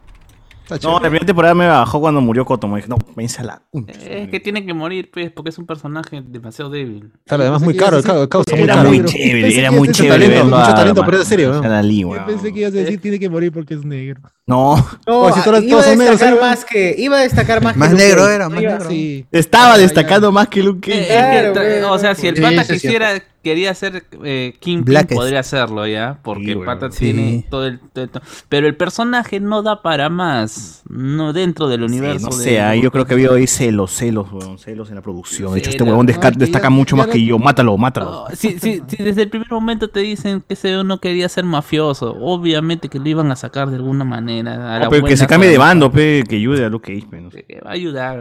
No, 0.83 0.93
la 0.95 0.99
primera 0.99 1.25
temporada 1.25 1.55
me 1.55 1.65
bajó 1.65 2.01
cuando 2.01 2.19
murió 2.19 2.43
Kotomo. 2.43 2.75
Dije, 2.75 2.89
no, 2.89 2.97
vence 3.15 3.39
a 3.41 3.43
la. 3.45 3.61
Es 4.01 4.27
que 4.29 4.41
tiene 4.41 4.65
que 4.65 4.73
morir, 4.73 5.09
pues, 5.13 5.31
porque 5.31 5.49
es 5.49 5.57
un 5.57 5.65
personaje 5.65 6.21
demasiado 6.25 6.69
débil. 6.69 7.13
Claro, 7.25 7.43
además 7.43 7.61
muy 7.61 7.75
caro, 7.77 8.01
causa 8.27 8.51
muy 8.53 8.63
Era 8.63 8.75
caro. 8.75 8.89
muy 8.89 9.05
chévere, 9.05 9.57
era 9.59 9.71
muy 9.71 9.79
Mucho 9.87 9.91
chévere. 10.03 10.25
talento, 10.25 10.35
verlo 10.35 10.57
mucho 10.57 10.69
a- 10.71 10.75
talento, 10.75 11.03
pero 11.05 11.21
es 11.21 11.27
serio, 11.27 11.53
¿no? 11.53 11.59
a 11.63 11.67
la 11.69 11.81
Lee, 11.81 12.01
Yo 12.01 12.09
weón. 12.09 12.25
pensé 12.25 12.51
que 12.53 12.59
ibas 12.59 12.73
a 12.73 12.77
decir 12.77 12.99
tiene 12.99 13.17
que 13.17 13.29
morir 13.29 13.51
porque 13.53 13.75
es 13.75 13.85
negro. 13.85 14.21
No. 14.47 14.77
No, 15.05 15.19
Oye, 15.23 15.33
si 15.33 15.41
todos- 15.43 15.61
iba 15.63 15.71
todos 15.71 15.87
a 15.87 15.89
negros, 15.95 16.19
destacar 16.19 16.39
más 16.41 16.63
que. 16.63 16.95
Iba 16.97 17.17
a 17.17 17.21
destacar 17.21 17.61
más, 17.61 17.75
Más 17.75 17.89
que 17.89 17.95
negro 17.95 18.29
era, 18.29 18.47
más 18.47 18.61
Iba- 18.61 18.71
negro. 18.77 18.89
Sí. 18.89 19.25
Estaba 19.29 19.77
destacando 19.77 20.31
más 20.31 20.47
que 20.47 20.63
Luke 20.63 20.89
Cage. 20.89 21.07
Claro, 21.07 21.53
pues, 21.53 21.83
o 21.83 21.99
sea, 21.99 22.15
si 22.15 22.27
el 22.27 22.37
sí, 22.37 22.41
pata 22.41 22.65
quisiera, 22.65 23.21
quería 23.43 23.73
ser 23.73 24.05
eh, 24.23 24.55
Kingpin, 24.59 24.85
Blackest. 24.85 25.13
podría 25.19 25.39
hacerlo 25.41 25.85
ya, 25.87 26.19
porque 26.21 26.45
Sí, 26.45 26.49
el 26.51 26.57
bueno. 26.57 26.71
pata 26.73 26.91
Sí. 26.91 26.97
tiene 26.99 27.45
todo 27.49 27.65
el, 27.67 27.79
todo 27.79 28.05
el- 28.05 28.11
Pero 28.49 28.67
el 28.67 28.75
personaje 28.75 29.39
no 29.41 29.63
da 29.63 29.81
para 29.81 30.09
más, 30.09 30.81
no 30.89 31.31
dentro 31.33 31.67
del 31.67 31.81
Sí, 31.81 31.85
universo. 31.85 32.29
no 32.29 32.37
de- 32.37 32.61
ahí 32.61 32.81
yo 32.81 32.91
creo 32.91 33.05
que 33.05 33.13
había 33.15 33.29
ahí 33.31 33.47
celos, 33.47 33.91
celos, 33.91 34.31
weón, 34.31 34.57
celos 34.59 34.89
en 34.89 34.95
la 34.95 35.01
producción. 35.01 35.53
De 35.53 35.59
hecho, 35.59 35.69
este 35.71 35.83
huevón 35.83 36.05
No, 36.05 36.31
destaca 36.37 36.69
mucho 36.69 36.95
más 36.95 37.07
que 37.07 37.21
yo. 37.23 37.37
Mátalo, 37.37 37.77
mátalo. 37.77 38.25
Si, 38.33 38.59
si- 38.59 38.81
si 38.87 39.03
desde 39.03 39.23
el 39.23 39.29
primer 39.29 39.49
momento 39.51 39.89
te 39.89 39.99
dicen 40.01 40.41
que 40.45 40.53
ese 40.53 40.83
no 40.85 40.99
quería 40.99 41.27
ser 41.29 41.43
mafioso, 41.45 42.15
obviamente 42.21 42.87
que 42.89 42.99
lo 42.99 43.07
iban 43.09 43.29
a 43.31 43.35
sacar 43.35 43.69
de 43.69 43.75
alguna 43.77 44.03
manera. 44.05 44.36
A 44.45 44.79
la 44.79 44.79
No, 44.79 44.89
pero 44.89 45.05
que 45.05 45.15
se 45.17 45.25
cambie 45.25 45.49
de 45.49 45.57
bando, 45.57 45.91
pe, 45.91 46.23
que 46.27 46.35
ayude 46.35 46.65
a 46.65 46.69
Luke 46.69 46.93
Cage, 46.93 47.07
pe, 47.09 47.21
no 47.21 47.31
sé. 47.31 47.43
que 47.43 47.59
va 47.61 47.69
a 47.71 47.73
ayudar. 47.73 48.17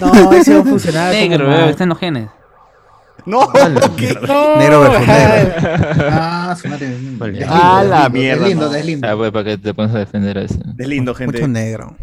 No, 0.00 0.32
ese 0.32 0.54
va 0.54 0.60
a 0.60 0.64
funcionar. 0.64 1.12
Negro, 1.14 1.44
como 1.46 1.56
eh, 1.56 1.70
está 1.70 1.84
en 1.84 1.88
los 1.90 1.98
genes. 1.98 2.28
No, 3.24 3.40
¿qué? 3.96 4.06
Negro 4.58 4.80
versus 4.80 5.06
negro. 5.06 6.08
Ah. 6.10 6.56
Vale. 7.18 7.46
Ah, 7.48 7.84
la 7.86 8.08
mierda, 8.08 8.42
Es 8.42 8.48
lindo, 8.48 8.68
no. 8.68 8.74
es 8.74 8.86
lindo. 8.86 9.08
Ah, 9.08 9.16
pues, 9.16 9.30
¿para 9.32 9.44
qué 9.44 9.58
te 9.58 9.74
pones 9.74 9.94
a 9.94 9.98
defender 9.98 10.38
a 10.38 10.42
eso? 10.42 10.58
Es 10.78 10.88
lindo, 10.88 11.14
gente. 11.14 11.38
Mucho 11.38 11.48
negro. 11.48 11.96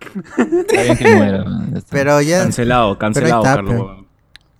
Está 0.00 0.82
bien 0.82 0.96
que 0.96 1.16
muera. 1.16 1.44
Pero 1.90 2.20
ya. 2.20 2.42
Cancelado, 2.42 2.98
cancelado, 2.98 3.42
está, 3.42 3.54
Carlos. 3.56 3.74
pero-. 3.74 4.04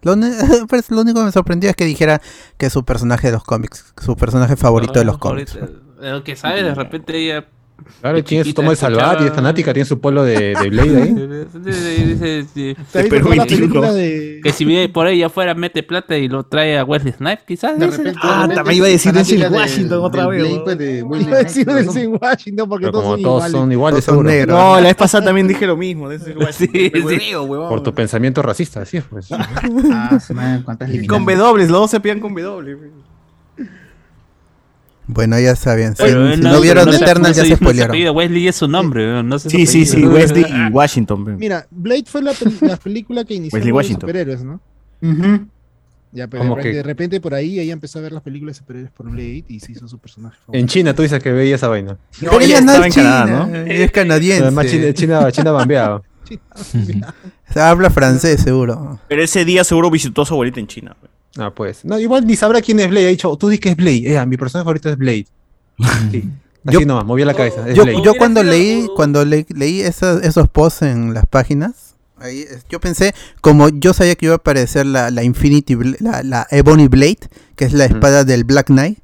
Lo, 0.04 0.66
pues, 0.68 0.90
lo 0.90 1.00
único 1.00 1.20
que 1.20 1.26
me 1.26 1.32
sorprendió 1.32 1.70
es 1.70 1.76
que 1.76 1.84
dijera 1.86 2.20
que 2.58 2.66
es 2.66 2.72
su 2.72 2.84
personaje 2.84 3.28
de 3.28 3.32
los 3.32 3.44
cómics, 3.44 3.94
su 4.02 4.16
personaje 4.16 4.54
favorito 4.56 4.98
de 4.98 5.04
los 5.04 5.16
cómics. 5.18 5.58
Lo 6.00 6.22
que 6.22 6.36
sabes, 6.36 6.62
de 6.62 6.74
repente 6.74 7.16
ella. 7.16 7.46
Claro, 8.00 8.22
tiene 8.24 8.44
su 8.44 8.54
tomo 8.54 8.70
de 8.70 8.76
salvar 8.76 9.18
y 9.22 9.26
es 9.26 9.32
fanática, 9.32 9.72
tiene 9.72 9.84
su 9.86 10.00
polo 10.00 10.24
de, 10.24 10.54
de 10.54 10.70
Blade 10.70 11.02
ahí. 11.02 11.14
Dice, 11.64 12.44
dice, 12.44 12.76
¿Te 12.92 12.98
has 12.98 13.04
visto 13.04 13.08
Perú 13.10 13.24
toda 13.24 13.36
la 13.36 13.44
21. 13.44 13.46
película 13.46 13.92
de... 13.92 14.40
que 14.42 14.52
si 14.52 14.64
viene 14.64 14.88
por 14.88 15.06
ella 15.06 15.26
afuera 15.26 15.54
mete 15.54 15.82
plata 15.82 16.16
y 16.16 16.28
lo 16.28 16.44
trae 16.44 16.78
a 16.78 16.84
Wesley 16.84 17.12
Snipes, 17.12 17.44
quizás. 17.46 17.78
De 17.78 17.86
repente, 17.86 18.18
Ah, 18.22 18.46
de 18.48 18.54
también 18.54 18.76
iba 18.78 18.86
a 18.86 18.90
decir 18.90 19.12
Denzel 19.12 19.40
de- 19.40 19.48
Washington 19.48 19.98
otra 20.02 20.26
vez, 20.28 20.44
pues, 20.64 20.78
de 20.78 20.98
Iba 21.00 21.36
a 21.36 21.42
decir 21.42 21.66
Denzel 21.66 22.08
Washington 22.20 22.68
porque 22.68 22.86
todos 22.86 23.02
como 23.02 23.14
son 23.14 23.22
todos 23.22 23.34
iguales. 23.42 23.52
son 23.52 23.72
iguales, 23.72 24.04
Todos 24.06 24.16
son 24.18 24.26
negros. 24.26 24.58
No, 24.58 24.74
la 24.76 24.86
vez 24.86 24.94
pasada 24.96 25.24
también 25.24 25.48
dije 25.48 25.66
lo 25.66 25.76
mismo. 25.76 26.08
de 26.08 26.16
ese 26.16 26.34
Sí, 26.52 26.90
guay. 27.00 27.18
sí. 27.20 27.34
huevón. 27.34 27.68
Por 27.68 27.82
tu 27.82 27.92
pensamiento 27.94 28.40
racista, 28.42 28.82
así 28.82 28.98
es, 28.98 29.04
pues. 29.04 29.28
Ah, 29.32 30.18
con. 31.08 31.24
W, 31.26 31.36
los 31.58 31.68
dos 31.68 31.90
se 31.90 32.00
pillan 32.00 32.20
con 32.20 32.34
W. 32.34 32.78
Bueno, 35.06 35.38
ya 35.38 35.54
sabían. 35.54 35.94
Si, 35.96 36.02
si 36.04 36.12
no, 36.12 36.60
vieron 36.60 36.86
no 36.86 36.92
Eternal, 36.94 37.34
se- 37.34 37.42
ya 37.42 37.42
no 37.42 37.48
se 37.50 37.56
spoilearon. 37.56 37.90
apellida 37.90 38.12
Wesley 38.12 38.48
es 38.48 38.56
su 38.56 38.68
nombre, 38.68 39.22
no 39.22 39.38
sé 39.38 39.50
su 39.50 39.56
Sí, 39.56 39.66
sí, 39.66 39.84
sí. 39.84 40.04
Wesley 40.06 40.44
y 40.48 40.68
Washington. 40.72 41.36
Mira, 41.38 41.66
Blade 41.70 42.04
fue 42.06 42.22
la, 42.22 42.32
pel- 42.32 42.60
la 42.62 42.76
película 42.78 43.24
que 43.24 43.34
inició 43.34 43.58
los 43.58 43.86
superhéroes, 43.86 44.42
¿no? 44.44 44.60
Ujú. 45.02 45.46
Ya, 46.12 46.28
pero 46.28 46.54
de, 46.54 46.62
que- 46.62 46.72
de 46.74 46.82
repente 46.84 47.20
por 47.20 47.34
ahí 47.34 47.58
ella 47.58 47.72
empezó 47.72 47.98
a 47.98 48.02
ver 48.02 48.12
las 48.12 48.22
películas 48.22 48.54
de 48.54 48.58
superhéroes 48.60 48.92
por 48.92 49.10
Blade 49.10 49.44
y 49.48 49.60
se 49.60 49.72
hizo 49.72 49.88
su 49.88 49.98
personaje 49.98 50.36
En 50.38 50.44
favorito. 50.46 50.66
China 50.72 50.94
tú 50.94 51.02
dices 51.02 51.22
que 51.22 51.32
veía 51.32 51.56
esa 51.56 51.68
vaina. 51.68 51.98
Pero 52.20 52.40
ella 52.40 52.60
no 52.60 52.72
es 52.72 52.86
en 52.86 52.92
china, 52.92 53.24
Canadá, 53.26 53.46
¿no? 53.46 53.56
ella 53.56 53.84
es 53.84 53.90
canadiense. 53.90 54.42
Además, 54.44 54.66
China, 54.68 54.92
China, 54.94 55.32
China 55.32 55.50
bambeado. 55.52 56.04
O 56.54 57.52
sea, 57.52 57.68
habla 57.70 57.90
francés, 57.90 58.40
seguro. 58.40 58.98
Pero 59.08 59.22
ese 59.22 59.44
día 59.44 59.64
seguro 59.64 59.90
visitó 59.90 60.22
a 60.22 60.26
su 60.26 60.34
abuelita 60.34 60.60
en 60.60 60.66
China. 60.66 60.96
pe. 61.00 61.08
Ah, 61.38 61.52
pues. 61.54 61.84
No, 61.84 61.98
igual 61.98 62.26
ni 62.26 62.36
sabrá 62.36 62.60
quién 62.62 62.78
es 62.80 62.88
Blade. 62.88 63.06
Ha 63.06 63.10
dicho, 63.10 63.36
tú 63.36 63.48
di 63.48 63.58
que 63.58 63.70
es 63.70 63.76
Blade. 63.76 64.14
Eh, 64.16 64.26
mi 64.26 64.36
personaje 64.36 64.64
favorito 64.64 64.88
es 64.90 64.96
Blade. 64.98 65.26
Sí. 66.10 66.30
Así 66.66 66.78
Yo- 66.80 66.86
nomás, 66.86 67.04
movía 67.04 67.26
la 67.26 67.34
cabeza. 67.34 67.68
Es 67.68 67.74
Yo, 67.76 67.82
Blade. 67.84 68.00
yo 68.02 68.14
cuando 68.14 68.42
leí, 68.42 68.86
cuando 68.96 69.24
le- 69.24 69.44
leí 69.54 69.80
esas- 69.82 70.22
esos 70.22 70.48
posts 70.48 70.82
en 70.82 71.12
las 71.12 71.26
páginas, 71.26 71.94
ahí, 72.16 72.46
yo 72.70 72.80
pensé, 72.80 73.14
como 73.42 73.68
yo 73.68 73.92
sabía 73.92 74.14
que 74.14 74.26
iba 74.26 74.34
a 74.34 74.36
aparecer 74.38 74.86
la, 74.86 75.10
la 75.10 75.22
Infinity, 75.24 75.76
la, 76.00 76.22
la 76.22 76.46
Ebony 76.50 76.88
Blade, 76.88 77.18
que 77.56 77.66
es 77.66 77.74
la 77.74 77.84
espada 77.84 78.24
del 78.24 78.44
Black 78.44 78.68
Knight, 78.68 78.98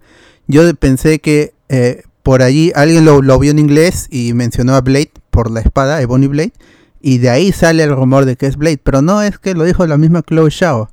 yo 0.47 0.73
pensé 0.75 1.19
que 1.19 1.53
eh, 1.69 2.03
por 2.23 2.43
allí 2.43 2.73
alguien 2.75 3.05
lo, 3.05 3.21
lo 3.21 3.39
vio 3.39 3.51
en 3.51 3.59
inglés 3.59 4.07
y 4.11 4.33
mencionó 4.33 4.75
a 4.75 4.81
Blade 4.81 5.11
por 5.31 5.51
la 5.51 5.61
espada, 5.61 6.01
Ebony 6.01 6.29
Blade, 6.29 6.53
y 7.03 7.19
de 7.19 7.29
ahí 7.29 7.53
sale 7.53 7.83
el 7.83 7.95
rumor 7.95 8.25
de 8.25 8.37
que 8.37 8.47
es 8.47 8.57
Blade, 8.57 8.79
pero 8.83 9.03
no 9.03 9.21
es 9.23 9.39
que 9.39 9.53
lo 9.55 9.65
dijo 9.65 9.87
la 9.87 9.99
misma 9.99 10.23
Chloe 10.23 10.49
Shao. 10.51 10.89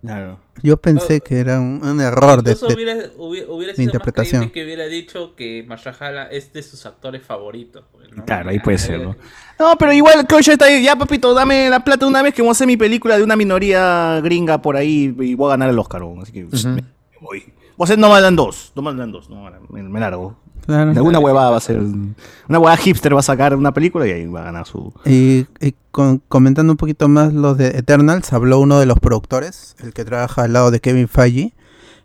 Claro. 0.00 0.38
Yo 0.62 0.76
pensé 0.76 1.20
que 1.20 1.38
era 1.38 1.60
un, 1.60 1.84
un 1.84 2.00
error 2.00 2.42
de, 2.42 2.52
hubiera, 2.74 2.94
hubiera, 3.16 3.50
hubiera 3.50 3.72
de 3.72 3.76
sido 3.76 3.84
interpretación. 3.84 4.42
más 4.42 4.52
que 4.52 4.64
hubiera 4.64 4.86
dicho 4.86 5.34
que 5.36 5.64
Marshala 5.66 6.24
es 6.30 6.52
de 6.52 6.62
sus 6.62 6.86
actores 6.86 7.22
favoritos. 7.22 7.84
pues, 7.92 8.10
¿no? 8.12 8.24
Claro, 8.24 8.50
ahí 8.50 8.58
puede 8.58 8.78
ser, 8.78 9.00
¿no? 9.00 9.16
No, 9.58 9.76
pero 9.78 9.92
igual 9.92 10.26
ya 10.28 10.52
está 10.52 10.66
ahí. 10.66 10.82
Ya, 10.82 10.96
papito, 10.96 11.32
dame 11.32 11.70
la 11.70 11.82
plata 11.82 12.06
una 12.06 12.20
vez 12.22 12.34
que 12.34 12.42
voy 12.42 12.50
a 12.50 12.52
hacer 12.52 12.66
mi 12.66 12.76
película 12.76 13.16
de 13.16 13.22
una 13.24 13.36
minoría 13.36 14.20
gringa 14.22 14.60
por 14.60 14.76
ahí 14.76 15.14
y 15.18 15.34
voy 15.34 15.46
a 15.46 15.50
ganar 15.50 15.70
el 15.70 15.78
Oscar. 15.78 16.02
Así 16.20 16.32
que 16.32 16.44
Ujú. 16.44 16.68
me 16.68 16.84
voy. 17.20 17.52
Voy 17.76 17.84
a 17.84 17.84
hacer 17.84 17.98
No 17.98 18.08
Mandan 18.10 18.36
dos. 18.36 18.72
No 18.74 18.82
Mandan 18.82 19.12
dos. 19.12 19.30
No, 19.30 19.50
me, 19.70 19.82
me 19.82 20.00
largo. 20.00 20.36
Claro. 20.66 20.90
Alguna 20.90 21.18
huevada 21.20 21.50
va 21.50 21.56
a 21.56 21.60
ser. 21.60 21.78
Una 21.80 22.58
huevada 22.58 22.76
hipster 22.76 23.14
va 23.14 23.20
a 23.20 23.22
sacar 23.22 23.54
una 23.54 23.72
película 23.72 24.06
y 24.06 24.10
ahí 24.10 24.26
va 24.26 24.40
a 24.40 24.44
ganar 24.44 24.66
su. 24.66 24.92
Y, 25.04 25.46
y 25.60 25.74
con- 25.90 26.20
comentando 26.28 26.72
un 26.72 26.76
poquito 26.76 27.08
más 27.08 27.32
lo 27.32 27.54
de 27.54 27.68
Eternals, 27.78 28.32
habló 28.32 28.58
uno 28.60 28.78
de 28.80 28.86
los 28.86 28.98
productores, 28.98 29.76
el 29.82 29.92
que 29.92 30.04
trabaja 30.04 30.42
al 30.42 30.52
lado 30.52 30.70
de 30.70 30.80
Kevin 30.80 31.08
Feige, 31.08 31.54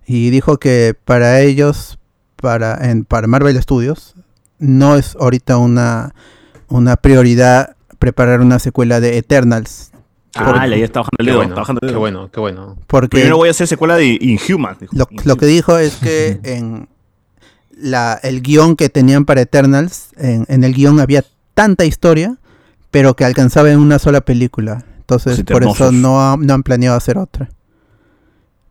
y 0.06 0.30
dijo 0.30 0.58
que 0.58 0.96
para 1.06 1.42
ellos, 1.42 1.98
para, 2.36 2.90
en, 2.90 3.04
para 3.06 3.28
Marvel 3.28 3.62
Studios, 3.62 4.16
no 4.60 4.96
es 4.96 5.16
ahorita 5.20 5.58
una, 5.58 6.14
una 6.68 6.98
prioridad 6.98 7.76
preparar 8.00 8.42
una 8.42 8.60
secuela 8.60 9.00
de 9.00 9.18
Eternals. 9.18 9.92
Ah, 10.36 10.66
ya 10.68 10.76
está 10.78 11.02
bajando 11.02 11.18
el 11.20 11.26
Qué 11.26 11.32
dedo. 11.32 11.38
bueno, 11.40 11.50
está 11.52 11.62
bajando 11.62 11.80
el 11.84 11.90
qué 11.92 11.98
bueno, 11.98 12.30
qué 12.32 12.40
bueno. 12.40 12.78
Porque 12.88 13.08
Primero 13.10 13.38
voy 13.38 13.50
a 13.50 13.52
hacer 13.52 13.68
secuela 13.68 13.96
de 13.98 14.18
Inhuman. 14.22 14.78
dijo. 14.80 14.96
lo, 14.96 15.08
lo 15.26 15.36
que 15.36 15.46
dijo 15.46 15.78
es 15.78 15.98
que 15.98 16.40
en 16.44 16.88
la, 17.82 18.20
el 18.24 18.42
guion 18.42 18.76
que 18.76 18.90
tenían 18.90 19.26
para 19.26 19.42
Eternals, 19.42 20.10
en, 20.18 20.46
en 20.48 20.64
el 20.64 20.74
guion 20.74 21.00
había 21.00 21.24
tanta 21.54 21.86
historia, 21.86 22.38
pero 22.92 23.16
que 23.16 23.26
alcanzaba 23.26 23.72
en 23.72 23.80
una 23.80 24.00
sola 24.00 24.22
película. 24.22 24.86
Entonces, 25.00 25.44
por 25.44 25.64
eso 25.64 25.92
no, 25.92 26.38
no 26.38 26.54
han 26.54 26.64
planeado 26.64 26.96
hacer 26.96 27.18
otra. 27.18 27.50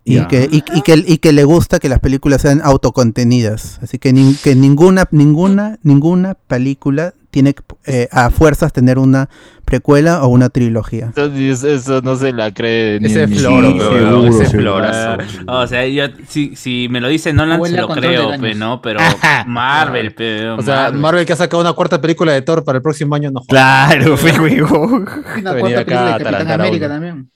Y 0.05 0.17
que, 0.29 0.49
y, 0.51 0.65
y 0.75 0.83
que, 0.83 1.05
y 1.07 1.19
que 1.19 1.33
le 1.33 1.45
gusta 1.45 1.79
que 1.79 1.89
las 1.89 2.01
películas 2.01 2.41
sean 2.43 2.61
autocontenidas. 2.65 3.79
Así 3.83 3.99
que, 3.99 4.13
nin- 4.15 4.41
que 4.41 4.55
ninguna, 4.55 5.07
ninguna, 5.11 5.79
ninguna 5.83 6.35
película 6.35 7.15
tiene 7.31 7.55
que, 7.55 7.63
eh, 7.87 8.09
a 8.11 8.31
fuerzas 8.31 8.73
tener 8.73 8.99
una 8.99 9.29
precuela 9.65 10.25
o 10.25 10.29
una 10.29 10.49
trilogía. 10.49 11.13
Eso 11.17 12.01
no 12.03 12.17
se 12.17 12.33
la 12.33 12.53
cree 12.53 12.99
ni 12.99 13.07
Ese 13.07 13.27
ni- 13.29 13.37
floro, 13.39 13.73
pero, 13.79 13.93
seguro, 13.93 14.29
ese 14.29 14.47
seguro. 14.47 14.73
florazo. 14.73 15.23
O 15.47 15.67
sea, 15.69 15.87
yo, 15.87 16.05
si, 16.27 16.57
si 16.57 16.89
me 16.91 17.01
lo 17.01 17.09
dice 17.09 17.33
Nolan, 17.33 17.63
se 17.65 17.79
a 17.79 17.83
lo 17.83 17.89
creo, 17.89 18.31
pe. 18.41 18.55
¿no? 18.55 18.83
Pero 18.83 18.99
Marvel, 19.47 20.13
pe, 20.15 20.49
O 20.49 20.63
sea, 20.63 20.91
Marvel 20.93 21.25
que 21.25 21.33
ha 21.33 21.37
sacado 21.37 21.61
una 21.63 21.73
cuarta 21.73 22.01
película 22.01 22.33
de 22.33 22.43
Thor 22.43 22.65
para 22.65 22.77
el 22.79 22.83
próximo 22.83 23.15
año, 23.15 23.31
no. 23.31 23.43
Claro, 23.49 24.17
fe, 24.17 24.33
Una 24.41 25.55
cuarta 25.59 25.81
acá 25.81 25.85
película 25.85 26.15
a 26.15 26.19
de 26.19 26.25
Capitán 26.25 26.49
a 26.51 26.55
América 26.55 26.87
uno. 26.87 26.95
también. 26.95 27.31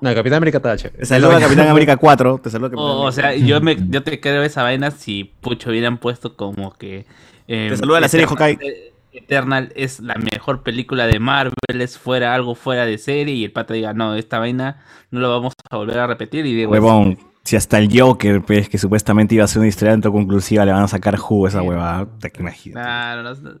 No, 0.00 0.14
Capitán 0.14 0.36
América 0.38 0.56
está 0.58 0.76
chévere. 0.78 1.04
Saluda 1.04 1.38
Capitán 1.40 1.68
América 1.68 1.96
4. 1.98 2.40
Te 2.42 2.48
saluda 2.48 2.70
Capitán 2.70 2.86
O, 2.86 3.02
o 3.02 3.12
sea, 3.12 3.34
yo, 3.36 3.60
me, 3.60 3.76
yo 3.90 4.02
te 4.02 4.18
creo 4.18 4.42
esa 4.42 4.62
vaina 4.62 4.90
si 4.90 5.24
Pucho 5.42 5.68
hubieran 5.68 5.98
puesto 5.98 6.36
como 6.36 6.72
que. 6.72 7.04
eh, 7.48 7.66
Te 7.70 7.76
saluda 7.76 8.00
la 8.00 8.08
serie 8.08 8.24
Eternal- 8.24 8.56
Hawkeye. 8.56 8.92
Eternal 9.12 9.72
es 9.76 10.00
la 10.00 10.14
mejor 10.14 10.62
película 10.62 11.06
de 11.06 11.18
Marvel, 11.18 11.80
es 11.80 11.98
fuera 11.98 12.34
algo 12.34 12.54
fuera 12.54 12.86
de 12.86 12.98
serie 12.98 13.34
y 13.34 13.44
el 13.44 13.52
pata 13.52 13.74
diga, 13.74 13.92
no, 13.92 14.14
esta 14.14 14.38
vaina 14.38 14.84
no 15.10 15.20
lo 15.20 15.30
vamos 15.30 15.52
a 15.70 15.76
volver 15.76 15.98
a 15.98 16.06
repetir 16.06 16.46
y 16.46 16.54
digo, 16.54 16.72
Huevón, 16.72 17.18
si 17.44 17.56
hasta 17.56 17.78
el 17.78 17.88
Joker, 17.92 18.42
pues, 18.42 18.68
que 18.68 18.78
supuestamente 18.78 19.34
iba 19.34 19.44
a 19.44 19.48
ser 19.48 19.60
una 19.60 19.68
historia 19.68 19.98
conclusiva, 20.00 20.64
le 20.64 20.72
van 20.72 20.84
a 20.84 20.88
sacar 20.88 21.16
jugo 21.16 21.46
a 21.46 21.48
esa 21.48 21.62
huevada. 21.62 22.06
Te. 22.20 22.30
Claro, 22.30 23.34
no. 23.34 23.60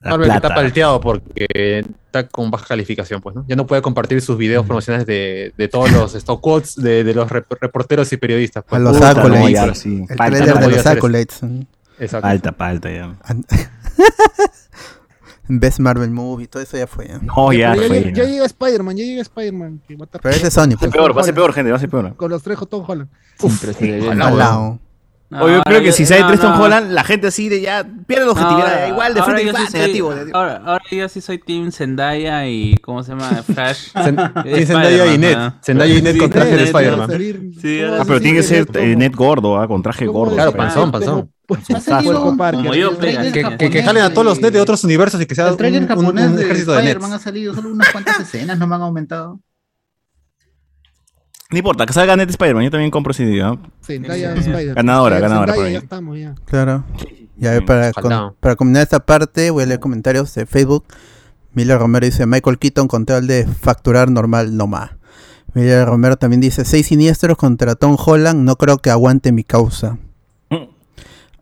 La 0.00 0.10
Marvel 0.10 0.30
que 0.30 0.34
está 0.36 0.48
palteado 0.48 1.00
porque 1.00 1.84
está 2.06 2.26
con 2.26 2.50
baja 2.50 2.66
calificación, 2.66 3.20
pues, 3.20 3.36
¿no? 3.36 3.44
Ya 3.46 3.54
no 3.54 3.68
puede 3.68 3.82
compartir 3.82 4.20
sus 4.20 4.36
videos 4.36 4.66
promocionales 4.66 5.06
de, 5.06 5.52
de 5.56 5.68
todos 5.68 5.92
los 5.92 6.14
stock 6.16 6.40
quotes 6.40 6.74
de, 6.74 7.04
de 7.04 7.14
los 7.14 7.30
rep- 7.30 7.46
reporteros 7.60 8.12
y 8.12 8.16
periodistas. 8.16 8.64
A 8.64 8.66
pues. 8.66 8.82
los 8.82 8.98
no, 8.98 9.06
accolades. 9.06 9.78
sí. 9.78 10.04
El 10.08 10.16
trailer 10.16 10.54
no 10.56 10.60
de 10.60 10.76
los 10.76 10.86
accolades. 10.86 11.40
Exacto. 12.00 12.26
Falta, 12.26 12.52
falta 12.52 12.90
ya. 12.90 13.14
Best 15.48 15.80
Marvel 15.80 16.10
Movie, 16.10 16.46
todo 16.46 16.62
eso 16.62 16.76
ya 16.76 16.86
fue. 16.86 17.08
ya. 17.08 17.18
No, 17.18 17.52
ya, 17.52 17.74
ya, 17.74 17.82
fue, 17.88 18.02
ya 18.04 18.10
ya. 18.12 18.24
llega 18.24 18.46
Spider-Man, 18.46 18.96
ya 18.96 19.04
llega 19.04 19.22
Spider-Man. 19.22 19.82
Pero 19.86 20.34
es 20.34 20.42
de 20.42 20.50
Sony, 20.50 20.60
Va 20.60 20.64
a 20.64 20.68
ser 20.70 20.78
pues. 20.78 20.92
peor, 20.92 21.16
va 21.16 21.20
a 21.20 21.24
ser 21.24 21.34
peor, 21.34 21.52
gente, 21.52 21.70
va 21.70 21.76
a 21.76 21.80
ser 21.80 21.90
peor. 21.90 22.16
Con 22.16 22.30
los 22.30 22.42
tres 22.42 22.58
Tom 22.70 22.84
Holland. 22.86 23.10
Siempre 23.38 23.72
se 23.74 23.86
le 25.32 25.38
viene. 25.38 25.40
Ojalá, 25.40 25.44
o- 25.44 25.46
o 25.46 25.56
yo 25.56 25.62
creo 25.62 25.82
que 25.82 25.92
si 25.92 26.06
sale 26.06 26.24
Tristan 26.24 26.60
Holland, 26.60 26.92
la 26.92 27.04
gente 27.04 27.26
así 27.26 27.48
de 27.48 27.60
ya 27.60 27.86
pierde 28.06 28.26
la 28.26 28.32
objetividad. 28.32 28.88
igual 28.88 29.14
de 29.14 29.22
frente 29.22 29.52
sí 29.66 29.72
negativo, 29.72 30.14
Ahora, 30.32 30.62
ahora, 30.64 30.82
yo 30.90 31.08
sí 31.08 31.20
soy 31.20 31.38
Team 31.38 31.72
Zendaya 31.72 32.46
y. 32.46 32.74
¿Cómo 32.82 33.02
se 33.02 33.12
llama? 33.12 33.42
Flash. 33.42 33.88
sí, 34.54 34.66
Zendaya 34.66 35.14
y 35.14 35.18
Ned. 35.18 35.38
Zendaya 35.64 35.94
y 35.94 36.02
Ned 36.02 36.18
con 36.18 36.30
traje 36.30 36.56
de 36.56 36.64
Spider-Man. 36.64 37.10
ah, 37.10 38.04
pero 38.06 38.20
tiene 38.20 38.38
que 38.38 38.42
ser 38.42 38.66
eh, 38.74 38.96
Ned 38.96 39.12
gordo, 39.14 39.60
¿ah? 39.60 39.66
con 39.68 39.82
traje 39.82 40.06
gordo. 40.06 40.34
Claro, 40.34 40.52
panzón, 40.52 40.90
panzón. 40.90 41.30
Yo, 42.74 42.98
que, 42.98 43.70
que, 43.70 43.82
jalen 43.82 44.04
a 44.04 44.10
todos 44.10 44.24
los 44.24 44.40
Ned 44.40 44.52
de 44.52 44.60
otros 44.60 44.82
universos 44.84 45.20
y 45.20 45.26
que 45.26 45.34
sea 45.34 45.52
un, 45.52 45.60
un, 45.98 46.06
un 46.06 46.38
ejército 46.38 46.72
de 46.72 46.82
Ned. 46.82 46.96
ha 47.02 47.18
salido 47.18 47.54
solo 47.54 47.70
unas 47.72 47.90
cuantas 47.90 48.20
escenas, 48.20 48.58
no 48.58 48.66
me 48.66 48.74
han 48.76 48.82
aumentado. 48.82 49.40
No 51.52 51.58
importa, 51.58 51.84
que 51.84 51.92
salga 51.92 52.16
Net 52.16 52.30
Spider-Man, 52.30 52.64
yo 52.64 52.70
también 52.70 52.90
compro 52.90 53.10
ese 53.10 53.26
video. 53.26 53.58
Sí, 53.82 53.94
Spider 53.94 54.74
Ganadora, 54.74 55.20
ganadora. 55.20 55.54
Por 55.54 55.66
ahí. 55.66 55.74
Ya 55.74 55.78
estamos, 55.80 56.18
ya. 56.18 56.34
Claro. 56.46 56.84
Y 57.38 57.46
a 57.46 57.50
ver, 57.50 57.64
para, 57.66 57.92
para 58.40 58.56
combinar 58.56 58.82
esta 58.82 59.00
parte, 59.00 59.50
voy 59.50 59.64
a 59.64 59.66
leer 59.66 59.80
comentarios 59.80 60.34
de 60.34 60.46
Facebook. 60.46 60.84
Miller 61.52 61.78
Romero 61.78 62.06
dice, 62.06 62.24
Michael 62.24 62.58
Keaton 62.58 62.88
contra 62.88 63.18
el 63.18 63.26
de 63.26 63.46
facturar 63.46 64.10
normal 64.10 64.56
no 64.56 64.66
más. 64.66 64.92
Miller 65.52 65.86
Romero 65.86 66.16
también 66.16 66.40
dice, 66.40 66.64
seis 66.64 66.86
siniestros 66.86 67.36
contra 67.36 67.74
Tom 67.74 67.96
Holland, 68.02 68.44
no 68.44 68.56
creo 68.56 68.78
que 68.78 68.88
aguante 68.88 69.32
mi 69.32 69.44
causa. 69.44 69.98
Mm. 70.48 70.68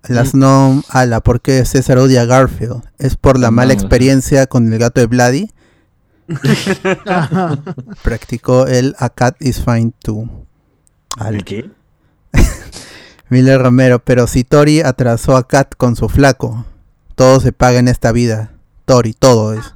Las 0.08 0.34
no, 0.34 0.82
ala, 0.88 1.20
¿por 1.20 1.40
qué 1.40 1.64
César 1.64 1.98
odia 1.98 2.22
a 2.22 2.24
Garfield? 2.24 2.82
¿Es 2.98 3.14
por 3.16 3.38
la 3.38 3.52
mala 3.52 3.74
experiencia 3.74 4.46
con 4.46 4.72
el 4.72 4.78
gato 4.80 5.00
de 5.00 5.06
Bloody? 5.06 5.50
Practicó 8.02 8.66
el 8.66 8.94
A 8.98 9.10
Cat 9.10 9.36
is 9.40 9.64
Fine 9.64 9.92
Too. 10.02 10.28
¿El 11.24 11.44
qué? 11.44 11.70
Miller 13.28 13.60
Romero, 13.60 13.98
pero 14.00 14.26
si 14.26 14.44
Tori 14.44 14.80
atrasó 14.80 15.36
a 15.36 15.46
Cat 15.46 15.74
con 15.76 15.96
su 15.96 16.08
flaco, 16.08 16.64
todo 17.14 17.40
se 17.40 17.52
paga 17.52 17.78
en 17.78 17.88
esta 17.88 18.12
vida. 18.12 18.52
Tori, 18.84 19.12
todo 19.12 19.54
es. 19.54 19.74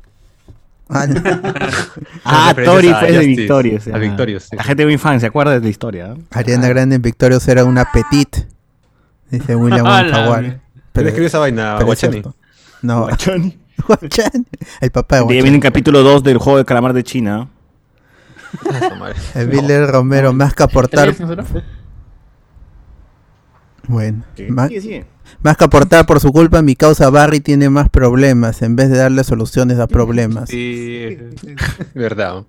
ah, 0.88 2.54
Tori 2.64 2.92
fue 2.92 3.12
de 3.12 3.26
Victorious. 3.26 3.88
A 3.88 3.98
Victorious 3.98 4.48
La 4.52 4.64
gente 4.64 4.82
de 4.82 4.88
Winfan 4.88 5.20
se 5.20 5.26
acuerda 5.26 5.52
de 5.52 5.60
la 5.60 5.68
historia. 5.68 6.14
Ariana 6.30 6.68
Grande 6.68 6.96
en 6.96 7.02
Victorious 7.02 7.46
era 7.48 7.64
una 7.64 7.84
petit. 7.92 8.46
Dice 9.30 9.56
William 9.56 9.86
Wonka 9.86 10.60
¿Quién 10.92 11.06
escribió 11.08 11.26
esa 11.26 11.38
vaina? 11.40 11.80
Guachani. 11.82 12.22
No. 12.82 13.02
Guachani. 13.02 13.63
El 14.80 14.90
papá 14.90 15.20
de 15.20 15.26
viene 15.26 15.56
el 15.56 15.60
capítulo 15.60 16.02
2 16.02 16.22
del 16.22 16.38
juego 16.38 16.58
de 16.58 16.64
calamar 16.64 16.92
de 16.92 17.02
China. 17.02 17.48
el 19.34 19.48
Miller 19.48 19.90
Romero, 19.90 20.32
más 20.32 20.54
que 20.54 20.62
aportar. 20.62 21.14
Bueno, 23.86 24.24
más, 24.48 24.70
más, 25.42 25.56
que 25.56 25.64
aportar 25.64 26.06
por 26.06 26.20
su 26.20 26.32
culpa, 26.32 26.62
mi 26.62 26.74
causa 26.74 27.10
Barry 27.10 27.40
tiene 27.40 27.68
más 27.68 27.90
problemas 27.90 28.62
en 28.62 28.76
vez 28.76 28.88
de 28.90 28.96
darle 28.96 29.24
soluciones 29.24 29.78
a 29.78 29.86
problemas. 29.86 30.48
Sí, 30.48 31.18
verdad. 31.94 32.44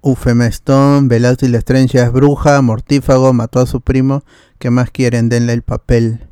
Uf, 0.00 0.26
Stone, 0.26 1.08
Velázquez 1.08 1.50
y 1.50 1.96
es 1.96 2.12
bruja, 2.12 2.60
mortífago, 2.60 3.32
mató 3.32 3.60
a 3.60 3.66
su 3.66 3.80
primo. 3.80 4.24
¿Qué 4.58 4.70
más 4.70 4.90
quieren? 4.90 5.28
Denle 5.28 5.52
el 5.52 5.62
papel. 5.62 6.26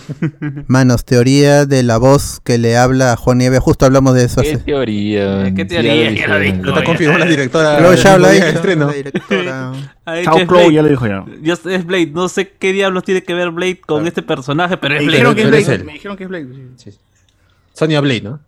Manos, 0.66 1.04
teoría 1.04 1.66
de 1.66 1.82
la 1.82 1.98
voz 1.98 2.40
que 2.42 2.58
le 2.58 2.76
habla 2.76 3.12
a 3.12 3.16
Juan 3.16 3.38
Nieves. 3.38 3.60
Justo 3.60 3.86
hablamos 3.86 4.14
de 4.14 4.24
eso. 4.24 4.42
¿Qué 4.42 4.58
teoría? 4.58 5.52
¿Qué 5.54 5.64
teoría? 5.64 6.10
Ya 6.10 6.36
está 6.36 6.84
confirmada 6.84 7.20
la 7.20 7.26
directora. 7.26 7.76
Pero 7.76 7.94
ya 7.94 8.14
habla 8.14 8.28
de 8.28 8.48
estreno. 8.50 8.86
La 8.86 8.92
directora. 8.92 9.72
Chao 10.24 10.46
Chloe 10.46 10.72
ya 10.72 10.82
lo 10.82 10.88
dijo 10.88 11.06
ya. 11.06 11.24
es 11.52 11.86
Blade. 11.86 12.06
No 12.06 12.28
sé 12.28 12.50
qué 12.58 12.72
diablos 12.72 13.04
tiene 13.04 13.22
que 13.22 13.34
ver 13.34 13.50
Blade 13.50 13.80
con 13.80 14.06
este 14.06 14.22
personaje, 14.22 14.76
pero 14.76 14.96
es 14.96 15.04
Blade. 15.04 15.24
Me 15.24 15.30
dijeron 15.30 15.34
que 15.34 15.42
es 15.42 15.66
Blade. 15.66 15.84
Me 15.84 15.92
dijeron 15.92 16.16
que 16.16 16.24
es 16.24 16.28
Blade. 16.28 16.46
Sonia 17.74 18.00
Blade, 18.00 18.22
¿no? 18.22 18.40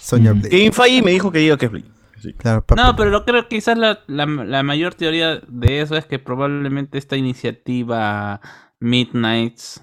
Sonia 0.00 0.32
Blade. 0.32 0.48
Game 0.50 0.72
Fai 0.72 1.02
me 1.02 1.10
dijo 1.12 1.32
que 1.32 1.38
diga 1.38 1.56
que 1.56 1.66
es 1.66 1.72
Blade. 1.72 1.94
Claro, 2.38 2.64
no, 2.74 2.96
pero 2.96 3.10
lo 3.10 3.26
creo 3.26 3.42
que 3.48 3.56
quizás 3.56 3.76
la, 3.76 4.00
la, 4.06 4.24
la 4.24 4.62
mayor 4.62 4.94
teoría 4.94 5.42
de 5.46 5.82
eso 5.82 5.94
es 5.94 6.06
que 6.06 6.18
probablemente 6.18 6.96
esta 6.96 7.16
iniciativa 7.18 8.40
Midnights 8.80 9.82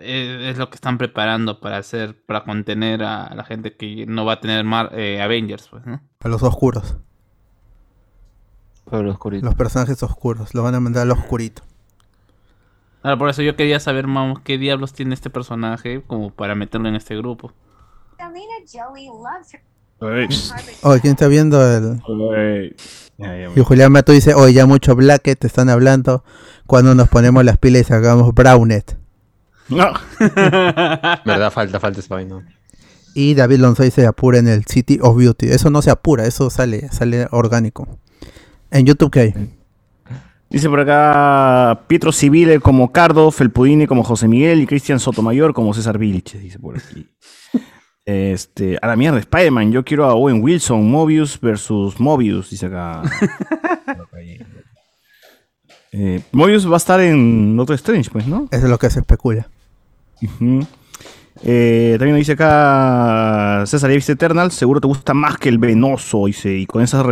es, 0.00 0.58
lo 0.58 0.70
que 0.70 0.74
están 0.74 0.98
preparando 0.98 1.60
para 1.60 1.78
hacer, 1.78 2.16
para 2.24 2.44
contener 2.44 3.02
a 3.02 3.34
la 3.34 3.44
gente 3.44 3.76
que 3.76 4.06
no 4.06 4.24
va 4.24 4.34
a 4.34 4.40
tener 4.40 4.64
eh, 4.92 5.20
Avengers, 5.20 5.68
pues, 5.68 5.86
¿no? 5.86 6.00
A 6.20 6.28
los 6.28 6.42
oscuros. 6.42 6.96
los, 8.90 9.18
los 9.42 9.54
personajes 9.54 10.02
oscuros, 10.02 10.54
los 10.54 10.64
van 10.64 10.74
a 10.74 10.80
mandar 10.80 11.02
a 11.02 11.06
los 11.06 11.18
oscuritos. 11.18 11.64
Ahora, 13.02 13.18
por 13.18 13.28
eso 13.28 13.42
yo 13.42 13.54
quería 13.54 13.78
saber, 13.78 14.06
vamos, 14.06 14.40
qué 14.40 14.58
diablos 14.58 14.92
tiene 14.92 15.14
este 15.14 15.30
personaje 15.30 16.02
como 16.06 16.30
para 16.30 16.54
meterlo 16.54 16.88
en 16.88 16.96
este 16.96 17.16
grupo. 17.16 17.52
Oh, 20.82 20.96
¿quién 21.00 21.12
está 21.12 21.28
viendo 21.28 21.62
el...? 21.64 22.76
Y 23.54 23.60
Julián 23.62 23.92
Mato 23.92 24.12
dice, 24.12 24.34
oye, 24.34 24.52
ya 24.52 24.66
mucho 24.66 24.94
Blacket 24.94 25.38
te 25.38 25.46
están 25.46 25.70
hablando 25.70 26.24
cuando 26.66 26.94
nos 26.94 27.08
ponemos 27.08 27.44
las 27.44 27.58
pilas 27.58 27.82
y 27.82 27.84
sacamos 27.84 28.34
Brownet. 28.34 29.05
No. 29.68 29.92
Verdad, 31.24 31.50
falta, 31.52 31.80
falta 31.80 32.00
ese 32.00 32.08
vaina. 32.12 32.46
Y 33.14 33.34
David 33.34 33.58
Lonsoy 33.58 33.90
se 33.90 34.06
apura 34.06 34.38
en 34.38 34.48
el 34.48 34.64
City 34.66 34.98
of 35.00 35.16
Beauty. 35.16 35.48
Eso 35.48 35.70
no 35.70 35.82
se 35.82 35.90
apura, 35.90 36.26
eso 36.26 36.50
sale, 36.50 36.88
sale 36.90 37.26
orgánico. 37.30 37.98
En 38.70 38.84
YouTube, 38.84 39.10
¿qué 39.10 39.20
hay? 39.20 39.34
Dice 40.48 40.68
por 40.68 40.80
acá 40.80 41.82
Pietro 41.88 42.12
Civile 42.12 42.60
como 42.60 42.92
Cardo, 42.92 43.30
Felpudini 43.30 43.86
como 43.86 44.04
José 44.04 44.28
Miguel 44.28 44.60
y 44.60 44.66
Cristian 44.66 45.00
Sotomayor 45.00 45.52
como 45.52 45.74
César 45.74 45.98
Vilches, 45.98 46.40
dice 46.40 46.58
por 46.58 46.78
aquí. 46.78 47.08
Este, 48.08 48.78
a 48.80 48.86
la 48.86 48.94
mierda, 48.94 49.18
Spider-Man, 49.18 49.72
yo 49.72 49.84
quiero 49.84 50.04
a 50.04 50.14
Owen 50.14 50.40
Wilson, 50.40 50.88
Mobius 50.88 51.40
versus 51.40 51.98
Mobius, 51.98 52.50
dice 52.50 52.66
acá. 52.66 53.02
eh, 55.90 56.22
Mobius 56.30 56.70
va 56.70 56.74
a 56.74 56.76
estar 56.76 57.00
en 57.00 57.56
Doctor 57.56 57.74
Strange, 57.74 58.08
pues, 58.08 58.28
¿no? 58.28 58.46
Eso 58.52 58.66
es 58.66 58.70
lo 58.70 58.78
que 58.78 58.90
se 58.90 59.00
especula. 59.00 59.48
Eh, 61.44 61.96
también 61.98 62.16
dice 62.16 62.32
acá 62.32 63.64
César, 63.66 63.90
¿ya 63.90 63.96
viste 63.96 64.12
Eternal? 64.12 64.50
Seguro 64.50 64.80
te 64.80 64.86
gusta 64.86 65.12
más 65.14 65.36
que 65.36 65.48
el 65.48 65.58
venoso, 65.58 66.26
dice, 66.26 66.52
y 66.54 66.66
con 66.66 66.82
esas 66.82 67.04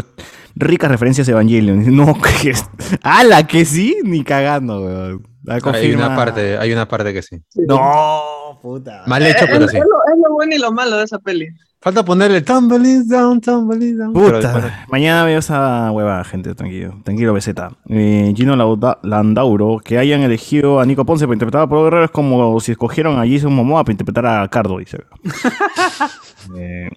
ricas 0.55 0.91
referencias 0.91 1.29
a 1.29 1.33
Evangelion. 1.33 1.85
No, 1.95 2.15
que 2.21 2.55
¡Hala! 3.03 3.47
Que 3.47 3.65
sí, 3.65 3.99
ni 4.03 4.25
cagando, 4.25 5.21
Hay 5.47 5.93
una 5.93 6.17
parte, 6.17 6.57
hay 6.57 6.73
una 6.73 6.89
parte 6.89 7.13
que 7.13 7.23
sí. 7.23 7.37
No, 7.69 8.44
puta. 8.65 9.03
Mal 9.07 9.27
hecho, 9.27 9.45
pero 9.47 9.69
sí. 9.69 9.77
Es 9.77 9.85
lo, 9.85 10.33
bueno 10.33 10.55
y 10.55 10.59
lo 10.59 10.73
malo 10.73 10.97
de 10.97 11.05
esa 11.05 11.19
peli. 11.19 11.49
Falta 11.83 12.03
ponerle 12.03 12.41
tumbling 12.41 13.07
down, 13.07 13.39
tumbling 13.39 13.99
down. 13.99 14.13
Puta. 14.15 14.87
Mañana 14.89 15.23
veo 15.25 15.39
esa 15.39 15.91
hueva, 15.91 16.25
gente, 16.25 16.55
tranquilo. 16.55 16.99
Tranquilo, 17.05 17.35
beseta. 17.35 17.73
Eh, 17.91 18.33
Gino 18.35 18.57
Landauro, 19.03 19.81
que 19.85 19.99
hayan 19.99 20.23
elegido 20.23 20.81
a 20.81 20.87
Nico 20.87 21.05
Ponce 21.05 21.27
para 21.27 21.35
interpretar 21.35 21.61
a 21.61 21.69
Pro 21.69 21.85
Guerrero 21.85 22.07
es 22.07 22.11
como 22.11 22.59
si 22.61 22.73
escogieron 22.73 23.19
a 23.19 23.29
Jason 23.29 23.55
Momoa 23.55 23.85
para 23.85 23.93
interpretar 23.93 24.25
a 24.25 24.49
Cardo, 24.49 24.79
dice. 24.79 25.05
eh, 26.57 26.89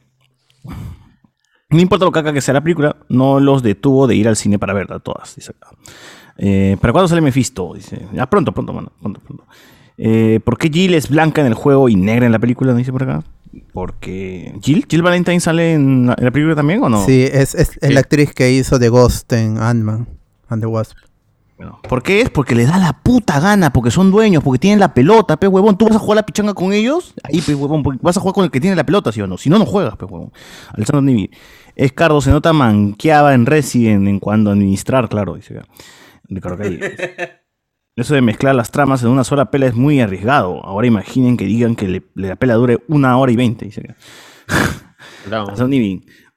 no 1.69 1.81
importa 1.81 2.05
lo 2.05 2.11
caca 2.13 2.31
que 2.31 2.39
sea 2.39 2.53
la 2.53 2.61
película, 2.61 2.95
no 3.09 3.41
los 3.41 3.61
detuvo 3.61 4.07
de 4.07 4.15
ir 4.15 4.29
al 4.29 4.37
cine 4.37 4.57
para 4.57 4.73
verla 4.73 4.99
todas, 4.99 5.35
dice 5.35 5.51
acá. 5.51 5.75
Eh, 6.37 6.77
¿Para 6.79 6.93
cuándo 6.93 7.09
sale 7.09 7.19
Mephisto? 7.19 7.73
Dice. 7.73 8.07
Ya 8.13 8.25
pronto, 8.27 8.53
pronto, 8.53 8.71
mano. 8.71 8.93
Pronto, 9.01 9.19
pronto. 9.19 9.43
Eh, 9.97 10.39
¿Por 10.43 10.57
qué 10.57 10.69
Jill 10.69 10.93
es 10.93 11.09
blanca 11.09 11.41
en 11.41 11.47
el 11.47 11.53
juego 11.53 11.89
y 11.89 11.95
negra 11.95 12.25
en 12.25 12.31
la 12.31 12.39
película? 12.39 12.73
Dice 12.73 12.91
por 12.91 13.03
acá. 13.03 13.23
Porque. 13.73 14.53
¿Jill? 14.61 14.85
¿Jill 14.87 15.01
Valentine 15.01 15.39
sale 15.39 15.73
en 15.73 16.07
la, 16.07 16.31
película 16.31 16.55
también 16.55 16.83
o 16.83 16.89
no? 16.89 17.03
Sí, 17.05 17.27
es, 17.31 17.55
es, 17.55 17.77
la 17.81 17.99
actriz 17.99 18.33
que 18.33 18.51
hizo 18.51 18.79
The 18.79 18.89
Ghost 18.89 19.31
en 19.33 19.57
Ant-Man 19.57 20.07
and 20.49 20.61
the 20.61 20.67
Wasp. 20.67 20.97
¿Por 21.89 22.03
qué 22.03 22.21
es? 22.21 22.29
Porque 22.29 22.53
le 22.53 22.65
da 22.65 22.77
la 22.77 22.93
puta 22.93 23.39
gana, 23.39 23.73
porque 23.73 23.89
son 23.89 24.11
dueños, 24.11 24.43
porque 24.43 24.59
tienen 24.59 24.79
la 24.79 24.93
pelota, 24.93 25.37
pe 25.37 25.47
huevón. 25.47 25.75
¿Tú 25.75 25.85
vas 25.85 25.95
a 25.95 25.99
jugar 25.99 26.17
la 26.17 26.25
pichanga 26.25 26.53
con 26.53 26.71
ellos? 26.71 27.15
Ahí, 27.23 27.41
pe 27.41 27.55
huevón, 27.55 27.81
porque 27.81 27.99
vas 28.03 28.15
a 28.15 28.19
jugar 28.19 28.35
con 28.35 28.43
el 28.43 28.51
que 28.51 28.61
tiene 28.61 28.75
la 28.75 28.85
pelota, 28.85 29.11
¿sí 29.11 29.21
o 29.21 29.27
no? 29.27 29.37
Si 29.37 29.49
no, 29.49 29.57
no 29.57 29.65
juegas, 29.65 29.95
pe 29.97 30.05
huevón. 30.05 30.31
Alessandro 30.73 31.01
Nivi. 31.01 31.31
Escardo 31.75 32.21
se 32.21 32.29
nota 32.29 32.53
manqueaba 32.53 33.33
en 33.33 33.47
Resident 33.47 34.07
en 34.07 34.19
cuando 34.19 34.51
administrar, 34.51 35.09
claro, 35.09 35.35
dice. 35.35 35.61
Ricardo 36.29 36.63
Eso 37.97 38.13
de 38.13 38.21
mezclar 38.21 38.53
las 38.53 38.69
tramas 38.69 39.01
en 39.01 39.09
una 39.09 39.23
sola 39.23 39.49
pela 39.49 39.65
es 39.65 39.73
muy 39.73 39.99
arriesgado. 39.99 40.63
Ahora 40.63 40.85
imaginen 40.85 41.35
que 41.35 41.45
digan 41.45 41.75
que 41.75 42.03
la 42.13 42.35
pela 42.35 42.53
dure 42.53 42.77
una 42.87 43.17
hora 43.17 43.31
y 43.31 43.35
veinte. 43.35 43.67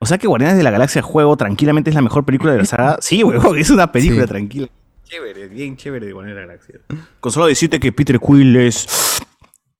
O 0.02 0.06
sea 0.06 0.18
que 0.18 0.26
Guardianes 0.26 0.56
de 0.56 0.64
la 0.64 0.70
Galaxia 0.70 1.02
Juego 1.02 1.36
tranquilamente 1.36 1.90
es 1.90 1.94
la 1.94 2.02
mejor 2.02 2.24
película 2.24 2.52
de 2.52 2.58
la 2.58 2.64
saga. 2.64 2.96
Sí, 3.00 3.22
huevón, 3.22 3.58
es 3.58 3.70
una 3.70 3.92
película 3.92 4.26
tranquila. 4.26 4.68
Chévere, 5.04 5.48
bien 5.48 5.76
chévere 5.76 6.06
de 6.06 6.12
Guardianes 6.12 6.36
de 6.36 6.40
la 6.40 6.46
Galaxia. 6.46 6.80
Con 7.20 7.30
solo 7.30 7.46
decirte 7.46 7.78
que 7.78 7.92
Peter 7.92 8.18
Quill 8.18 8.56
es... 8.56 9.20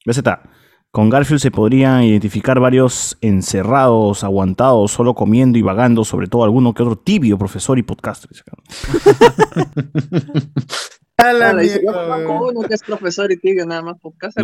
está. 0.05 0.43
Con 0.91 1.09
Garfield 1.09 1.41
se 1.41 1.51
podrían 1.51 2.05
identificar 2.05 2.61
varios 2.61 3.17
encerrados, 3.21 4.23
aguantados, 4.23 4.93
solo 4.93 5.15
comiendo 5.15 5.59
y 5.59 5.63
vagando, 5.63 6.05
sobre 6.05 6.27
todo 6.27 6.45
alguno 6.45 6.75
que 6.75 6.83
otro 6.83 6.97
tibio 6.97 7.39
profesor 7.39 7.79
y 7.79 7.83
podcaster. 7.83 8.31
la 11.33 11.55
dice, 11.55 11.81
yo 11.85 11.93
conozco 11.93 12.49
uno 12.49 12.69
que 12.69 12.75
es 12.75 12.83
profesor 12.83 13.31
y 13.33 13.37
tiene 13.37 13.65
nada 13.65 13.83
más 13.83 13.99
por 14.01 14.17
casa. 14.17 14.43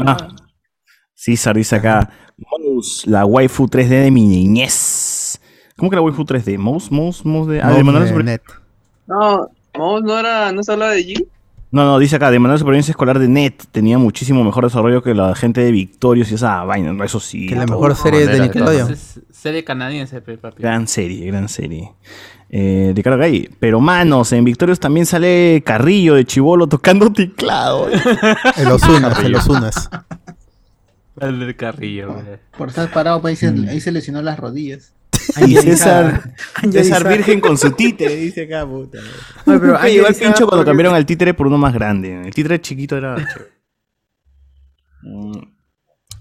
César 1.15 1.57
dice 1.57 1.77
acá, 1.77 2.11
Mouse, 2.36 3.07
la 3.07 3.24
waifu 3.24 3.66
3D 3.66 4.05
de 4.05 4.11
mi 4.11 4.27
niñez. 4.27 5.40
¿Cómo 5.77 5.90
que 5.90 5.97
la 5.97 6.03
waifu 6.03 6.24
3D? 6.24 6.59
Mouse, 6.59 6.90
Mouse, 6.90 7.24
Mouse 7.24 7.48
de... 7.48 7.62
Ah, 7.62 7.73
de 7.73 7.82
Manuel 7.82 8.07
Super... 8.09 8.43
No, 9.07 9.48
Mouse 9.77 10.03
no 10.03 10.19
era, 10.19 10.53
no 10.53 10.62
se 10.62 10.73
hablaba 10.73 10.93
de 10.93 11.07
G. 11.07 11.27
No, 11.70 11.85
no, 11.85 11.98
dice 11.98 12.16
acá, 12.16 12.31
de 12.31 12.39
manera 12.39 12.55
de 12.55 12.61
supervivencia 12.61 12.93
escolar 12.93 13.19
de 13.19 13.28
NET 13.28 13.65
tenía 13.73 13.98
muchísimo 13.98 14.44
mejor 14.44 14.65
desarrollo 14.65 15.03
que 15.03 15.15
la 15.15 15.35
gente 15.35 15.62
de 15.62 15.73
Victorious 15.73 16.31
y 16.31 16.36
esa 16.36 16.65
vaina, 16.65 17.05
eso 17.05 17.19
sí. 17.19 17.48
Que 17.48 17.57
la 17.57 17.66
mejor 17.66 17.97
serie 17.97 18.27
de 18.27 18.40
Nickelodeon. 18.40 18.97
Serie 19.31 19.65
canadiense, 19.65 20.20
papi. 20.20 20.62
Gran 20.62 20.86
serie, 20.86 21.27
gran 21.27 21.48
serie. 21.48 21.93
Eh, 22.48 22.93
de 22.94 23.02
Carlos 23.02 23.20
Gay. 23.20 23.51
Pero 23.59 23.81
manos, 23.81 24.32
en 24.32 24.44
Victorious 24.44 24.81
también 24.81 25.06
sale 25.06 25.62
Carrillo 25.64 26.14
de 26.14 26.24
Chivolo 26.24 26.66
tocando 26.66 27.12
teclado. 27.12 27.89
en 28.56 28.68
los 28.68 28.82
unas, 28.82 29.18
en 29.20 29.32
los 29.32 29.47
unas. 29.48 29.90
El 31.20 31.56
Carrillo, 31.56 32.23
Por 32.56 32.68
estar 32.68 32.90
parado, 32.93 33.20
pues, 33.20 33.43
ahí, 33.43 33.56
se, 33.56 33.70
ahí 33.70 33.81
se 33.81 33.90
lesionó 33.90 34.23
las 34.23 34.39
rodillas. 34.39 34.93
Y 35.47 35.56
César, 35.56 36.35
César 36.70 37.09
Virgen 37.09 37.40
con 37.40 37.59
su 37.59 37.70
títere, 37.73 38.16
dice 38.16 38.44
acá, 38.44 38.66
puta. 38.66 38.98
Pero 39.44 39.77
ahí 39.81 39.94
llegó 39.94 40.06
el 40.06 40.14
pincho 40.14 40.47
cuando 40.47 40.64
cambiaron 40.64 40.94
al 40.94 41.06
títere 41.06 41.35
por 41.35 41.47
uno 41.47 41.59
más 41.59 41.74
grande. 41.74 42.23
El 42.27 42.35
títere 42.35 42.60
chiquito 42.60 42.97
era. 42.97 43.16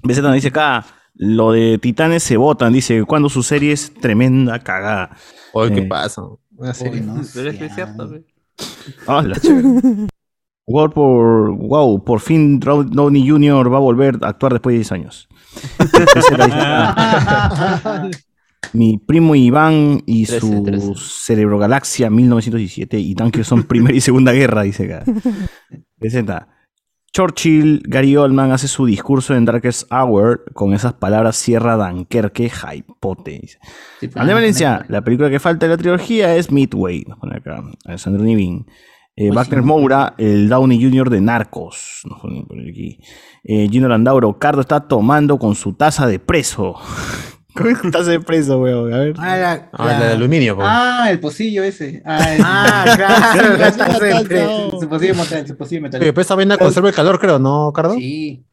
BZ 0.03 0.21
nos 0.21 0.33
dice 0.33 0.49
acá, 0.49 0.85
lo 1.15 1.51
de 1.51 1.77
Titanes 1.77 2.23
se 2.23 2.37
votan, 2.37 2.73
dice, 2.73 3.03
cuando 3.05 3.29
su 3.29 3.43
serie 3.43 3.71
es 3.71 3.93
tremenda 3.93 4.59
cagada. 4.59 5.15
Oye, 5.57 5.73
¿qué 5.73 5.81
eh, 5.81 5.87
pasa? 5.87 6.21
Una 6.57 6.73
serie, 6.73 6.99
¿no? 6.99 7.21
Pero 7.33 7.49
es 7.49 7.57
que 7.57 7.65
es 7.65 7.75
cierto, 7.75 8.11
Ah, 9.07 9.21
la 9.21 9.35
World 10.67 10.93
por, 10.93 11.55
wow, 11.55 12.03
por 12.03 12.19
fin 12.19 12.59
Downey 12.59 13.29
Jr. 13.29 13.71
va 13.71 13.77
a 13.77 13.81
volver 13.81 14.17
a 14.21 14.29
actuar 14.29 14.53
después 14.53 14.73
de 14.73 14.79
10 14.79 14.91
años. 14.91 15.29
Mi 18.73 18.97
primo 18.97 19.35
Iván 19.35 20.01
y 20.05 20.25
su 20.25 20.95
Cerebro 20.97 21.59
Galaxia 21.59 22.09
1917 22.09 22.99
y 22.99 23.15
tanques 23.15 23.47
son 23.47 23.63
Primera 23.63 23.95
y 23.95 24.01
Segunda 24.01 24.33
Guerra, 24.33 24.63
dice 24.63 24.85
acá. 24.85 25.05
Presenta. 25.99 26.54
Churchill, 27.15 27.81
Gary 27.87 28.17
Oldman 28.17 28.51
hace 28.51 28.67
su 28.67 28.85
discurso 28.85 29.33
en 29.35 29.45
Darkest 29.45 29.89
Hour 29.89 30.43
con 30.51 30.73
esas 30.73 30.95
palabras 30.95 31.37
Sierra 31.37 31.77
Dunkerque, 31.77 32.51
hypote. 32.51 33.41
Sí, 34.01 34.07
Valencia, 34.07 34.85
la 34.89 35.01
película 35.01 35.29
que 35.29 35.39
falta 35.39 35.65
de 35.65 35.69
la 35.69 35.77
trilogía 35.77 36.35
es 36.35 36.51
Midway, 36.51 37.05
nos 37.07 37.17
pone 37.17 37.37
acá, 37.37 37.63
Alessandro 37.85 38.21
Nivin. 38.21 38.65
Eh, 39.15 39.31
Wagner 39.31 39.61
Moura, 39.61 40.13
el 40.17 40.49
Downey 40.49 40.83
Jr. 40.83 41.09
de 41.09 41.21
Narcos. 41.21 42.01
Nos 42.03 42.19
pone 42.19 42.43
por 42.43 42.59
aquí. 42.59 42.99
Eh, 43.45 43.69
Gino 43.71 43.87
Landauro, 43.87 44.37
Cardo 44.37 44.59
está 44.59 44.81
tomando 44.81 45.39
con 45.39 45.55
su 45.55 45.71
taza 45.71 46.07
de 46.07 46.19
preso. 46.19 46.75
¿Cómo 47.55 47.69
es 47.69 47.81
taza 47.91 48.11
de 48.11 48.19
preso, 48.19 48.59
weón? 48.59 48.93
A 48.93 48.97
ver. 48.99 49.15
Ah, 49.17 49.37
la, 49.37 49.69
ah, 49.71 49.85
la 49.85 50.07
de 50.07 50.13
aluminio, 50.13 50.55
weón. 50.55 50.69
Ah, 50.69 51.07
el 51.09 51.19
pocillo 51.19 51.63
ese. 51.63 52.01
Ah, 52.05 52.35
ah 52.43 52.83
claro, 53.33 53.57
la 53.57 53.71
taza 53.71 53.99
de 53.99 54.25
preso. 54.25 54.79
Su 54.81 54.89
pocillo 54.89 55.15
metal, 55.15 55.47
su 55.47 55.55
pocillo 55.55 55.81
metal. 55.81 56.01
Después 56.01 56.27
esa 56.27 56.35
vaina 56.35 56.57
conserva 56.57 56.89
el 56.89 56.95
calor, 56.95 57.17
creo, 57.17 57.39
¿no, 57.39 57.71
Cardo? 57.73 57.95
Sí. 57.95 58.43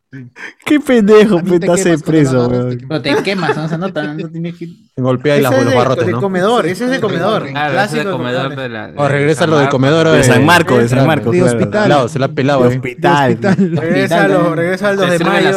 Qué 0.67 0.79
pendejo, 0.79 1.41
taza 1.59 1.89
de 1.89 1.99
preso, 1.99 2.47
weón. 2.47 2.79
Pero 2.87 3.03
te 3.03 3.23
quemas, 3.25 3.57
no 3.57 3.67
se 3.69 3.77
nota, 3.77 4.15
no 4.15 4.29
tienes 4.31 4.57
que. 4.57 4.69
Golpea 4.97 5.39
los 5.39 5.75
barrotes, 5.75 6.07
¿no? 6.07 6.21
comedor, 6.21 6.67
ese 6.67 6.85
es 6.85 6.91
de 6.91 7.01
comedor. 7.01 7.49
Claro, 7.49 7.81
ese 7.81 7.99
es 7.99 8.05
de 8.05 8.11
comedor 8.11 8.55
de 8.55 8.69
la. 8.69 8.93
O 8.97 9.09
regresa 9.09 9.47
lo 9.49 9.59
de 9.59 9.69
comedor 9.69 10.09
de 10.11 10.23
San 10.23 10.45
Marco, 10.45 10.79
de 10.79 10.89
San 10.89 11.07
Marco. 11.07 11.33
De 11.33 11.43
hospital. 11.43 12.09
Se 12.09 12.19
la 12.21 12.27
ha 12.27 12.29
pelado, 12.29 12.63
De 12.63 12.77
hospital. 12.77 13.39
Regresa 13.41 14.91
al 14.91 14.97
2 14.97 15.11
de 15.11 15.19
mayo. 15.25 15.51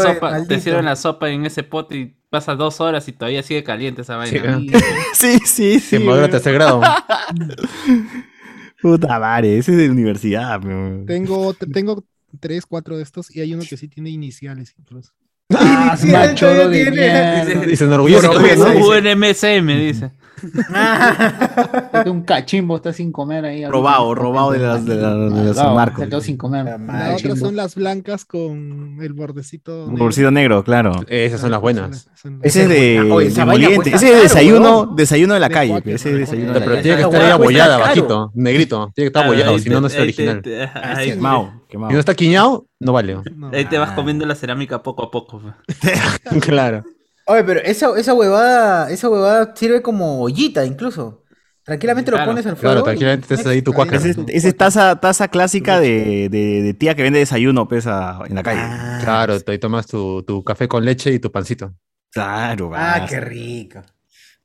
Te 0.48 0.60
sirven 0.60 0.86
la 0.86 0.96
sopa 0.96 1.30
en 1.30 1.46
ese 1.46 1.62
pote 1.62 1.98
y 1.98 2.16
pasa 2.36 2.54
dos 2.56 2.82
horas 2.82 3.08
y 3.08 3.14
todavía 3.14 3.42
sigue 3.44 3.64
caliente 3.64 4.02
esa 4.02 4.18
vaina. 4.18 4.60
Sí, 5.14 5.40
sí, 5.46 5.80
sí. 5.80 5.96
En 5.96 6.06
madura 6.06 6.30
tercer 6.30 6.54
grado. 6.54 6.82
Puta 8.82 9.20
madre, 9.20 9.58
ese 9.58 9.72
es 9.72 9.78
de 9.78 9.90
universidad. 9.90 10.60
Tengo, 11.06 11.54
tengo 11.54 12.04
tres, 12.42 12.66
cuatro 12.66 12.98
de 12.98 13.04
estos 13.04 13.34
y 13.34 13.40
hay 13.40 13.54
uno 13.54 13.64
que 13.68 13.78
sí 13.78 13.88
tiene 13.88 14.10
iniciales 14.10 14.76
incluso. 14.78 15.14
Ah, 15.54 15.96
sí, 15.98 16.10
de 16.10 16.92
mierda. 16.92 17.46
Dice, 17.66 17.86
orgulloso. 17.86 18.32
UNMSM, 18.32 19.68
dice. 19.78 20.12
un 22.06 22.24
cachimbo 22.24 22.76
está 22.76 22.92
sin 22.92 23.12
comer 23.12 23.46
ahí. 23.46 23.66
Robado, 23.66 24.14
robado 24.16 24.52
de 24.52 24.60
las 24.60 24.86
de, 24.86 24.96
la, 24.96 25.16
de 25.16 25.54
las 25.54 25.74
Marco. 25.74 26.02
Se 26.02 26.10
quedó 26.10 26.22
sin 26.22 26.38
comer. 26.38 26.66
La 26.80 27.16
otra 27.16 27.36
son 27.36 27.56
las 27.56 27.76
blancas 27.76 28.26
con 28.26 28.98
el 29.02 29.14
bordecito. 29.14 29.86
Un 29.86 29.96
bordecito 29.96 30.32
negro, 30.32 30.64
claro. 30.64 30.94
Esas 31.08 31.42
son 31.42 31.52
las 31.52 31.62
buenas. 31.62 32.10
Ese 32.42 32.64
es 32.64 32.70
de, 32.70 32.76
de 33.04 33.94
Ese 33.94 34.14
es 34.14 34.22
desayuno, 34.24 34.88
desayuno 34.88 35.36
de 35.36 35.40
la 35.40 35.50
calle. 35.50 35.82
Ese 35.86 36.12
es 36.12 36.18
desayuno 36.20 36.54
de 36.54 36.60
la 36.60 36.66
Pero 36.66 36.82
tiene 36.82 36.98
que 36.98 37.04
estar 37.04 37.22
ahí 37.22 37.32
abollada, 37.32 37.78
bajito, 37.78 38.32
negrito. 38.34 38.92
Tiene 38.96 39.12
que 39.12 39.18
estar 39.18 39.26
abollado, 39.26 39.60
si 39.60 39.70
no, 39.70 39.80
no 39.80 39.88
es 39.88 39.98
original. 39.98 40.42
Quemado. 41.76 41.90
Si 41.90 41.94
no 41.96 42.00
está 42.00 42.16
quiñado, 42.16 42.68
no 42.80 42.94
vale. 42.94 43.18
Ahí 43.52 43.66
te 43.66 43.78
vas 43.78 43.92
comiendo 43.92 44.26
la 44.26 44.36
cerámica 44.36 44.82
poco 44.82 45.04
a 45.04 45.12
poco. 45.12 45.42
claro. 46.42 46.86
Oye, 47.28 47.44
pero 47.44 47.60
esa, 47.60 47.98
esa 47.98 48.14
huevada, 48.14 48.90
esa 48.92 49.10
huevada 49.10 49.54
sirve 49.56 49.82
como 49.82 50.22
ollita 50.22 50.66
incluso. 50.66 51.24
Tranquilamente 51.66 52.12
lo 52.12 52.24
pones 52.24 52.46
al 52.46 52.56
fuego. 52.56 52.74
Claro, 52.76 52.84
tranquilamente 52.84 53.36
te 53.36 53.50
ahí 53.50 53.62
tu 53.62 53.74
cuaca. 53.74 53.98
Esa 53.98 54.48
es 54.48 54.56
taza, 54.56 55.00
taza 55.02 55.28
clásica 55.28 55.80
de, 55.80 56.30
de, 56.30 56.62
de, 56.62 56.74
tía 56.76 56.96
que 56.96 57.04
vende 57.04 57.20
desayuno, 57.20 57.68
pesa 57.68 58.20
en 58.28 58.36
la 58.36 58.44
calle. 58.44 58.62
Ah, 58.64 59.00
claro, 59.04 59.36
ahí 59.46 59.58
tomas 59.58 59.88
tu, 59.88 60.24
tu, 60.24 60.44
café 60.44 60.70
con 60.70 60.86
leche 60.86 61.12
y 61.12 61.20
tu 61.20 61.30
pancito. 61.30 61.74
Claro, 62.12 62.72
Ah, 62.74 63.06
qué 63.10 63.20
rico. 63.20 63.82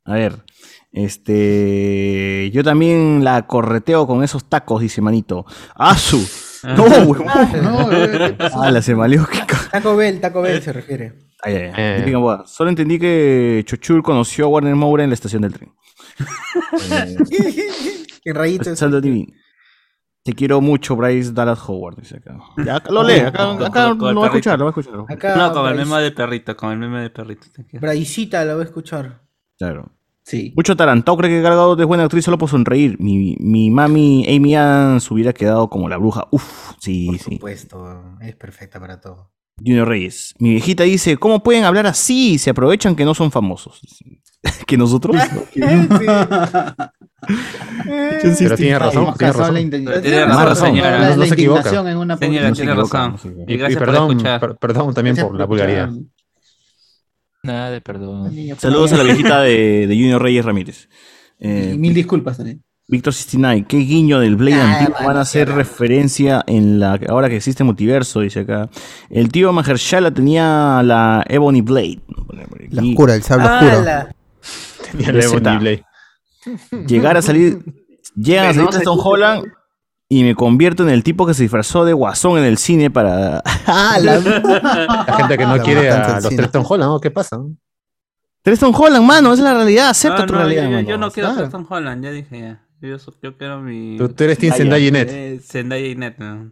A 0.06 0.14
ver, 0.14 0.42
este. 0.90 2.50
Yo 2.52 2.64
también 2.64 3.22
la 3.22 3.46
correteo 3.46 4.06
con 4.06 4.24
esos 4.24 4.48
tacos, 4.48 4.80
dice 4.80 5.00
Manito. 5.00 5.44
¡Asu! 5.76 6.26
No, 6.64 6.84
huevón. 7.06 7.26
No, 7.62 7.88
Ah, 8.62 8.70
la 8.70 8.82
se 8.82 8.94
malió. 8.94 9.26
Taco 9.70 9.96
Bell, 9.96 10.20
Taco 10.20 10.42
Bell 10.42 10.62
se 10.62 10.72
refiere. 10.72 11.30
Ay, 11.42 11.54
ay, 11.54 11.72
ay. 11.74 12.12
Eh. 12.12 12.38
Solo 12.46 12.70
entendí 12.70 12.98
que 12.98 13.62
Chochur 13.66 14.02
conoció 14.02 14.46
a 14.46 14.48
Warner 14.48 14.74
Moura 14.74 15.04
en 15.04 15.10
la 15.10 15.14
estación 15.14 15.42
del 15.42 15.52
tren. 15.54 15.72
Qué 18.22 18.32
rayito. 18.32 18.76
Saldo 18.76 19.00
Divino. 19.00 19.32
Te 20.22 20.34
quiero 20.34 20.60
mucho, 20.60 20.96
Bryce 20.96 21.32
Dallas 21.32 21.60
Howard, 21.66 21.96
dice 21.96 22.18
acá. 22.18 22.38
Ya, 22.62 22.76
acá 22.76 22.92
lo 22.92 23.02
lee, 23.02 23.20
acá, 23.20 23.52
acá 23.52 23.88
lo 23.94 24.20
va 24.20 24.24
a 24.24 24.26
escuchar, 24.26 24.58
lo 24.58 24.66
va 24.66 24.70
a 24.70 24.78
escuchar. 24.78 25.04
Acá, 25.08 25.34
no, 25.34 25.52
con 25.54 25.66
el 25.66 25.76
meme 25.76 26.02
de 26.02 26.12
perrito, 26.12 26.54
con 26.54 26.72
el 26.72 26.78
meme 26.78 27.00
de 27.00 27.10
perrito. 27.10 27.46
Brycita 27.72 28.44
lo 28.44 28.56
va 28.56 28.62
a 28.62 28.64
escuchar. 28.66 29.22
Claro. 29.56 29.90
Sí. 30.30 30.52
Mucho 30.54 30.76
tarantado 30.76 31.18
cree 31.18 31.28
que 31.28 31.42
Cargado 31.42 31.76
es 31.76 31.86
buena 31.86 32.04
actriz 32.04 32.24
solo 32.24 32.38
por 32.38 32.48
sonreír. 32.48 32.96
Mi, 33.00 33.36
mi 33.40 33.68
mami 33.68 34.24
Amy 34.28 34.54
Adams 34.54 35.10
hubiera 35.10 35.32
quedado 35.32 35.68
como 35.68 35.88
la 35.88 35.96
bruja. 35.96 36.28
Uf, 36.30 36.74
sí, 36.78 37.06
por 37.06 37.18
sí. 37.18 37.24
Por 37.24 37.34
supuesto, 37.34 38.04
es 38.20 38.36
perfecta 38.36 38.78
para 38.78 39.00
todo. 39.00 39.32
Junior 39.58 39.88
Reyes. 39.88 40.36
Mi 40.38 40.50
viejita 40.50 40.84
dice, 40.84 41.16
¿cómo 41.16 41.42
pueden 41.42 41.64
hablar 41.64 41.88
así? 41.88 42.38
Se 42.38 42.50
aprovechan 42.50 42.94
que 42.94 43.04
no 43.04 43.12
son 43.12 43.32
famosos. 43.32 43.80
¿Que 44.68 44.76
nosotros? 44.76 45.16
Pero 45.52 45.76
tiene 48.56 48.78
razón, 48.78 49.14
tiene 49.18 49.32
razón. 49.32 49.70
Tiene 50.00 50.26
razón, 50.26 50.56
señora. 50.56 51.16
No, 51.16 51.26
se 51.26 51.34
equivoca. 51.34 51.70
Señora, 52.18 52.52
tiene 52.52 52.72
razón. 52.72 53.16
Y, 53.48 53.56
gracias 53.56 53.80
perdón, 53.80 54.22
perdón 54.60 54.94
también 54.94 55.16
por 55.16 55.36
la 55.36 55.44
vulgaridad. 55.44 55.90
Nada 57.42 57.70
de 57.70 57.80
perdón. 57.80 58.32
Saludos 58.58 58.92
a 58.92 58.98
la 58.98 59.04
viejita 59.04 59.42
de, 59.42 59.86
de 59.88 59.94
Junior 59.94 60.22
Reyes 60.22 60.44
Ramírez. 60.44 60.88
Eh, 61.38 61.74
mil 61.78 61.94
disculpas 61.94 62.36
también. 62.36 62.62
Víctor 62.86 63.14
69, 63.14 63.66
qué 63.68 63.76
guiño 63.78 64.18
del 64.18 64.34
Blade 64.34 64.60
ah, 64.60 64.78
antiguo 64.80 65.06
van 65.06 65.16
a 65.16 65.20
hacer 65.20 65.48
referencia 65.48 66.42
en 66.48 66.80
la 66.80 66.98
ahora 67.08 67.28
que 67.28 67.36
existe 67.36 67.62
multiverso, 67.62 68.20
dice 68.20 68.40
acá. 68.40 68.68
El 69.08 69.30
tío 69.30 69.52
Mahershala 69.52 70.10
tenía 70.10 70.82
la 70.82 71.24
Ebony 71.28 71.60
Blade. 71.60 72.00
La 72.70 72.82
oscura, 72.82 73.14
el 73.14 73.22
sable 73.22 73.46
oscuro. 73.46 73.84
Tenía 74.90 75.12
la 75.12 75.24
Ebony 75.24 75.58
Blade. 75.58 75.84
Llegar 76.88 77.16
a 77.16 77.22
salir, 77.22 77.62
llegan 78.16 78.46
a 78.46 78.54
salir 78.54 78.82
Tom 78.82 78.98
Holland 78.98 79.44
y 80.12 80.24
me 80.24 80.34
convierto 80.34 80.82
en 80.82 80.90
el 80.90 81.04
tipo 81.04 81.24
que 81.24 81.34
se 81.34 81.44
disfrazó 81.44 81.84
de 81.84 81.92
guasón 81.92 82.36
en 82.36 82.44
el 82.44 82.58
cine 82.58 82.90
para. 82.90 83.42
la... 83.66 85.14
gente 85.16 85.38
que 85.38 85.46
no 85.46 85.58
quiere 85.58 85.88
a 85.88 86.20
los 86.20 86.34
Treston 86.34 86.64
Holland, 86.68 86.90
¿no? 86.90 87.00
¿Qué 87.00 87.12
pasa? 87.12 87.38
Treston 88.42 88.74
Holland, 88.74 89.06
mano, 89.06 89.32
esa 89.32 89.42
es 89.42 89.44
la 89.44 89.54
realidad, 89.54 89.90
acepta 89.90 90.26
tu 90.26 90.34
realidad. 90.34 90.68
Yo, 90.68 90.80
yo, 90.80 90.98
no 90.98 91.12
quiero 91.12 91.28
a 91.28 91.36
Treston 91.36 91.64
Holland, 91.68 92.04
ya 92.04 92.10
dije 92.10 92.40
ya. 92.40 92.66
Yo, 92.80 92.96
yo 93.22 93.36
quiero 93.38 93.60
mi. 93.60 93.98
Tú, 93.98 94.12
eres 94.24 94.38
Team 94.38 94.52
Zendaya 94.52 94.88
y 94.88 94.90
Net. 94.90 95.08
Eh, 95.10 95.40
Zendaya 95.44 95.86
y 95.86 95.94
Net, 95.94 96.16
¿no? 96.18 96.50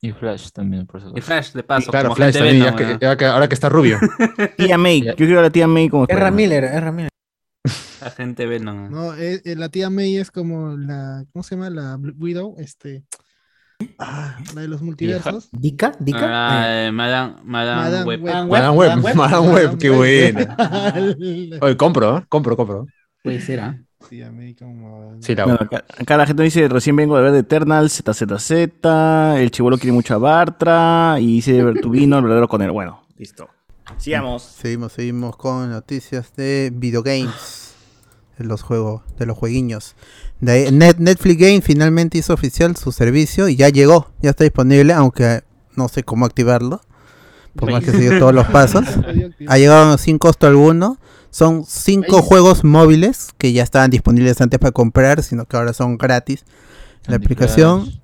Y 0.00 0.10
Flash 0.10 0.48
también, 0.50 0.84
por 0.84 1.00
supuesto. 1.00 1.18
Y 1.20 1.22
Flash, 1.22 1.52
de 1.52 1.62
paso. 1.62 1.92
claro, 1.92 2.12
Flash 2.12 2.34
también, 2.34 2.58
ya 2.58 2.74
que, 2.74 2.98
ya 3.00 3.16
que, 3.16 3.24
ahora 3.24 3.46
que 3.46 3.54
está 3.54 3.68
rubio. 3.68 4.00
tía 4.56 4.76
May, 4.76 5.02
yo 5.02 5.14
quiero 5.14 5.38
a 5.38 5.42
la 5.42 5.50
tía 5.50 5.68
May 5.68 5.88
como. 5.88 6.06
Erra 6.08 6.32
Miller, 6.32 6.64
Erra 6.64 6.90
Miller. 6.90 7.11
La 8.00 8.10
gente 8.10 8.46
Venom. 8.46 8.90
No, 8.90 9.14
eh, 9.14 9.40
eh, 9.44 9.54
la 9.54 9.68
tía 9.68 9.88
May 9.88 10.16
es 10.16 10.30
como 10.30 10.76
la. 10.76 11.24
¿Cómo 11.32 11.42
se 11.42 11.54
llama? 11.54 11.70
La 11.70 11.96
Widow. 11.96 12.56
Este. 12.58 13.04
Ah, 13.98 14.38
la 14.54 14.62
de 14.62 14.68
los 14.68 14.82
multiversos. 14.82 15.48
¿Dica? 15.52 15.92
¿Dica? 15.98 16.20
Ah, 16.22 16.86
eh, 16.86 16.92
Madame, 16.92 17.36
Madame, 17.44 18.04
Web. 18.04 18.20
Madame 18.20 18.70
Web, 18.70 19.14
Madame 19.14 19.48
Web, 19.48 19.78
qué 19.78 19.90
buena. 19.90 20.56
Oye, 21.60 21.76
compro, 21.76 22.18
¿eh? 22.18 22.24
compro, 22.28 22.56
compro. 22.56 22.86
Puede 23.22 23.40
ser, 23.40 23.60
¿ah? 23.60 23.78
Sí, 24.08 24.20
American 24.20 25.18
Sí, 25.20 25.34
la 25.34 25.44
Bueno, 25.44 25.60
acá, 25.62 25.84
acá 25.96 26.16
la 26.16 26.26
gente 26.26 26.42
dice, 26.42 26.68
recién 26.68 26.96
vengo 26.96 27.16
de 27.16 27.22
ver 27.22 27.32
de 27.32 27.38
Eternal, 27.40 27.88
ZZZ, 27.88 28.50
el 28.50 29.50
chivolo 29.52 29.78
quiere 29.78 29.92
mucho 29.92 30.14
a 30.14 30.18
Bartra, 30.18 31.16
y 31.20 31.36
dice 31.36 31.62
Bertubino, 31.62 32.18
el 32.18 32.24
verdadero 32.24 32.48
con 32.48 32.62
él. 32.62 32.72
Bueno, 32.72 33.04
listo. 33.16 33.48
Sigamos. 33.98 34.42
Seguimos, 34.42 34.92
seguimos 34.92 35.36
con 35.36 35.70
noticias 35.70 36.32
de 36.36 36.72
videogames. 36.74 37.60
De 38.38 38.44
los 38.44 38.62
juegos, 38.62 39.02
de 39.18 39.26
los 39.26 39.36
jueguiños. 39.36 39.94
De 40.40 40.72
Net- 40.72 40.96
Netflix 40.98 41.38
Game 41.40 41.60
finalmente 41.60 42.18
hizo 42.18 42.32
oficial 42.32 42.74
su 42.76 42.90
servicio 42.90 43.48
y 43.48 43.56
ya 43.56 43.68
llegó, 43.68 44.08
ya 44.22 44.30
está 44.30 44.44
disponible, 44.44 44.92
aunque 44.94 45.42
no 45.76 45.88
sé 45.88 46.02
cómo 46.02 46.24
activarlo. 46.26 46.80
Por 47.54 47.70
más 47.70 47.84
que 47.84 47.92
siga 47.92 48.18
todos 48.18 48.34
los 48.34 48.46
pasos. 48.48 48.84
Ha 49.48 49.58
llegado 49.58 49.98
sin 49.98 50.18
costo 50.18 50.46
alguno. 50.46 50.98
Son 51.30 51.64
cinco 51.66 52.22
juegos 52.22 52.64
móviles 52.64 53.28
que 53.38 53.52
ya 53.52 53.62
estaban 53.62 53.90
disponibles 53.90 54.40
antes 54.40 54.58
para 54.58 54.72
comprar, 54.72 55.22
sino 55.22 55.44
que 55.44 55.56
ahora 55.56 55.72
son 55.74 55.96
gratis. 55.98 56.44
La 57.06 57.16
aplicación. 57.16 58.00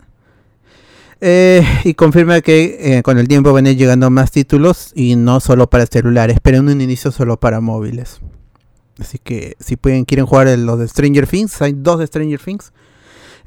Eh, 1.20 1.62
y 1.85 1.95
confirma 1.95 2.40
que 2.40 2.99
eh, 2.99 3.03
con 3.03 3.19
el 3.19 3.27
tiempo 3.27 3.53
van 3.53 3.66
a 3.66 3.70
ir 3.70 3.77
llegando 3.77 4.09
más 4.09 4.31
títulos 4.31 4.93
y 4.95 5.16
no 5.16 5.40
solo 5.40 5.69
para 5.69 5.86
celulares, 5.86 6.39
pero 6.43 6.59
en 6.59 6.69
un 6.69 6.81
inicio 6.81 7.11
solo 7.11 7.39
para 7.40 7.61
móviles. 7.61 8.20
Así 9.01 9.19
que 9.19 9.57
si 9.61 9.77
pueden 9.77 10.05
quieren 10.05 10.27
jugar 10.27 10.47
los 10.59 10.78
de 10.78 10.86
Stranger 10.89 11.27
Things, 11.27 11.61
hay 11.62 11.73
dos 11.77 11.99
de 11.99 12.07
Stranger 12.07 12.40
Things. 12.40 12.73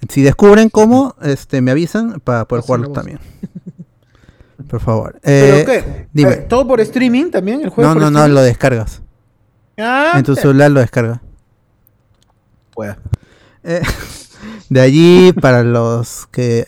Si 0.10 0.22
descubren 0.22 0.70
cómo, 0.70 1.16
este, 1.22 1.62
me 1.62 1.72
avisan 1.72 2.20
para 2.22 2.46
poder 2.46 2.64
Pasen 2.64 2.82
la 2.82 2.88
jugarlo 2.88 2.88
voz. 2.90 2.96
también. 2.96 3.20
Por 4.68 4.80
favor. 4.82 5.20
¿Pero 5.24 5.56
Eh, 5.58 5.64
qué? 5.66 6.08
Dime. 6.12 6.36
¿Todo 6.38 6.68
por 6.68 6.82
streaming 6.82 7.30
también? 7.32 7.62
¿El 7.62 7.70
juego 7.70 7.94
No, 7.94 8.00
no, 8.00 8.12
no, 8.12 8.28
lo 8.28 8.42
descargas. 8.42 9.02
Ah, 9.78 10.14
En 10.16 10.24
tu 10.24 10.36
celular 10.36 10.72
lo 10.72 10.80
descarga. 10.80 11.22
Pueda. 12.74 12.98
Eh, 13.64 13.82
de 14.70 14.82
allí, 14.82 15.34
para 15.34 15.64
los 15.64 16.28
que 16.28 16.68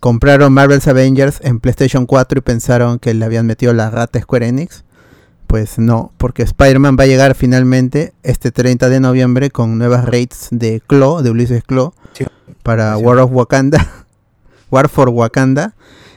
compraron 0.00 0.52
Marvel's 0.52 0.86
Avengers 0.86 1.40
en 1.42 1.60
PlayStation 1.60 2.06
4 2.06 2.38
y 2.38 2.42
pensaron 2.42 2.98
que 2.98 3.14
le 3.14 3.24
habían 3.24 3.46
metido 3.46 3.72
la 3.72 3.90
rata 3.90 4.20
Square 4.20 4.48
Enix, 4.48 4.84
pues 5.46 5.78
no, 5.78 6.12
porque 6.18 6.42
Spider-Man 6.42 6.96
va 6.98 7.04
a 7.04 7.06
llegar 7.06 7.34
finalmente 7.34 8.12
este 8.22 8.52
30 8.52 8.88
de 8.88 9.00
noviembre 9.00 9.50
con 9.50 9.78
nuevas 9.78 10.04
raids 10.04 10.48
de 10.50 10.82
Claw, 10.86 11.22
de 11.22 11.30
Ulises 11.30 11.64
Claw, 11.64 11.94
para 12.62 12.96
War 12.98 13.18
of 13.18 13.30
Wakanda, 13.32 14.06
War 14.70 14.88
for 14.88 15.08
Wakanda, 15.08 15.74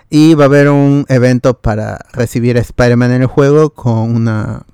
y 0.09 0.33
va 0.33 0.43
a 0.43 0.47
haber 0.47 0.69
un 0.69 1.05
evento 1.07 1.53
para 1.59 1.99
recibir 2.11 2.57
a 2.57 2.61
Spider-Man 2.61 3.11
en 3.11 3.21
el 3.21 3.27
juego 3.27 3.69
con 3.69 4.15
una... 4.15 4.65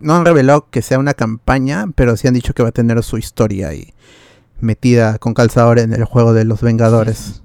No 0.00 0.16
han 0.16 0.24
revelado 0.24 0.66
que 0.70 0.82
sea 0.82 0.98
una 0.98 1.14
campaña, 1.14 1.86
pero 1.94 2.16
sí 2.16 2.26
han 2.26 2.34
dicho 2.34 2.52
que 2.52 2.64
va 2.64 2.70
a 2.70 2.72
tener 2.72 3.00
su 3.04 3.16
historia 3.16 3.68
ahí 3.68 3.94
metida 4.60 5.18
con 5.18 5.34
calzador 5.34 5.78
en 5.78 5.92
el 5.92 6.04
juego 6.04 6.32
de 6.32 6.44
los 6.44 6.60
Vengadores. 6.62 7.43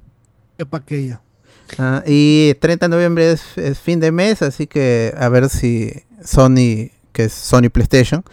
¿Qué 0.59 0.65
pa' 0.65 0.79
aquella? 0.79 1.21
Ah, 1.77 2.03
y 2.05 2.53
30 2.55 2.89
de 2.89 2.89
noviembre 2.89 3.31
es, 3.31 3.79
fin 3.79 4.01
de 4.01 4.11
mes, 4.11 4.41
así 4.41 4.67
que 4.67 5.13
a 5.17 5.29
ver 5.29 5.47
si 5.47 6.03
Sony, 6.21 6.91
que 7.13 7.23
es 7.23 7.31
Sony 7.31 7.69
PlayStation, 7.71 8.25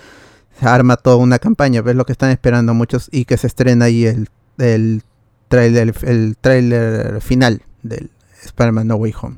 arma 0.60 0.96
toda 0.96 1.18
una 1.18 1.38
campaña, 1.38 1.82
ves 1.82 1.94
lo 1.94 2.04
que 2.04 2.10
están 2.10 2.30
esperando 2.30 2.74
muchos 2.74 3.08
y 3.12 3.26
que 3.26 3.36
se 3.36 3.46
estrena 3.46 3.84
ahí 3.84 4.06
el, 4.06 4.28
el 4.58 5.04
trailer, 5.46 5.94
el 6.02 6.36
trailer 6.40 7.20
final 7.20 7.62
del 7.84 8.10
Spider-Man 8.44 8.88
No 8.88 8.96
Way 8.96 9.14
Home. 9.22 9.36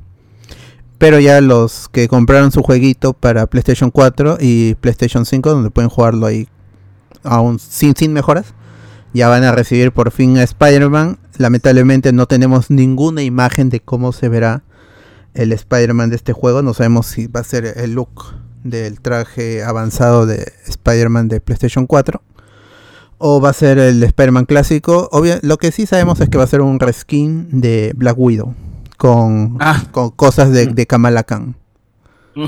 Pero 0.97 1.21
ya 1.21 1.43
los 1.43 1.91
que 1.91 2.09
compraron 2.09 2.53
su 2.53 2.63
jueguito 2.63 3.13
para 3.13 3.49
PlayStation 3.49 3.91
4 3.91 4.39
y 4.41 4.77
PlayStation 4.77 5.27
5, 5.27 5.51
donde 5.51 5.69
pueden 5.69 5.91
jugarlo 5.91 6.25
ahí 6.25 6.49
aún 7.23 7.59
sin, 7.59 7.95
sin 7.95 8.15
mejoras, 8.15 8.55
ya 9.13 9.29
van 9.29 9.45
a 9.45 9.53
recibir 9.53 9.93
por 9.93 10.11
fin 10.11 10.39
a 10.39 10.43
Spider-Man. 10.43 11.19
Lamentablemente 11.39 12.13
no 12.13 12.27
tenemos 12.27 12.71
ninguna 12.71 13.23
imagen 13.23 13.71
de 13.71 13.81
cómo 13.81 14.13
se 14.13 14.29
verá 14.29 14.63
el 15.35 15.53
Spider-Man 15.53 16.11
de 16.11 16.17
este 16.17 16.33
juego. 16.33 16.63
No 16.63 16.75
sabemos 16.75 17.07
si 17.07 17.27
va 17.29 17.41
a 17.41 17.45
ser 17.45 17.65
el 17.77 17.93
look 17.95 18.35
del 18.65 19.01
traje 19.01 19.63
avanzado 19.63 20.27
de 20.27 20.53
Spider-Man 20.67 21.29
de 21.29 21.41
PlayStation 21.41 21.87
4 21.87 22.21
o 23.19 23.41
va 23.41 23.51
a 23.51 23.53
ser 23.53 23.79
el 23.79 24.03
Spider-Man 24.03 24.45
clásico. 24.47 25.09
Obvia- 25.13 25.39
lo 25.43 25.57
que 25.59 25.71
sí 25.73 25.87
sabemos 25.87 26.21
es 26.21 26.29
que 26.29 26.39
va 26.39 26.45
a 26.45 26.49
ser 26.49 26.61
un 26.61 26.79
reskin 26.81 27.61
de 27.61 27.93
Black 27.97 28.17
Widow 28.19 28.55
con, 28.97 29.59
con 29.93 30.11
cosas 30.11 30.51
de, 30.51 30.67
de 30.67 30.87
Kamala 30.87 31.23
Khan. 31.23 31.55
Mm. 32.35 32.45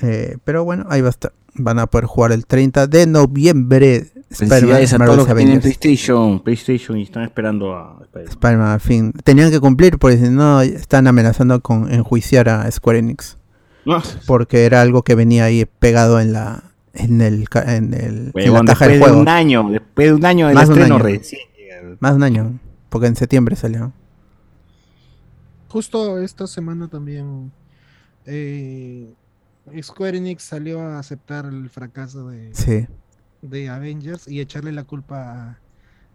Eh, 0.00 0.38
pero 0.44 0.64
bueno, 0.64 0.86
ahí 0.88 1.00
va 1.00 1.08
a 1.08 1.10
estar. 1.10 1.32
Van 1.56 1.78
a 1.78 1.86
poder 1.86 2.06
jugar 2.06 2.32
el 2.32 2.46
30 2.46 2.86
de 2.88 3.06
noviembre. 3.06 4.10
Felicidades 4.34 4.92
a 4.92 4.98
Marvel's 4.98 5.16
todos 5.16 5.16
los 5.16 5.26
que 5.26 5.34
tienen 5.34 5.58
Avengers. 5.58 5.78
PlayStation, 5.78 6.40
PlayStation 6.40 6.98
y 6.98 7.02
están 7.02 7.22
esperando 7.24 7.74
a 7.74 7.98
Spider-Man. 8.02 8.28
Spider-Man, 8.30 8.68
al 8.72 8.80
fin. 8.80 9.12
Tenían 9.24 9.50
que 9.50 9.60
cumplir 9.60 9.98
porque 9.98 10.18
si 10.18 10.28
no 10.30 10.60
están 10.62 11.06
amenazando 11.06 11.60
con 11.60 11.92
enjuiciar 11.92 12.48
a 12.48 12.70
Square 12.70 12.98
Enix. 12.98 13.36
No. 13.84 14.02
Porque 14.26 14.64
era 14.64 14.80
algo 14.80 15.02
que 15.02 15.14
venía 15.14 15.44
ahí 15.44 15.66
pegado 15.78 16.20
en 16.20 16.32
la 16.32 16.64
en 16.94 17.20
el 17.20 17.46
en, 17.66 17.92
el, 17.94 18.02
en 18.02 18.24
la 18.26 18.30
Huevón, 18.34 18.66
caja 18.66 18.86
del 18.86 18.92
después 18.94 18.98
de 18.98 18.98
juego. 19.16 19.20
un 19.20 19.28
año, 19.28 19.68
después 19.70 20.06
de 20.08 20.14
un 20.14 20.24
año 20.24 20.46
del 20.46 20.54
Más 20.54 20.68
de 20.68 20.74
un 20.74 20.78
estreno 20.80 20.94
año. 20.96 21.04
recién. 21.04 21.40
Más 22.00 22.12
de 22.12 22.16
un 22.16 22.22
año, 22.22 22.58
porque 22.88 23.06
en 23.08 23.16
septiembre 23.16 23.56
salió. 23.56 23.92
Justo 25.68 26.18
esta 26.18 26.46
semana 26.46 26.88
también 26.88 27.50
eh, 28.26 29.12
Square 29.82 30.18
Enix 30.18 30.42
salió 30.44 30.80
a 30.80 30.98
aceptar 30.98 31.46
el 31.46 31.68
fracaso 31.68 32.28
de, 32.28 32.54
Sí. 32.54 32.86
De 33.48 33.68
Avengers 33.68 34.26
y 34.28 34.40
echarle 34.40 34.72
la 34.72 34.84
culpa 34.84 35.58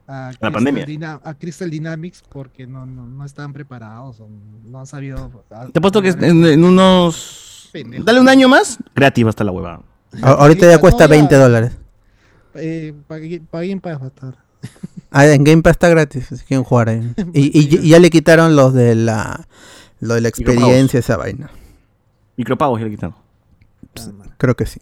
a, 0.07 0.27
a, 0.29 0.31
La 0.39 0.51
pandemia. 0.51 0.85
A 1.23 1.33
Crystal 1.35 1.69
Dynamics 1.69 2.23
porque 2.29 2.65
no, 2.67 2.85
no, 2.85 3.05
no 3.07 3.25
estaban 3.25 3.53
preparados 3.53 4.19
o 4.19 4.27
no 4.65 4.79
han 4.79 4.87
sabido. 4.87 5.43
Te 5.71 5.77
he 5.77 5.81
puesto 5.81 6.01
que 6.01 6.09
en, 6.09 6.45
en 6.45 6.63
unos. 6.63 7.69
Pendejo. 7.71 8.03
Dale 8.03 8.19
un 8.19 8.27
año 8.29 8.49
más, 8.49 8.79
gratis 8.95 9.23
va 9.23 9.29
a 9.29 9.31
estar 9.31 9.45
la 9.45 9.51
hueva. 9.51 9.81
A- 10.23 10.31
ahorita 10.31 10.65
ya 10.67 10.73
No, 10.75 10.79
cuesta 10.81 11.05
ya- 11.05 11.11
20 11.11 11.35
dólares. 11.35 11.77
Eh, 12.55 12.93
pagué, 13.07 13.41
pagué 13.41 13.77
para 13.77 14.07
estar. 14.07 14.35
Ah, 15.11 15.25
en 15.25 15.43
Game 15.43 15.63
Pass 15.63 15.71
está 15.71 15.89
gratis, 15.89 16.27
si 16.27 16.37
quieren 16.45 16.63
jugar 16.63 16.89
ahí. 16.89 17.13
Y, 17.33 17.47
y- 17.59 17.79
y 17.83 17.89
ya 17.89 17.99
le 17.99 18.09
quitaron 18.11 18.55
los 18.55 18.73
de 18.75 18.93
la 18.95 19.47
lo 19.99 20.13
de 20.13 20.21
la 20.21 20.27
Micropagos. 20.29 20.61
experiencia, 20.61 20.99
esa 20.99 21.17
vaina. 21.17 21.49
Micropagos 22.37 22.79
ya 22.79 22.85
le 22.85 22.91
quitaron. 22.91 23.15
Creo 24.37 24.55
que 24.55 24.65
sí. 24.65 24.79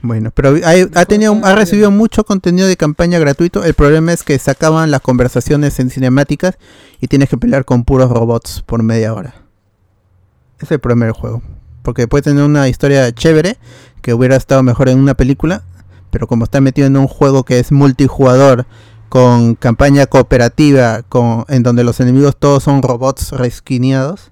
Bueno, 0.00 0.30
pero 0.32 0.54
hay- 0.64 0.88
ha 0.94 1.04
tenido, 1.06 1.36
ha 1.42 1.54
recibido 1.54 1.90
mucho 1.90 2.24
contenido 2.24 2.68
de 2.68 2.76
campaña 2.76 3.18
gratuito. 3.18 3.64
El 3.64 3.74
problema 3.74 4.12
es 4.12 4.22
que 4.22 4.38
sacaban 4.38 4.90
las 4.90 5.00
conversaciones 5.00 5.78
en 5.80 5.90
cinemáticas 5.90 6.56
y 7.00 7.08
tienes 7.08 7.28
que 7.28 7.36
pelear 7.36 7.64
con 7.64 7.84
puros 7.84 8.10
robots 8.10 8.62
por 8.64 8.82
media 8.82 9.12
hora. 9.12 9.34
Es 10.60 10.70
el 10.70 10.78
problema 10.78 11.06
del 11.06 11.14
juego. 11.14 11.42
Porque 11.82 12.06
puede 12.06 12.22
tener 12.22 12.44
una 12.44 12.68
historia 12.68 13.10
chévere 13.12 13.58
que 14.02 14.14
hubiera 14.14 14.36
estado 14.36 14.62
mejor 14.62 14.88
en 14.88 14.98
una 15.00 15.14
película, 15.14 15.62
pero 16.10 16.26
como 16.28 16.44
está 16.44 16.60
metido 16.60 16.86
en 16.86 16.96
un 16.96 17.08
juego 17.08 17.44
que 17.44 17.58
es 17.58 17.72
multijugador 17.72 18.66
con 19.08 19.54
campaña 19.56 20.06
cooperativa, 20.06 21.02
con, 21.02 21.44
en 21.48 21.62
donde 21.62 21.82
los 21.82 21.98
enemigos 21.98 22.36
todos 22.36 22.62
son 22.62 22.82
robots 22.82 23.32
reskineados, 23.32 24.30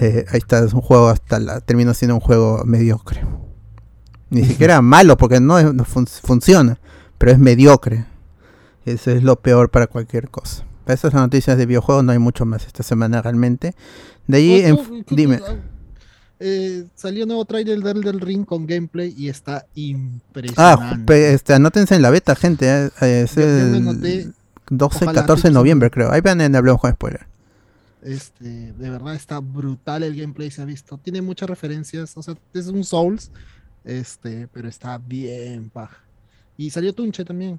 eh, 0.00 0.24
ahí 0.30 0.38
está, 0.38 0.64
es 0.64 0.72
un 0.72 0.80
juego 0.80 1.08
hasta 1.08 1.38
la, 1.38 1.60
termina 1.60 1.92
siendo 1.92 2.14
un 2.14 2.20
juego 2.20 2.62
mediocre. 2.64 3.24
Ni 4.30 4.44
siquiera 4.44 4.82
malo, 4.82 5.16
porque 5.16 5.40
no, 5.40 5.58
es- 5.58 5.72
no 5.72 5.84
fun- 5.84 6.06
funciona, 6.06 6.78
pero 7.16 7.32
es 7.32 7.38
mediocre. 7.38 8.04
Eso 8.84 9.10
es 9.10 9.22
lo 9.22 9.36
peor 9.40 9.70
para 9.70 9.86
cualquier 9.86 10.28
cosa. 10.30 10.64
Para 10.84 10.94
esas 10.94 11.12
noticias 11.14 11.56
de 11.58 11.66
videojuegos 11.66 12.04
no 12.04 12.12
hay 12.12 12.18
mucho 12.18 12.44
más 12.46 12.66
esta 12.66 12.82
semana 12.82 13.20
realmente. 13.22 13.74
De 14.26 14.38
allí, 14.38 15.04
dime. 15.10 15.40
eh, 16.40 16.86
salió 16.94 17.26
nuevo 17.26 17.44
trailer 17.44 17.80
del 17.80 18.00
del 18.02 18.20
Ring 18.20 18.44
con 18.44 18.66
gameplay 18.66 19.12
y 19.16 19.28
está 19.28 19.58
Ah, 19.58 19.66
impresionante. 19.74 21.04
pe- 21.04 21.32
este, 21.34 21.54
anótense 21.54 21.94
en 21.96 22.02
la 22.02 22.10
beta, 22.10 22.34
gente. 22.36 22.66
eh, 22.68 22.90
eh, 23.00 23.22
Es 23.24 23.34
Yo- 23.34 23.42
yo 23.42 23.46
me 23.48 23.76
el 23.78 23.84
noté, 23.84 24.30
12, 24.70 25.04
ojalá 25.04 25.20
14 25.22 25.48
de 25.48 25.54
noviembre, 25.54 25.90
creo. 25.90 26.12
Ahí 26.12 26.20
van 26.20 26.40
en 26.40 26.54
Hablamos 26.54 26.80
con 26.80 26.92
Spoiler. 26.92 27.26
Este, 28.02 28.72
de 28.72 28.90
verdad 28.90 29.14
está 29.14 29.40
brutal 29.40 30.02
el 30.04 30.14
gameplay, 30.18 30.50
se 30.50 30.62
ha 30.62 30.64
visto. 30.64 30.98
Tiene 30.98 31.20
muchas 31.20 31.48
referencias, 31.50 32.16
o 32.16 32.22
sea, 32.22 32.34
es 32.54 32.68
un 32.68 32.84
Souls, 32.84 33.30
este, 33.88 34.48
pero 34.52 34.68
está 34.68 34.98
bien 34.98 35.70
paja. 35.70 35.98
Y 36.56 36.70
salió 36.70 36.92
Tunche 36.92 37.24
también. 37.24 37.58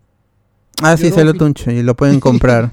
Ah, 0.82 0.96
sí, 0.96 1.10
salió 1.10 1.34
Tunche 1.34 1.74
y 1.74 1.84
lo 1.84 1.96
pueden 1.96 2.20
comprar. 2.22 2.72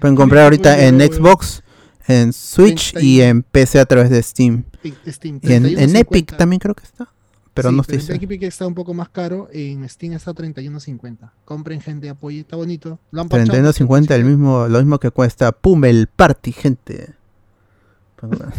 pueden 0.00 0.16
comprar 0.16 0.44
ahorita 0.44 0.84
en 0.86 1.00
Xbox, 1.00 1.62
en 2.06 2.32
Switch 2.32 2.94
y 3.00 3.20
en 3.22 3.42
PC 3.42 3.78
a 3.78 3.86
través 3.86 4.10
de 4.10 4.22
Steam. 4.22 4.64
Steam, 5.06 5.40
Y 5.42 5.52
en, 5.52 5.66
en 5.66 5.90
31.50. 5.90 5.98
Epic 5.98 6.36
también 6.36 6.58
creo 6.58 6.74
que 6.74 6.84
está. 6.84 7.08
pero 7.54 7.70
no 7.70 7.82
estoy 7.82 8.00
En 8.16 8.22
Epic 8.22 8.42
está 8.42 8.66
un 8.66 8.74
poco 8.74 8.92
más 8.94 9.08
caro, 9.10 9.48
en 9.52 9.88
Steam 9.88 10.14
está 10.14 10.32
31.50. 10.32 11.30
Compren 11.44 11.80
gente, 11.80 12.08
apoyen, 12.08 12.40
está 12.40 12.56
bonito. 12.56 12.98
31.50 13.12 14.10
el 14.12 14.24
mismo, 14.24 14.66
lo 14.68 14.78
mismo 14.78 14.98
que 14.98 15.10
cuesta 15.10 15.52
Pumel 15.52 16.08
Party, 16.08 16.52
gente. 16.52 17.19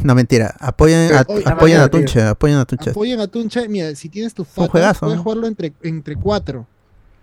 No, 0.03 0.15
mentira. 0.15 0.55
Apoyen, 0.59 1.13
a, 1.13 1.19
apoyen 1.19 1.79
a 1.79 1.89
Tunche. 1.89 2.21
Apoyen 2.21 2.57
a 2.57 2.65
Tunche. 2.65 2.89
Apoyen 2.89 3.19
a 3.19 3.27
Tunche. 3.27 3.67
Mira, 3.69 3.93
si 3.95 4.09
tienes 4.09 4.33
tu 4.33 4.45
puedes 4.45 4.97
jugarlo 4.97 5.47
entre, 5.47 5.73
entre 5.83 6.15
cuatro. 6.15 6.65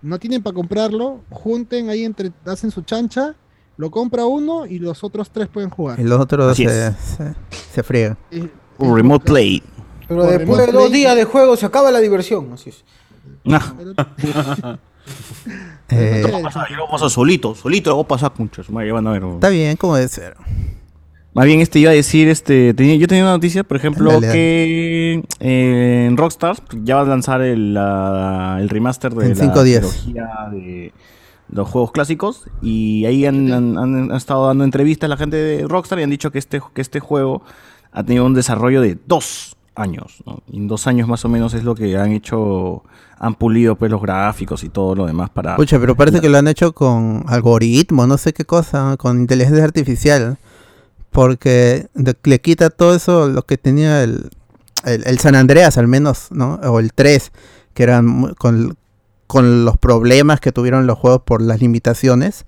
No 0.01 0.19
tienen 0.19 0.41
para 0.41 0.53
comprarlo. 0.53 1.21
Junten 1.29 1.89
ahí 1.89 2.05
entre. 2.05 2.31
Hacen 2.45 2.71
su 2.71 2.81
chancha. 2.81 3.35
Lo 3.77 3.91
compra 3.91 4.25
uno 4.25 4.65
y 4.65 4.79
los 4.79 5.03
otros 5.03 5.29
tres 5.29 5.47
pueden 5.47 5.69
jugar. 5.69 5.99
Y 5.99 6.03
los 6.03 6.19
otros 6.19 6.55
se, 6.57 6.67
se, 6.67 7.35
se, 7.73 7.83
friegan. 7.83 8.17
Un 8.77 8.95
remote 8.95 9.25
play. 9.25 9.63
Pero 10.07 10.25
después 10.25 10.65
de 10.65 10.71
dos 10.71 10.91
días 10.91 11.15
de 11.15 11.23
juego 11.23 11.55
se 11.55 11.65
acaba 11.65 11.89
la 11.91 11.99
diversión. 11.99 12.51
Así 12.53 12.71
es. 12.71 12.83
No. 13.43 13.59
eh, 15.89 16.21
yo 16.25 16.31
voy 16.31 16.41
a 16.41 16.91
pasar 16.91 17.09
solito, 17.09 17.55
solito 17.55 17.93
voy 17.93 18.03
a 18.03 18.07
pasar 18.07 18.33
punchos. 18.33 18.67
Está 18.69 19.49
bien, 19.49 19.77
como 19.77 19.95
debe 19.95 20.07
ser. 20.07 20.35
Más 21.33 21.45
bien, 21.45 21.61
este 21.61 21.79
iba 21.79 21.91
a 21.91 21.93
decir, 21.93 22.27
este, 22.27 22.73
tenía, 22.73 22.95
yo 22.95 23.07
tenía 23.07 23.23
una 23.23 23.33
noticia, 23.33 23.63
por 23.63 23.77
ejemplo, 23.77 24.19
que 24.19 25.23
eh, 25.39 26.05
en 26.07 26.17
Rockstar 26.17 26.57
ya 26.83 26.95
va 26.95 27.01
a 27.01 27.05
lanzar 27.05 27.41
el, 27.41 27.77
el 27.77 28.69
remaster 28.69 29.13
de 29.13 29.35
la 29.35 29.53
trilogía 29.53 30.29
de 30.51 30.91
los 31.51 31.67
juegos 31.67 31.91
clásicos 31.91 32.45
y 32.61 33.05
ahí 33.05 33.25
han, 33.25 33.51
han, 33.51 34.11
estado 34.11 34.47
dando 34.47 34.63
entrevistas 34.63 35.07
a 35.07 35.09
la 35.09 35.17
gente 35.17 35.37
de 35.37 35.67
Rockstar 35.67 35.99
y 35.99 36.03
han 36.03 36.09
dicho 36.09 36.31
que 36.31 36.39
este, 36.39 36.61
que 36.73 36.81
este 36.81 36.99
juego 36.99 37.43
ha 37.91 38.03
tenido 38.03 38.25
un 38.25 38.33
desarrollo 38.33 38.81
de 38.81 38.97
dos 39.07 39.55
años. 39.75 40.23
Y 40.51 40.57
en 40.57 40.67
dos 40.67 40.87
años 40.87 41.07
más 41.07 41.23
o 41.25 41.29
menos 41.29 41.53
es 41.53 41.63
lo 41.63 41.75
que 41.75 41.97
han 41.97 42.11
hecho, 42.11 42.83
han 43.17 43.35
pulido 43.35 43.75
pues 43.75 43.91
los 43.91 44.01
gráficos 44.01 44.63
y 44.63 44.69
todo 44.69 44.95
lo 44.95 45.05
demás 45.05 45.29
para... 45.29 45.55
Pucha, 45.55 45.79
pero 45.79 45.95
parece 45.95 46.21
que 46.21 46.29
lo 46.29 46.37
han 46.37 46.47
hecho 46.47 46.73
con 46.73 47.23
algoritmo, 47.27 48.05
no 48.07 48.17
sé 48.17 48.33
qué 48.33 48.45
cosa, 48.45 48.95
con 48.97 49.19
inteligencia 49.19 49.63
artificial. 49.63 50.37
Porque 51.11 51.87
le 52.23 52.41
quita 52.41 52.69
todo 52.69 52.95
eso, 52.95 53.27
lo 53.27 53.43
que 53.43 53.57
tenía 53.57 54.03
el, 54.03 54.29
el, 54.85 55.19
San 55.19 55.35
Andreas 55.35 55.77
al 55.77 55.87
menos, 55.87 56.27
¿no? 56.31 56.55
O 56.63 56.79
el 56.79 56.93
3, 56.93 57.31
que 57.73 57.83
eran 57.83 58.33
con, 58.35 58.77
con 59.27 59.65
los 59.65 59.77
problemas 59.77 60.39
que 60.39 60.51
tuvieron 60.51 60.87
los 60.87 60.97
juegos 60.97 61.23
por 61.23 61.41
las 61.41 61.59
limitaciones 61.59 62.45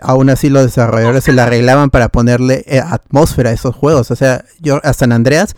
aún 0.00 0.30
así 0.30 0.48
los 0.48 0.64
desarrolladores 0.64 1.24
se 1.24 1.32
la 1.32 1.44
arreglaban 1.44 1.90
para 1.90 2.08
ponerle 2.08 2.64
eh, 2.66 2.80
atmósfera 2.80 3.50
a 3.50 3.52
esos 3.52 3.74
juegos. 3.74 4.10
O 4.10 4.16
sea, 4.16 4.44
yo 4.60 4.80
a 4.84 4.92
San 4.92 5.12
Andreas 5.12 5.56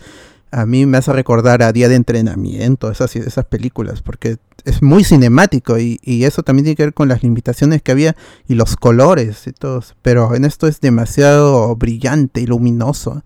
a 0.55 0.65
mí 0.65 0.85
me 0.85 0.97
hace 0.97 1.11
recordar 1.11 1.61
a 1.63 1.73
Día 1.73 1.89
de 1.89 1.95
Entrenamiento, 1.95 2.89
esas, 2.89 3.13
esas 3.17 3.43
películas, 3.43 4.01
porque 4.01 4.37
es 4.63 4.81
muy 4.81 5.03
cinemático 5.03 5.77
y, 5.77 5.99
eso 6.23 6.43
también 6.43 6.63
tiene 6.63 6.75
que 6.77 6.83
ver 6.83 6.93
con 6.93 7.09
las 7.09 7.23
limitaciones 7.23 7.81
que 7.81 7.91
había 7.91 8.15
y 8.47 8.55
los 8.55 8.77
colores 8.77 9.47
y 9.47 9.51
todo. 9.51 9.83
Pero 10.01 10.33
en 10.33 10.45
esto 10.45 10.67
es 10.67 10.79
demasiado 10.79 11.75
brillante 11.75 12.39
y 12.39 12.45
luminoso. 12.45 13.21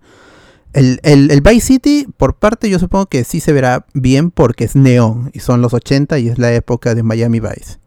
El, 0.72 0.98
el, 1.04 1.30
el, 1.30 1.40
Vice 1.40 1.60
City, 1.68 2.08
por 2.16 2.34
parte, 2.34 2.68
yo 2.68 2.80
supongo 2.80 3.06
que 3.06 3.22
sí 3.22 3.38
se 3.38 3.52
verá 3.52 3.86
bien 3.94 4.32
porque 4.32 4.64
es 4.64 4.74
neón 4.74 5.30
y 5.32 5.38
son 5.38 5.62
los 5.62 5.72
80 5.72 6.18
y 6.18 6.28
es 6.30 6.38
la 6.38 6.52
época 6.52 6.96
de 6.96 7.04
Miami 7.04 7.38
Vice. 7.38 7.78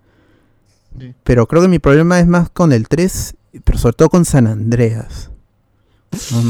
Pero 1.26 1.48
creo 1.48 1.62
que 1.62 1.68
mi 1.68 1.80
problema 1.80 2.18
es 2.22 2.28
más 2.28 2.50
con 2.50 2.72
el 2.72 2.88
3, 2.88 3.36
pero 3.66 3.78
sobre 3.78 3.96
todo 3.98 4.10
con 4.10 4.24
San 4.24 4.48
Andreas. 4.48 5.33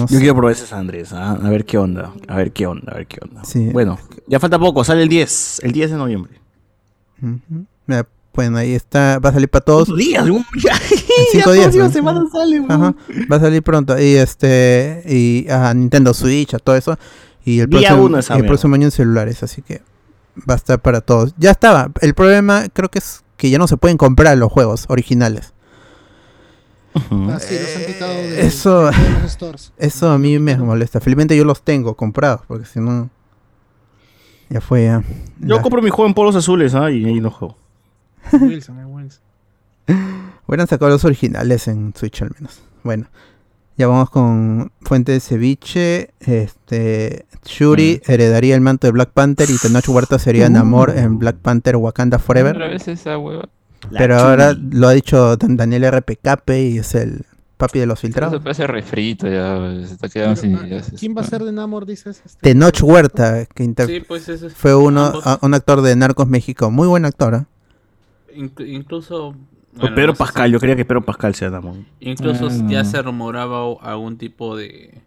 Yo 0.09 0.19
quiero 0.19 0.35
probar 0.35 0.53
ese 0.53 0.65
San 0.65 0.79
Andreas, 0.79 1.13
¿ah? 1.13 1.31
a 1.41 1.49
ver 1.49 1.65
qué 1.65 1.77
onda, 1.77 2.13
a 2.27 2.35
ver 2.35 2.51
qué 2.51 2.67
onda, 2.67 2.91
a 2.91 2.95
ver 2.95 3.07
qué 3.07 3.19
onda. 3.21 3.41
Bueno, 3.71 3.97
ya 4.27 4.39
falta 4.39 4.59
poco, 4.59 4.83
sale 4.83 5.03
el 5.03 5.09
10, 5.09 5.61
el 5.63 5.71
10 5.71 5.91
de 5.91 5.97
noviembre. 5.97 6.39
Bueno, 8.33 8.57
ahí 8.57 8.73
está, 8.73 9.19
va 9.19 9.29
a 9.29 9.33
salir 9.33 9.47
para 9.47 9.63
todos. 9.63 9.95
días, 9.95 10.23
un... 10.29 10.43
cinco 11.31 11.51
días. 11.51 11.73
sale, 11.73 12.59
va 13.31 13.35
a 13.35 13.39
salir 13.39 13.61
pronto. 13.61 13.99
Y 13.99 14.15
este, 14.15 15.03
y 15.07 15.49
a 15.49 15.73
Nintendo 15.73 16.13
Switch, 16.13 16.53
a 16.55 16.59
todo 16.59 16.75
eso. 16.75 16.97
Y 17.45 17.59
el, 17.59 17.69
próximo, 17.69 18.17
el 18.17 18.45
próximo 18.45 18.75
año 18.75 18.85
en 18.85 18.91
celulares, 18.91 19.43
así 19.43 19.61
que 19.61 19.81
va 20.49 20.55
a 20.55 20.57
estar 20.57 20.81
para 20.81 21.01
todos. 21.01 21.35
Ya 21.37 21.51
estaba. 21.51 21.91
El 22.01 22.13
problema 22.15 22.65
creo 22.73 22.89
que 22.89 22.99
es 22.99 23.23
que 23.37 23.49
ya 23.49 23.57
no 23.57 23.67
se 23.67 23.77
pueden 23.77 23.97
comprar 23.97 24.37
los 24.37 24.51
juegos 24.51 24.85
originales. 24.87 25.52
Ah, 26.95 27.39
eso, 28.37 28.89
eso 29.77 30.11
a 30.11 30.17
mí 30.17 30.37
me 30.39 30.57
molesta. 30.57 30.99
Felizmente 30.99 31.35
yo 31.35 31.43
los 31.43 31.63
tengo 31.63 31.95
comprados, 31.95 32.41
porque 32.47 32.65
si 32.65 32.79
no, 32.79 33.09
ya 34.49 34.61
fue 34.61 34.85
ya. 34.85 35.03
Yo 35.39 35.61
compro 35.61 35.81
mi 35.81 35.89
juego 35.89 36.07
en 36.07 36.13
polos 36.13 36.35
azules, 36.35 36.75
¿ah? 36.75 36.91
y 36.91 37.05
ahí 37.05 37.19
no 37.19 37.31
juego. 37.31 37.57
Wilson, 38.31 38.85
Wilson. 38.85 39.21
Hubieran 40.47 40.67
sacado 40.67 40.91
los 40.91 41.03
originales 41.05 41.67
en 41.67 41.93
Switch 41.95 42.21
al 42.21 42.31
menos. 42.37 42.61
Bueno, 42.83 43.07
ya 43.77 43.87
vamos 43.87 44.09
con 44.09 44.71
Fuente 44.81 45.13
de 45.13 45.19
Ceviche. 45.19 46.11
Este, 46.19 47.25
Shuri 47.45 48.01
mm. 48.05 48.11
heredaría 48.11 48.55
el 48.55 48.61
manto 48.61 48.87
de 48.87 48.91
Black 48.91 49.11
Panther 49.11 49.49
y 49.49 49.57
Tenoch 49.57 49.87
Huerta 49.89 50.19
sería 50.19 50.49
Namor 50.49 50.89
uh. 50.89 50.99
en 50.99 51.17
Black 51.17 51.37
Panther 51.37 51.77
Wakanda 51.77 52.19
Forever. 52.19 52.55
Pero 53.91 54.17
ahora 54.17 54.53
lo 54.53 54.87
ha 54.87 54.93
dicho 54.93 55.35
Daniel 55.37 55.91
RPKP 55.91 56.49
y 56.49 56.77
es 56.77 56.95
el 56.95 57.25
papi 57.57 57.79
de 57.79 57.85
los 57.85 57.99
filtrados. 57.99 58.33
Eso 58.33 58.43
parece 58.43 58.67
refrito 58.67 59.27
ya, 59.27 59.57
se 59.85 59.93
está 59.93 60.09
quedando 60.09 60.35
sin 60.35 60.57
¿Quién 60.97 61.15
va 61.15 61.21
a 61.21 61.25
ser 61.25 61.43
de 61.43 61.51
Namor, 61.51 61.85
dices? 61.85 62.21
Este? 62.25 62.39
Tenoch 62.41 62.81
Huerta, 62.81 63.45
que 63.45 64.03
pues 64.07 64.29
fue 64.55 64.75
uno, 64.75 65.13
un 65.41 65.53
actor 65.53 65.81
de 65.81 65.95
Narcos 65.95 66.27
México, 66.27 66.71
muy 66.71 66.87
buen 66.87 67.05
actor. 67.05 67.35
¿eh? 67.35 67.45
incluso 68.65 69.35
Pedro 69.95 70.13
Pascal, 70.13 70.51
yo 70.51 70.59
quería 70.59 70.75
que 70.75 70.85
Pedro 70.85 71.03
Pascal 71.03 71.35
sea 71.35 71.49
Namor. 71.49 71.75
Incluso 71.99 72.47
ah. 72.47 72.65
ya 72.67 72.83
se 72.83 73.01
rumoraba 73.01 73.73
algún 73.81 74.17
tipo 74.17 74.55
de, 74.55 75.01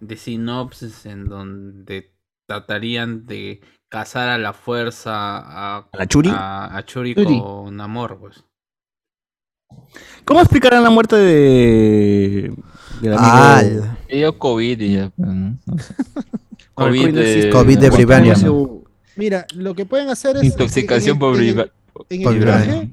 de 0.00 0.16
sinopsis 0.16 1.06
en 1.06 1.26
donde 1.26 2.12
tratarían 2.46 3.26
de 3.26 3.60
cazar 3.92 4.30
a 4.30 4.38
la 4.38 4.54
fuerza 4.54 5.12
a, 5.12 5.86
¿A 5.92 6.06
Churi, 6.06 6.30
a, 6.32 6.82
Churi, 6.86 7.14
con 7.14 7.76
Namor, 7.76 8.18
pues. 8.18 8.42
¿Cómo 10.24 10.40
explicarán 10.40 10.82
la 10.82 10.88
muerte 10.88 11.16
de, 11.16 12.54
del 13.02 13.12
amigo? 13.12 13.20
Ah, 13.20 13.62
COVID 14.38 14.80
y 14.80 14.94
ya. 14.94 15.12
COVID, 16.74 17.14
de, 17.14 17.50
COVID 17.50 17.78
de 17.78 18.82
Mira, 19.16 19.46
lo 19.54 19.74
que 19.74 19.84
pueden 19.84 20.08
hacer 20.08 20.38
es. 20.38 20.44
Intoxicación 20.44 21.18
por 21.18 21.38
En 21.38 21.68
el 22.08 22.40
traje, 22.40 22.90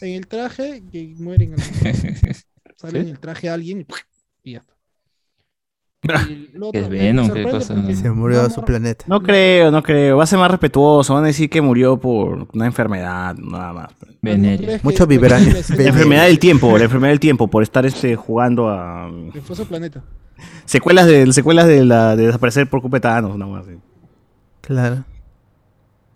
en 0.00 0.14
el 0.14 0.28
traje, 0.28 0.84
que 0.92 1.12
mueren. 1.18 1.56
Sale 2.76 3.00
en 3.00 3.08
el 3.08 3.18
traje 3.18 3.48
a 3.48 3.54
alguien 3.54 3.84
y 4.44 4.52
ya 4.52 4.58
está. 4.58 4.75
es 6.72 6.88
Venom, 6.88 7.30
qué 7.30 7.44
cosa. 7.44 7.74
Se 7.94 8.10
murió 8.10 8.42
a 8.42 8.50
su 8.50 8.62
planeta. 8.62 9.04
No 9.08 9.22
creo, 9.22 9.70
no 9.70 9.82
creo. 9.82 10.16
Va 10.16 10.24
a 10.24 10.26
ser 10.26 10.38
más 10.38 10.50
respetuoso. 10.50 11.14
Van 11.14 11.24
a 11.24 11.28
decir 11.28 11.50
que 11.50 11.60
murió 11.60 11.98
por 11.98 12.48
una 12.52 12.66
enfermedad, 12.66 13.34
nada 13.36 13.72
más. 13.72 13.92
Venerio. 14.22 14.78
Mucho 14.82 15.06
vibranium. 15.06 15.54
La 15.76 15.84
enfermedad 15.84 16.26
del 16.26 16.38
tiempo, 16.38 16.76
la 16.76 16.84
enfermedad 16.84 17.12
del 17.12 17.20
tiempo, 17.20 17.48
por 17.48 17.62
estar 17.62 17.86
este 17.86 18.16
jugando 18.16 18.68
a. 18.68 19.10
fue 19.44 19.56
su 19.56 19.66
planeta. 19.66 20.02
Secuelas 20.64 21.06
de, 21.06 21.32
secuelas 21.32 21.66
de, 21.66 21.84
la, 21.84 22.14
de 22.16 22.26
desaparecer 22.26 22.68
por 22.68 22.82
cupetanos, 22.82 23.38
nada 23.38 23.50
más. 23.50 23.66
Claro. 24.60 25.04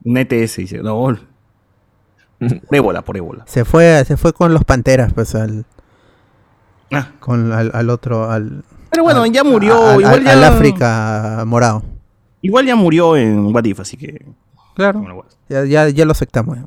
Un 0.05 0.17
ETS, 0.17 0.57
dice. 0.57 0.79
No. 0.79 0.97
Por 2.39 2.77
ébola, 2.77 3.03
por 3.03 3.17
ébola. 3.17 3.45
Se 3.47 3.65
fue, 3.65 4.05
se 4.05 4.17
fue 4.17 4.33
con 4.33 4.53
los 4.53 4.65
panteras, 4.65 5.12
pues 5.12 5.35
al. 5.35 5.67
Ah. 6.93 7.12
Con 7.21 7.53
al, 7.53 7.71
al 7.73 7.91
otro, 7.91 8.31
al 8.31 8.65
pero 8.91 9.03
bueno, 9.05 9.25
ya 9.27 9.45
murió. 9.45 10.01
igual 10.01 10.25
ya, 10.25 10.33
al 10.33 10.45
África 10.45 11.45
morado. 11.47 11.83
Igual 12.43 12.67
ya 12.67 12.77
murió 12.77 13.17
en 13.17 13.55
What 13.55 13.65
If, 13.65 13.81
así 13.81 13.97
que. 13.97 14.27
Claro. 14.75 15.25
Ya, 15.49 15.65
ya, 15.65 15.89
ya 15.89 16.05
lo 16.05 16.12
aceptamos. 16.12 16.59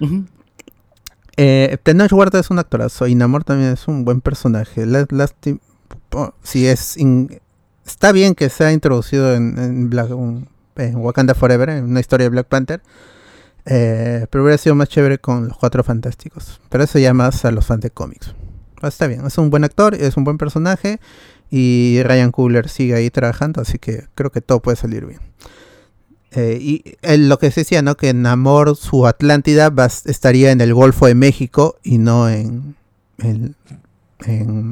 Uh 0.00 0.24
eh, 1.42 1.78
Huerta 2.10 2.38
es 2.38 2.50
un 2.50 2.58
actorazo 2.58 3.06
y 3.06 3.14
Namor 3.14 3.44
también 3.44 3.72
es 3.72 3.88
un 3.88 4.04
buen 4.04 4.20
personaje. 4.20 4.84
si 6.42 6.66
es 6.66 6.98
está 7.86 8.12
bien 8.12 8.34
que 8.34 8.50
sea 8.50 8.72
introducido 8.72 9.34
en, 9.34 9.90
en, 10.76 10.96
Wakanda 10.96 11.34
Forever, 11.34 11.70
en 11.70 11.84
una 11.84 12.00
historia 12.00 12.24
de 12.24 12.30
Black 12.30 12.46
Panther. 12.46 12.82
Eh, 13.64 14.26
pero 14.30 14.44
hubiera 14.44 14.58
sido 14.58 14.74
más 14.74 14.88
chévere 14.88 15.18
con 15.18 15.48
los 15.48 15.56
cuatro 15.56 15.82
fantásticos. 15.82 16.60
Pero 16.68 16.84
eso 16.84 16.98
ya 16.98 17.14
más 17.14 17.44
a 17.44 17.50
los 17.50 17.64
fans 17.64 17.82
de 17.82 17.90
cómics. 17.90 18.34
Está 18.82 19.06
bien, 19.06 19.26
es 19.26 19.36
un 19.38 19.50
buen 19.50 19.64
actor, 19.64 19.94
es 19.94 20.16
un 20.16 20.24
buen 20.24 20.38
personaje 20.38 21.00
y 21.50 22.00
Ryan 22.04 22.30
Coogler 22.30 22.68
sigue 22.68 22.94
ahí 22.94 23.10
trabajando, 23.10 23.60
así 23.60 23.78
que 23.78 24.04
creo 24.14 24.30
que 24.30 24.40
todo 24.40 24.60
puede 24.60 24.76
salir 24.76 25.06
bien. 25.06 25.20
Eh, 26.32 26.58
y 26.60 26.96
lo 27.16 27.38
que 27.38 27.50
se 27.50 27.62
decía, 27.62 27.82
¿no? 27.82 27.96
Que 27.96 28.14
Namor, 28.14 28.76
su 28.76 29.06
Atlántida, 29.06 29.72
estaría 30.04 30.52
en 30.52 30.60
el 30.60 30.72
Golfo 30.74 31.06
de 31.06 31.16
México 31.16 31.76
y 31.82 31.98
no 31.98 32.28
en, 32.28 32.76
en, 33.18 33.56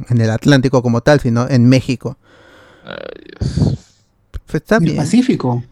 el 0.08 0.30
Atlántico 0.30 0.82
como 0.82 1.00
tal, 1.00 1.18
sino 1.18 1.48
en 1.48 1.68
México. 1.68 2.16
Pues 4.46 4.62
está 4.62 4.78
bien. 4.78 4.92
¿El 4.92 4.98
Pacífico? 4.98 5.64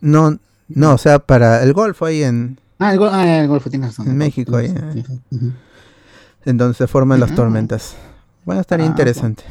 No, 0.00 0.38
No, 0.68 0.92
o 0.92 0.98
sea, 0.98 1.18
para 1.18 1.62
el 1.62 1.72
Golfo 1.72 2.04
ahí 2.04 2.22
en. 2.22 2.60
Ah, 2.78 2.92
el, 2.92 3.00
ah, 3.02 3.40
el 3.40 3.48
Golfo, 3.48 3.70
tienes 3.70 3.88
razón. 3.88 4.08
En 4.08 4.16
México, 4.16 4.56
ahí. 4.56 4.72
En 6.48 6.56
donde 6.56 6.74
se 6.74 6.86
forman 6.86 7.20
las 7.20 7.34
tormentas. 7.34 7.94
Bueno, 8.46 8.62
estaría 8.62 8.86
Ah, 8.86 8.88
interesante. 8.88 9.44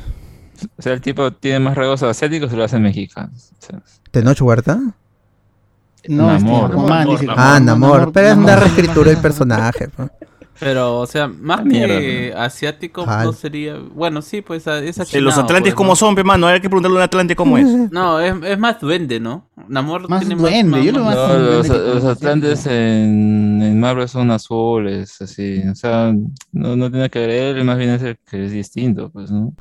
O 0.77 0.81
sea, 0.81 0.93
el 0.93 1.01
tipo 1.01 1.31
tiene 1.31 1.59
más 1.59 1.75
rasgos 1.75 2.01
asiáticos 2.01 2.51
y 2.51 2.55
lo 2.55 2.63
hace 2.63 2.79
mexicanos. 2.79 3.51
O 3.59 3.65
sea, 3.65 3.79
¿Tenoch 4.09 4.41
Huerta? 4.41 4.79
No, 6.07 6.31
este, 6.35 6.43
Namor. 6.49 7.07
Dice. 7.19 7.27
Ah, 7.37 7.59
Namor. 7.61 8.11
Pero 8.11 8.27
es 8.29 8.37
una 8.37 8.55
reescritura 8.55 9.11
del 9.11 9.19
personaje. 9.19 9.89
pues. 9.89 10.09
Pero, 10.59 10.99
o 10.99 11.05
sea, 11.07 11.27
más 11.27 11.63
Mierda, 11.63 11.99
que 11.99 12.33
asiático 12.35 13.05
Jal. 13.05 13.25
no 13.25 13.33
sería... 13.33 13.75
Bueno, 13.77 14.21
sí, 14.21 14.41
pues 14.41 14.65
esa 14.65 15.03
Eh, 15.11 15.21
los 15.21 15.37
Atlantes 15.37 15.73
como 15.75 15.95
son, 15.95 16.15
pe, 16.15 16.23
mano. 16.23 16.47
Hay 16.47 16.59
que 16.59 16.69
preguntarle 16.69 16.97
a 16.97 16.99
un 16.99 17.03
Atlante 17.03 17.35
cómo 17.35 17.57
es. 17.57 17.67
No, 17.91 18.19
es, 18.19 18.33
es 18.43 18.57
más 18.59 18.79
duende, 18.79 19.19
¿no? 19.19 19.49
Namor 19.67 20.09
Más 20.09 20.21
tiene 20.21 20.35
duende, 20.35 20.83
yo 20.83 20.91
lo 20.91 21.03
más- 21.03 21.15
no, 21.15 21.37
los, 21.37 22.03
atlantes 22.05 22.65
en, 22.67 23.61
en 23.61 23.79
Marvel 23.79 24.07
son 24.07 24.31
azules, 24.31 25.21
así. 25.21 25.61
O 25.69 25.75
sea, 25.75 26.13
no, 26.51 26.75
no 26.75 26.89
tiene 26.91 27.09
que 27.09 27.19
ver 27.19 27.29
él, 27.29 27.63
más 27.63 27.77
bien 27.77 27.89
es 27.91 28.01
el 28.01 28.17
que 28.29 28.45
es 28.45 28.51
distinto, 28.51 29.09
pues, 29.11 29.29
¿no? 29.31 29.53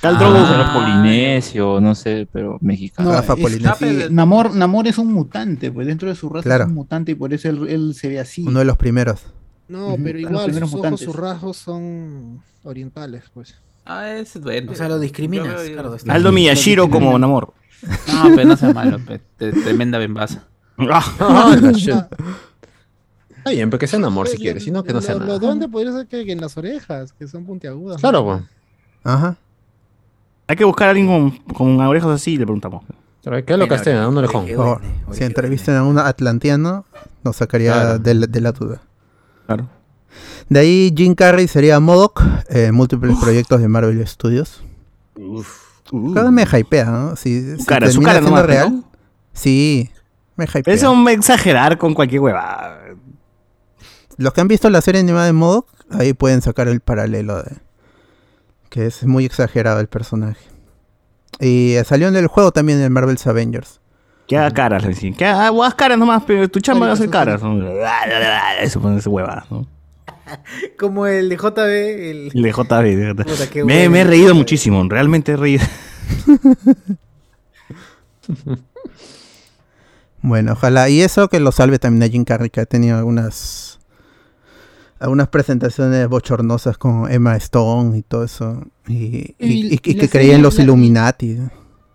Tal 0.00 0.16
Ah, 0.16 0.18
Drogo. 0.18 0.46
será 0.46 0.72
polinesio, 0.74 1.80
no 1.80 1.94
sé, 1.94 2.28
pero 2.30 2.58
mexicano. 2.60 3.08
No, 3.10 3.14
Rafa 3.16 3.34
es- 3.34 3.40
Polinesio. 3.40 3.74
sí, 3.88 3.98
Namor, 4.10 4.54
Namor 4.54 4.86
es 4.86 4.98
un 4.98 5.12
mutante, 5.12 5.70
pues 5.72 5.86
dentro 5.86 6.08
de 6.08 6.14
su 6.14 6.28
raza 6.28 6.42
Claro. 6.44 6.64
es 6.64 6.68
un 6.68 6.74
mutante 6.74 7.12
y 7.12 7.14
por 7.14 7.32
eso 7.32 7.48
él, 7.48 7.66
él 7.68 7.94
se 7.94 8.08
ve 8.08 8.20
así. 8.20 8.44
Uno 8.46 8.58
de 8.58 8.64
los 8.66 8.76
primeros. 8.76 9.22
No, 9.74 9.96
pero 10.02 10.18
igual 10.18 10.52
sus 10.54 10.74
ojos, 10.74 11.00
sus 11.00 11.16
rasgos 11.16 11.56
son 11.56 12.42
orientales, 12.62 13.24
pues. 13.34 13.54
Ah, 13.84 14.08
es 14.10 14.40
duende. 14.40 14.72
O 14.72 14.74
sea, 14.76 14.88
lo 14.88 14.98
discriminas, 14.98 15.46
Yo 15.48 15.54
veo- 15.58 15.72
claro. 15.72 15.96
Aldo. 16.08 16.32
Miyashiro 16.32 16.88
como 16.88 17.18
Namor. 17.18 17.52
No, 17.82 18.34
pero 18.34 18.48
no 18.48 18.56
sea 18.56 18.72
malo, 18.72 18.98
pe, 19.04 19.20
te- 19.36 19.52
tremenda 19.52 19.98
bembaza. 19.98 20.44
Ah. 20.78 21.54
Está 23.36 23.50
bien, 23.50 23.68
pero 23.68 23.78
que 23.78 23.86
sea 23.86 23.98
un 23.98 24.06
amor 24.06 24.26
si 24.26 24.38
quieres, 24.38 24.64
si 24.64 24.70
no, 24.70 24.82
que 24.84 24.92
no 24.94 25.00
sea 25.02 25.14
Lo, 25.14 25.20
lo 25.20 25.26
nada. 25.26 25.38
duende 25.38 25.68
podría 25.68 25.92
ser 25.92 26.06
que, 26.06 26.24
que 26.24 26.32
en 26.32 26.40
las 26.40 26.56
orejas, 26.56 27.12
que 27.12 27.28
son 27.28 27.44
puntiagudas. 27.44 28.00
Claro, 28.00 28.24
pues. 28.24 28.42
Ajá. 29.04 29.36
Hay 30.46 30.56
que 30.56 30.64
buscar 30.64 30.88
a 30.88 30.90
alguien 30.92 31.06
con, 31.06 31.30
con 31.54 31.80
orejas 31.80 32.10
así 32.10 32.32
y 32.32 32.36
le 32.38 32.44
preguntamos. 32.46 32.84
Pero 33.22 33.44
que 33.44 33.56
lo 33.56 33.68
castea, 33.68 34.08
un 34.08 34.16
orejón. 34.16 34.46
Por 34.46 34.56
favor. 34.56 34.80
Si 35.12 35.18
qué 35.18 35.24
entrevistan 35.26 35.76
a 35.76 35.84
un 35.84 35.98
atlanteano, 35.98 36.84
nos 37.22 37.36
sacaría 37.36 37.72
Claro. 37.72 37.98
de, 37.98 38.14
la- 38.14 38.26
de 38.26 38.40
la 38.40 38.52
duda. 38.52 38.82
Claro. 39.46 39.68
De 40.48 40.60
ahí 40.60 40.94
Jim 40.96 41.14
Carrey 41.14 41.48
sería 41.48 41.80
Modoc 41.80 42.22
en 42.48 42.74
múltiples 42.74 43.16
proyectos 43.18 43.60
de 43.60 43.68
Marvel 43.68 44.06
Studios. 44.06 44.62
Cada 46.14 46.30
me 46.30 46.44
hypea, 46.44 46.86
¿no? 46.86 47.16
Si, 47.16 47.56
si 47.56 47.64
cara, 47.66 47.88
termina 47.88 48.12
siendo 48.12 48.30
nomás, 48.30 48.46
real, 48.46 48.72
¿no? 48.72 48.84
sí, 49.32 49.90
me 50.36 50.46
hypea. 50.46 50.74
Eso 50.74 50.94
me 50.94 51.12
exagerar 51.12 51.78
con 51.78 51.94
cualquier 51.94 52.20
hueva. 52.20 52.78
Los 54.16 54.32
que 54.32 54.40
han 54.40 54.48
visto 54.48 54.70
la 54.70 54.80
serie 54.80 55.00
animada 55.00 55.26
de 55.26 55.32
Modoc, 55.32 55.68
ahí 55.90 56.12
pueden 56.12 56.42
sacar 56.42 56.68
el 56.68 56.80
paralelo 56.80 57.42
de 57.42 57.64
que 58.74 58.86
es 58.86 59.04
muy 59.04 59.24
exagerado 59.24 59.78
el 59.78 59.86
personaje. 59.86 60.48
Y 61.38 61.74
eh, 61.74 61.84
salió 61.84 62.08
en 62.08 62.16
el 62.16 62.26
juego 62.26 62.50
también 62.50 62.80
en 62.80 62.92
Marvel's 62.92 63.24
Avengers. 63.28 63.80
Que 64.26 64.38
haga 64.38 64.50
caras, 64.52 64.82
le 64.82 64.88
decían. 64.90 65.14
Que 65.14 65.24
haga 65.26 65.50
haz 65.66 65.74
caras 65.74 65.98
nomás, 65.98 66.22
pero 66.26 66.48
tu 66.48 66.60
chamba 66.60 66.86
va 66.86 66.92
a 66.92 66.94
hacer 66.94 67.10
caras. 67.10 67.40
Eso 68.62 68.80
pone 68.80 68.98
ese 68.98 69.08
hueva, 69.08 69.44
¿no? 69.50 69.66
Como 70.78 71.06
el 71.06 71.28
de 71.28 71.36
JB, 71.36 71.58
el... 71.60 72.30
El 72.34 72.42
de 72.42 72.52
JB. 72.52 73.14
de- 73.16 73.24
Puta, 73.24 73.50
qué 73.50 73.64
Me, 73.64 73.84
he 73.84 74.04
reído 74.04 74.34
muchísimo, 74.34 74.82
realmente 74.88 75.32
he 75.32 75.36
reído. 75.36 75.64
Bueno, 80.22 80.52
ojalá. 80.52 80.88
Y 80.88 81.02
eso 81.02 81.28
que 81.28 81.40
lo 81.40 81.52
salve 81.52 81.78
también 81.78 82.02
a 82.02 82.08
Jim 82.12 82.24
Carrey, 82.24 82.50
que 82.50 82.60
ha 82.60 82.66
tenido 82.66 82.96
algunas 82.96 83.78
algunas 84.98 85.28
presentaciones 85.28 86.08
bochornosas 86.08 86.78
con 86.78 87.10
Emma 87.12 87.36
Stone 87.36 87.98
y 87.98 88.02
todo 88.02 88.24
eso. 88.24 88.62
Y, 88.88 88.94
y- 88.94 89.36
Y- 89.38 89.66
y- 89.66 89.74
y 89.74 89.74
y 89.74 89.78
que 89.96 90.08
creía 90.08 90.34
en 90.34 90.42
los 90.42 90.56
la- 90.56 90.62
Illuminati. 90.64 91.38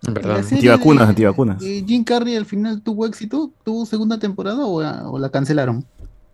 Verdad. 0.02 0.38
Antivacunas, 0.40 1.08
de- 1.08 1.10
antivacunas. 1.10 1.60
de 1.60 1.84
Jim 1.88 2.04
Carrey 2.04 2.36
al 2.36 2.46
final 2.46 2.82
tuvo 2.82 3.06
éxito, 3.06 3.52
tuvo 3.64 3.86
segunda 3.86 4.18
temporada 4.20 4.66
o, 4.66 4.78
o 5.12 5.20
la 5.20 5.30
cancelaron. 5.30 5.86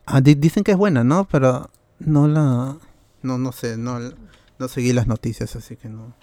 Ah, 0.05 0.21
di- 0.21 0.35
dicen 0.35 0.63
que 0.63 0.71
es 0.71 0.77
buena, 0.77 1.03
¿no? 1.03 1.27
Pero 1.31 1.69
no 1.99 2.27
la... 2.27 2.77
No, 3.23 3.37
no 3.39 3.51
sé, 3.51 3.75
no, 3.77 3.97
no 4.59 4.67
seguí 4.67 4.93
las 4.93 5.07
noticias, 5.07 5.55
así 5.55 5.75
que 5.77 5.89
no. 5.89 6.13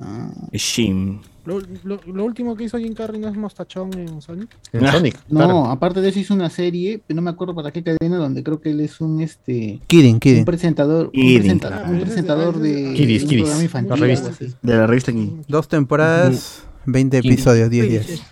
Ah, 0.00 0.30
Shin. 0.52 1.20
Lo, 1.44 1.60
lo- 1.82 2.00
lo 2.06 2.24
último 2.24 2.54
que 2.56 2.64
hizo 2.64 2.78
Jim 2.78 2.94
Carrey 2.94 3.20
no 3.20 3.28
es 3.28 3.36
mostachón 3.36 3.92
en 3.98 4.22
Sonic. 4.22 4.48
En 4.72 4.86
Sonic. 4.86 5.18
no, 5.28 5.40
claro. 5.40 5.66
aparte 5.66 6.00
de 6.00 6.08
eso 6.08 6.20
hizo 6.20 6.34
una 6.34 6.48
serie, 6.50 7.02
pero 7.06 7.16
no 7.16 7.22
me 7.22 7.30
acuerdo 7.30 7.54
para 7.54 7.72
qué 7.72 7.82
cadena, 7.82 8.16
donde 8.16 8.42
creo 8.44 8.60
que 8.60 8.70
él 8.70 8.80
es 8.80 9.00
un 9.00 9.20
este 9.20 9.80
Kidding, 9.88 10.14
un 10.14 10.20
Kidding. 10.20 10.44
presentador, 10.44 11.06
un, 11.06 11.10
Kidding, 11.12 11.40
presenta- 11.42 11.68
claro. 11.68 11.90
un 11.90 12.00
presentador 12.00 12.58
de, 12.60 12.94
Kiddies, 12.94 13.22
de 13.22 13.24
un 13.24 13.28
Kiddies, 13.30 13.42
programa 13.42 13.58
la 13.58 13.64
infantil, 13.64 14.00
revista. 14.00 14.30
De 14.62 14.76
la 14.76 14.86
revista 14.86 15.10
aquí. 15.10 15.32
Dos 15.48 15.68
temporadas, 15.68 16.64
20 16.86 17.20
Kidding. 17.20 17.32
episodios, 17.32 17.70
10 17.70 17.88
días. 17.90 18.22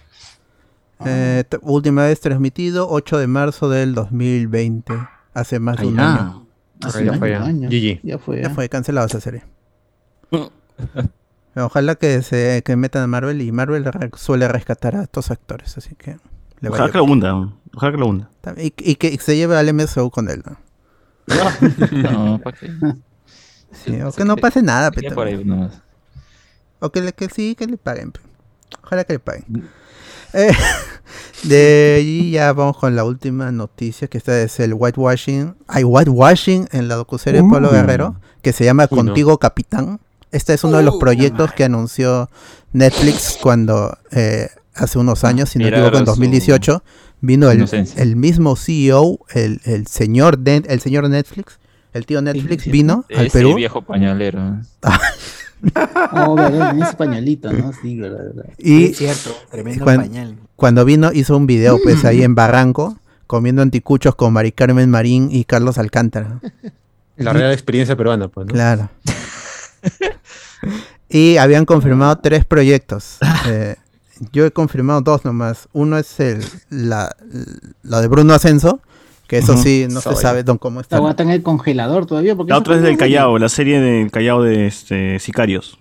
Eh, 1.04 1.44
t- 1.48 1.58
última 1.62 2.04
vez 2.04 2.20
transmitido 2.20 2.88
8 2.88 3.18
de 3.18 3.26
marzo 3.26 3.68
del 3.68 3.94
2020. 3.94 4.92
Hace 5.34 5.58
más 5.58 5.78
de 5.78 5.86
un 5.86 5.98
año. 5.98 6.46
Hace 6.82 7.04
ya 7.04 7.12
un 7.12 7.18
fue, 7.18 7.34
año, 7.34 7.44
ya. 7.44 7.48
año. 7.48 7.68
GG. 7.70 8.00
Ya 8.02 8.18
fue. 8.18 8.40
Ya 8.42 8.48
ah. 8.48 8.50
fue 8.50 8.68
cancelado 8.68 9.06
esa 9.08 9.20
serie. 9.20 9.42
Ojalá 11.56 11.96
que 11.96 12.22
se 12.22 12.62
que 12.64 12.76
metan 12.76 13.02
a 13.02 13.06
Marvel 13.06 13.40
y 13.42 13.50
Marvel 13.52 13.84
re- 13.84 14.10
suele 14.16 14.46
rescatar 14.48 14.94
a 14.96 15.02
estos 15.02 15.30
actores, 15.30 15.76
así 15.76 15.94
que 15.96 16.16
le 16.60 16.68
Ojalá 16.68 16.90
que 16.92 16.98
lo 16.98 17.04
hunda. 17.04 17.50
Ojalá 17.74 17.92
que 17.92 17.98
lo 17.98 18.06
hunda. 18.06 18.30
y, 18.56 18.72
y 18.78 18.94
que 18.96 19.18
se 19.18 19.36
lleve 19.36 19.56
al 19.56 19.72
MSU 19.74 20.10
con 20.10 20.28
él, 20.30 20.42
¿no? 20.46 20.56
No, 21.90 22.38
¿para 22.42 22.56
qué? 22.56 22.70
Sí, 23.72 24.00
o 24.02 24.12
que 24.12 24.24
no 24.24 24.36
pase 24.36 24.62
nada, 24.62 24.90
pero- 24.90 25.14
o 26.80 26.90
que, 26.90 27.00
le- 27.02 27.12
que 27.12 27.28
sí, 27.28 27.54
que 27.56 27.66
le 27.66 27.76
paguen. 27.76 28.12
pe. 28.12 28.20
Ojalá 28.84 29.04
que 29.04 29.14
le 29.14 29.18
paguen. 29.18 29.68
Eh, 30.32 30.52
de 31.44 31.96
allí 31.98 32.30
ya 32.32 32.52
vamos 32.52 32.76
con 32.76 32.94
la 32.96 33.04
última 33.04 33.50
noticia, 33.52 34.08
que 34.08 34.18
esta 34.18 34.40
es 34.40 34.60
el 34.60 34.74
whitewashing. 34.74 35.56
Hay 35.68 35.84
whitewashing 35.84 36.68
en 36.72 36.88
la 36.88 36.94
docuserie 36.96 37.42
de 37.42 37.48
Pablo. 37.48 37.70
Guerrero, 37.70 38.16
que 38.42 38.52
se 38.52 38.64
llama. 38.64 38.86
Contigo 38.86 39.38
Capitán. 39.38 40.00
Este 40.32 40.54
es 40.54 40.64
uno 40.64 40.78
de 40.78 40.84
los 40.84 40.96
proyectos 40.96 41.52
que 41.52 41.64
anunció 41.64 42.30
Netflix 42.72 43.38
cuando 43.42 43.96
eh, 44.12 44.48
hace 44.74 44.98
unos 44.98 45.24
años, 45.24 45.50
si 45.50 45.58
no 45.58 45.64
me 45.64 45.70
equivoco, 45.70 45.96
en 45.98 46.04
su 46.06 46.10
2018, 46.12 46.82
vino 47.20 47.50
el, 47.50 48.16
mismo 48.16 48.56
CEO, 48.56 49.18
el, 49.34 49.60
el 49.64 49.86
señor 49.86 50.38
de, 50.38 50.62
el 50.68 50.80
señor 50.80 51.08
Netflix, 51.08 51.58
el 51.92 52.06
tío 52.06 52.22
Netflix, 52.22 52.66
vino 52.66 53.04
al 53.14 53.26
Ese 53.26 53.38
Perú. 53.38 53.54
viejo 53.56 53.82
pañalero. 53.82 54.58
Oh, 56.12 56.34
verdad, 56.36 56.78
ese 56.80 56.96
pañalito, 56.96 57.52
¿no? 57.52 57.72
Sí, 57.82 57.98
verdad, 57.98 58.24
verdad. 58.34 58.50
Y 58.56 58.84
Es 58.86 58.96
cierto, 58.98 59.36
tremendo 59.50 59.84
cuan- 59.84 60.00
pañal. 60.00 60.36
cuando 60.56 60.84
vino 60.84 61.10
hizo 61.12 61.36
un 61.36 61.46
video 61.46 61.78
pues 61.82 62.04
ahí 62.04 62.22
en 62.22 62.34
Barranco 62.34 62.98
comiendo 63.26 63.60
anticuchos 63.62 64.14
con 64.14 64.32
Mari 64.32 64.52
Carmen 64.52 64.88
Marín 64.90 65.28
y 65.30 65.44
Carlos 65.44 65.76
Alcántara. 65.78 66.40
La 67.16 67.32
real 67.34 67.52
experiencia 67.52 67.94
peruana, 67.96 68.28
pues, 68.28 68.46
¿no? 68.46 68.52
Claro. 68.54 68.88
y 71.08 71.36
habían 71.36 71.64
confirmado 71.64 72.16
tres 72.18 72.44
proyectos. 72.44 73.18
Eh, 73.46 73.76
yo 74.32 74.44
he 74.46 74.50
confirmado 74.50 75.00
dos 75.00 75.24
nomás. 75.24 75.68
Uno 75.72 75.98
es 75.98 76.20
el 76.20 76.44
la, 76.68 77.14
la 77.82 78.00
de 78.00 78.08
Bruno 78.08 78.34
Ascenso, 78.34 78.80
que 79.26 79.38
eso 79.38 79.56
sí 79.56 79.86
no 79.90 80.00
se 80.00 80.14
sabe 80.16 80.42
don 80.42 80.58
cómo 80.58 80.80
está. 80.80 80.98
Está 81.08 81.22
en 81.22 81.30
el 81.30 81.42
congelador 81.42 82.06
todavía. 82.06 82.36
Porque 82.36 82.50
La 82.50 82.58
otra 82.58 82.76
es 82.76 82.82
del 82.82 82.96
Callao, 82.96 83.38
la 83.38 83.48
serie 83.48 83.80
del 83.80 84.10
Callao 84.10 84.42
de 84.42 84.66
este, 84.66 85.18
Sicarios. 85.18 85.78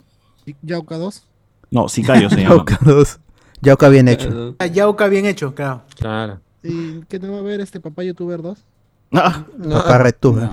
Yauca 0.62 0.98
2. 0.98 1.24
No, 1.72 1.90
Sicarios 1.90 2.34
se 2.34 2.42
llama. 2.42 2.56
Yauca 2.56 2.80
dos. 2.82 3.20
Yauca 3.62 3.90
bien 3.90 4.08
hecho. 4.08 4.56
Ah, 4.60 4.66
Yauca 4.68 5.08
bien 5.08 5.26
hecho, 5.26 5.54
claro. 5.54 5.84
Claro. 5.96 6.40
¿Y 6.64 7.02
qué 7.02 7.20
no 7.20 7.34
va 7.34 7.40
a 7.40 7.42
ver 7.42 7.62
este 7.62 7.80
papá 7.80 8.04
youtuber 8.04 8.42
2? 8.42 8.58
Ah, 9.14 9.44
Papá 9.70 9.98
Retuber. 10.00 10.50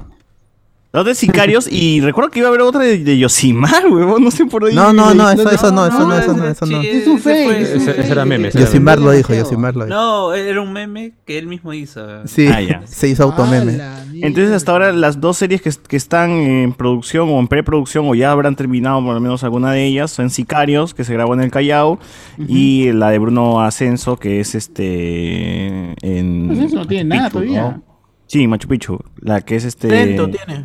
Otra 0.93 1.13
es 1.13 1.19
Sicarios 1.19 1.69
y 1.71 2.01
recuerdo 2.01 2.31
que 2.31 2.39
iba 2.39 2.49
a 2.49 2.51
haber 2.51 2.63
otra 2.63 2.81
de, 2.81 2.99
de 2.99 3.19
Yosimar, 3.19 3.87
huevón, 3.91 4.25
no 4.25 4.31
sé 4.31 4.47
por 4.47 4.65
ahí. 4.65 4.75
No, 4.75 4.95
no, 4.95 5.13
no, 5.15 5.29
eso, 5.31 5.43
¿Dónde- 5.43 5.55
eso 5.57 5.71
no, 5.73 5.87
eso 5.87 6.07
no, 6.09 6.17
eso 6.19 6.33
no, 6.35 6.47
eso 6.47 6.65
no. 6.67 6.81
Es 6.81 7.07
un 7.07 7.19
ese 7.19 7.19
fake, 7.19 7.61
Ese- 7.61 8.01
ese 8.01 8.13
era 8.13 8.25
meme, 8.25 8.51
Yosimar 8.51 8.99
lo 8.99 9.11
dijo. 9.11 9.35
Yosimar 9.35 9.77
lo 9.77 9.85
dijo. 9.85 9.95
No, 9.95 10.33
era 10.33 10.61
un 10.63 10.73
meme 10.73 11.13
que 11.27 11.37
él 11.39 11.49
mismo 11.49 11.75
hizo. 11.75 12.27
Sí, 12.27 12.49
Ah, 12.49 12.63
ya. 12.63 12.83
se 12.87 13.09
hizo 13.09 13.25
automeme. 13.25 13.75
¡A 13.75 13.77
la 13.77 14.05
Entonces 14.27 14.53
hasta 14.55 14.73
ahora 14.73 14.91
las 14.93 15.21
dos 15.21 15.37
series 15.37 15.61
que, 15.61 15.71
que 15.87 15.97
están 15.97 16.31
en 16.31 16.73
producción 16.73 17.29
o 17.29 17.39
en 17.41 17.49
preproducción 17.49 18.07
o 18.09 18.15
ya 18.15 18.31
habrán 18.31 18.57
terminado 18.57 19.05
por 19.05 19.13
lo 19.15 19.21
menos 19.21 19.45
alguna 19.45 19.73
de 19.73 19.85
ellas 19.85 20.11
son 20.11 20.31
Sicarios, 20.31 20.95
que 20.95 21.05
se 21.05 21.13
grabó 21.13 21.35
en 21.35 21.41
el 21.43 21.51
Callao, 21.51 21.99
y 22.49 22.91
la 22.93 23.11
de 23.11 23.19
Bruno 23.19 23.61
Ascenso, 23.61 24.17
que 24.17 24.41
es 24.41 24.55
este 24.55 25.95
en 26.03 26.51
eso 26.63 26.77
no 26.77 26.87
tiene 26.87 27.17
nada 27.17 27.29
todavía. 27.31 27.63
¿no? 27.63 27.83
Sí, 28.27 28.47
Machu 28.49 28.67
Picchu, 28.67 28.99
la 29.21 29.41
que 29.43 29.57
es 29.57 29.65
este, 29.65 29.89
Lento 29.89 30.29
tiene. 30.29 30.65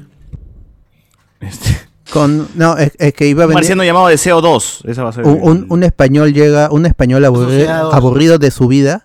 Este 1.42 1.70
Con, 2.12 2.48
no, 2.56 2.78
es, 2.78 2.92
es 3.00 3.14
que 3.14 3.28
iba 3.28 3.44
a 3.44 3.46
un 3.46 3.50
venir 3.50 3.56
marciano 3.64 3.84
llamado 3.84 4.08
Deseo 4.08 4.42
2, 4.42 4.84
esa 4.88 5.04
va 5.04 5.10
a 5.10 5.14
ser 5.14 5.26
un, 5.26 5.40
un- 5.42 5.66
un 5.70 5.84
español 5.84 6.34
llega, 6.34 6.70
un 6.72 6.86
español 6.86 7.24
aburrido, 7.26 7.94
aburrido 7.94 8.38
de 8.38 8.52
su 8.52 8.68
vida, 8.68 9.04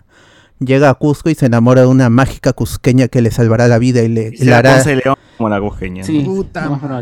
llega 0.59 0.91
a 0.91 0.95
Cusco 0.95 1.31
y 1.31 1.35
se 1.35 1.47
enamora 1.47 1.83
de 1.83 1.87
una 1.87 2.11
mágica 2.11 2.53
cusqueña 2.53 3.09
que 3.09 3.23
le 3.23 3.31
salvará 3.31 3.69
la 3.69 3.79
vida 3.79 4.03
y 4.03 4.09
le, 4.09 4.31
le 4.33 4.55
hará, 4.55 4.83
como 5.37 5.49
la 5.49 5.61
cusqueña. 5.61 6.03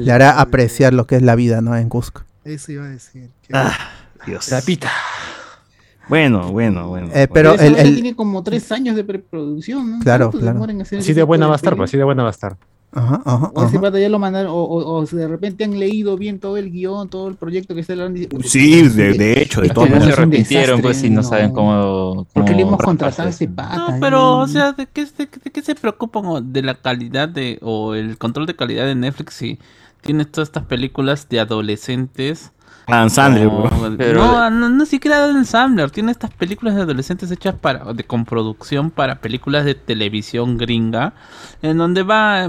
le 0.01 0.12
hará 0.12 0.40
apreciar 0.40 0.93
lo 0.93 1.06
que 1.06 1.16
es 1.16 1.23
la 1.23 1.35
vida, 1.36 1.61
¿no? 1.62 1.74
En 1.77 1.89
Cusco. 1.89 2.23
Eso 2.44 2.73
iba 2.73 2.85
a 2.85 2.89
decir. 2.89 3.31
Ah, 3.52 3.73
Dios. 4.27 4.51
La 4.51 4.61
pita. 4.61 4.90
Bueno, 6.09 6.52
bueno, 6.52 6.89
bueno. 6.89 7.09
Eh, 7.15 7.28
pero 7.32 7.55
el, 7.55 7.77
el- 7.77 7.94
tiene 7.94 8.15
como 8.15 8.43
tres 8.43 8.70
años 8.73 8.94
de 8.97 9.05
preproducción, 9.05 9.90
¿no? 9.90 9.98
Claro, 10.01 10.31
¿Cuánto 10.31 10.66
claro. 10.66 10.82
hacer 10.82 10.98
Así 10.98 11.15
de 11.15 11.23
buena 11.23 11.47
va 11.47 11.55
a 11.55 11.56
estar, 11.56 11.77
pues, 11.77 11.89
así 11.90 11.97
de 11.97 12.05
buena 12.05 12.23
va 12.23 12.28
a 12.28 12.32
estar. 12.32 12.56
Ajá, 12.95 13.23
ajá, 13.27 13.53
O 13.53 13.62
ese 13.65 13.79
ajá. 13.79 13.81
pata 13.81 13.99
ya 14.01 14.09
lo 14.09 14.19
mandaron, 14.19 14.51
o, 14.53 14.57
o, 14.65 14.99
o 15.01 15.07
si 15.07 15.16
de 15.16 15.29
repente 15.29 15.65
han 15.65 15.79
leído 15.79 16.16
bien 16.16 16.41
todo 16.41 16.57
el 16.57 16.71
guion, 16.71 17.09
todo 17.11 17.29
el 17.29 17.37
proyecto 17.37 17.75
que 17.75 17.81
está 17.81 17.93
hablando. 17.95 18.21
Sí, 18.43 18.83
de, 18.89 19.15
de 19.15 19.41
hecho, 19.43 19.61
de 19.61 19.71
todas 19.71 19.91
Se 19.91 19.91
maneras. 19.91 20.19
un 20.19 20.33
repitieron, 20.33 20.81
pues, 20.83 21.03
y 21.05 21.11
no 21.11 21.23
no. 21.23 21.23
saben 21.23 21.51
cómo. 21.53 22.27
¿Por 22.33 22.45
qué 22.45 22.55
le 22.55 22.62
cómo 22.62 22.79
hemos 22.79 22.83
contratado 22.83 23.29
a 23.29 23.31
ese 23.31 23.49
pata? 23.49 23.93
No, 23.93 23.97
pero, 24.01 24.39
o 24.39 24.49
sea, 24.49 24.73
¿de 24.73 24.87
qué, 24.87 25.05
de, 25.07 25.27
de 25.45 25.53
qué 25.53 25.62
se 25.62 25.75
preocupan 25.77 26.27
o 26.27 26.41
de 26.43 26.62
la 26.62 26.77
calidad 26.81 27.29
de, 27.29 27.59
o 27.62 27.95
el 27.95 28.19
control 28.19 28.47
de 28.47 28.57
calidad 28.57 28.87
de 28.87 28.95
Netflix 28.97 29.35
si 29.35 29.61
tienes 30.03 30.33
todas 30.33 30.49
estas 30.51 30.65
películas 30.66 31.29
de 31.29 31.41
adolescentes? 31.41 32.53
Adam 32.86 33.09
Sandler, 33.11 33.47
No, 33.47 33.62
bro. 33.62 33.94
Pero- 33.97 34.24
no, 34.24 34.51
no, 34.51 34.69
no 34.69 34.85
siquiera 34.86 35.24
Adam 35.24 35.44
Sandler. 35.44 35.90
Tiene 35.90 36.12
estas 36.12 36.31
películas 36.32 36.74
de 36.77 36.82
adolescentes 36.82 37.31
hechas 37.31 37.55
para, 37.55 37.93
de, 37.93 38.05
con 38.05 38.24
producción 38.24 38.90
para 38.90 39.20
películas 39.20 39.65
de 39.65 39.74
televisión 39.74 40.59
gringa, 40.59 41.15
en 41.62 41.78
donde 41.78 42.02
va, 42.02 42.48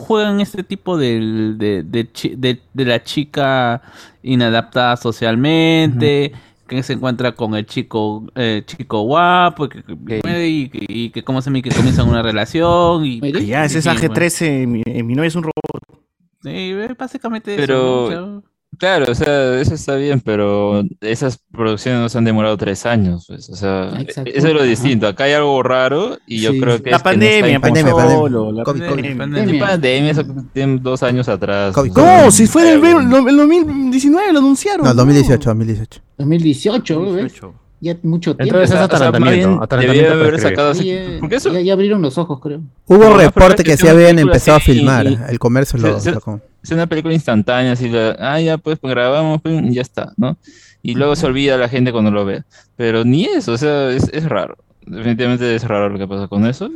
juegan 0.00 0.40
este 0.40 0.62
tipo 0.62 0.96
de, 0.96 1.54
de, 1.56 1.82
de- 1.82 2.60
de 2.72 2.84
la 2.84 3.02
chica 3.02 3.82
inadaptada 4.22 4.96
socialmente. 4.96 6.32
Que 6.66 6.82
se 6.82 6.94
encuentra 6.94 7.32
con 7.32 7.54
el 7.54 7.66
chico 7.66 8.24
eh, 8.34 8.62
chico 8.64 9.02
guapo 9.02 9.68
que, 9.68 9.82
que- 9.82 10.48
y, 10.48 10.68
que- 10.70 10.86
y 10.88 11.10
que 11.10 11.22
como 11.22 11.42
se 11.42 11.50
me 11.50 11.60
que 11.60 11.68
comienzan 11.70 12.08
una 12.08 12.22
relación 12.22 13.04
y 13.04 13.20
ya, 13.46 13.66
ese 13.66 13.80
es 13.80 13.84
y, 13.84 13.88
bueno, 13.90 14.14
AG-13, 14.14 14.66
mi, 14.66 14.82
eh, 14.86 15.02
mi 15.02 15.14
novia 15.14 15.28
es 15.28 15.34
un 15.36 15.42
robot. 15.42 16.00
sí, 16.42 16.72
básicamente 16.98 17.54
Pero- 17.56 18.42
Claro, 18.78 19.10
o 19.10 19.14
sea, 19.14 19.60
eso 19.60 19.74
está 19.74 19.96
bien, 19.96 20.20
pero 20.20 20.82
esas 21.00 21.38
producciones 21.52 22.00
no 22.00 22.08
se 22.08 22.18
han 22.18 22.24
demorado 22.24 22.56
tres 22.56 22.86
años, 22.86 23.24
pues, 23.28 23.48
o 23.50 23.56
sea, 23.56 23.92
Exacto. 24.00 24.30
eso 24.34 24.48
es 24.48 24.54
lo 24.54 24.62
distinto. 24.62 25.06
Acá 25.06 25.24
hay 25.24 25.32
algo 25.34 25.62
raro 25.62 26.18
y 26.26 26.40
yo 26.40 26.52
Sí, 26.52 26.60
creo 26.60 26.82
que 26.82 26.90
La 26.90 26.96
es 26.96 27.02
que 27.02 27.08
no 27.08 27.10
pandemia, 27.12 27.60
pandemia, 27.60 27.92
solo, 27.92 28.52
la 28.52 28.62
COVID, 28.64 28.80
pandemia. 28.86 29.16
Pandemia. 29.16 29.66
Pandemia, 29.66 30.10
eso 30.12 30.24
tiene 30.52 30.78
dos 30.80 31.02
años 31.02 31.28
atrás. 31.28 31.74
COVID, 31.74 31.90
o 31.90 31.94
sea, 31.94 32.24
No, 32.24 32.30
si 32.30 32.46
fue 32.46 32.70
algo. 32.70 32.82
ver- 32.82 33.28
el 33.28 33.36
2019 33.36 34.32
lo 34.32 34.38
anunciaron. 34.40 34.84
No, 34.86 34.94
2018, 34.94 35.50
2018. 35.50 36.00
2018, 36.18 37.00
¿ves? 37.00 37.08
2018. 37.12 37.54
Ya 37.80 37.96
mucho 38.02 38.34
tiempo. 38.34 38.44
Entonces 38.56 38.70
es 38.70 38.74
O 38.76 38.76
sea, 38.78 38.84
atarantamiento. 38.84 39.62
atarantamiento 39.62 40.08
debía 40.10 40.26
haber 40.26 40.40
sacado 40.40 40.72
Sí, 40.74 40.90
así. 40.90 41.12
ya, 41.14 41.20
Porque 41.20 41.36
eso, 41.36 41.52
ya- 41.52 41.60
ya 41.60 41.72
abrieron 41.74 42.00
los 42.00 42.16
ojos, 42.16 42.40
creo. 42.40 42.62
Hubo 42.86 43.04
No, 43.10 43.16
reporte 43.18 43.62
que 43.62 43.76
una 43.82 43.90
habían 43.90 44.18
empezado 44.18 44.56
a 44.56 44.60
filmar. 44.60 45.06
El 45.06 45.38
comercio 45.38 45.78
lo 45.78 46.00
Sí, 46.00 46.08
sí. 46.08 46.14
sacó. 46.14 46.40
Es 46.64 46.70
una 46.72 46.86
película 46.86 47.14
instantánea, 47.14 47.72
así, 47.72 47.88
la- 47.88 48.16
ah, 48.18 48.40
ya 48.40 48.58
pues, 48.58 48.78
pues, 48.78 48.92
grabamos, 48.92 49.40
pues, 49.42 49.62
y 49.62 49.74
ya 49.74 49.82
está, 49.82 50.12
¿no? 50.16 50.36
Y 50.82 50.94
luego 50.94 51.14
se 51.16 51.26
olvida 51.26 51.56
la 51.56 51.68
gente 51.68 51.92
cuando 51.92 52.10
lo 52.10 52.24
ve. 52.24 52.42
Pero 52.76 53.04
ni 53.04 53.24
eso, 53.24 53.52
o 53.52 53.58
sea, 53.58 53.90
es, 53.90 54.08
es 54.12 54.24
raro. 54.28 54.56
Definitivamente 54.84 55.54
es 55.54 55.64
raro 55.66 55.88
lo 55.88 55.98
que 55.98 56.06
pasa 56.08 56.28
con 56.28 56.44
eso. 56.46 56.68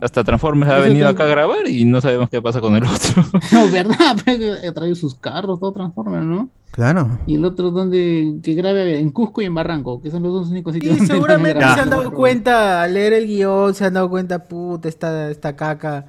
Hasta 0.00 0.22
Transformers 0.22 0.70
ha 0.70 0.78
venido 0.78 1.08
acá 1.08 1.24
a 1.24 1.26
grabar 1.26 1.68
y 1.68 1.84
no 1.84 2.00
sabemos 2.00 2.30
qué 2.30 2.40
pasa 2.40 2.60
con 2.60 2.76
el 2.76 2.84
otro. 2.84 3.24
No, 3.52 3.68
¿verdad? 3.70 4.16
Ha 4.68 4.72
traído 4.72 4.94
sus 4.94 5.14
carros, 5.16 5.58
todo 5.58 5.72
transforma, 5.72 6.20
¿no? 6.20 6.48
Claro. 6.70 7.18
Y 7.26 7.34
el 7.36 7.44
otro 7.44 7.70
donde 7.70 8.36
que 8.42 8.54
grabe 8.54 8.98
en 8.98 9.10
Cusco 9.10 9.42
y 9.42 9.44
en 9.44 9.54
Barranco, 9.54 10.00
que 10.00 10.10
son 10.10 10.22
los 10.22 10.32
dos 10.32 10.48
únicos 10.50 10.74
sitios 10.74 10.98
Y 10.98 11.06
seguramente 11.06 11.60
se 11.60 11.80
han 11.80 11.90
dado 11.90 12.10
cuenta 12.12 12.82
al 12.82 12.94
leer 12.94 13.12
el 13.12 13.26
guion, 13.26 13.74
se 13.74 13.84
han 13.84 13.94
dado 13.94 14.08
cuenta, 14.08 14.44
puta, 14.44 14.88
esta, 14.88 15.30
esta 15.30 15.54
caca. 15.54 16.06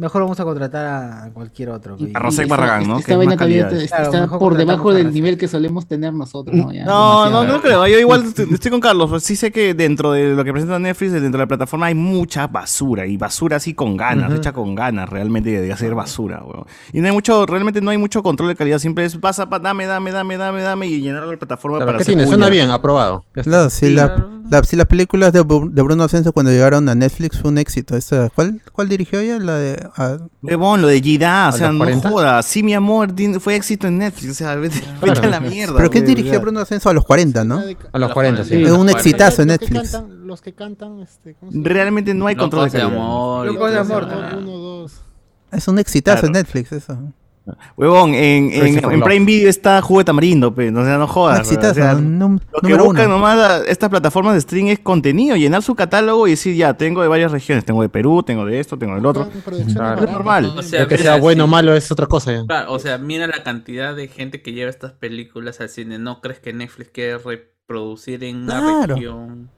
Mejor 0.00 0.22
vamos 0.22 0.40
a 0.40 0.44
contratar 0.44 0.86
a 0.86 1.30
cualquier 1.32 1.68
otro. 1.70 1.94
Y- 1.98 2.10
A 2.14 2.18
Rosek 2.18 2.46
y 2.46 2.48
Barragán, 2.48 2.88
¿no? 2.88 2.98
Esta 2.98 3.16
vaina 3.18 3.34
todavía 3.36 3.68
está, 3.68 3.86
Claro, 3.86 4.04
está 4.04 4.20
mejor 4.22 4.38
por 4.38 4.56
debajo 4.56 4.92
del 4.94 5.12
nivel 5.12 5.36
que 5.36 5.46
solemos 5.46 5.86
tenernos 5.86 6.18
nosotros, 6.20 6.56
¿no? 6.56 6.72
Ya, 6.72 6.84
No, 6.86 7.28
no, 7.28 7.44
no 7.44 7.60
creo. 7.60 7.86
Yo 7.86 7.98
igual 7.98 8.24
estoy 8.28 8.48
estoy 8.50 8.70
con 8.70 8.80
Carlos. 8.80 9.22
Sí 9.22 9.36
sé 9.36 9.52
que 9.52 9.74
dentro 9.74 10.12
de 10.12 10.34
lo 10.34 10.42
que 10.42 10.52
presenta 10.52 10.78
Netflix, 10.78 11.12
dentro 11.12 11.32
de 11.32 11.38
la 11.38 11.46
plataforma 11.48 11.86
hay 11.86 11.94
mucha 11.94 12.46
basura. 12.46 13.06
Y 13.06 13.16
basura 13.18 13.56
así 13.58 13.74
con 13.74 13.96
ganas, 13.96 14.32
hecha 14.32 14.52
con 14.54 14.74
ganas 14.74 15.08
realmente 15.08 15.60
de 15.60 15.72
hacer 15.72 15.94
basura, 15.94 16.42
weón. 16.42 16.64
Y 16.94 17.00
no 17.00 17.06
hay 17.06 17.12
mucho, 17.12 17.44
realmente 17.44 17.80
no 17.82 17.90
hay 17.90 17.98
mucho 17.98 18.22
control 18.22 18.48
de 18.48 18.56
calidad. 18.56 18.78
Siempre 18.78 19.04
es 19.04 19.16
pasa, 19.18 19.48
pa- 19.50 19.58
dame, 19.58 19.84
dame, 19.86 20.12
dame, 20.12 20.36
dame, 20.38 20.62
dame 20.62 20.86
y 20.86 21.00
llenar 21.02 21.24
la 21.26 21.36
plataforma 21.36 21.76
Claro, 21.76 21.88
para 21.88 21.98
¿Qué 21.98 22.02
hacer 22.04 22.14
tiene? 22.14 22.26
Suena 22.26 22.48
bien, 22.48 22.70
aprobado. 22.70 23.24
Claro, 23.32 23.68
si, 23.68 23.86
Sí, 23.88 23.94
la- 23.94 24.14
claro. 24.14 24.30
la- 24.50 24.64
si 24.64 24.76
las 24.76 24.86
películas 24.86 25.32
de, 25.32 25.42
Bru- 25.42 25.70
de 25.70 25.82
Bruno 25.82 26.04
Ascenso 26.04 26.32
cuando 26.32 26.50
llegaron 26.52 26.88
a 26.88 26.94
Netflix 26.94 27.38
fue 27.38 27.50
un 27.50 27.58
éxito. 27.58 27.96
Esa, 27.96 28.30
¿cuál, 28.34 28.62
¿Cuál 28.72 28.88
dirigió 28.88 29.20
ella? 29.20 29.38
La 29.38 29.54
de. 29.56 29.88
Huevón, 30.42 30.82
lo 30.82 30.88
de 30.88 31.00
Gida, 31.00 31.46
o 31.46 31.48
¿A 31.48 31.52
sea, 31.52 31.72
no 31.72 31.78
40? 31.78 32.08
jodas. 32.10 32.46
Sí, 32.46 32.62
mi 32.62 32.74
amor, 32.74 33.10
fue 33.40 33.56
éxito 33.56 33.86
en 33.86 33.98
Netflix. 33.98 34.32
O 34.32 34.34
sea, 34.34 34.54
vete, 34.56 34.82
vete 35.02 35.20
a 35.20 35.26
la 35.28 35.40
mierda. 35.40 35.76
¿Pero 35.76 35.90
quién 35.90 36.04
güey, 36.04 36.14
dirigió. 36.14 36.40
Bruno 36.40 36.60
Ascenso 36.60 36.88
a 36.88 36.92
los 36.92 37.04
40, 37.04 37.44
no? 37.44 37.62
A 37.92 37.98
los 37.98 38.12
40, 38.12 38.44
sí. 38.44 38.62
Es 38.62 38.70
un 38.70 38.88
exitazo 38.88 39.42
en 39.42 39.48
Los 39.48 39.58
que 39.58 39.64
Netflix. 39.66 39.92
cantan- 39.92 40.26
Los 40.26 40.40
que 40.42 40.52
cantan, 40.54 41.00
este, 41.00 41.34
¿cómo 41.34 41.50
se 41.52 41.58
llama? 41.58 41.68
Realmente 41.68 42.14
no 42.14 42.26
hay 42.26 42.36
control 42.36 42.70
de 42.70 42.82
amor. 42.82 43.46
Locos 43.46 43.70
de 43.72 43.78
amor. 43.78 44.08
Es 45.52 45.66
un 45.68 45.78
exitazo 45.78 46.26
en. 46.26 46.32
Netflix, 46.32 46.72
eso. 46.72 46.96
Huevón, 47.76 48.14
en, 48.14 48.50
en. 48.52 49.00
Prime 49.02 49.24
Video 49.26 49.48
está 49.48 49.80
Jugo 49.82 50.00
de 50.00 50.04
Tamarindo, 50.04 50.54
pe, 50.54 50.70
o 50.70 50.84
sea, 50.84 50.98
no 50.98 51.06
jodas. 51.06 51.40
exitazo, 51.40 51.70
o 51.72 51.74
sea, 51.74 51.94
num- 51.94 52.40
Lo 52.52 52.60
que 52.60 52.74
buscan 52.74 53.06
uno. 53.06 53.16
nomás 53.16 53.36
la- 53.36 53.58
estas 53.66 53.88
plataformas 53.90 54.34
de 54.34 54.38
streaming 54.40 54.70
es 54.72 54.78
contenido, 54.80 55.36
llenar 55.36 55.62
su 55.62 55.74
catálogo 55.74 56.26
y 56.26 56.30
decir, 56.32 56.54
ya, 56.56 56.74
tengo 56.74 57.02
de 57.02 57.08
varias 57.08 57.32
regiones, 57.32 57.64
tengo 57.64 57.82
de 57.82 57.88
Perú, 57.88 58.22
tengo 58.22 58.44
de 58.44 58.60
esto, 58.60 58.76
tengo 58.78 58.94
del 58.94 59.06
otro. 59.06 59.28
Claro. 59.28 59.96
baratas 59.96 60.10
Normal. 60.12 60.52
O 60.56 60.62
sea, 60.62 60.86
que 60.86 60.96
mira, 60.96 61.12
sea 61.12 61.20
bueno 61.20 61.44
o 61.44 61.46
sí. 61.46 61.50
malo 61.50 61.74
es 61.74 61.90
otra 61.92 62.06
cosa 62.06 62.32
ya. 62.32 62.44
Claro, 62.46 62.72
o 62.72 62.78
sea, 62.78 62.98
mira 62.98 63.26
la 63.26 63.42
cantidad 63.42 63.94
de 63.94 64.08
gente 64.08 64.42
que 64.42 64.52
lleva 64.52 64.70
estas 64.70 64.92
películas 64.92 65.60
al 65.60 65.68
cine. 65.68 65.98
¿No 65.98 66.20
crees 66.20 66.40
que 66.40 66.52
Netflix 66.52 66.90
quiere 66.90 67.18
reproducir 67.18 68.24
en 68.24 68.36
una 68.44 68.60
Claro. 68.60 68.94
región? 68.94 69.50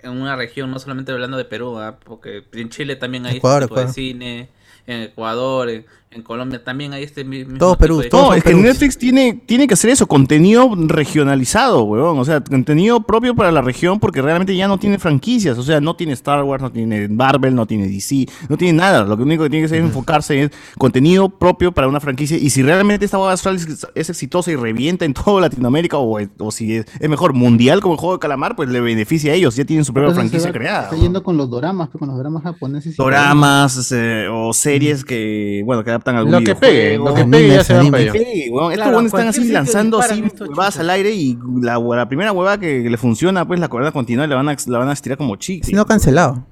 En 0.00 0.10
una 0.10 0.36
región, 0.36 0.70
no 0.70 0.78
solamente 0.78 1.12
hablando 1.12 1.36
de 1.38 1.46
Perú, 1.46 1.78
¿ah? 1.78 1.98
porque 2.04 2.44
en 2.52 2.68
Chile 2.68 2.96
también 2.96 3.24
hay 3.24 3.38
Ecuador, 3.38 3.62
este 3.62 3.68
tipo 3.68 3.74
de 3.76 3.80
Ecuador. 3.82 3.94
cine, 3.94 4.48
en 4.86 5.00
Ecuador, 5.02 5.68
en, 5.70 5.86
en 6.14 6.22
Colombia 6.22 6.62
también 6.62 6.92
hay 6.92 7.02
este 7.02 7.24
mi- 7.24 7.38
mismo 7.44 7.58
Todo 7.58 7.72
tipo 7.74 7.78
Perú, 7.80 7.98
de 8.00 8.08
todo 8.08 8.22
No, 8.30 8.34
es 8.34 8.42
que 8.44 8.50
Perú. 8.50 8.62
Netflix 8.62 8.96
tiene, 8.98 9.34
tiene 9.46 9.66
que 9.66 9.74
hacer 9.74 9.90
eso, 9.90 10.06
contenido 10.06 10.70
regionalizado, 10.74 11.82
weón. 11.84 12.18
O 12.18 12.24
sea, 12.24 12.40
contenido 12.42 13.00
propio 13.02 13.34
para 13.34 13.52
la 13.52 13.62
región 13.62 14.00
porque 14.00 14.22
realmente 14.22 14.56
ya 14.56 14.68
no 14.68 14.78
tiene 14.78 14.98
franquicias. 14.98 15.58
O 15.58 15.62
sea, 15.62 15.80
no 15.80 15.94
tiene 15.96 16.12
Star 16.14 16.42
Wars, 16.44 16.62
no 16.62 16.70
tiene 16.72 17.08
Marvel, 17.08 17.54
no 17.54 17.66
tiene 17.66 17.88
DC, 17.88 18.26
no 18.48 18.56
tiene 18.56 18.78
nada. 18.78 19.04
Lo 19.04 19.14
único 19.16 19.44
que 19.44 19.50
tiene 19.50 19.62
que 19.62 19.66
hacer 19.66 19.78
es 19.78 19.84
enfocarse 19.84 20.42
en 20.42 20.50
contenido 20.78 21.28
propio 21.30 21.72
para 21.72 21.88
una 21.88 22.00
franquicia. 22.00 22.36
Y 22.36 22.50
si 22.50 22.62
realmente 22.62 23.04
esta 23.04 23.18
boda 23.18 23.34
es, 23.34 23.44
es 23.94 24.10
exitosa 24.10 24.50
y 24.50 24.56
revienta 24.56 25.04
en 25.04 25.14
toda 25.14 25.40
Latinoamérica 25.42 25.98
o, 25.98 26.18
o 26.38 26.50
si 26.50 26.76
es, 26.76 26.86
es 27.00 27.08
mejor 27.08 27.32
mundial 27.34 27.80
como 27.80 27.94
el 27.94 28.00
juego 28.00 28.14
de 28.14 28.20
calamar, 28.20 28.56
pues 28.56 28.68
le 28.68 28.80
beneficia 28.80 29.32
a 29.32 29.34
ellos. 29.34 29.56
Ya 29.56 29.64
tienen 29.64 29.84
su 29.84 29.92
propia 29.92 30.10
Entonces 30.10 30.30
franquicia 30.30 30.50
va- 30.50 30.58
creada. 30.58 30.82
Está 30.84 30.96
yendo 30.96 31.22
con 31.22 31.36
los 31.36 31.50
doramas, 31.50 31.88
pues, 31.90 31.98
con 32.00 32.08
los 32.08 32.18
dramas 32.18 32.42
japoneses. 32.42 32.94
y 32.94 32.96
Doramas 32.96 33.90
eh, 33.92 34.28
o 34.30 34.52
series 34.52 35.04
que, 35.04 35.62
bueno, 35.64 35.82
que 35.84 35.90
adaptan 36.04 36.16
algún 36.16 36.32
Lo 36.32 36.40
que 36.42 36.54
pegue, 36.54 36.98
lo 36.98 37.14
que 37.14 37.24
pegue 37.24 37.48
ya 37.48 37.64
se 37.64 37.74
va 37.74 37.80
Animes, 37.80 38.06
para 38.06 38.12
allá. 38.20 38.72
Estos 38.74 38.86
weones 38.92 39.06
están 39.14 39.28
así 39.28 39.44
lanzando 39.50 39.98
así 40.00 40.24
huevadas 40.40 40.78
al 40.78 40.90
aire 40.90 41.12
y 41.12 41.38
la, 41.60 41.78
la 41.78 42.06
primera 42.08 42.32
hueva 42.32 42.58
que 42.58 42.88
le 42.88 42.96
funciona, 42.96 43.46
pues 43.46 43.58
la 43.60 43.68
cuerda 43.68 43.92
continua 43.92 44.26
la 44.26 44.36
van 44.36 44.48
a, 44.48 44.56
la 44.66 44.78
van 44.78 44.88
a 44.88 44.92
estirar 44.92 45.18
como 45.18 45.36
chicle. 45.36 45.66
Si 45.66 45.72
no, 45.74 45.84
cancelado. 45.86 46.46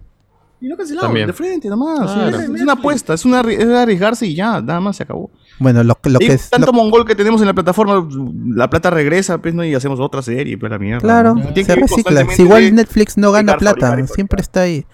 Y 0.60 0.68
no 0.68 0.76
cancelado, 0.76 1.08
También. 1.08 1.26
de 1.26 1.32
frente 1.32 1.68
nomás. 1.68 2.12
Claro. 2.12 2.38
Es, 2.38 2.48
es 2.48 2.60
una 2.62 2.74
apuesta, 2.74 3.14
es, 3.14 3.24
una, 3.24 3.40
es 3.40 3.66
arriesgarse 3.68 4.26
y 4.26 4.34
ya, 4.36 4.60
nada 4.60 4.78
más 4.78 4.96
se 4.96 5.02
acabó. 5.02 5.28
Bueno, 5.58 5.82
lo, 5.82 5.98
lo 6.04 6.18
Y 6.20 6.26
que 6.26 6.32
es. 6.34 6.50
tanto 6.50 6.66
lo- 6.68 6.72
mongol 6.72 7.04
que 7.04 7.16
tenemos 7.16 7.40
en 7.40 7.48
la 7.48 7.52
plataforma, 7.52 8.08
la 8.54 8.70
plata 8.70 8.90
regresa, 8.90 9.38
pues, 9.38 9.54
¿no? 9.54 9.64
Y 9.64 9.74
hacemos 9.74 9.98
otra 9.98 10.22
serie, 10.22 10.56
pues 10.56 10.70
la 10.70 10.78
mierda. 10.78 11.00
claro, 11.00 11.34
¿no? 11.34 11.52
Se 11.52 11.74
recicla. 11.74 12.24
Si 12.30 12.42
igual 12.42 12.74
Netflix 12.76 13.16
no 13.18 13.32
gana 13.32 13.56
plata, 13.56 14.06
siempre 14.06 14.40
está 14.40 14.60
ahí. 14.62 14.86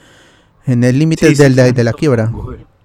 En 0.64 0.84
el 0.84 0.98
límite 0.98 1.26
Sí, 1.28 1.36
sí, 1.36 1.42
del- 1.42 1.54
de, 1.54 1.66
sí. 1.66 1.72
de 1.72 1.84
la 1.84 1.92
quiebra. 1.92 2.32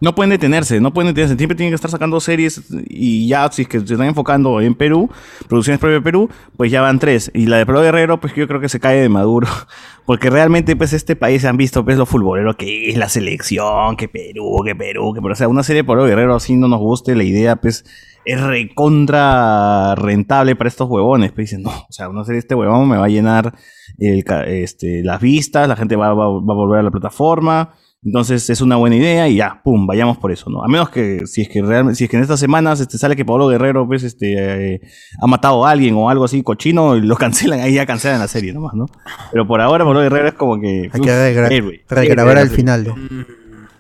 No 0.04 0.14
pueden 0.16 0.32
detenerse, 0.32 0.82
no 0.82 0.94
pueden 0.94 1.08
detenerse. 1.14 1.38
Siempre 1.38 1.56
tienen 1.56 1.72
que 1.72 1.76
estar 1.76 1.90
sacando 1.90 2.20
series 2.20 2.62
y 2.90 3.28
ya, 3.30 3.50
si 3.52 3.62
es 3.62 3.68
que 3.70 3.80
se 3.80 3.86
están 3.94 4.08
enfocando 4.08 4.60
en 4.60 4.76
Perú, 4.76 5.10
producciones 5.48 5.80
propias 5.80 6.02
de 6.02 6.04
Perú, 6.04 6.30
pues 6.58 6.72
ya 6.72 6.82
van 6.82 7.00
tres. 7.00 7.32
Y 7.34 7.46
la 7.46 7.58
de 7.58 7.66
Pro 7.66 7.82
Guerrero, 7.82 8.20
pues 8.20 8.36
yo 8.36 8.46
creo 8.48 8.60
que 8.60 8.68
se 8.68 8.80
cae 8.82 9.02
de 9.02 9.08
maduro. 9.10 9.48
Porque 10.06 10.30
realmente, 10.30 10.76
pues 10.76 10.92
este 10.92 11.16
país 11.16 11.46
han 11.46 11.56
visto, 11.56 11.86
pues 11.86 11.98
lo 11.98 12.06
futbolero 12.06 12.58
que 12.58 12.90
es 12.90 12.98
la 12.98 13.08
selección, 13.08 13.96
que 13.96 14.10
Perú, 14.10 14.62
que 14.66 14.76
Perú, 14.76 15.14
que 15.14 15.22
pero 15.22 15.32
o 15.32 15.36
sea, 15.38 15.48
una 15.48 15.64
serie 15.64 15.84
de 15.84 15.88
Pro 15.88 16.04
Guerrero 16.06 16.36
así 16.36 16.58
no 16.58 16.68
nos 16.68 16.80
guste, 16.82 17.16
la 17.16 17.24
idea, 17.24 17.56
pues 17.56 17.86
es 18.26 18.42
recontra 18.42 19.96
rentable 19.96 20.56
para 20.56 20.68
estos 20.68 20.90
huevones. 20.90 21.32
Pues 21.32 21.50
dicen, 21.50 21.64
no, 21.64 21.70
o 21.72 21.92
sea, 21.92 22.10
una 22.10 22.24
serie 22.24 22.36
de 22.36 22.40
este 22.40 22.56
huevón 22.56 22.90
me 22.90 22.98
va 22.98 23.06
a 23.06 23.10
llenar 23.10 23.54
el 23.98 24.24
este, 24.48 25.04
las 25.04 25.22
vistas, 25.22 25.68
la 25.68 25.76
gente 25.76 25.96
va, 25.96 26.14
va- 26.14 26.28
va 26.28 26.54
a 26.54 26.56
volver 26.56 26.80
a 26.80 26.84
la 26.84 26.92
plataforma. 26.92 27.74
Entonces 28.06 28.50
es 28.50 28.60
una 28.60 28.76
buena 28.76 28.98
idea 28.98 29.30
y 29.30 29.38
ya, 29.38 29.62
pum, 29.64 29.88
vayamos 29.88 30.18
por 30.18 30.32
eso, 30.32 30.50
¿no? 30.50 30.64
A 30.64 30.68
menos 30.68 30.90
que 30.90 31.26
si 31.26 31.42
es 31.42 31.50
que 31.50 31.62
realmente, 31.62 31.96
si 31.96 32.04
es 32.04 32.10
que 32.10 32.18
en 32.18 32.24
estas 32.24 32.40
semanas 32.40 32.82
este, 32.82 32.98
sale 32.98 33.16
que 33.16 33.24
Pablo 33.24 33.48
Guerrero 33.48 33.88
pues, 33.88 34.04
este, 34.04 34.74
eh, 34.76 34.82
ha 35.22 35.28
matado 35.28 35.66
a 35.66 35.72
alguien 35.72 35.96
o 35.96 36.10
algo 36.10 36.26
así 36.26 36.44
cochino, 36.44 36.98
y 36.98 37.02
lo 37.02 37.16
cancelan, 37.18 37.62
ahí 37.62 37.76
ya 37.76 37.86
cancelan 37.86 38.20
la 38.20 38.28
serie 38.28 38.52
nomás, 38.52 38.74
¿no? 38.74 38.88
Pero 39.32 39.48
por 39.48 39.62
ahora 39.62 39.86
Pablo 39.86 40.02
Guerrero 40.02 40.28
es 40.28 40.34
como 40.34 40.60
que... 40.60 40.90
Hay 40.92 41.02
que 41.02 41.82
regrabar 41.88 42.38
al 42.38 42.50
final. 42.50 42.94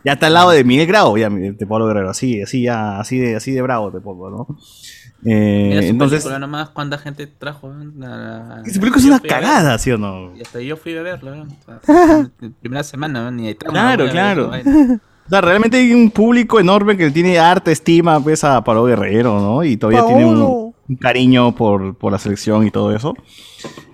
Ya 0.05 0.13
está 0.13 0.27
al 0.27 0.33
lado 0.33 0.51
de 0.51 0.63
Miguel 0.63 0.87
Grau, 0.87 1.17
ya, 1.17 1.29
de 1.29 1.65
Pablo 1.65 1.87
Guerrero, 1.87 2.09
así, 2.09 2.41
así, 2.41 2.63
ya, 2.63 2.99
así 2.99 3.17
de, 3.17 3.35
así 3.35 3.51
de 3.51 3.61
bravo 3.61 3.91
te 3.91 3.99
pongo, 3.99 4.29
¿no? 4.29 4.47
Eh, 5.25 5.79
entonces, 5.83 6.25
nomás 6.25 6.69
cuánta 6.69 6.97
gente 6.97 7.27
trajo. 7.27 7.73
La, 7.97 8.61
Ese 8.65 8.79
película 8.79 9.01
es 9.01 9.07
una 9.07 9.19
cagada, 9.19 9.77
¿sí 9.77 9.91
o 9.91 9.97
no? 9.97 10.35
Y 10.35 10.41
hasta 10.41 10.59
yo 10.61 10.75
fui 10.77 10.97
a 10.97 11.01
verlo. 11.01 11.45
primera 12.61 12.83
semana, 12.83 13.31
ni 13.31 13.47
de 13.47 13.55
Claro, 13.55 14.09
claro. 14.09 14.51
O 15.25 15.29
sea, 15.29 15.39
realmente 15.39 15.77
hay 15.77 15.93
un 15.93 16.11
público 16.11 16.59
enorme 16.59 16.97
que 16.97 17.09
tiene 17.09 17.39
arte, 17.39 17.71
estima 17.71 18.19
pues, 18.19 18.43
a 18.43 18.61
Pablo 18.63 18.83
Guerrero, 18.83 19.39
¿no? 19.39 19.63
Y 19.63 19.77
todavía 19.77 20.05
tiene 20.05 20.25
un, 20.25 20.73
cariño 20.99 21.55
por, 21.55 21.95
por, 21.95 22.11
la 22.11 22.19
selección 22.19 22.67
y 22.67 22.71
todo 22.71 22.93
eso. 22.93 23.13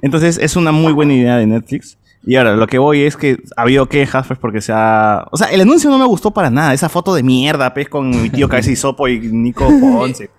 Entonces, 0.01 0.39
es 0.39 0.55
una 0.55 0.71
muy 0.71 0.91
buena 0.91 1.13
idea 1.13 1.37
de 1.37 1.45
Netflix. 1.45 1.99
Y 2.25 2.35
ahora, 2.35 2.55
lo 2.55 2.67
que 2.67 2.79
voy 2.79 3.03
es 3.03 3.15
que 3.15 3.37
ha 3.55 3.61
habido 3.61 3.87
quejas, 3.87 4.27
pues, 4.27 4.39
porque 4.39 4.59
se 4.61 4.73
ha... 4.73 5.27
O 5.31 5.37
sea, 5.37 5.47
el 5.47 5.61
anuncio 5.61 5.89
no 5.89 5.99
me 5.99 6.05
gustó 6.05 6.31
para 6.31 6.49
nada. 6.49 6.73
Esa 6.73 6.89
foto 6.89 7.13
de 7.13 7.23
mierda, 7.23 7.73
pues, 7.73 7.87
con 7.87 8.09
mi 8.09 8.29
tío 8.29 8.49
Cabeza 8.49 8.71
y 8.71 8.75
Sopo 8.75 9.07
y 9.07 9.19
Nico 9.19 9.67
Ponce. 9.79 10.29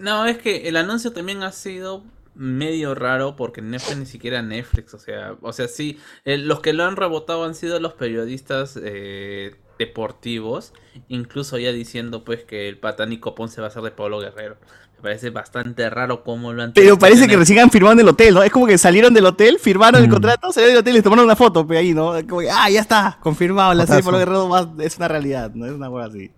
No, 0.00 0.26
es 0.26 0.38
que 0.38 0.68
el 0.68 0.76
anuncio 0.76 1.12
también 1.12 1.42
ha 1.42 1.52
sido 1.52 2.04
medio 2.34 2.94
raro 2.94 3.36
porque 3.36 3.60
Netflix 3.60 3.98
ni 3.98 4.06
siquiera 4.06 4.42
Netflix, 4.42 4.94
o 4.94 4.98
sea, 4.98 5.36
o 5.42 5.52
sea, 5.52 5.68
sí, 5.68 5.98
los 6.24 6.60
que 6.60 6.72
lo 6.72 6.84
han 6.84 6.96
rebotado 6.96 7.44
han 7.44 7.54
sido 7.54 7.78
los 7.80 7.92
periodistas 7.94 8.78
eh, 8.82 9.56
deportivos, 9.78 10.72
incluso 11.08 11.58
ya 11.58 11.72
diciendo 11.72 12.24
pues 12.24 12.44
que 12.44 12.68
el 12.68 12.78
patánico 12.78 13.34
Ponce 13.34 13.60
va 13.60 13.66
a 13.66 13.70
ser 13.70 13.82
de 13.82 13.90
Pablo 13.90 14.20
Guerrero. 14.20 14.56
Me 14.96 15.02
parece 15.02 15.30
bastante 15.30 15.88
raro 15.88 16.22
cómo 16.24 16.52
lo 16.52 16.62
han 16.62 16.72
Pero 16.74 16.98
parece 16.98 17.26
que 17.26 17.36
recién 17.36 17.58
han 17.58 17.70
firmado 17.70 17.94
en 17.94 18.00
el 18.00 18.08
hotel, 18.08 18.34
¿no? 18.34 18.42
Es 18.42 18.50
como 18.50 18.66
que 18.66 18.76
salieron 18.76 19.14
del 19.14 19.24
hotel, 19.24 19.58
firmaron 19.58 20.02
el 20.02 20.08
mm. 20.08 20.12
contrato, 20.12 20.52
salieron 20.52 20.74
del 20.74 20.80
hotel 20.80 20.96
y 20.96 21.02
tomaron 21.02 21.24
una 21.24 21.36
foto, 21.36 21.66
pues 21.66 21.78
ahí, 21.78 21.94
¿no? 21.94 22.12
Como 22.28 22.40
que, 22.40 22.50
ah, 22.50 22.68
ya 22.68 22.80
está, 22.80 23.18
confirmado, 23.20 23.72
la 23.72 23.86
serie 23.86 24.02
de 24.02 24.04
Pablo 24.04 24.18
Guerrero 24.18 24.76
es 24.78 24.96
una 24.98 25.08
realidad, 25.08 25.52
no 25.54 25.66
es 25.66 25.72
una 25.72 25.88
cosa 25.88 26.06
así. 26.06 26.30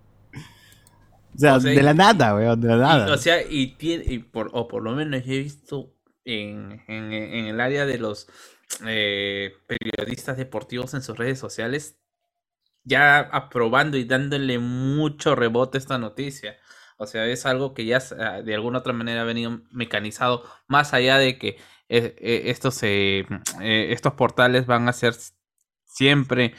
O 1.34 1.38
sea, 1.38 1.58
de 1.58 1.82
la 1.82 1.94
nada, 1.94 2.34
weón, 2.34 2.60
de 2.60 2.68
la 2.68 2.76
nada. 2.76 3.12
o 3.12 3.16
sea, 3.16 3.42
y, 3.48 3.68
tiene, 3.76 4.20
por, 4.20 4.50
o 4.52 4.68
por 4.68 4.82
lo 4.82 4.92
menos 4.92 5.22
he 5.26 5.38
visto 5.38 5.94
en, 6.24 6.82
en, 6.88 7.12
el 7.46 7.60
área 7.60 7.86
de 7.86 7.98
los 7.98 8.28
eh, 8.86 9.54
periodistas 9.66 10.36
deportivos 10.36 10.94
en 10.94 11.02
sus 11.02 11.16
redes 11.16 11.38
sociales 11.38 11.98
ya 12.84 13.20
aprobando 13.20 13.96
y 13.96 14.04
dándole 14.04 14.58
mucho 14.58 15.34
rebote 15.34 15.78
a 15.78 15.80
esta 15.80 15.98
noticia. 15.98 16.56
O 16.96 17.06
sea, 17.06 17.26
es 17.26 17.46
algo 17.46 17.74
que 17.74 17.84
ya 17.84 18.02
ah, 18.18 18.42
de 18.42 18.54
alguna 18.54 18.78
otra 18.78 18.92
manera 18.92 19.22
ha 19.22 19.24
venido 19.24 19.62
mecanizado, 19.70 20.44
más 20.66 20.92
allá 20.92 21.18
de 21.18 21.38
que 21.38 21.48
eh, 21.88 22.16
eh, 22.18 22.42
estos, 22.46 22.80
estos 22.82 24.12
portales 24.14 24.66
van 24.66 24.88
a 24.88 24.92
ser 24.92 25.14
siempre 25.84 26.54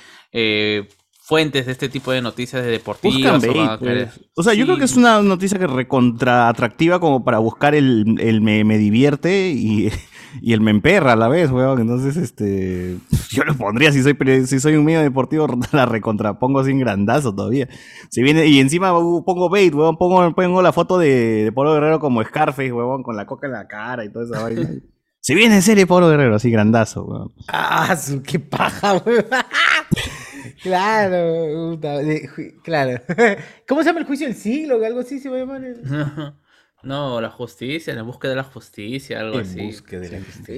fuentes 1.24 1.66
de 1.66 1.72
este 1.72 1.88
tipo 1.88 2.12
de 2.12 2.22
noticias 2.22 2.62
de 2.62 2.70
deportivas. 2.70 3.42
Pues. 3.80 4.20
O, 4.36 4.44
sea, 4.44 4.54
yo 4.54 4.66
creo 4.66 4.78
que 4.78 4.84
es 4.84 4.98
una 4.98 5.22
noticia 5.22 5.58
que 5.58 5.68
recontra 5.68 6.50
atractiva 6.50 7.00
como 7.00 7.24
para 7.24 7.40
buscar 7.40 7.76
el, 7.76 8.18
el 8.20 8.42
me, 8.42 8.66
me, 8.66 8.78
divierte 8.78 9.52
y, 9.52 9.90
y, 10.42 10.52
el 10.52 10.60
me 10.60 10.72
emperra 10.72 11.14
a 11.14 11.16
la 11.16 11.30
vez, 11.30 11.50
weón. 11.50 11.80
Entonces, 11.80 12.18
este, 12.18 12.98
yo 13.30 13.46
lo 13.46 13.56
pondría 13.56 13.94
si 13.94 14.04
soy 14.04 14.18
si 14.46 14.60
soy 14.60 14.76
un 14.76 14.84
medio 14.84 15.00
deportivo, 15.00 15.48
la 15.72 15.86
recontrapongo 15.86 16.66
sin 16.66 16.80
grandazo 16.80 17.34
todavía. 17.34 17.70
Si 18.10 18.22
viene, 18.22 18.46
y 18.48 18.60
encima 18.60 18.98
uh, 18.98 19.24
pongo 19.24 19.50
bait, 19.50 19.74
weón, 19.74 19.96
pongo, 19.96 20.30
pongo 20.36 20.62
la 20.62 20.74
foto 20.74 21.00
de, 21.00 21.46
de 21.46 21.52
Polo 21.54 21.74
Guerrero 21.74 22.02
como 22.02 22.22
Scarface, 22.22 22.74
weón, 22.74 23.02
con 23.02 23.16
la 23.16 23.26
coca 23.26 23.48
en 23.48 23.54
la 23.54 23.66
cara 23.66 24.04
y 24.04 24.12
toda 24.12 24.26
esa 24.26 24.44
vaina. 24.44 24.70
Si 25.22 25.36
viene 25.36 25.56
en 25.56 25.62
serie 25.62 25.88
Polo 25.88 26.10
Guerrero, 26.10 26.36
así 26.36 26.52
grandazo, 26.52 27.06
weón. 27.06 27.32
Ah, 27.48 27.96
su, 27.96 28.22
qué 28.22 28.40
paja, 28.40 28.96
weón. 28.96 29.24
Claro, 30.64 31.80
claro. 32.64 33.02
¿Cómo 33.68 33.82
se 33.82 33.90
llama 33.90 34.00
el 34.00 34.06
juicio 34.06 34.28
del 34.28 34.36
siglo? 34.36 34.84
Algo 34.84 35.02
así 35.02 35.20
se 35.20 35.30
va 35.30 35.36
a 35.36 35.40
llamar. 35.40 35.62
No, 36.84 37.22
la 37.22 37.30
justicia, 37.30 37.96
la 37.96 38.02
búsqueda 38.02 38.32
de 38.32 38.36
la 38.36 38.44
justicia, 38.44 39.22
algo 39.22 39.38
así. 39.38 39.72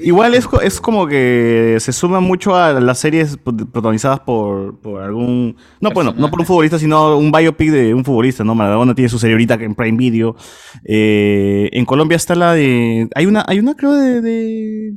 Igual 0.02 0.34
es, 0.34 0.48
es 0.64 0.82
como 0.82 1.06
que 1.06 1.78
se 1.80 1.94
suma 1.94 2.20
mucho 2.20 2.56
a 2.56 2.80
las 2.80 2.98
series 2.98 3.38
protagonizadas 3.38 4.22
por, 4.22 4.80
por 4.82 5.04
algún. 5.04 5.56
No, 5.80 5.92
bueno, 5.92 6.16
no 6.18 6.32
por 6.32 6.40
un 6.40 6.48
futbolista, 6.48 6.80
sino 6.80 7.16
un 7.16 7.32
biopic 7.32 7.70
de 7.70 7.94
un 7.94 8.04
futbolista, 8.04 8.44
¿no? 8.44 8.56
Maradona 8.56 8.96
tiene 8.96 9.08
su 9.08 9.20
serie 9.20 9.36
ahorita 9.36 9.54
en 9.54 9.76
Prime 9.76 10.00
Video. 10.00 10.36
Eh, 10.84 11.70
en 11.72 11.86
Colombia 11.86 12.16
está 12.16 12.34
la 12.34 12.54
de. 12.54 13.08
Hay 13.14 13.28
una, 13.28 13.46
hay 13.48 13.60
una 13.60 13.76
creo, 13.76 13.94
de 13.94 14.22
¿De 14.22 14.94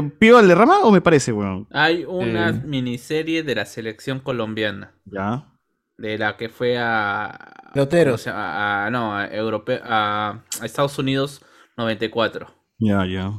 Pío 0.00 0.36
Valderrama 0.36 0.78
o 0.80 0.90
me 0.90 1.00
parece, 1.00 1.32
weón? 1.32 1.68
Hay 1.70 2.04
una 2.04 2.48
eh. 2.48 2.62
miniserie 2.64 3.42
de 3.42 3.54
la 3.54 3.66
selección 3.66 4.20
colombiana. 4.20 4.94
Ya. 5.04 5.48
De 5.98 6.16
la 6.16 6.36
que 6.36 6.48
fue 6.48 6.78
a. 6.78 7.70
Peloteros. 7.74 8.26
A, 8.26 8.88
no, 8.90 9.14
a, 9.14 9.24
a, 9.24 10.42
Estados 10.64 10.98
Unidos 10.98 11.44
94. 11.76 12.46
Ya, 12.78 13.04
ya. 13.06 13.32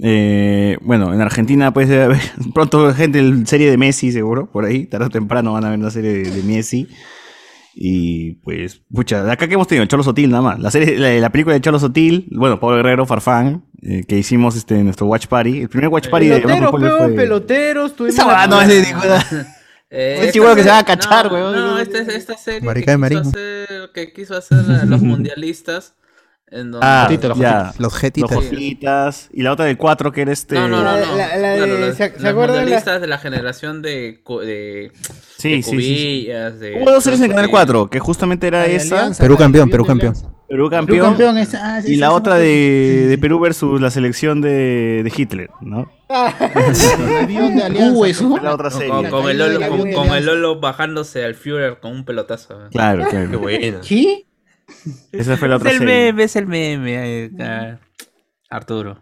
Eh, 0.00 0.76
bueno, 0.82 1.12
en 1.12 1.20
Argentina, 1.20 1.72
pues, 1.72 1.90
pronto 2.54 2.92
gente, 2.92 3.46
serie 3.46 3.70
de 3.70 3.78
Messi, 3.78 4.12
seguro, 4.12 4.50
por 4.50 4.64
ahí, 4.64 4.86
tarde 4.86 5.06
o 5.06 5.10
temprano 5.10 5.54
van 5.54 5.64
a 5.64 5.70
ver 5.70 5.78
una 5.78 5.90
serie 5.90 6.12
de 6.12 6.42
Messi. 6.42 6.88
Y 7.80 8.32
pues, 8.42 8.82
pucha, 8.92 9.30
acá 9.30 9.46
que 9.46 9.54
hemos 9.54 9.68
tenido 9.68 9.86
Cholo 9.86 10.02
Sotil 10.02 10.28
nada 10.30 10.42
más. 10.42 10.58
La 10.58 10.68
serie, 10.72 11.20
la, 11.20 11.30
película 11.30 11.54
de 11.54 11.60
Cholo 11.60 11.78
Sotil, 11.78 12.26
bueno, 12.32 12.58
Pablo 12.58 12.78
Guerrero, 12.78 13.06
Farfán, 13.06 13.66
eh, 13.82 14.02
que 14.02 14.18
hicimos 14.18 14.56
este 14.56 14.74
en 14.74 14.86
nuestro 14.86 15.06
Watch 15.06 15.28
Party. 15.28 15.60
El 15.60 15.68
primer 15.68 15.88
Watch 15.88 16.08
Party 16.08 16.28
peloteros, 16.28 16.80
de 16.82 16.90
fue... 16.90 17.08
peloteros, 17.12 17.94
Esa 18.08 18.46
no 18.48 18.60
es 18.60 18.68
de 18.68 18.80
eh, 19.90 20.22
es 20.24 20.32
chihuahua 20.32 20.56
que 20.56 20.64
se 20.64 20.70
va 20.70 20.78
a 20.78 20.84
cachar, 20.84 21.32
weón. 21.32 21.54
No, 21.54 21.74
no, 21.74 21.78
esta, 21.78 21.98
esta 21.98 22.36
serie 22.36 22.68
que 22.68 22.84
quiso, 22.84 23.20
hacer, 23.20 23.90
que 23.94 24.12
quiso 24.12 24.36
hacer 24.36 24.88
los 24.88 25.00
mundialistas 25.02 25.94
ah, 26.80 27.08
ya. 27.36 27.72
Los 27.78 27.94
jetitas. 27.94 29.28
Y 29.32 29.42
la 29.42 29.52
otra 29.52 29.66
del 29.66 29.76
4 29.76 30.12
que 30.12 30.22
era 30.22 30.32
este. 30.32 30.54
No, 30.54 30.68
no, 30.68 30.82
no. 30.82 30.96
no. 30.96 31.16
La, 31.16 31.36
la, 31.36 31.48
de, 31.54 31.94
¿Se, 31.94 32.18
¿se 32.18 32.28
acuerdan? 32.28 32.66
de 32.66 33.06
la 33.06 33.18
generación 33.18 33.82
de. 33.82 34.20
de 34.44 34.92
sí, 35.36 35.62
sí, 35.62 35.80
sí, 35.80 36.26
De... 36.26 36.80
Hubo 36.82 36.90
dos 36.90 37.04
series 37.04 37.20
en 37.22 37.30
Canal 37.30 37.50
4, 37.50 37.90
que 37.90 38.00
justamente 38.00 38.46
era 38.46 38.66
esa. 38.66 39.10
Perú 39.18 39.36
campeón, 39.36 39.70
Perú 39.70 39.84
campeón. 39.84 40.14
Perú 40.48 40.70
campeón. 40.70 41.14
Perú 41.14 41.32
campeón 41.32 41.36
ah, 41.60 41.82
sí, 41.82 41.92
y 41.92 41.96
la 41.96 42.10
otra 42.10 42.36
de, 42.36 43.06
de, 43.06 43.18
Perú 43.18 43.38
versus 43.38 43.78
la 43.82 43.90
selección 43.90 44.40
de, 44.40 45.02
de 45.04 45.12
Hitler, 45.14 45.50
¿no? 45.60 45.92
Ah, 46.08 46.32
el 46.38 47.16
avión 47.16 47.54
de 47.54 47.64
alianza. 47.64 48.24
Uh, 48.24 48.38
la 48.38 48.54
otra 48.54 48.70
serie. 48.70 48.88
Con, 48.88 49.10
con, 49.10 49.28
el 49.28 49.36
Lolo, 49.36 49.68
con, 49.68 49.92
con, 49.92 50.08
el 50.08 50.24
Lolo 50.24 50.58
bajándose 50.58 51.22
al 51.22 51.34
Führer 51.34 51.80
con 51.80 51.92
un 51.92 52.06
pelotazo. 52.06 52.60
Claro, 52.70 53.04
claro. 53.10 53.30
Qué 53.30 53.36
bueno. 53.36 53.80
¿Qué? 53.86 54.24
Esa 55.12 55.36
fue 55.36 55.48
la 55.48 55.56
otra 55.56 55.70
es 55.70 55.80
el 55.80 55.86
meme, 55.86 56.22
es 56.24 56.36
el 56.36 56.46
meme, 56.46 57.30
eh, 57.38 57.78
Arturo. 58.50 58.98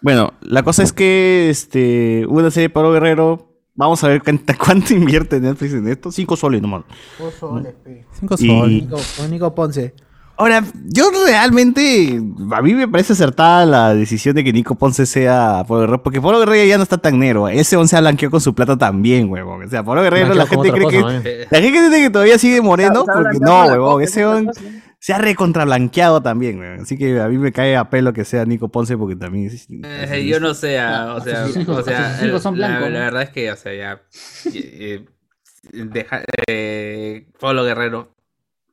Bueno, 0.00 0.32
la 0.40 0.62
cosa 0.62 0.82
es 0.82 0.92
que 0.92 1.50
este, 1.50 2.24
una 2.28 2.50
serie 2.50 2.68
de 2.68 2.74
Pablo 2.74 2.92
Guerrero. 2.92 3.46
Vamos 3.74 4.02
a 4.02 4.08
ver 4.08 4.22
cuánto, 4.58 4.92
invierte 4.92 5.40
Netflix 5.40 5.74
en 5.74 5.88
esto. 5.88 6.10
Cinco 6.10 6.36
soles 6.36 6.60
nomás. 6.60 6.82
Cinco 7.16 7.30
soles, 7.30 7.74
Cinco 8.18 8.36
soles. 8.36 9.30
Nico, 9.30 9.54
Ponce. 9.54 9.94
Ahora, 10.36 10.62
yo 10.84 11.10
realmente, 11.26 12.20
a 12.52 12.62
mí 12.62 12.72
me 12.74 12.86
parece 12.86 13.12
acertada 13.12 13.66
la 13.66 13.94
decisión 13.94 14.36
de 14.36 14.44
que 14.44 14.52
Nico 14.52 14.76
Ponce 14.76 15.04
sea 15.04 15.64
Pablo 15.66 15.80
Guerrero, 15.80 16.02
porque 16.04 16.20
Pablo 16.20 16.38
Guerrero 16.38 16.64
ya 16.64 16.76
no 16.76 16.84
está 16.84 16.98
tan 16.98 17.18
negro. 17.18 17.48
Ese 17.48 17.76
once 17.76 17.96
se 17.96 18.00
blanqueó 18.00 18.30
con 18.30 18.40
su 18.40 18.54
plata 18.54 18.76
también, 18.76 19.28
huevón. 19.28 19.64
O 19.64 19.68
sea, 19.68 19.82
Pablo 19.82 20.02
Guerrero, 20.02 20.34
la 20.34 20.46
gente 20.46 20.70
cree 20.70 20.86
que. 20.86 21.46
La 21.50 21.60
gente 21.60 21.88
cree 21.88 22.02
que 22.02 22.10
todavía 22.10 22.38
sigue 22.38 22.60
moreno, 22.60 23.04
porque 23.04 23.38
no, 23.40 23.64
huevón. 23.66 24.02
Ese 24.02 24.24
on 24.26 24.50
se 24.98 25.12
ha 25.12 25.18
recontrablanqueado 25.18 26.22
también, 26.22 26.56
güey. 26.56 26.80
Así 26.80 26.98
que 26.98 27.20
a 27.20 27.28
mí 27.28 27.38
me 27.38 27.52
cae 27.52 27.76
a 27.76 27.88
pelo 27.88 28.12
que 28.12 28.24
sea 28.24 28.44
Nico 28.44 28.68
Ponce 28.68 28.96
porque 28.96 29.16
también 29.16 29.46
es, 29.46 29.68
eh, 29.70 30.26
yo 30.26 30.40
no 30.40 30.54
sé, 30.54 30.78
ah, 30.78 31.14
o 31.14 31.20
sea, 31.20 31.46
o 31.68 31.82
sea, 31.82 32.20
la, 32.52 32.78
verdad 32.80 33.22
es 33.22 33.30
que, 33.30 33.50
o 33.52 33.56
sea, 33.56 33.74
ya 33.74 34.02
eh, 34.52 35.06
deja, 35.72 36.22
eh, 36.46 37.28
Pablo 37.38 37.64
Guerrero 37.64 38.14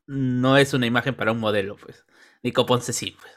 no 0.08 0.58
es 0.58 0.74
una 0.74 0.88
imagen 0.88 1.16
para 1.16 1.32
un 1.32 1.40
modelo, 1.40 1.76
pues. 1.78 2.06
Nico 2.42 2.66
Ponce 2.66 2.94
sí, 2.94 3.16
pues. 3.20 3.34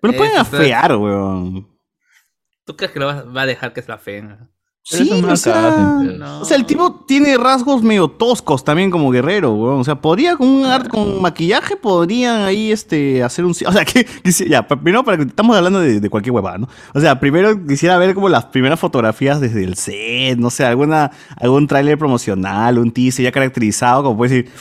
Pero 0.00 0.12
lo 0.12 0.18
pueden 0.18 0.36
afear, 0.36 0.96
weón. 0.96 1.68
¿Tú 2.64 2.76
crees 2.76 2.92
que 2.92 3.00
lo 3.00 3.06
va, 3.06 3.42
a 3.42 3.46
dejar 3.46 3.72
que 3.72 3.82
se 3.82 3.88
la 3.88 3.98
Sí, 4.84 5.08
o 5.12 5.36
sea, 5.36 6.00
o 6.40 6.44
sea, 6.44 6.56
el 6.56 6.66
tipo 6.66 7.04
tiene 7.06 7.36
rasgos 7.38 7.84
medio 7.84 8.08
toscos 8.08 8.64
también 8.64 8.90
como 8.90 9.12
guerrero, 9.12 9.52
weón. 9.52 9.78
O 9.78 9.84
sea, 9.84 9.94
podría 9.94 10.36
con 10.36 10.48
un 10.48 10.66
art, 10.66 10.88
con 10.88 11.22
maquillaje, 11.22 11.76
podrían 11.76 12.42
ahí 12.42 12.72
este, 12.72 13.22
hacer 13.22 13.44
un... 13.44 13.52
O 13.52 13.72
sea, 13.72 13.84
que, 13.84 14.04
ya, 14.48 14.66
primero 14.66 15.04
para 15.04 15.18
que 15.18 15.22
estamos 15.22 15.56
hablando 15.56 15.78
de, 15.78 16.10
cualquier 16.10 16.34
huevada, 16.34 16.58
¿no? 16.58 16.68
O 16.94 17.00
sea, 17.00 17.20
primero 17.20 17.64
quisiera 17.64 17.96
ver 17.96 18.12
como 18.12 18.28
las 18.28 18.46
primeras 18.46 18.80
fotografías 18.80 19.40
desde 19.40 19.62
el 19.62 19.76
set, 19.76 20.36
no 20.38 20.50
sé, 20.50 20.64
alguna, 20.64 21.12
algún 21.36 21.68
tráiler 21.68 21.96
promocional, 21.96 22.78
un 22.78 22.90
teaser 22.90 23.24
ya 23.24 23.30
caracterizado, 23.30 24.02
como 24.02 24.16
puede 24.16 24.34
decir, 24.34 24.52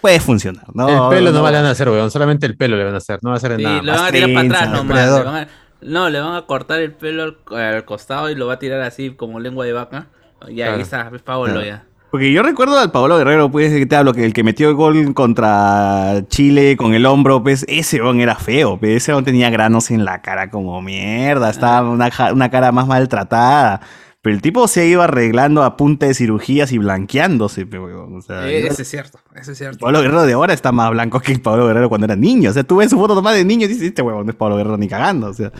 puede 0.00 0.18
funcionar, 0.18 0.64
¿no? 0.74 0.88
El 0.88 1.16
pelo 1.16 1.30
no, 1.30 1.38
no, 1.38 1.46
le 1.46 1.56
van 1.56 1.66
a 1.66 1.70
hacer, 1.70 1.88
weón, 1.88 2.10
solamente 2.10 2.44
el 2.44 2.56
pelo 2.56 2.76
le 2.76 2.84
van 2.84 2.94
a 2.94 2.98
hacer, 2.98 3.20
no 3.22 3.30
va 3.30 3.34
a 3.34 3.38
hacer 3.38 3.60
nada. 3.60 3.82
Le 3.82 3.92
van 3.92 4.04
a 4.04 4.10
tirar 4.10 4.32
para 4.34 4.46
atrás 4.46 4.70
nomás, 4.70 5.46
no, 5.82 6.10
le 6.10 6.20
van 6.20 6.34
a 6.34 6.42
cortar 6.42 6.80
el 6.80 6.92
pelo 6.92 7.36
al, 7.50 7.84
costado 7.84 8.30
y 8.30 8.34
lo 8.34 8.46
va 8.46 8.54
a 8.54 8.58
tirar 8.58 8.80
así 8.82 9.10
como 9.10 9.40
lengua 9.40 9.64
de 9.64 9.72
vaca. 9.72 10.06
Y 10.48 10.62
ahí 10.62 10.80
está, 10.80 11.10
es 11.14 11.22
Paolo 11.22 11.62
ya. 11.62 11.84
Porque 12.10 12.32
yo 12.32 12.42
recuerdo 12.42 12.76
al 12.76 12.90
Pablo 12.90 13.18
Guerrero, 13.18 13.52
pues, 13.52 13.72
que 13.72 13.86
te 13.86 13.94
hablo, 13.94 14.12
que 14.12 14.24
el 14.24 14.32
que 14.32 14.42
metió 14.42 14.68
el 14.68 14.74
gol 14.74 15.14
contra 15.14 16.22
Chile 16.26 16.76
con 16.76 16.92
el 16.92 17.06
hombro, 17.06 17.40
pues, 17.40 17.64
ese 17.68 18.00
on 18.00 18.20
era 18.20 18.34
feo, 18.34 18.78
pues, 18.80 18.96
ese 18.96 19.12
on 19.12 19.24
tenía 19.24 19.48
granos 19.48 19.92
en 19.92 20.04
la 20.04 20.20
cara 20.20 20.50
como 20.50 20.82
mierda, 20.82 21.50
estaba 21.50 21.88
una, 21.88 22.10
una 22.32 22.50
cara 22.50 22.72
más 22.72 22.88
maltratada. 22.88 23.80
Pero 24.22 24.36
el 24.36 24.42
tipo 24.42 24.68
se 24.68 24.86
iba 24.86 25.04
arreglando 25.04 25.62
a 25.62 25.78
punta 25.78 26.04
de 26.06 26.12
cirugías 26.12 26.72
y 26.72 26.78
blanqueándose, 26.78 27.62
O 27.62 28.20
sea, 28.20 28.46
eh, 28.46 28.66
ese 28.66 28.82
es 28.82 28.88
cierto, 28.88 29.18
ese 29.34 29.52
es 29.52 29.58
cierto. 29.58 29.78
Pablo 29.78 30.02
Guerrero 30.02 30.24
de 30.24 30.34
ahora 30.34 30.52
está 30.52 30.72
más 30.72 30.90
blanco 30.90 31.20
que 31.20 31.32
el 31.32 31.40
Pablo 31.40 31.66
Guerrero 31.66 31.88
cuando 31.88 32.04
era 32.04 32.16
niño. 32.16 32.50
O 32.50 32.52
sea, 32.52 32.62
tú 32.62 32.76
ves 32.76 32.90
su 32.90 32.98
foto 32.98 33.14
tomada 33.14 33.36
de 33.36 33.46
niño 33.46 33.64
y 33.64 33.68
dices, 33.68 33.84
este 33.84 34.02
huevón 34.02 34.26
no 34.26 34.30
es 34.32 34.36
Pablo 34.36 34.56
Guerrero 34.56 34.76
ni 34.76 34.88
cagando. 34.88 35.28
O 35.28 35.34
sea, 35.34 35.50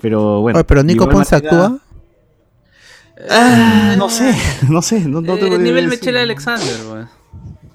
pero 0.00 0.40
bueno. 0.40 0.58
Oye, 0.58 0.64
pero 0.64 0.82
Nico 0.82 1.08
Ponce 1.08 1.36
actúa. 1.36 1.78
Ah, 3.30 3.94
no 3.96 4.08
sé, 4.08 4.34
no 4.68 4.82
sé. 4.82 5.00
No, 5.00 5.20
no 5.20 5.36
eh, 5.36 5.58
nivel 5.58 5.86
Michelle 5.86 6.18
Alexander. 6.18 7.06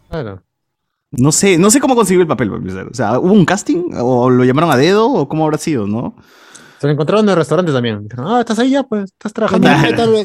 Claro. 0.10 0.44
No 1.12 1.32
sé, 1.32 1.58
no 1.58 1.72
sé 1.72 1.80
cómo 1.80 1.96
consiguió 1.96 2.22
el 2.22 2.28
papel, 2.28 2.52
o 2.52 2.94
sea, 2.94 3.18
¿hubo 3.18 3.32
un 3.32 3.46
casting? 3.46 3.92
¿O 3.94 4.30
lo 4.30 4.44
llamaron 4.44 4.72
a 4.72 4.76
dedo? 4.76 5.10
¿O 5.10 5.30
cómo 5.30 5.46
habrá 5.46 5.58
sido, 5.58 5.88
no? 5.88 6.18
Se 6.80 6.88
lo 6.88 6.94
encontraron 6.94 7.26
en 7.26 7.30
el 7.30 7.36
restaurante 7.36 7.72
también. 7.72 8.08
ah, 8.18 8.38
estás 8.42 8.60
ahí 8.60 8.72
ya, 8.72 8.84
pues, 8.84 9.06
estás 9.06 9.34
trabajando. 9.34 9.68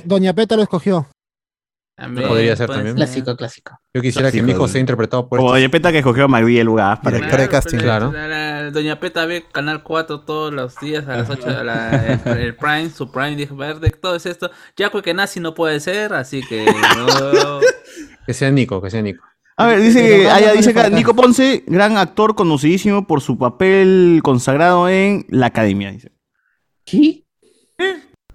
Doña 0.05 0.33
Peta, 0.35 0.57
lo, 0.57 0.63
escogió. 0.63 1.07
Podría 1.97 2.57
ser 2.57 2.69
también. 2.69 2.97
Clásico, 2.97 3.37
clásico. 3.37 3.79
Yo 3.95 4.03
quisiera 4.03 4.33
que 4.33 4.43
mi 4.43 4.53
hijo 4.53 4.67
sea 4.67 4.81
interpretado 4.81 5.29
por. 5.29 5.41
O 5.41 5.51
Doña 5.51 5.69
Peta 5.69 5.93
que 5.93 5.99
escogió 5.99 6.25
a 6.25 6.29
Magdi 6.29 6.59
el 6.59 6.67
lugar 6.67 7.01
para 7.01 7.19
el 7.19 7.49
casting. 7.49 7.79
Claro. 7.79 8.13
Doña 8.73 8.99
Peta 8.99 9.25
ve 9.27 9.45
Canal 9.51 9.83
4 9.83 10.21
todos 10.23 10.53
los 10.53 10.79
días 10.81 11.07
a 11.07 11.19
las 11.19 11.31
8 11.31 11.43
de 11.47 11.65
la, 11.65 12.21
el, 12.39 12.57
Prime, 12.57 12.91
su 12.91 13.11
Prime, 13.11 13.37
dijo, 13.37 13.57
ver 13.57 13.79
de 13.81 13.91
todo 13.91 14.17
es 14.17 14.27
esto. 14.27 14.51
Ya 14.77 14.91
que 14.91 15.15
nazi 15.15 15.41
no 15.41 15.55
puede 15.55 15.81
ser, 15.81 16.13
así 16.13 16.43
que 16.43 16.65
no. 16.65 17.61
que 18.27 18.35
sea 18.35 18.51
Nico, 18.51 18.81
que 18.81 18.91
sea 18.91 19.03
Nico. 19.03 19.23
A 19.57 19.67
ver, 19.67 19.81
dice 19.81 20.01
que, 20.01 20.57
dice 20.57 20.71
acá, 20.71 20.89
Nico 20.89 21.15
Ponce, 21.15 21.63
gran 21.67 21.97
actor 21.97 22.35
conocidísimo 22.35 23.07
por 23.07 23.21
su 23.21 23.37
papel 23.39 24.21
consagrado 24.25 24.89
en 24.89 25.27
La 25.29 25.47
Academia, 25.47 25.93
dice. 25.93 26.12
¿Qué? 26.93 27.25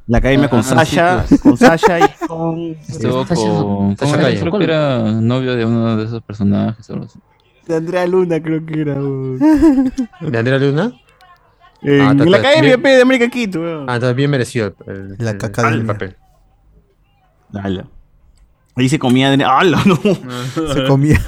La 0.07 0.17
academia 0.17 0.49
con 0.49 0.59
ah, 0.59 0.63
Sasha, 0.63 1.25
con 1.43 1.57
Sasha 1.57 1.99
y 1.99 2.25
con. 2.27 2.71
Estuvo 2.88 3.25
con. 3.25 3.95
creo 3.95 4.57
que 4.57 4.63
era 4.63 5.11
novio 5.11 5.55
de 5.55 5.65
uno 5.65 5.95
de 5.95 6.05
esos 6.05 6.23
personajes. 6.23 6.88
De 7.67 7.75
Andrea 7.75 8.07
Luna, 8.07 8.41
creo 8.41 8.65
que 8.65 8.81
era. 8.81 8.95
¿De 10.21 10.38
Andrea 10.38 10.57
Luna? 10.57 10.93
ah, 11.84 12.11
en 12.11 12.31
la 12.31 12.38
academia 12.38 12.77
de 12.77 13.01
América 13.01 13.29
Quito. 13.29 13.61
Ah, 13.88 13.95
entonces 13.95 14.15
bien 14.15 14.31
merecido 14.31 14.73
el, 14.88 15.15
la 15.19 15.38
caca 15.38 15.69
el, 15.69 15.85
papel. 15.85 16.15
Dale. 17.51 17.84
Ahí 18.75 18.89
se 18.89 18.97
comía. 18.97 19.34
¡Hala, 19.34 19.84
no! 19.85 19.97
se 20.73 20.85
comía. 20.88 21.21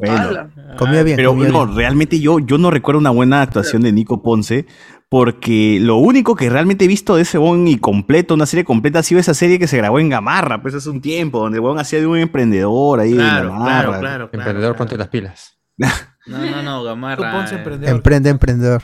Bueno, 0.00 0.50
comía 0.76 1.02
bien. 1.04 1.16
Pero 1.16 1.30
comía 1.30 1.48
no, 1.48 1.66
realmente 1.66 2.20
yo, 2.20 2.38
yo 2.40 2.58
no 2.58 2.70
recuerdo 2.70 2.98
una 2.98 3.10
buena 3.10 3.40
actuación 3.40 3.82
de 3.82 3.92
Nico 3.92 4.22
Ponce 4.22 4.66
porque 5.08 5.78
lo 5.80 5.96
único 5.96 6.34
que 6.34 6.50
realmente 6.50 6.84
he 6.84 6.88
visto 6.88 7.16
de 7.16 7.22
ese 7.22 7.38
bon 7.38 7.66
y 7.66 7.78
completo, 7.78 8.34
una 8.34 8.46
serie 8.46 8.64
completa, 8.64 8.98
ha 8.98 9.02
sido 9.02 9.20
esa 9.20 9.34
serie 9.34 9.58
que 9.58 9.66
se 9.66 9.78
grabó 9.78 10.00
en 10.00 10.10
Gamarra, 10.10 10.60
pues 10.60 10.74
hace 10.74 10.90
un 10.90 11.00
tiempo, 11.00 11.40
donde 11.40 11.56
el 11.56 11.62
bon 11.62 11.78
hacía 11.78 12.00
de 12.00 12.06
un 12.06 12.18
emprendedor 12.18 13.00
ahí 13.00 13.14
claro, 13.14 13.54
Claro, 13.56 13.98
claro, 14.00 14.30
Emprendedor, 14.32 14.76
ponte 14.76 14.96
las 14.96 15.08
pilas. 15.08 15.58
No, 15.78 15.88
no, 16.26 16.62
no, 16.62 16.84
Gamarra. 16.84 17.48
Emprendedor. 17.50 17.94
Emprende, 17.94 18.30
emprendedor. 18.30 18.82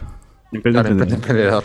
Emprende, 0.50 1.14
emprendedor. 1.14 1.64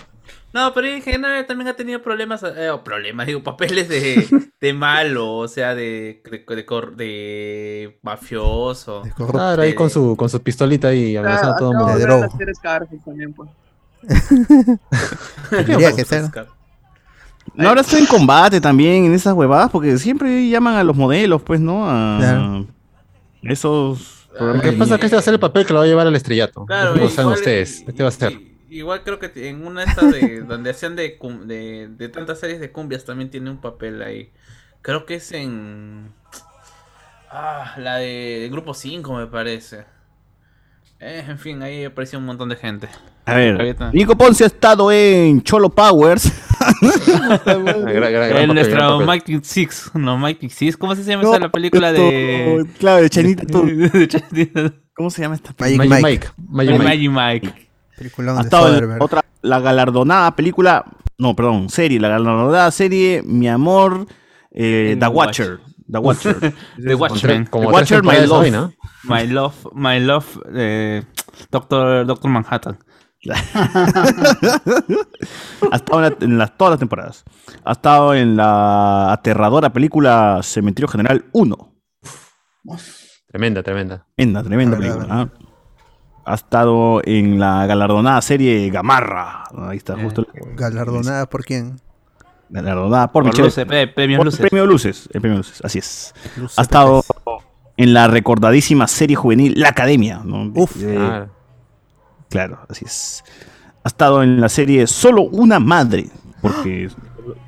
No, 0.52 0.74
pero 0.74 0.88
en 0.88 1.02
general 1.02 1.46
también 1.46 1.68
ha 1.68 1.76
tenido 1.76 2.02
problemas, 2.02 2.44
eh, 2.44 2.72
problemas, 2.84 3.28
digo, 3.28 3.44
papeles 3.44 3.88
de, 3.88 4.28
de 4.60 4.74
malo, 4.74 5.36
o 5.36 5.48
sea, 5.48 5.76
de, 5.76 6.24
de, 6.26 6.66
de, 6.96 8.00
mafioso. 8.02 9.04
claro, 9.32 9.62
ahí 9.62 9.76
con 9.76 9.92
su, 9.92 10.18
con 10.18 10.28
su 10.28 10.42
pistolita 10.42 10.92
y 10.94 11.16
amenazando 11.16 11.54
a 11.54 11.58
todo 11.58 11.72
el 11.72 11.78
mundo. 11.78 11.98
De 11.98 12.02
droga. 12.02 12.28
También, 13.06 13.34
pues. 13.34 13.50
Tendría 15.50 15.96
que 15.96 16.06
ser. 16.06 16.26
No, 17.56 17.70
ahora 17.70 17.82
estoy 17.82 18.02
en 18.02 18.06
combate 18.06 18.62
también 18.62 19.06
en 19.06 19.14
esas 19.14 19.34
huevadas 19.34 19.70
porque 19.72 19.98
siempre 19.98 20.48
llaman 20.50 20.76
a 20.76 20.84
los 20.84 20.96
modelos, 20.96 21.42
pues, 21.42 21.60
¿no? 21.60 21.84
A 21.86 22.64
esos. 23.44 24.28
Lo 24.40 24.62
que 24.62 24.72
pasa 24.74 24.96
es 24.96 25.00
que 25.00 25.06
este 25.08 25.16
va 25.16 25.20
a 25.20 25.24
ser 25.24 25.34
el 25.34 25.40
papel 25.40 25.66
que 25.66 25.74
lo 25.74 25.80
va 25.80 25.86
a 25.86 25.88
llevar 25.88 26.08
al 26.08 26.16
estrellato. 26.16 26.66
Claro, 26.66 26.96
lo 26.96 27.10
saben 27.10 27.34
ustedes. 27.34 27.84
Este 27.88 28.04
va 28.04 28.10
a 28.10 28.12
ser. 28.12 28.40
Igual 28.70 29.04
creo 29.04 29.18
que 29.18 29.50
en 29.50 29.66
una 29.66 29.84
esta 29.84 30.06
de 30.06 30.42
donde 30.48 30.70
hacían 30.70 30.96
de, 30.96 31.18
de, 31.46 31.88
de 31.90 32.10
tantas 32.10 32.40
series 32.40 32.60
de 32.60 32.72
cumbias 32.72 33.04
también 33.04 33.32
tiene 33.32 33.50
un 33.50 33.60
papel 33.60 34.02
ahí. 34.02 34.32
Creo 34.82 35.06
que 35.06 35.16
es 35.16 35.32
en. 35.32 36.14
Ah, 37.32 37.76
la 37.78 37.98
de, 37.98 38.40
de 38.42 38.50
Grupo 38.50 38.74
5, 38.74 39.14
me 39.14 39.28
parece. 39.28 39.86
Eh, 41.02 41.24
en 41.28 41.40
fin, 41.40 41.62
ahí 41.64 41.86
apareció 41.86 42.20
un 42.20 42.26
montón 42.26 42.50
de 42.50 42.58
gente. 42.58 42.90
A 43.26 43.36
ver, 43.36 43.78
Nico 43.94 44.18
Ponce 44.18 44.44
ha 44.44 44.48
estado 44.48 44.92
en 44.92 45.42
Cholo 45.44 45.70
Powers. 45.70 46.26
en 47.46 48.54
nuestro 48.54 49.00
Mike 49.00 49.40
Six, 49.44 49.92
no, 49.94 50.18
Mike 50.18 50.50
Six, 50.50 50.76
¿cómo 50.76 50.96
se 50.96 51.04
llama 51.04 51.24
esa 51.24 51.40
la 51.40 51.50
película 51.50 51.94
de. 51.94 52.66
Claro, 52.80 53.02
de 53.02 53.10
Chanita 53.10 53.44
¿Cómo 54.94 55.10
se 55.10 55.22
llama 55.22 55.36
esta 55.36 55.54
película? 55.54 56.02
Magic 56.02 56.34
Mike. 56.38 56.78
Magic 56.78 57.12
Mike. 57.12 57.70
Ha 58.36 58.42
estado 58.42 58.78
en 58.78 59.02
otra, 59.02 59.24
la 59.42 59.60
galardonada 59.62 60.36
película, 60.36 60.86
no, 61.18 61.34
perdón, 61.36 61.70
serie, 61.70 62.00
la 62.00 62.10
galardonada 62.10 62.72
serie 62.72 63.22
Mi 63.26 63.48
Amor, 63.48 64.06
eh, 64.52 64.98
The 65.00 65.08
Watcher. 65.08 65.60
The 65.92 65.98
Watcher. 65.98 66.40
The 66.78 66.96
Watcher. 66.96 67.46
The 67.46 67.58
Watcher, 67.58 68.04
My 68.04 68.26
Love. 68.26 68.52
¿no? 68.52 68.74
My 69.04 69.28
Love, 69.28 69.56
My 69.74 70.00
Love, 70.00 70.40
eh, 70.54 71.04
Doctor, 71.52 72.06
Doctor 72.06 72.32
Manhattan. 72.32 72.80
ha 75.72 75.74
estado 75.74 76.16
en, 76.22 76.38
las, 76.38 76.58
todas 76.58 76.72
las 76.72 76.80
temporadas. 76.80 77.26
Ha 77.66 77.74
estado 77.74 78.14
en 78.14 78.38
la 78.38 79.12
aterradora 79.12 79.74
película 79.74 80.40
Cementerio 80.42 80.88
General 80.88 81.26
1. 81.34 81.74
Tremenda, 83.28 83.62
tremenda. 83.62 84.06
Tremenda, 84.16 84.44
tremenda 84.44 84.78
película. 84.78 85.30
Ha 86.26 86.36
estado 86.36 87.02
en 87.04 87.40
la 87.40 87.66
galardonada 87.66 88.22
serie 88.22 88.70
Gamarra. 88.70 89.44
Ahí 89.68 89.78
está, 89.78 89.94
eh, 89.94 90.04
justo. 90.04 90.28
¿Galardonada 90.56 91.26
por 91.26 91.44
quién? 91.44 91.82
Galardonada 92.50 93.12
por, 93.12 93.24
por 93.24 93.32
Michelle. 93.32 93.48
Luces, 93.48 93.66
premio 93.94 94.24
Luces. 94.24 94.40
Premio 94.40 94.66
Luces. 94.66 95.10
El 95.14 95.22
premio 95.22 95.38
Luces, 95.38 95.62
así 95.64 95.80
es. 95.80 96.14
ha 96.58 96.62
estado 96.62 97.04
en 97.78 97.94
la 97.94 98.08
recordadísima 98.08 98.88
serie 98.88 99.16
juvenil 99.16 99.54
La 99.56 99.70
Academia. 99.70 100.22
Uf. 100.54 100.76
Claro, 102.30 102.60
así 102.70 102.86
es. 102.86 103.24
Ha 103.84 103.88
estado 103.88 104.22
en 104.24 104.42
la 104.42 104.50
serie 104.50 104.86
Solo 104.88 105.24
una 105.24 105.60
madre, 105.60 106.10
porque 106.42 106.90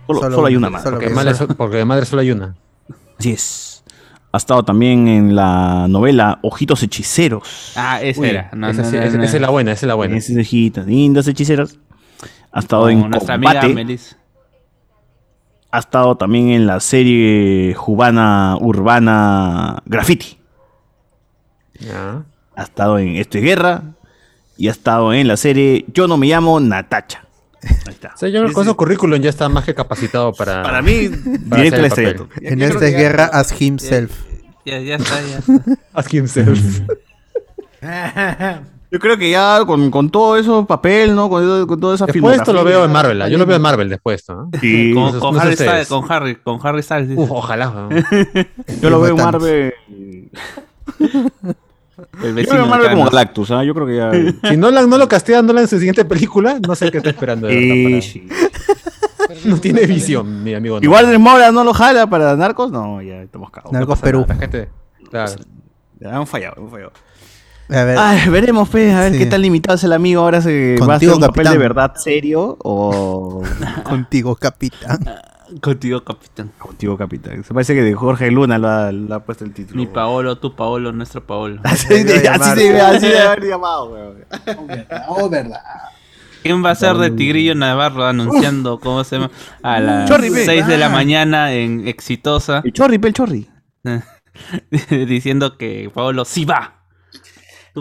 solo, 0.07 0.45
hay 0.45 0.55
una 0.55 0.69
madre. 0.69 0.91
Porque, 0.91 1.09
madre, 1.09 1.33
porque 1.57 1.77
de 1.77 1.85
madre 1.85 2.05
solo 2.05 2.21
hay 2.21 2.31
una. 2.31 2.55
Así 3.19 3.31
es. 3.31 3.83
Ha 4.31 4.37
estado 4.37 4.63
también 4.63 5.09
en 5.09 5.35
la 5.35 5.87
novela 5.89 6.39
Ojitos 6.41 6.81
Hechiceros. 6.83 7.73
Ah, 7.75 8.01
esa 8.01 8.25
era. 8.25 8.51
esa, 8.69 9.05
es 9.05 9.41
la 9.41 9.49
buena, 9.49 9.73
esa 9.73 9.85
es 9.85 9.87
la 9.87 9.95
buena. 9.95 10.15
Esa 10.15 10.31
es 10.31 10.47
Ojitos, 10.47 10.85
lindas 10.87 11.27
hechiceras. 11.27 11.77
Ha 12.53 12.59
estado 12.59 12.89
en 12.89 13.09
nuestra 13.09 13.35
Combate. 13.35 13.97
Ha 15.71 15.79
estado 15.79 16.17
también 16.17 16.49
en 16.49 16.67
la 16.67 16.79
serie 16.79 17.75
cubana 17.75 18.57
urbana 18.59 19.81
Graffiti. 19.85 20.37
Ha 22.55 22.63
estado 22.63 22.99
en 22.99 23.15
Esto 23.15 23.37
es 23.37 23.43
Guerra, 23.43 23.83
y 24.57 24.67
ha 24.67 24.71
estado 24.71 25.13
en 25.13 25.27
la 25.27 25.37
serie 25.37 25.85
Yo 25.91 26.07
no 26.07 26.17
me 26.17 26.27
llamo 26.27 26.59
Natacha. 26.59 27.25
Ahí 27.63 27.93
está. 27.93 28.13
O 28.21 28.27
yo 28.27 28.51
con 28.53 28.65
su 28.65 28.75
currículum 28.75 29.19
ya 29.19 29.29
está 29.29 29.47
más 29.49 29.63
que 29.63 29.73
capacitado 29.73 30.33
para. 30.33 30.63
Para 30.63 30.81
mí, 30.81 31.07
directo. 31.07 32.27
En 32.41 32.61
esta 32.61 32.85
guerra, 32.85 33.25
ask 33.25 33.59
himself. 33.61 34.11
Ya, 34.65 34.79
ya 34.79 34.95
está, 34.95 35.21
ya 35.21 35.41
ask 35.93 36.13
himself. 36.13 36.81
Yo 38.91 38.99
creo 38.99 39.17
que 39.17 39.29
ya 39.31 39.63
con, 39.65 39.89
con 39.89 40.09
todo 40.09 40.35
eso 40.37 40.65
papel, 40.65 41.15
¿no? 41.15 41.29
Con, 41.29 41.65
con 41.65 41.79
toda 41.79 41.95
esa 41.95 42.05
Después 42.07 42.35
esto 42.37 42.51
lo 42.51 42.63
veo 42.65 42.83
en 42.83 42.91
Marvel. 42.91 43.21
¿ah? 43.21 43.29
Yo 43.29 43.37
lo 43.37 43.45
veo 43.45 43.55
en 43.55 43.61
Marvel 43.61 43.87
después, 43.89 44.27
¿no? 44.27 44.49
Sí. 44.59 44.93
Con, 44.93 45.17
con 45.19 45.39
Harry 45.39 45.53
Styles, 45.55 45.87
con 45.87 46.11
Harry, 46.11 46.35
con 46.35 46.59
Harry 46.61 46.83
Styles. 46.83 47.07
dice. 47.09 47.21
Uf, 47.21 47.31
ojalá. 47.31 47.87
Yo 48.81 48.89
lo 48.89 48.99
veo 48.99 49.11
en 49.17 49.23
Marvel. 49.23 49.73
El 52.23 52.29
Yo 52.29 52.33
vecino 52.33 52.55
veo 52.55 52.63
en 52.65 52.69
Marvel 52.69 52.89
como. 52.91 53.05
Galactus, 53.05 53.51
¿ah? 53.51 53.63
Yo 53.63 53.73
creo 53.73 53.87
que 53.87 53.95
ya. 53.95 54.11
Si 54.49 54.57
Nolan 54.57 54.89
no 54.89 54.97
lo 54.97 55.07
castean 55.07 55.45
Nolan 55.45 55.63
en 55.63 55.69
su 55.69 55.77
siguiente 55.77 56.03
película, 56.03 56.59
no 56.65 56.75
sé 56.75 56.91
qué 56.91 56.97
está 56.97 57.11
esperando. 57.11 57.47
de 57.47 58.01
Sí, 58.01 58.27
para- 59.27 59.39
No 59.45 59.57
tiene 59.59 59.85
visión, 59.85 60.43
mi 60.43 60.53
amigo. 60.53 60.79
Igual 60.81 61.09
de 61.09 61.17
Mora 61.17 61.51
no 61.51 61.63
lo 61.63 61.73
jala 61.73 62.07
para 62.07 62.35
Narcos, 62.35 62.71
no, 62.71 63.01
ya 63.01 63.21
estamos 63.21 63.49
cagados. 63.51 63.71
Narcos 63.71 63.99
Perú. 63.99 64.25
La 64.27 64.35
gente, 64.35 64.69
claro. 65.09 65.31
Ya 65.99 66.09
hemos 66.09 66.29
fallado, 66.29 66.55
hemos 66.57 66.71
fallado. 66.71 66.91
A 67.71 67.83
ver, 67.85 67.97
Ay, 67.97 68.29
veremos, 68.29 68.67
pues, 68.69 68.93
a 68.93 68.99
ver 69.01 69.13
Sí. 69.13 69.19
qué 69.19 69.25
tan 69.27 69.41
limitado 69.41 69.75
es 69.75 69.83
el 69.85 69.93
amigo 69.93 70.21
ahora 70.21 70.41
se 70.41 70.75
va 70.79 70.93
a 70.93 70.97
hacer 70.97 71.09
Contigo, 71.09 71.13
un 71.15 71.19
papel 71.21 71.33
capitán. 71.45 71.53
de 71.53 71.57
verdad 71.59 71.93
serio 71.95 72.57
o 72.63 73.43
contigo, 73.83 74.35
capitán. 74.35 74.99
Contigo, 75.61 76.03
capitán. 76.03 76.51
contigo, 76.57 76.97
capitán. 76.97 77.43
Se 77.43 77.53
parece 77.53 77.73
que 77.73 77.81
de 77.81 77.93
Jorge 77.93 78.31
Luna 78.31 78.57
lo 78.57 78.69
ha, 78.69 78.91
lo 78.91 79.15
ha 79.15 79.19
puesto 79.23 79.43
el 79.43 79.53
título. 79.53 79.77
Mi 79.77 79.85
Paolo, 79.87 80.37
tu 80.37 80.55
Paolo, 80.55 80.91
nuestro 80.93 81.25
Paolo. 81.25 81.59
Así, 81.63 81.87
de- 82.03 82.27
así 82.29 82.49
se 82.61 82.71
ve, 82.71 82.79
así 82.81 83.07
de 83.07 83.19
haber 83.27 83.43
llamado, 83.45 83.91
weón. 83.91 84.25
Oh, 85.09 85.29
verdad. 85.29 85.59
¿Quién 86.43 86.63
va 86.65 86.71
a 86.71 86.75
ser 86.75 86.95
de 86.95 87.11
Tigrillo 87.11 87.53
Navarro 87.53 88.05
anunciando 88.05 88.79
cómo 88.79 89.03
se 89.03 89.17
llama? 89.17 89.29
A 89.61 89.79
las 89.79 90.09
Chorri, 90.09 90.31
pe. 90.31 90.43
6 90.45 90.65
de 90.67 90.77
la 90.77 90.87
Ah. 90.87 90.89
mañana 90.89 91.51
en 91.53 91.87
Exitosa, 91.87 92.61
El 92.63 92.73
chorri, 92.73 92.95
el 93.03 93.13
chorri. 93.13 93.49
diciendo 94.89 95.57
que 95.57 95.91
Paolo 95.93 96.25
sí 96.25 96.45
va. 96.45 96.80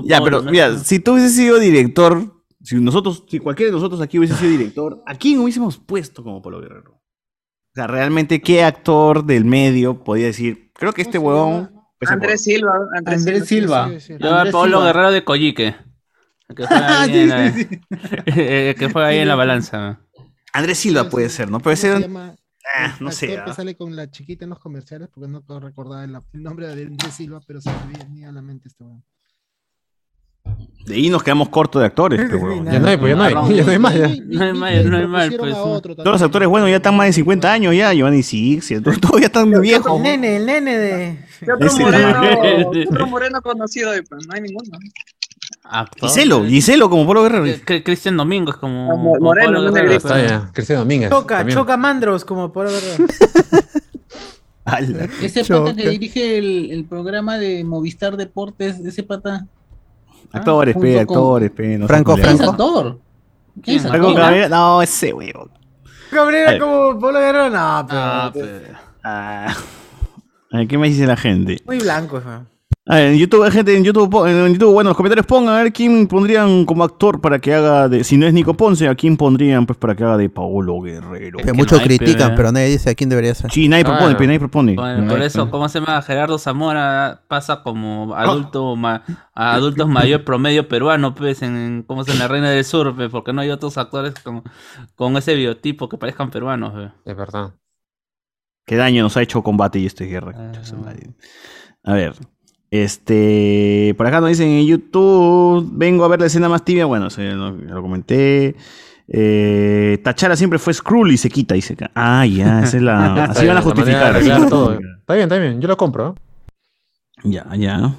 Ya, 0.05 0.21
pero 0.23 0.43
¿no? 0.43 0.51
mira, 0.51 0.79
si 0.79 0.99
tú 0.99 1.13
hubieses 1.13 1.35
sido 1.35 1.59
director, 1.59 2.45
si 2.63 2.77
nosotros, 2.77 3.25
si 3.29 3.39
cualquiera 3.39 3.71
de 3.71 3.77
nosotros 3.77 4.01
aquí 4.01 4.19
hubiese 4.19 4.35
sido 4.37 4.51
director, 4.51 5.03
¿a 5.07 5.15
quién 5.15 5.39
hubiésemos 5.39 5.79
puesto 5.79 6.23
como 6.23 6.43
Polo 6.43 6.61
Guerrero? 6.61 6.93
O 6.93 7.75
sea, 7.75 7.87
realmente, 7.87 8.41
¿qué 8.41 8.65
actor 8.65 9.25
del 9.25 9.45
medio 9.45 10.03
podía 10.03 10.27
decir? 10.27 10.73
Creo 10.75 10.93
que 10.93 11.03
este 11.03 11.19
huevón. 11.19 11.71
ese 12.01 12.13
Andrés 12.13 12.43
Silva. 12.43 12.73
Andrés, 12.97 13.21
Andrés 13.21 13.47
Silva. 13.47 13.89
Sí, 13.91 14.01
sí. 14.01 14.15
Yo 14.19 14.29
a 14.31 14.39
Andrés 14.39 14.53
Paolo 14.53 14.79
Silva. 14.79 14.87
Guerrero 14.87 15.13
de 15.13 15.25
Coyique. 15.25 15.77
el 16.49 16.57
Que 16.57 16.67
fue 16.67 16.77
ahí, 16.77 17.19
en, 17.19 17.29
la, 17.29 17.47
el 18.27 18.75
que 18.75 18.89
fue 18.89 19.05
ahí 19.05 19.19
en 19.19 19.29
la 19.29 19.37
balanza. 19.37 20.01
Andrés 20.53 20.79
Silva 20.79 21.09
puede 21.09 21.29
ser, 21.29 21.51
¿no? 21.51 21.61
Puede 21.61 21.77
¿Cómo 21.77 21.83
se 21.83 21.93
ser. 21.93 22.01
llama 22.03 22.35
Ah, 22.75 22.97
no 23.01 23.11
sé. 23.11 23.29
que 23.29 23.39
ah. 23.39 23.53
sale 23.53 23.77
con 23.77 23.97
la 23.97 24.11
chiquita 24.11 24.45
en 24.45 24.51
los 24.51 24.59
comerciales, 24.59 25.09
porque 25.09 25.29
no 25.29 25.43
puedo 25.43 25.61
recordar 25.61 26.05
el, 26.09 26.17
el 26.33 26.43
nombre 26.43 26.67
de 26.69 26.85
Andrés 26.85 27.15
Silva, 27.15 27.41
pero 27.47 27.61
se 27.61 27.71
me 27.71 27.99
venía 27.99 28.29
a 28.29 28.33
la 28.33 28.43
mente 28.43 28.69
este 28.69 28.85
weón. 28.85 29.05
De 30.87 30.95
ahí 30.97 31.09
nos 31.09 31.23
quedamos 31.23 31.51
cortos 31.51 31.81
de 31.81 31.87
actores, 31.87 32.19
pe, 32.29 32.35
huevón. 32.37 32.65
Ya 32.65 32.79
no 32.81 32.89
hay, 32.89 32.97
pues 32.97 33.11
ya 33.13 33.17
no 33.17 33.23
hay. 33.23 33.55
Ya 33.57 33.65
no 33.65 33.71
hay 33.71 33.79
más. 33.79 33.95
ya. 33.95 34.09
No 34.09 34.43
hay 34.45 34.53
mal, 34.55 34.91
no 34.91 34.97
hay 34.97 35.07
mal, 35.07 35.33
pues. 35.39 35.55
Todos 35.55 35.97
los 36.05 36.23
actores 36.23 36.49
buenos 36.49 36.69
ya 36.71 36.77
están 36.77 36.97
más 36.97 37.07
de 37.07 37.13
50 37.13 37.53
años 37.53 37.75
ya, 37.77 37.93
Giovanni 37.93 38.23
Six, 38.23 38.73
todos, 39.01 39.21
ya 39.21 39.27
están 39.27 39.51
viejos. 39.61 39.97
El 39.99 40.03
nene, 40.03 40.37
el 40.37 40.47
nene 40.47 40.79
de. 40.79 41.19
¿Qué 41.45 41.53
otro 41.53 41.73
moreno, 41.79 42.21
qué 42.73 42.87
otro 42.89 43.07
moreno 43.07 43.43
conocido 43.43 43.91
hoy? 43.91 44.03
Pues 44.03 44.27
no 44.27 44.35
hay 44.35 44.41
ninguno. 44.41 44.71
Actor. 45.63 46.09
Giselo, 46.09 46.45
Giselo 46.45 46.91
como 46.91 47.07
Polo 47.07 47.23
Guerrero. 47.23 47.47
C- 47.67 47.83
Cristian 47.85 48.17
Domingo 48.17 48.51
es 48.51 48.57
como. 48.57 48.91
Ah, 48.91 48.97
Mo- 48.97 49.13
como 49.13 49.21
Moreno, 49.27 49.73
Guerrero. 49.73 49.93
Está 49.93 50.27
ya. 50.27 50.51
Cristian 50.53 50.81
Domínguez. 50.81 51.11
Choca, 51.11 51.39
también. 51.39 51.57
choca 51.59 51.77
mandros, 51.77 52.25
como 52.25 52.53
por 52.53 52.67
ver. 52.67 52.83
Ala. 54.65 55.09
Ese 55.23 55.45
pata 55.45 55.75
que 55.75 55.89
dirige 55.89 56.39
el, 56.39 56.71
el 56.73 56.85
programa 56.85 57.39
de 57.39 57.65
Movistar 57.65 58.17
Deportes, 58.17 58.79
ese 58.81 59.03
pata. 59.03 59.47
Actores, 60.33 60.77
Ah, 60.77 60.81
pe, 60.81 61.01
actores, 61.01 61.51
pe. 61.51 61.79
no 61.79 61.87
Franco, 61.87 62.15
¿Quién 62.15 62.29
es 62.29 62.37
Franco. 62.37 62.51
actor? 62.53 62.99
¿Quién 63.63 63.77
es 63.77 63.83
Franco 63.83 64.09
actor? 64.09 64.21
Cabrera, 64.23 64.49
no, 64.49 64.83
ese 64.83 65.13
huevo. 65.13 65.49
Cabrera 66.11 66.59
como 66.59 66.99
Polo 66.99 67.19
Guerrero, 67.21 67.51
no, 67.51 67.87
pero. 67.89 68.01
Ah. 69.03 69.55
Ah. 70.53 70.63
¿qué 70.69 70.79
me 70.79 70.89
dice 70.89 71.07
la 71.07 71.17
gente? 71.17 71.59
Muy 71.67 71.79
blanco, 71.79 72.21
weón. 72.25 72.49
A 72.91 72.97
ver, 72.97 73.13
en 73.13 73.19
YouTube, 73.19 73.49
gente, 73.53 73.77
en 73.77 73.85
YouTube, 73.85 74.27
en 74.27 74.53
YouTube, 74.53 74.73
bueno, 74.73 74.89
en 74.89 74.91
los 74.91 74.97
comentarios 74.97 75.25
pongan 75.25 75.55
a 75.55 75.63
ver 75.63 75.73
quién 75.73 76.09
pondrían 76.09 76.65
como 76.65 76.83
actor 76.83 77.21
para 77.21 77.39
que 77.39 77.55
haga 77.55 77.89
de, 77.89 78.03
si 78.03 78.17
no 78.17 78.27
es 78.27 78.33
Nico 78.33 78.55
Ponce, 78.55 78.89
a 78.89 78.97
quién 78.97 79.17
pondrían 79.17 79.65
pues 79.65 79.79
para 79.79 79.95
que 79.95 80.03
haga 80.03 80.17
de 80.17 80.29
Paolo 80.29 80.81
Guerrero. 80.81 81.39
Que 81.39 81.45
que 81.45 81.53
muchos 81.53 81.79
no 81.79 81.85
critican, 81.85 82.31
pe. 82.31 82.37
pero 82.37 82.51
nadie 82.51 82.67
dice 82.67 82.91
a 82.91 82.95
quién 82.97 83.09
debería 83.09 83.33
ser. 83.35 83.51
Sí, 83.53 83.69
nadie 83.69 83.85
propone, 83.85 84.07
Claro. 84.07 84.19
pe, 84.19 84.27
nadie 84.27 84.39
propone. 84.41 84.75
Bueno, 84.75 85.09
por 85.09 85.23
eso, 85.23 85.49
¿cómo 85.51 85.69
se 85.69 85.79
llama? 85.79 86.03
Gerardo 86.03 86.37
Zamora 86.39 87.23
pasa 87.29 87.63
como 87.63 88.13
adulto 88.17 88.75
ma- 88.75 89.05
a 89.35 89.55
adultos 89.55 89.89
mayor 89.89 90.25
promedio 90.25 90.67
peruano, 90.67 91.15
pues, 91.15 91.43
en, 91.43 91.85
¿cómo 91.87 92.03
se 92.03 92.11
llama? 92.11 92.25
En 92.25 92.29
la 92.29 92.33
Reina 92.33 92.51
del 92.51 92.65
Sur, 92.65 92.93
porque 93.11 93.33
no 93.33 93.41
hay 93.43 93.51
otros 93.51 93.79
actores 93.79 94.15
con, 94.25 94.43
con 94.97 95.17
ese 95.17 95.35
biotipo 95.37 95.89
que 95.89 95.97
parezcan 95.97 96.31
peruanos, 96.31 96.73
pues. 96.75 96.91
Es 97.05 97.17
verdad. 97.17 97.55
Qué 98.67 98.75
daño 98.75 99.05
nos 99.05 99.17
ha 99.17 99.23
hecho 99.23 99.43
combate 99.43 99.79
y 99.79 99.87
este 99.87 100.07
guerra. 100.07 100.33
Ah. 100.37 100.53
A 101.85 101.95
ver. 101.95 102.15
Este. 102.71 103.95
Por 103.97 104.07
acá 104.07 104.21
nos 104.21 104.31
dicen 104.31 104.49
en 104.49 104.67
YouTube. 104.67 105.69
Vengo 105.73 106.05
a 106.05 106.09
ver 106.09 106.21
la 106.21 106.27
escena 106.27 106.49
más 106.49 106.65
tibia. 106.65 106.87
Bueno, 106.87 107.09
ya 107.09 107.23
lo, 107.35 107.51
lo 107.53 107.83
comenté. 107.83 108.55
Eh, 109.13 109.99
Tachara 110.05 110.37
siempre 110.37 110.61
fue 110.61 110.73
Skrull 110.73 111.11
y 111.11 111.17
se 111.17 111.29
quita. 111.31 111.55
Dice. 111.55 111.77
Ah, 111.95 112.25
ya. 112.27 112.61
Esa 112.63 112.77
es 112.77 112.83
la. 112.83 113.25
Así 113.25 113.47
van 113.47 113.57
a 113.57 113.63
justificar. 113.63 114.17
a 114.17 114.49
todo. 114.49 114.79
Está 115.01 115.15
bien, 115.15 115.25
está 115.25 115.39
bien. 115.39 115.61
Yo 115.61 115.67
lo 115.67 115.77
compro. 115.77 116.15
Ya, 117.25 117.45
ya. 117.57 117.97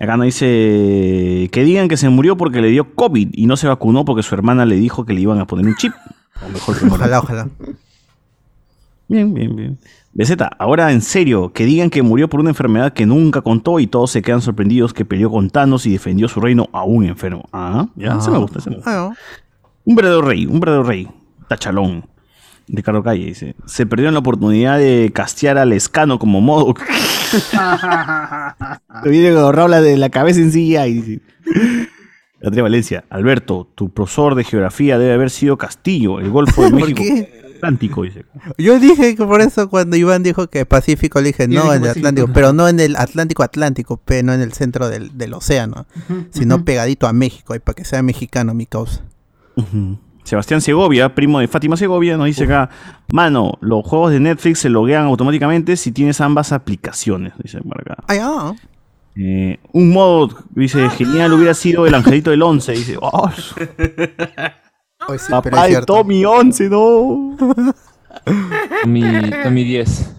Acá 0.00 0.16
nos 0.16 0.24
dice 0.24 1.50
que 1.52 1.62
digan 1.62 1.88
que 1.88 1.98
se 1.98 2.08
murió 2.08 2.38
porque 2.38 2.62
le 2.62 2.68
dio 2.68 2.94
COVID 2.94 3.28
y 3.32 3.44
no 3.44 3.58
se 3.58 3.68
vacunó 3.68 4.06
porque 4.06 4.22
su 4.22 4.34
hermana 4.34 4.64
le 4.64 4.76
dijo 4.76 5.04
que 5.04 5.12
le 5.12 5.20
iban 5.20 5.38
a 5.40 5.46
poner 5.46 5.66
un 5.66 5.76
chip. 5.76 5.92
O 6.42 6.48
mejor 6.48 6.78
que. 6.78 6.86
Ojalá, 6.86 7.20
ojalá. 7.20 7.48
Bien, 9.08 9.34
bien, 9.34 9.54
bien. 9.54 9.78
BZ, 10.14 10.36
ahora 10.58 10.92
en 10.92 11.00
serio, 11.00 11.52
que 11.54 11.64
digan 11.64 11.88
que 11.88 12.02
murió 12.02 12.28
por 12.28 12.40
una 12.40 12.50
enfermedad 12.50 12.92
que 12.92 13.06
nunca 13.06 13.40
contó 13.40 13.80
y 13.80 13.86
todos 13.86 14.10
se 14.10 14.20
quedan 14.20 14.42
sorprendidos 14.42 14.92
que 14.92 15.06
peleó 15.06 15.30
con 15.30 15.48
Thanos 15.48 15.86
y 15.86 15.92
defendió 15.92 16.28
su 16.28 16.40
reino 16.40 16.68
a 16.72 16.84
un 16.84 17.04
enfermo. 17.04 17.48
Ah, 17.52 17.88
ya, 17.96 18.20
se 18.20 18.30
me 18.30 18.36
gusta, 18.38 18.60
se 18.60 18.68
me 18.68 18.76
gusta. 18.76 19.06
Ah. 19.06 19.14
Un 19.84 19.96
verdadero 19.96 20.22
rey, 20.22 20.44
un 20.46 20.60
verdadero 20.60 20.84
rey. 20.84 21.08
Tachalón. 21.48 22.04
Ricardo 22.68 23.02
Calle 23.02 23.26
dice, 23.26 23.56
se 23.66 23.86
perdieron 23.86 24.14
la 24.14 24.20
oportunidad 24.20 24.78
de 24.78 25.10
castear 25.12 25.58
al 25.58 25.72
escano 25.72 26.18
como 26.18 26.40
modo. 26.40 26.74
Te 29.02 29.10
viene 29.10 29.34
con 29.34 29.70
la 29.70 29.80
de 29.80 29.96
la 29.96 30.10
cabeza 30.10 30.40
en 30.40 30.52
silla 30.52 30.86
y 30.86 30.94
dice. 30.94 31.20
Andrea 32.44 32.62
Valencia, 32.62 33.04
Alberto, 33.08 33.68
tu 33.74 33.90
profesor 33.90 34.34
de 34.34 34.44
geografía 34.44 34.98
debe 34.98 35.14
haber 35.14 35.30
sido 35.30 35.56
Castillo, 35.58 36.18
el 36.20 36.30
Golfo 36.30 36.64
de 36.64 36.70
¿Por 36.70 36.80
México. 36.80 37.02
qué? 37.02 37.41
Atlántico, 37.62 38.02
dice. 38.02 38.24
Yo 38.58 38.80
dije 38.80 39.14
que 39.14 39.24
por 39.24 39.40
eso 39.40 39.70
cuando 39.70 39.96
Iván 39.96 40.24
dijo 40.24 40.48
que 40.48 40.66
Pacífico, 40.66 41.20
le 41.20 41.28
dije 41.28 41.46
no 41.46 41.72
en 41.72 41.84
el. 41.84 41.90
Atlántico, 41.90 42.28
pero 42.34 42.52
no 42.52 42.68
en 42.68 42.80
el 42.80 42.96
Atlántico 42.96 43.44
Atlántico, 43.44 43.98
pe, 43.98 44.24
no 44.24 44.32
en 44.32 44.40
el 44.40 44.52
centro 44.52 44.88
del, 44.88 45.16
del 45.16 45.32
océano, 45.32 45.86
sino 46.30 46.64
pegadito 46.64 47.06
a 47.06 47.12
México, 47.12 47.54
y 47.54 47.60
para 47.60 47.74
que 47.74 47.84
sea 47.84 48.02
mexicano 48.02 48.52
mi 48.52 48.66
causa. 48.66 49.04
Sebastián 50.24 50.60
Segovia, 50.60 51.14
primo 51.14 51.38
de 51.38 51.46
Fátima 51.46 51.76
Segovia, 51.76 52.16
nos 52.16 52.26
dice 52.26 52.44
acá, 52.44 52.70
mano, 53.12 53.58
los 53.60 53.84
juegos 53.84 54.10
de 54.12 54.20
Netflix 54.20 54.60
se 54.60 54.68
loguean 54.68 55.04
automáticamente 55.04 55.76
si 55.76 55.92
tienes 55.92 56.20
ambas 56.20 56.52
aplicaciones, 56.52 57.32
dice 57.42 57.60
por 57.60 57.80
acá. 57.80 58.02
Ay, 58.08 58.18
ah. 58.20 58.54
Eh, 59.14 59.58
un 59.72 59.90
modo, 59.90 60.30
dice, 60.50 60.88
genial 60.90 61.32
hubiera 61.32 61.54
sido 61.54 61.86
el 61.86 61.94
angelito 61.94 62.30
del 62.30 62.42
11, 62.42 62.72
dice, 62.72 62.96
oh, 63.00 63.30
Ay, 65.08 65.18
sí, 65.18 65.30
papá 65.30 65.66
cierto. 65.66 65.94
Tommy 65.94 66.24
11, 66.24 66.68
no. 66.70 67.36
Tommy, 68.82 69.02
Tommy 69.44 69.64
10. 69.64 70.10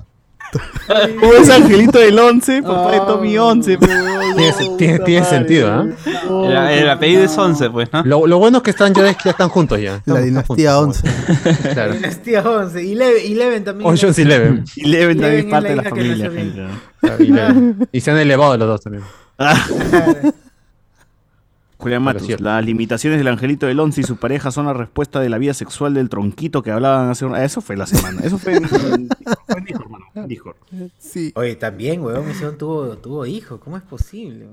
¿Cómo 1.19 1.34
es 1.34 1.49
angelito 1.49 1.97
del 1.97 2.19
11? 2.19 2.61
Papá 2.61 2.91
de 2.91 2.97
Tommy 2.99 3.38
11. 3.38 3.77
Tiene, 3.77 4.53
tiene- 4.77 4.99
tiene 4.99 5.26
sentido, 5.26 5.72
¿ah? 5.72 5.85
El, 6.30 6.80
el 6.84 6.89
apellido 6.89 7.23
es 7.23 7.35
11, 7.35 7.69
pues, 7.72 7.91
¿no? 7.91 8.03
Lo, 8.03 8.27
lo 8.27 8.38
bueno 8.38 8.57
es 8.57 8.64
que 8.64 8.69
están 8.72 8.93
ya, 8.93 9.03
ya 9.23 9.31
están 9.31 9.49
juntos 9.49 9.80
ya. 9.81 9.95
Están- 9.95 10.14
La 10.15 10.22
dinastía 10.22 10.76
juntos. 10.76 11.01
11. 11.43 11.73
Claro. 11.73 11.93
Dinastía 11.93 12.41
11. 12.43 12.84
Y 12.84 12.93
Leven, 12.95 13.22
y 13.26 13.34
Leven 13.35 13.64
también. 13.64 13.89
Ocean's 13.89 14.19
Eleven. 14.19 14.64
Y 14.76 14.85
Leven 14.88 15.19
también 15.19 15.39
es 15.39 15.45
Eleven 15.45 15.49
parte 15.51 15.69
de 15.69 15.76
la 15.76 15.84
la 15.84 15.89
familia, 15.89 16.15
y, 16.15 16.22
Eleven. 17.31 17.88
Y 17.91 18.01
se 18.01 18.11
han 18.11 18.18
elevado 18.18 18.55
los 18.57 18.68
dos 18.68 18.81
también. 18.81 19.03
Julián 21.84 22.01
Matos, 22.03 22.39
las 22.41 22.65
limitaciones 22.65 23.19
del 23.19 23.27
angelito 23.27 23.65
del 23.68 23.80
11 23.80 24.01
y 24.01 24.03
su 24.03 24.15
pareja 24.18 24.51
son 24.51 24.65
la 24.65 24.73
respuesta 24.73 25.19
de 25.19 25.30
la 25.30 25.38
vida 25.38 25.53
sexual 25.53 25.93
del 25.93 26.10
tronquito 26.10 26.64
que 26.64 26.72
hablaban 26.72 27.10
hace 27.10 27.26
una... 27.26 27.43
Eso 27.43 27.61
fue 27.61 27.77
la 27.77 27.85
semana. 27.85 28.22
Eso 28.23 28.38
fue 28.38 28.53
en, 28.57 28.64
en- 28.64 28.69
fue 28.69 29.57
en 29.57 29.64
Discord, 29.65 29.84
hermano. 29.85 30.05
en 30.15 30.27
Discord. 30.27 30.55
Sí. 30.97 31.31
Oye, 31.35 31.55
también, 31.55 32.01
weón, 32.01 32.27
ese 32.30 32.43
weón 32.45 32.57
tuvo, 32.57 32.97
tuvo 32.97 33.26
hijo. 33.26 33.60
¿Cómo 33.60 33.77
es 33.77 33.84
posible? 33.84 34.47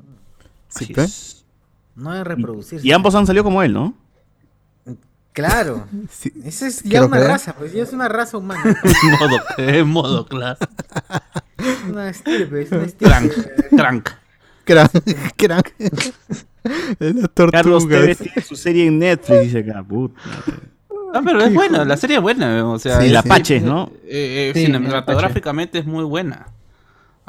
Sí, 0.68 0.92
es. 0.96 1.44
No 1.96 2.12
debe 2.12 2.24
reproducirse. 2.24 2.86
Y 2.86 2.92
ambos 2.92 3.14
han 3.14 3.26
salido 3.26 3.44
como 3.44 3.62
él, 3.62 3.72
¿no? 3.72 3.94
Claro. 5.32 5.86
Sí. 6.10 6.32
Esa 6.44 6.66
es 6.66 6.82
ya 6.82 7.04
una 7.04 7.16
creer. 7.16 7.30
raza, 7.30 7.54
pues 7.54 7.72
ya 7.72 7.82
es 7.84 7.92
una 7.92 8.08
raza 8.08 8.36
humana. 8.36 8.76
modo, 9.20 9.38
en 9.58 9.88
modo 9.88 10.26
clase. 10.26 10.64
una 11.88 12.10
estirpe, 12.10 12.62
es 12.62 12.72
una 12.72 12.86
Crank, 12.98 13.30
estirpe. 13.32 13.76
Crank. 14.70 14.90
gran. 15.36 15.62
Carlos 17.52 17.88
Tevez 17.88 18.18
tiene 18.18 18.42
su 18.42 18.56
serie 18.56 18.86
en 18.86 18.98
Netflix, 18.98 19.40
dice 19.42 19.58
acá, 19.60 19.82
puta. 19.82 20.20
Ah, 21.12 21.22
pero 21.24 21.40
es 21.40 21.52
buena, 21.52 21.84
la 21.84 21.96
serie 21.96 22.16
es 22.16 22.22
buena, 22.22 22.66
o 22.68 22.78
sea, 22.78 23.00
Sí, 23.00 23.08
la 23.08 23.20
Apaches, 23.20 23.62
¿no? 23.62 23.90
eh, 24.04 24.50
eh, 24.50 24.52
Sí, 24.54 24.66
cinematográficamente 24.66 25.78
es 25.78 25.86
muy 25.86 26.04
buena. 26.04 26.46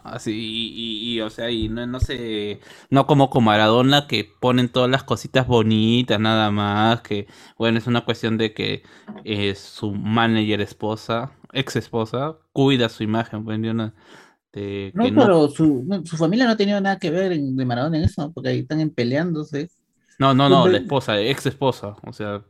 Así, 0.03 0.31
y, 0.31 0.67
y- 0.75 1.13
y, 1.15 1.21
o 1.21 1.29
sea, 1.29 1.51
y 1.51 1.69
no, 1.69 1.85
no 1.85 1.99
sé, 1.99 2.59
no 2.89 3.05
como 3.05 3.29
con 3.29 3.43
Maradona 3.43 4.07
que 4.07 4.27
ponen 4.39 4.67
todas 4.69 4.89
las 4.89 5.03
cositas 5.03 5.45
bonitas, 5.47 6.19
nada 6.19 6.49
más, 6.51 7.01
que 7.01 7.27
bueno, 7.57 7.77
es 7.77 7.85
una 7.87 8.01
cuestión 8.03 8.37
de 8.37 8.53
que 8.53 8.81
eh, 9.25 9.53
su 9.55 9.91
manager 9.93 10.59
esposa, 10.61 11.31
ex 11.53 11.75
esposa, 11.75 12.35
cuida 12.51 12.89
su 12.89 13.03
imagen, 13.03 13.43
pues, 13.45 13.61
de 13.61 13.91
de 14.53 14.91
No, 14.93 15.03
que 15.05 15.11
no- 15.11 15.21
pero 15.21 15.49
su, 15.49 15.83
no, 15.85 16.05
su 16.05 16.17
familia 16.17 16.45
no 16.45 16.51
ha 16.51 16.57
tenido 16.57 16.79
nada 16.81 16.99
que 16.99 17.09
ver 17.11 17.31
en- 17.33 17.55
de 17.55 17.65
Maradona 17.65 17.97
en 17.97 18.03
eso, 18.03 18.31
porque 18.33 18.49
ahí 18.49 18.59
están 18.59 18.79
en 18.81 18.89
peleándose. 18.91 19.69
No, 20.19 20.33
no, 20.33 20.49
no, 20.49 20.67
la 20.67 20.77
esposa, 20.77 21.19
ex 21.19 21.45
esposa. 21.47 21.95
O 22.05 22.13
sea, 22.13 22.43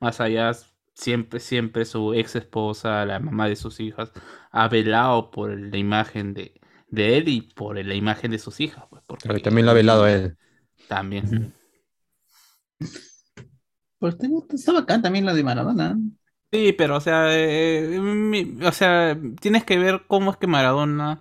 más 0.00 0.20
allá, 0.20 0.52
siempre, 0.94 1.40
siempre 1.40 1.84
su 1.84 2.14
ex 2.14 2.36
esposa, 2.36 3.04
la 3.06 3.18
mamá 3.18 3.48
de 3.48 3.56
sus 3.56 3.80
hijas, 3.80 4.12
ha 4.52 4.68
velado 4.68 5.30
por 5.30 5.58
la 5.58 5.76
imagen 5.76 6.32
de, 6.34 6.60
de 6.90 7.18
él 7.18 7.28
y 7.28 7.40
por 7.42 7.76
la 7.84 7.94
imagen 7.94 8.30
de 8.30 8.38
sus 8.38 8.60
hijas. 8.60 8.84
Pues, 8.90 9.02
porque 9.06 9.26
Pero 9.28 9.40
también 9.42 9.64
lo 9.66 9.72
ha 9.72 9.74
velado 9.74 10.06
él. 10.06 10.36
También. 10.86 11.52
Pues 13.98 14.16
tengo- 14.16 14.46
está 14.52 14.72
bacán 14.72 15.02
también 15.02 15.24
la 15.24 15.34
de 15.34 15.42
Maradona. 15.42 15.98
Sí, 16.52 16.72
pero 16.72 16.96
o 16.96 17.00
sea, 17.00 17.26
eh, 17.36 17.98
mi- 18.00 18.58
o 18.64 18.72
sea, 18.72 19.18
tienes 19.40 19.64
que 19.64 19.78
ver 19.78 20.04
cómo 20.06 20.30
es 20.30 20.36
que 20.38 20.46
Maradona 20.46 21.20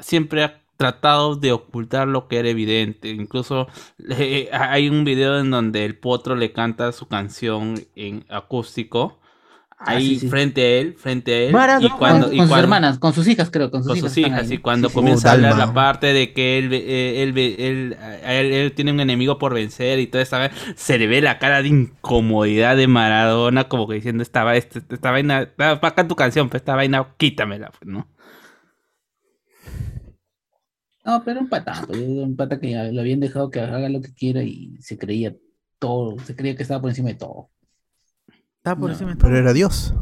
siempre 0.00 0.44
ha 0.44 0.60
tratado 0.76 1.36
de 1.36 1.52
ocultar 1.52 2.06
lo 2.06 2.28
que 2.28 2.38
era 2.38 2.48
evidente. 2.50 3.08
Incluso 3.08 3.66
eh, 4.10 4.48
hay 4.52 4.88
un 4.90 5.04
video 5.04 5.38
en 5.38 5.50
donde 5.50 5.84
el 5.84 5.96
potro 5.96 6.34
le 6.36 6.52
canta 6.52 6.92
su 6.92 7.06
canción 7.08 7.80
en 7.94 8.24
acústico. 8.28 9.18
Ah, 9.78 9.92
Ahí 9.92 10.14
sí, 10.14 10.20
sí. 10.20 10.28
frente 10.30 10.62
a 10.62 10.68
él, 10.80 10.94
frente 10.98 11.34
a 11.34 11.38
él. 11.48 11.52
Maradona. 11.52 11.86
y 11.86 11.90
cuando, 11.98 12.26
con, 12.28 12.34
y 12.34 12.38
con 12.38 12.46
sus 12.46 12.50
cuando- 12.50 12.64
hermanas, 12.64 12.98
con 12.98 13.12
sus 13.12 13.28
hijas, 13.28 13.50
creo, 13.50 13.70
con 13.70 13.82
sus 13.82 13.88
con 13.90 13.98
hijas. 13.98 14.10
sus 14.10 14.18
hijas 14.18 14.50
y 14.50 14.56
cuando 14.58 14.88
Sí, 14.88 14.92
sí. 14.92 14.94
comienza 14.94 15.28
a 15.28 15.32
hablar 15.32 15.50
Dalma. 15.50 15.66
la 15.66 15.74
parte 15.74 16.14
de 16.14 16.32
que 16.32 16.58
él, 16.58 16.70
ve- 16.70 16.84
eh, 16.86 17.22
él, 17.22 17.32
ve- 17.34 17.56
él, 17.58 17.96
él- 18.24 18.52
él 18.52 18.72
tiene 18.72 18.92
un 18.92 19.00
enemigo 19.00 19.36
por 19.38 19.52
vencer 19.52 19.98
y 19.98 20.06
toda 20.06 20.22
esa 20.22 20.38
vez 20.38 20.52
se 20.76 20.98
le 20.98 21.06
ve 21.06 21.20
la 21.20 21.38
cara 21.38 21.60
de 21.60 21.68
incomodidad 21.68 22.74
de 22.76 22.86
Maradona 22.86 23.64
como 23.64 23.86
que 23.86 23.96
diciendo 23.96 24.22
esta, 24.22 24.54
este- 24.56 24.80
esta 24.94 25.10
vaina, 25.10 25.50
acá 25.58 26.08
tu 26.08 26.16
canción, 26.16 26.48
pero 26.48 26.56
esta 26.58 26.74
vaina 26.74 27.06
quítamela, 27.18 27.70
pues, 27.78 27.86
¿no? 27.90 28.06
No, 31.06 31.22
pero 31.24 31.38
un 31.40 31.48
pata, 31.48 31.84
pues, 31.86 32.00
un 32.00 32.34
pata 32.34 32.58
que 32.58 32.90
lo 32.92 33.00
habían 33.00 33.20
dejado 33.20 33.48
que 33.48 33.60
haga 33.60 33.88
lo 33.88 34.00
que 34.00 34.12
quiera 34.12 34.42
y 34.42 34.76
se 34.80 34.98
creía 34.98 35.36
todo, 35.78 36.18
se 36.24 36.34
creía 36.34 36.56
que 36.56 36.64
estaba 36.64 36.80
por 36.80 36.90
encima 36.90 37.10
de 37.10 37.14
todo. 37.14 37.48
Está 38.56 38.74
por 38.74 38.90
encima 38.90 39.10
de 39.10 39.16
todo. 39.16 39.28
Pero 39.28 39.38
era 39.38 39.52
Dios. 39.52 39.94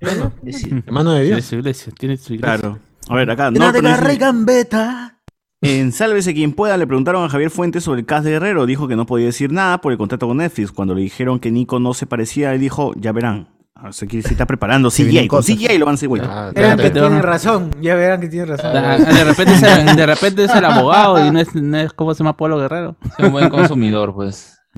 Hermano 0.86 1.12
de 1.12 1.24
Dios. 1.24 1.38
Tiene 1.38 1.42
su 1.42 1.54
iglesia, 1.56 1.92
tiene 1.98 2.16
su 2.16 2.34
iglesia. 2.34 2.58
Claro. 2.58 2.78
A 3.08 3.16
ver, 3.16 3.28
acá. 3.30 3.50
De 3.50 3.82
la 3.82 3.96
Rey 3.96 4.16
Gambetta. 4.16 5.20
En 5.60 5.92
Sálvese 5.92 6.34
quien 6.34 6.52
pueda 6.52 6.76
le 6.76 6.86
preguntaron 6.86 7.24
a 7.24 7.28
Javier 7.28 7.50
Fuentes 7.50 7.82
sobre 7.82 8.00
el 8.00 8.06
cast 8.06 8.24
de 8.24 8.32
Guerrero. 8.32 8.66
Dijo 8.66 8.86
que 8.86 8.96
no 8.96 9.06
podía 9.06 9.26
decir 9.26 9.50
nada 9.50 9.80
por 9.80 9.90
el 9.90 9.98
contrato 9.98 10.28
con 10.28 10.36
Netflix. 10.36 10.70
Cuando 10.70 10.94
le 10.94 11.00
dijeron 11.00 11.40
que 11.40 11.50
Nico 11.50 11.80
no 11.80 11.94
se 11.94 12.06
parecía, 12.06 12.54
él 12.54 12.60
dijo, 12.60 12.92
ya 12.96 13.10
verán. 13.10 13.48
O 13.82 13.92
sea, 13.92 14.06
que 14.06 14.22
se 14.22 14.28
está 14.32 14.46
preparando 14.46 14.88
CGI. 14.92 15.26
Con. 15.26 15.42
CGI 15.42 15.78
lo 15.78 15.86
van 15.86 15.94
a 15.94 15.96
hacer 15.96 16.08
güey. 16.08 16.22
Ah, 16.24 16.50
Verán 16.54 16.78
que 16.78 16.90
van- 17.00 17.22
razón. 17.22 17.70
Ya 17.80 17.94
verán 17.96 18.20
que 18.20 18.28
tienen 18.28 18.48
razón. 18.48 18.70
Ah, 18.76 18.96
De 18.98 19.24
repente, 19.24 19.52
es 19.54 19.62
el, 19.62 19.96
de 19.96 20.06
repente 20.06 20.44
es 20.44 20.54
el 20.54 20.64
abogado 20.64 21.26
y 21.26 21.30
no 21.30 21.40
es, 21.40 21.54
no 21.54 21.76
es 21.78 21.92
¿cómo 21.92 22.14
se 22.14 22.18
llama 22.20 22.36
Polo 22.36 22.56
Guerrero? 22.58 22.96
Es 23.18 23.24
un 23.26 23.32
buen 23.32 23.48
consumidor, 23.48 24.14
pues. 24.14 24.58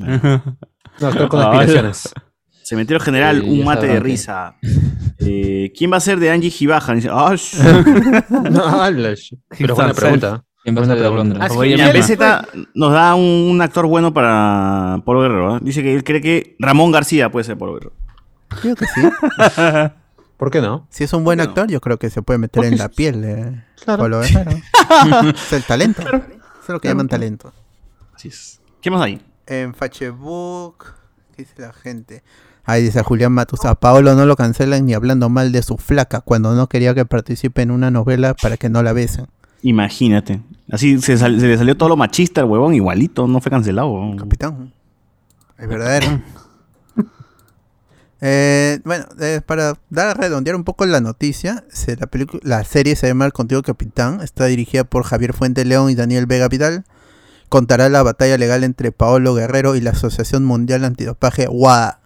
No, 0.98 1.08
estoy 1.10 1.28
con 1.28 1.40
Ah, 1.42 1.50
aspiraciones. 1.50 2.08
Cementerio 2.62 2.98
General, 3.00 3.42
Sí, 3.42 3.48
un 3.60 3.64
mate 3.66 3.86
de 3.86 4.00
risa. 4.00 4.56
Eh, 5.18 5.72
¿Quién 5.76 5.92
va 5.92 5.98
a 5.98 6.00
ser 6.00 6.18
de 6.18 6.30
Angie 6.30 6.50
Gibaja? 6.50 6.94
Dice, 6.94 7.10
ah, 7.12 7.32
sh- 7.32 8.24
No. 8.50 8.82
Pero 9.58 9.74
buena 9.74 9.92
pregunta. 9.92 10.42
¿Quién 10.64 10.76
va 10.76 10.80
a 10.82 10.84
ser 10.86 10.98
de? 10.98 11.06
Ah. 11.38 11.92
BZ 11.92 12.66
nos 12.74 12.92
da 12.92 13.14
un, 13.14 13.22
un 13.50 13.60
actor 13.62 13.86
bueno 13.86 14.12
para 14.12 15.00
Polo 15.04 15.20
Guerrero. 15.20 15.56
¿eh? 15.56 15.60
Dice 15.62 15.82
que 15.82 15.94
él 15.94 16.02
cree 16.02 16.20
que 16.20 16.56
Ramón 16.58 16.90
García 16.90 17.30
puede 17.30 17.44
ser 17.44 17.56
Polo 17.58 17.74
Guerrero. 17.74 17.92
Creo 18.60 18.76
que 18.76 18.86
sí. 18.86 19.00
¿Por 20.36 20.50
qué 20.50 20.60
no? 20.60 20.86
Si 20.90 21.04
es 21.04 21.12
un 21.12 21.24
buen 21.24 21.40
actor, 21.40 21.66
yo 21.68 21.80
creo 21.80 21.98
que 21.98 22.10
se 22.10 22.20
puede 22.22 22.38
meter 22.38 22.64
en 22.64 22.76
la 22.78 22.88
piel 22.90 23.22
de 23.22 23.62
Claro. 23.82 24.22
Es 24.22 25.52
el 25.52 25.62
talento. 25.64 26.02
Eso 26.02 26.16
es 26.62 26.68
lo 26.68 26.80
que 26.80 26.88
llaman 26.88 27.08
talento. 27.08 27.52
Así 28.14 28.28
es. 28.28 28.60
¿Qué 28.82 28.90
más 28.90 29.00
hay? 29.02 29.20
En 29.46 29.74
Facebook, 29.74 30.84
¿qué 31.34 31.42
dice 31.44 31.54
la 31.58 31.72
gente? 31.72 32.22
Ahí 32.64 32.82
dice 32.82 33.02
Julián 33.02 33.32
Matus, 33.32 33.64
a 33.64 33.76
Paolo 33.76 34.14
no 34.14 34.26
lo 34.26 34.34
cancelan 34.36 34.84
ni 34.86 34.92
hablando 34.94 35.28
mal 35.28 35.52
de 35.52 35.62
su 35.62 35.76
flaca 35.78 36.20
cuando 36.20 36.54
no 36.54 36.66
quería 36.68 36.94
que 36.94 37.04
participe 37.06 37.62
en 37.62 37.70
una 37.70 37.90
novela 37.92 38.34
para 38.34 38.56
que 38.56 38.68
no 38.68 38.82
la 38.82 38.92
besen. 38.92 39.28
Imagínate. 39.62 40.42
Así 40.70 41.00
se, 41.00 41.16
sal- 41.16 41.40
se 41.40 41.46
le 41.46 41.56
salió 41.56 41.76
todo 41.76 41.88
lo 41.88 41.96
machista 41.96 42.40
al 42.40 42.48
huevón, 42.48 42.74
igualito, 42.74 43.26
no 43.28 43.40
fue 43.40 43.50
cancelado. 43.50 43.88
huevón. 43.88 44.16
Capitán. 44.18 44.72
Es 45.58 45.68
verdadero. 45.68 46.20
Eh, 48.22 48.80
bueno, 48.84 49.04
eh, 49.20 49.40
para 49.44 49.74
dar 49.90 50.08
a 50.08 50.14
redondear 50.14 50.56
un 50.56 50.64
poco 50.64 50.86
la 50.86 51.00
noticia, 51.00 51.64
se- 51.70 51.96
la, 51.96 52.08
la 52.42 52.64
serie 52.64 52.96
se 52.96 53.06
llama 53.08 53.26
El 53.26 53.32
Contigo 53.32 53.62
Capitán, 53.62 54.20
está 54.22 54.46
dirigida 54.46 54.84
por 54.84 55.04
Javier 55.04 55.34
Fuente 55.34 55.64
León 55.64 55.90
y 55.90 55.94
Daniel 55.94 56.26
Vega 56.26 56.48
Vidal. 56.48 56.84
Contará 57.48 57.88
la 57.88 58.02
batalla 58.02 58.38
legal 58.38 58.64
entre 58.64 58.90
Paolo 58.90 59.34
Guerrero 59.34 59.76
y 59.76 59.80
la 59.80 59.90
Asociación 59.90 60.44
Mundial 60.44 60.84
Antidopaje 60.84 61.46
WADA. 61.48 62.00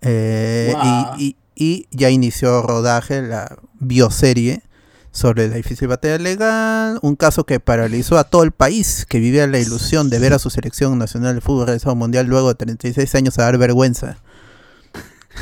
Eh, 0.00 0.74
y, 1.18 1.24
y- 1.24 1.36
y 1.60 1.86
ya 1.90 2.08
inició 2.10 2.62
rodaje 2.62 3.20
la 3.20 3.56
bioserie 3.80 4.62
sobre 5.10 5.48
la 5.48 5.56
difícil 5.56 5.88
batalla 5.88 6.18
legal, 6.18 7.00
un 7.02 7.16
caso 7.16 7.44
que 7.44 7.58
paralizó 7.58 8.16
a 8.16 8.22
todo 8.24 8.44
el 8.44 8.52
país 8.52 9.04
que 9.08 9.18
vivía 9.18 9.46
la 9.48 9.58
ilusión 9.58 10.08
de 10.10 10.20
ver 10.20 10.34
a 10.34 10.38
su 10.38 10.50
selección 10.50 10.96
nacional 10.98 11.34
de 11.34 11.40
fútbol 11.40 11.66
realizado 11.66 11.96
mundial 11.96 12.26
luego 12.26 12.48
de 12.48 12.54
36 12.54 13.12
años 13.16 13.38
a 13.38 13.42
dar 13.42 13.58
vergüenza. 13.58 14.18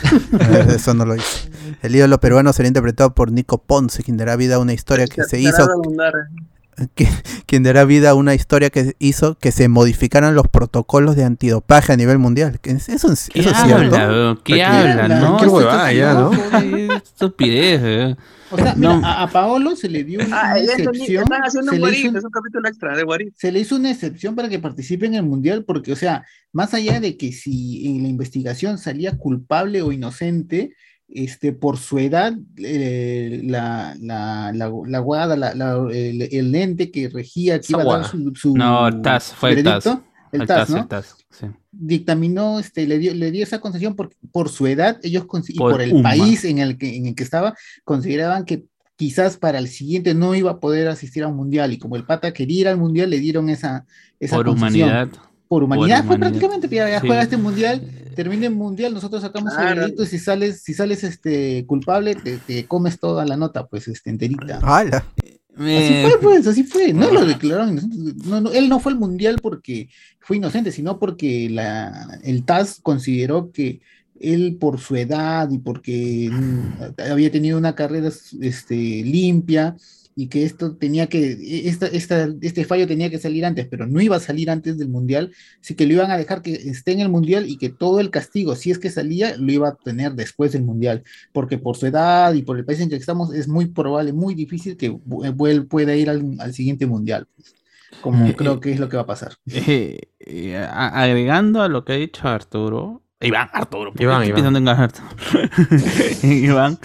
Eso 0.75 0.95
no 0.95 1.05
lo 1.05 1.15
dice. 1.15 1.51
El 1.83 1.95
ídolo 1.95 2.19
peruano 2.21 2.53
será 2.53 2.69
interpretado 2.69 3.15
por 3.15 3.33
Nico 3.33 3.59
Ponce, 3.59 4.03
quien 4.03 4.17
dará 4.17 4.37
vida 4.37 4.57
a 4.57 4.59
una 4.59 4.73
historia 4.73 5.07
que 5.07 5.25
se 5.25 5.41
hizo, 5.41 5.67
que- 6.95 7.09
quien 7.47 7.63
dará 7.63 7.85
vida 7.85 8.11
a 8.11 8.15
una 8.15 8.35
historia 8.35 8.71
que 8.71 8.95
hizo 8.99 9.37
que 9.39 9.53
se 9.53 9.69
modificaran 9.69 10.35
los 10.35 10.49
protocolos 10.49 11.17
de 11.17 11.25
antidopaje 11.25 11.93
a 11.93 11.97
nivel 11.97 12.19
mundial. 12.19 12.59
Eso, 12.65 13.13
es- 13.13 13.29
¿Qué 13.33 13.41
eso 13.41 13.51
es 13.51 13.57
habla, 13.57 13.79
cierto. 13.79 14.43
¿Qué 14.45 14.55
¿Qué 14.55 14.63
habla, 14.65 15.09
no? 15.09 15.37
Qué 15.39 15.47
huevada 15.47 15.93
ya, 15.93 16.15
¿no? 16.15 16.31
Qué 16.31 16.89
estupidez, 16.95 17.83
weón. 17.83 18.19
O 18.49 18.57
sea, 18.57 18.75
mira, 18.77 18.95
No. 18.97 19.05
a, 19.05 19.23
a 19.25 19.27
Paolo 19.31 19.75
se 19.75 19.89
le 19.89 20.05
dio 20.05 20.21
una, 20.25 20.53
Ah, 20.53 20.59
excepción. 20.61 21.25
Están 21.25 21.43
haciendo 21.43 21.73
se 21.73 21.79
un 21.79 21.83
un- 21.83 22.17
es 22.17 22.25
un 22.25 22.31
capítulo 22.31 22.69
extra 22.69 22.97
de 22.97 23.03
If. 23.03 23.35
se 23.37 23.51
le 23.51 23.59
hizo 23.59 23.75
una 23.75 23.91
excepción 23.91 24.37
para 24.37 24.49
que 24.49 24.61
participe 24.61 25.05
en 25.07 25.15
el 25.15 25.25
mundial, 25.25 25.65
porque, 25.65 25.91
o 25.93 25.97
sea, 25.97 26.25
más 26.53 26.73
allá 26.73 27.01
de 27.01 27.17
que 27.17 27.33
si 27.33 27.89
en 27.89 28.03
la 28.05 28.09
investigación 28.09 28.79
salía 28.79 29.19
culpable 29.19 29.83
o 29.83 29.91
inocente, 29.91 30.75
este, 31.09 31.53
por 31.53 31.77
su 31.79 31.99
edad, 31.99 32.35
eh, 32.59 33.41
la, 33.45 33.97
la, 34.01 34.53
la, 34.53 34.73
la 34.87 34.99
guada, 34.99 35.37
la- 35.37 35.87
el, 35.93 36.23
el 36.23 36.55
ente 36.55 36.91
que 36.91 37.09
regía, 37.09 37.61
que 37.61 37.67
iba 37.73 37.83
a 37.83 37.99
dar 37.99 38.09
su, 38.09 38.33
su 38.35 38.57
No, 38.57 38.89
el 38.89 39.03
TAS, 39.03 39.33
fue 39.35 39.51
el 39.51 39.57
veredicto, 39.57 40.03
el 40.33 40.47
TAS, 40.47 40.71
¿no? 40.71 40.79
el 40.79 40.87
TAS, 40.89 41.17
sí. 41.31 41.47
dictaminó, 41.71 42.59
este, 42.59 42.87
le 42.87 42.99
dio, 42.99 43.15
le 43.15 43.31
dio 43.31 43.43
esa 43.45 43.61
concesión 43.61 43.95
por, 43.95 44.11
por 44.33 44.49
su 44.49 44.67
edad, 44.67 44.99
ellos 45.03 45.25
y 45.49 45.55
Por 45.57 45.73
por 45.73 45.83
el 45.83 45.93
Uma. 45.93 46.11
país 46.11 46.45
en 46.45 46.59
el 46.59 46.77
que, 46.77 46.97
en 46.97 47.07
el 47.07 47.15
que 47.15 47.23
estaba, 47.23 47.55
consideraban 47.85 48.45
que 48.45 48.65
quizás 48.97 49.37
para 49.37 49.59
el 49.59 49.69
siguiente 49.69 50.15
no 50.15 50.35
iba 50.35 50.51
a 50.53 50.59
poder 50.59 50.89
asistir 50.89 51.23
a 51.23 51.29
un 51.29 51.37
mundial, 51.37 51.73
y 51.73 51.79
como 51.79 51.97
el 51.97 52.05
pata 52.05 52.33
quería 52.33 52.61
ir 52.63 52.69
al 52.69 52.79
mundial, 52.79 53.11
le 53.11 53.21
dieron 53.21 53.49
esa, 53.51 53.87
esa 54.19 54.37
Por 54.37 54.47
concesión. 54.47 54.89
humanidad. 54.89 55.09
Por 55.49 55.63
humanidad, 55.65 55.99
Por 55.99 56.07
fue 56.07 56.17
humanidad. 56.17 56.41
prácticamente, 56.41 56.69
ya, 56.75 56.89
ya 56.91 57.01
Sí. 57.01 57.07
juega 57.07 57.23
este 57.23 57.37
mundial, 57.37 57.81
termina 58.15 58.47
el 58.47 58.55
mundial, 58.55 58.93
nosotros 58.95 59.23
sacamos 59.23 59.53
el 59.53 59.59
Claro. 59.59 59.77
veredicto, 59.77 60.03
y 60.03 60.07
si 60.07 60.19
sales, 60.19 60.63
si 60.63 60.75
sales 60.75 61.05
este 61.05 61.65
culpable, 61.67 62.15
te, 62.17 62.39
te 62.39 62.67
comes 62.67 62.99
toda 62.99 63.25
la 63.25 63.37
nota, 63.37 63.67
pues 63.67 63.87
este, 63.89 64.11
enterita. 64.11 64.59
¡Hala! 64.63 65.05
Así 65.59 65.65
Eh, 65.69 66.03
fue, 66.03 66.21
pues, 66.21 66.47
así 66.47 66.65
fue. 66.65 66.93
No 66.93 67.11
lo 67.11 67.25
declararon 67.25 67.73
inocente. 67.73 67.97
No, 68.27 68.41
no, 68.43 68.53
él 68.53 68.69
no 68.69 68.79
fue 68.79 68.93
al 68.93 68.99
mundial 68.99 69.37
porque 69.41 69.89
fue 70.21 70.37
inocente, 70.37 70.71
sino 70.71 70.99
porque 70.99 71.49
la, 71.49 72.19
el 72.25 72.45
TAS 72.45 72.79
consideró 72.83 73.51
que 73.53 73.81
él, 74.21 74.57
por 74.61 74.79
su 74.81 74.97
edad 74.97 75.49
y 75.51 75.59
porque 75.59 76.29
mm, 76.33 77.11
había 77.11 77.31
tenido 77.31 77.57
una 77.57 77.75
carrera 77.75 78.11
este, 78.41 78.75
limpia 79.03 79.77
y 80.19 80.29
que 80.29 80.45
esto 80.45 80.75
tenía 80.77 81.09
que, 81.09 81.37
esta, 81.69 81.87
esta, 81.89 82.27
este 82.41 82.65
fallo 82.65 82.87
tenía 82.87 83.11
que 83.11 83.19
salir 83.19 83.45
antes, 83.45 83.69
pero 83.69 83.87
no 83.87 84.01
iba 84.01 84.17
a 84.17 84.21
salir 84.21 84.49
antes 84.51 84.79
del 84.79 84.89
mundial, 84.89 85.31
así 85.61 85.75
que 85.75 85.87
lo 85.87 85.93
iban 85.93 86.11
a 86.11 86.17
dejar 86.17 86.41
que 86.43 86.55
esté 86.55 86.93
en 86.93 87.01
el 87.01 87.11
mundial 87.11 87.49
y 87.49 87.59
que 87.59 87.69
todo 87.69 88.01
el 88.01 88.11
castigo, 88.11 88.57
si 88.57 88.71
es 88.71 88.79
que 88.79 88.91
salía, 88.91 89.37
lo 89.37 89.53
iba 89.53 89.69
a 89.69 89.77
tener 89.77 90.15
después 90.15 90.53
del 90.53 90.65
mundial 90.65 91.05
porque 91.33 91.59
por 91.59 91.77
su 91.77 91.87
edad 91.87 92.33
y 92.33 92.43
por 92.43 92.57
el 92.59 92.65
país 92.65 92.81
en 92.81 92.89
que 92.89 92.97
estamos 92.97 93.35
es 93.35 93.47
muy 93.47 93.67
probable, 93.67 94.15
muy 94.15 94.35
difícil 94.35 94.77
que 94.79 94.91
vuel- 94.91 95.69
pueda 95.69 95.95
ir 95.95 96.09
al, 96.09 96.25
al 96.39 96.55
siguiente 96.55 96.87
mundial. 96.87 97.27
pues. 97.37 97.55
como 98.01 98.35
creo 98.35 98.59
que 98.61 98.73
es 98.73 98.81
lo 98.81 98.89
que 98.89 98.97
va 98.97 99.03
a 99.03 99.07
pasar. 99.07 99.35
agregando 100.73 101.63
a 101.63 101.69
lo 101.69 101.85
que 101.85 101.93
ha 101.93 101.97
dicho 101.97 102.27
Arturo, 102.29 103.03
Iván, 103.21 103.49
Arturo. 103.53 103.93
Iván, 103.99 104.25
Iván. 104.25 104.57
En 104.57 104.69
Arturo. 104.69 105.09
Iván, 106.23 106.79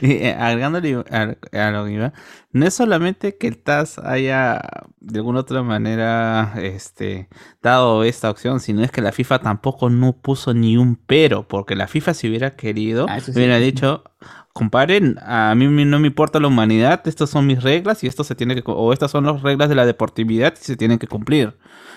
eh, 0.00 0.36
agregándole 0.36 1.04
a, 1.10 1.70
lo 1.70 1.84
que 1.84 1.92
Iván, 1.92 2.12
no 2.50 2.66
es 2.66 2.74
solamente 2.74 3.38
que 3.38 3.46
el 3.46 3.58
TAS 3.58 4.00
haya 4.00 4.60
de 4.98 5.20
alguna 5.20 5.40
otra 5.40 5.62
manera 5.62 6.54
este, 6.56 7.28
dado 7.62 8.02
esta 8.02 8.30
opción, 8.30 8.58
sino 8.58 8.82
es 8.82 8.90
que 8.90 9.00
la 9.00 9.12
FIFA 9.12 9.38
tampoco 9.38 9.90
no 9.90 10.20
puso 10.20 10.54
ni 10.54 10.76
un 10.76 10.96
pero, 10.96 11.46
porque 11.46 11.76
la 11.76 11.86
FIFA 11.86 12.14
si 12.14 12.28
hubiera 12.28 12.56
querido, 12.56 13.06
ah, 13.08 13.18
hubiera 13.28 13.58
dicho, 13.58 14.02
comparen, 14.52 15.16
a 15.22 15.54
mí 15.54 15.66
no 15.84 15.98
me 16.00 16.08
importa 16.08 16.40
la 16.40 16.48
humanidad, 16.48 17.00
estas 17.06 17.30
son 17.30 17.46
mis 17.46 17.62
reglas 17.62 18.02
y 18.02 18.06
esto 18.06 18.24
se 18.24 18.34
tiene 18.34 18.54
que, 18.54 18.62
o 18.66 18.92
estas 18.92 19.10
son 19.10 19.24
las 19.24 19.42
reglas 19.42 19.68
de 19.68 19.74
la 19.74 19.86
deportividad 19.86 20.54
y 20.60 20.64
se 20.64 20.76
tienen 20.76 20.98
que 20.98 21.06
cumplir. 21.06 21.54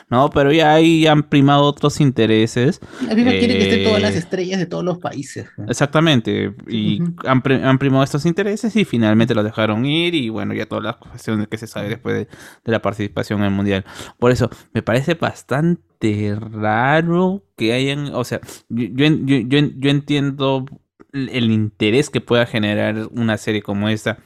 ¿no? 0.10 0.30
Pero 0.30 0.52
ya 0.52 0.74
ahí 0.74 1.08
han 1.08 1.24
primado 1.24 1.64
otros 1.64 2.00
intereses. 2.02 2.80
La 3.08 3.16
FIFA 3.16 3.30
quiere 3.32 3.58
que 3.58 3.64
estén 3.64 3.84
todas 3.84 4.02
las 4.02 4.16
eh, 4.16 4.20
estrellas 4.20 4.60
de 4.60 4.66
todos 4.66 4.84
los 4.84 5.00
países. 5.00 5.48
Exactamente, 5.68 6.54
y 6.68 7.02
han, 7.26 7.42
primado 7.42 8.04
estos 8.04 8.26
intereses 8.26 8.76
y 8.76 8.86
finalmente 8.86 9.34
los 9.34 9.44
dejaron 9.44 9.86
ir 9.86 10.16
y 10.16 10.30
bueno, 10.30 10.54
ya 10.54 10.66
todas 10.66 10.84
las 10.84 10.98
cuestiones 10.98 11.48
que 11.48 11.58
se 11.58 11.68
sabe 11.68 11.90
después 11.90 12.16
de, 12.16 12.28
la 12.66 12.82
participación 12.82 13.40
en 13.40 13.46
el 13.46 13.52
Mundial. 13.52 13.86
Por 14.20 14.32
eso, 14.32 14.50
me 14.74 14.82
parece 14.82 15.16
bastante 15.16 16.36
raro 16.40 17.44
que 17.56 17.74
hayan, 17.74 18.14
o 18.14 18.24
sea, 18.24 18.40
yo, 18.70 18.88
yo, 18.94 19.08
yo, 19.48 19.60
yo 19.78 19.90
entiendo 19.90 20.66
el 21.14 21.52
interés 21.52 22.10
que 22.10 22.22
pueda 22.22 22.46
generar 22.46 23.08
una 23.12 23.38
serie 23.38 23.62
como 23.62 23.88
esta. 23.88 24.18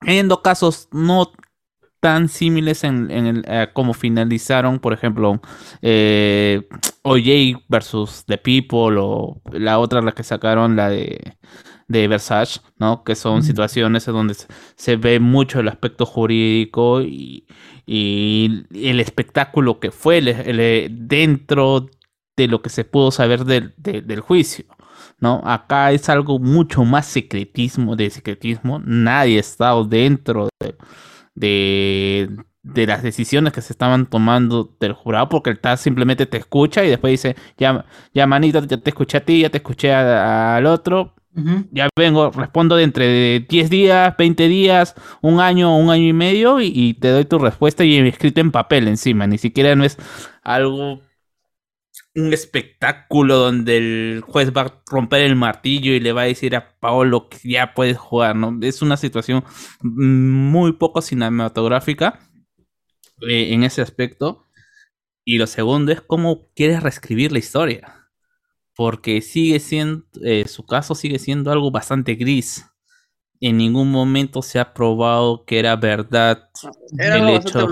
Habiendo 0.00 0.42
casos 0.42 0.88
no 0.92 1.32
tan 2.00 2.28
similares 2.28 2.84
en, 2.84 3.10
el, 3.10 3.44
eh, 3.48 3.68
como 3.72 3.94
finalizaron, 3.94 4.78
por 4.78 4.92
ejemplo, 4.92 5.40
eh, 5.82 6.68
OJ 7.02 7.64
versus 7.68 8.24
The 8.26 8.38
People 8.38 8.98
o 9.00 9.40
la 9.52 9.78
otra, 9.78 10.02
la 10.02 10.12
que 10.12 10.22
sacaron, 10.22 10.76
la 10.76 10.90
de, 10.90 11.36
de 11.88 12.08
Versace, 12.08 12.60
¿no? 12.78 13.02
Que 13.04 13.14
son 13.14 13.42
situaciones 13.42 14.06
en 14.08 14.14
donde 14.14 14.34
se, 14.76 14.96
ve 14.96 15.20
mucho 15.20 15.60
el 15.60 15.68
aspecto 15.68 16.04
jurídico 16.06 17.00
y, 17.02 17.46
el 17.86 19.00
espectáculo 19.00 19.78
que 19.78 19.92
fue 19.92 20.20
dentro 20.90 21.86
de 22.36 22.48
lo 22.48 22.60
que 22.60 22.68
se 22.68 22.84
pudo 22.84 23.10
saber 23.12 23.44
del, 23.44 23.74
del 23.76 24.20
juicio. 24.20 24.66
¿No? 25.20 25.42
Acá 25.44 25.92
es 25.92 26.08
algo 26.08 26.38
mucho 26.38 26.84
más 26.84 27.06
secretismo 27.06 27.96
de 27.96 28.10
secretismo. 28.10 28.80
Nadie 28.84 29.38
ha 29.38 29.40
estado 29.40 29.84
dentro 29.84 30.48
de, 30.60 32.28
de, 32.62 32.86
las 32.86 33.02
decisiones 33.02 33.52
que 33.52 33.62
se 33.62 33.72
estaban 33.72 34.06
tomando 34.06 34.74
del 34.80 34.92
jurado, 34.92 35.28
porque 35.28 35.50
el 35.50 35.60
TAS 35.60 35.80
simplemente 35.80 36.26
te 36.26 36.38
escucha 36.38 36.84
y 36.84 36.88
después 36.88 37.12
dice, 37.12 37.36
ya, 37.56 37.84
ya 38.14 38.26
manito, 38.26 38.62
ya 38.64 38.78
te 38.78 38.90
escuché 38.90 39.18
a 39.18 39.24
ti, 39.24 39.42
ya 39.42 39.50
te 39.50 39.58
escuché 39.58 39.94
al 39.94 40.66
otro, 40.66 41.14
ya 41.70 41.88
vengo, 41.94 42.30
respondo 42.30 42.76
de 42.76 42.84
entre 42.84 43.40
10 43.40 43.68
días, 43.68 44.16
20 44.16 44.48
días, 44.48 44.94
un 45.20 45.40
año, 45.40 45.76
un 45.76 45.90
año 45.90 46.06
y 46.06 46.14
medio 46.14 46.60
y, 46.60 46.72
y 46.74 46.94
te 46.94 47.08
doy 47.08 47.26
tu 47.26 47.38
respuesta 47.38 47.84
y 47.84 47.98
escrito 47.98 48.40
en 48.40 48.50
papel 48.50 48.88
encima, 48.88 49.26
ni 49.26 49.36
siquiera 49.36 49.74
no 49.76 49.84
es 49.84 49.98
algo 50.42 51.02
un 52.16 52.32
espectáculo 52.32 53.36
donde 53.36 53.76
el 53.76 54.20
juez 54.22 54.50
va 54.56 54.62
a 54.62 54.82
romper 54.90 55.22
el 55.22 55.36
martillo 55.36 55.92
y 55.92 56.00
le 56.00 56.12
va 56.12 56.22
a 56.22 56.26
decir 56.26 56.56
a 56.56 56.78
Paolo 56.80 57.28
que 57.28 57.38
ya 57.44 57.74
puedes 57.74 57.98
jugar, 57.98 58.34
¿no? 58.34 58.58
Es 58.62 58.80
una 58.80 58.96
situación 58.96 59.44
muy 59.82 60.72
poco 60.72 61.02
cinematográfica 61.02 62.18
eh, 63.20 63.52
en 63.52 63.64
ese 63.64 63.82
aspecto. 63.82 64.46
Y 65.24 65.38
lo 65.38 65.46
segundo 65.46 65.92
es 65.92 66.00
cómo 66.00 66.48
quieres 66.54 66.82
reescribir 66.82 67.32
la 67.32 67.38
historia. 67.38 68.08
Porque 68.74 69.20
sigue 69.20 69.60
siendo, 69.60 70.04
eh, 70.22 70.46
su 70.48 70.64
caso 70.64 70.94
sigue 70.94 71.18
siendo 71.18 71.50
algo 71.50 71.70
bastante 71.70 72.14
gris. 72.14 72.64
En 73.40 73.58
ningún 73.58 73.90
momento 73.90 74.40
se 74.40 74.58
ha 74.58 74.72
probado 74.72 75.44
que 75.44 75.58
era 75.58 75.76
verdad 75.76 76.48
el 76.98 77.28
hecho. 77.28 77.68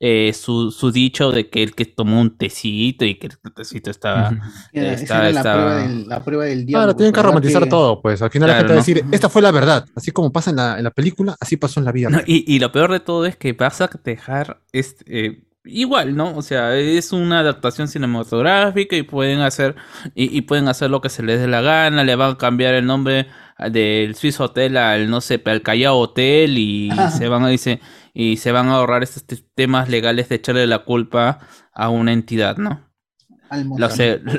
Eh, 0.00 0.32
su, 0.32 0.70
su, 0.70 0.92
dicho 0.92 1.32
de 1.32 1.50
que 1.50 1.60
el 1.60 1.74
que 1.74 1.84
tomó 1.84 2.20
un 2.20 2.36
tecito 2.36 3.04
y 3.04 3.16
que 3.16 3.26
el 3.26 3.52
tecito 3.52 3.90
estaba. 3.90 4.30
estaba, 4.72 5.28
la, 5.30 5.42
Prueba 5.42 5.74
del, 5.76 6.08
la, 6.08 6.24
Prueba 6.24 6.44
del, 6.44 6.66
diablo. 6.66 6.84
Claro, 6.84 6.96
tienen 6.96 7.12
que 7.12 7.22
romantizar 7.22 7.68
todo, 7.68 8.00
pues. 8.00 8.22
Al 8.22 8.30
final 8.30 8.48
la 8.48 8.54
gente 8.58 8.68
va 8.68 8.74
a 8.74 8.76
decir, 8.76 9.04
esta 9.10 9.28
fue 9.28 9.42
la 9.42 9.50
verdad. 9.50 9.86
Así 9.96 10.12
como 10.12 10.30
pasa 10.30 10.50
en 10.50 10.56
la, 10.56 10.78
en 10.78 10.84
la 10.84 10.92
película, 10.92 11.34
así 11.40 11.56
pasó 11.56 11.80
en 11.80 11.84
la 11.84 11.90
vida. 11.90 12.22
y, 12.26 12.54
y, 12.54 12.60
lo 12.60 12.70
peor 12.70 12.92
de 12.92 13.00
todo 13.00 13.26
es 13.26 13.36
que 13.36 13.54
vas 13.54 13.80
a 13.80 13.90
dejar 14.04 14.60
este. 14.72 15.04
Eh, 15.08 15.44
igual, 15.64 16.14
¿no? 16.14 16.36
O 16.36 16.42
sea, 16.42 16.76
es 16.76 17.12
una 17.12 17.40
adaptación 17.40 17.88
cinematográfica 17.88 18.94
y 18.94 19.02
pueden 19.02 19.40
hacer 19.40 19.74
y, 20.14 20.36
y, 20.36 20.42
pueden 20.42 20.68
hacer 20.68 20.90
lo 20.90 21.00
que 21.00 21.08
se 21.08 21.24
les 21.24 21.40
dé 21.40 21.48
la 21.48 21.60
gana, 21.60 22.04
le 22.04 22.14
van 22.14 22.32
a 22.34 22.38
cambiar 22.38 22.74
el 22.74 22.86
nombre 22.86 23.26
del 23.58 24.14
Swiss 24.14 24.38
Hotel 24.40 24.76
al 24.76 25.10
no 25.10 25.20
sé, 25.20 25.42
al 25.44 25.62
Callao 25.62 25.98
Hotel 25.98 26.56
y 26.56 26.90
se 27.18 27.28
van 27.28 27.44
a 27.44 27.48
decir 27.48 27.80
y 28.18 28.38
se 28.38 28.50
van 28.50 28.66
a 28.66 28.72
ahorrar 28.72 29.04
estos 29.04 29.44
temas 29.54 29.88
legales 29.88 30.28
de 30.28 30.34
echarle 30.34 30.66
la 30.66 30.80
culpa 30.80 31.38
a 31.72 31.88
una 31.88 32.12
entidad, 32.12 32.56
¿no? 32.56 32.84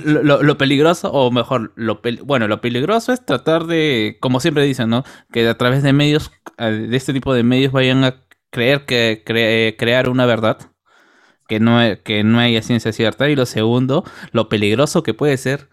Lo, 0.03 0.43
lo, 0.43 0.57
peligroso, 0.57 1.09
o 1.13 1.31
mejor, 1.31 1.71
lo 1.77 2.01
bueno, 2.25 2.49
lo 2.49 2.59
peligroso 2.59 3.13
es 3.13 3.25
tratar 3.25 3.67
de, 3.67 4.17
como 4.19 4.41
siempre 4.41 4.65
dicen, 4.65 4.89
¿no? 4.89 5.05
Que 5.31 5.47
a 5.47 5.57
través 5.57 5.81
de 5.81 5.93
medios, 5.93 6.29
de 6.57 6.93
este 6.95 7.13
tipo 7.13 7.33
de 7.33 7.43
medios 7.43 7.71
vayan 7.71 8.03
a 8.03 8.25
creer 8.49 8.83
que 8.83 9.23
crear 9.79 10.09
una 10.09 10.25
verdad, 10.25 10.57
que 11.47 11.61
no, 11.61 11.79
que 12.03 12.25
no 12.25 12.37
haya 12.39 12.61
ciencia 12.61 12.91
cierta. 12.91 13.29
Y 13.29 13.37
lo 13.37 13.45
segundo, 13.45 14.03
lo 14.33 14.49
peligroso 14.49 15.03
que 15.03 15.13
puede 15.13 15.37
ser 15.37 15.69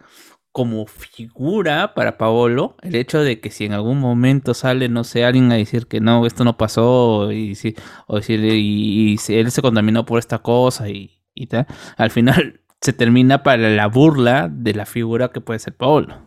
como 0.57 0.87
figura 0.87 1.93
para 1.93 2.17
Paolo 2.17 2.77
el 2.81 2.95
hecho 2.95 3.19
de 3.19 3.39
que 3.39 3.51
si 3.51 3.65
en 3.65 3.73
algún 3.73 3.99
momento 3.99 4.55
sale, 4.55 4.89
no 4.89 5.03
sé, 5.03 5.23
alguien 5.23 5.51
a 5.51 5.55
decir 5.55 5.85
que 5.85 6.01
no, 6.01 6.25
esto 6.25 6.43
no 6.43 6.57
pasó, 6.57 7.31
y, 7.31 7.53
si, 7.53 7.75
o 8.07 8.15
decir, 8.15 8.43
y, 8.43 9.17
él 9.27 9.51
se 9.51 9.61
contaminó 9.61 10.03
por 10.07 10.17
esta 10.17 10.39
cosa 10.39 10.89
y, 10.89 11.21
y 11.35 11.45
tal, 11.45 11.67
al 11.95 12.09
final 12.09 12.61
se 12.81 12.91
termina 12.91 13.43
para 13.43 13.69
la 13.69 13.85
burla 13.85 14.49
de 14.51 14.73
la 14.73 14.87
figura 14.87 15.29
que 15.29 15.41
puede 15.41 15.59
ser 15.59 15.75
Paolo, 15.75 16.25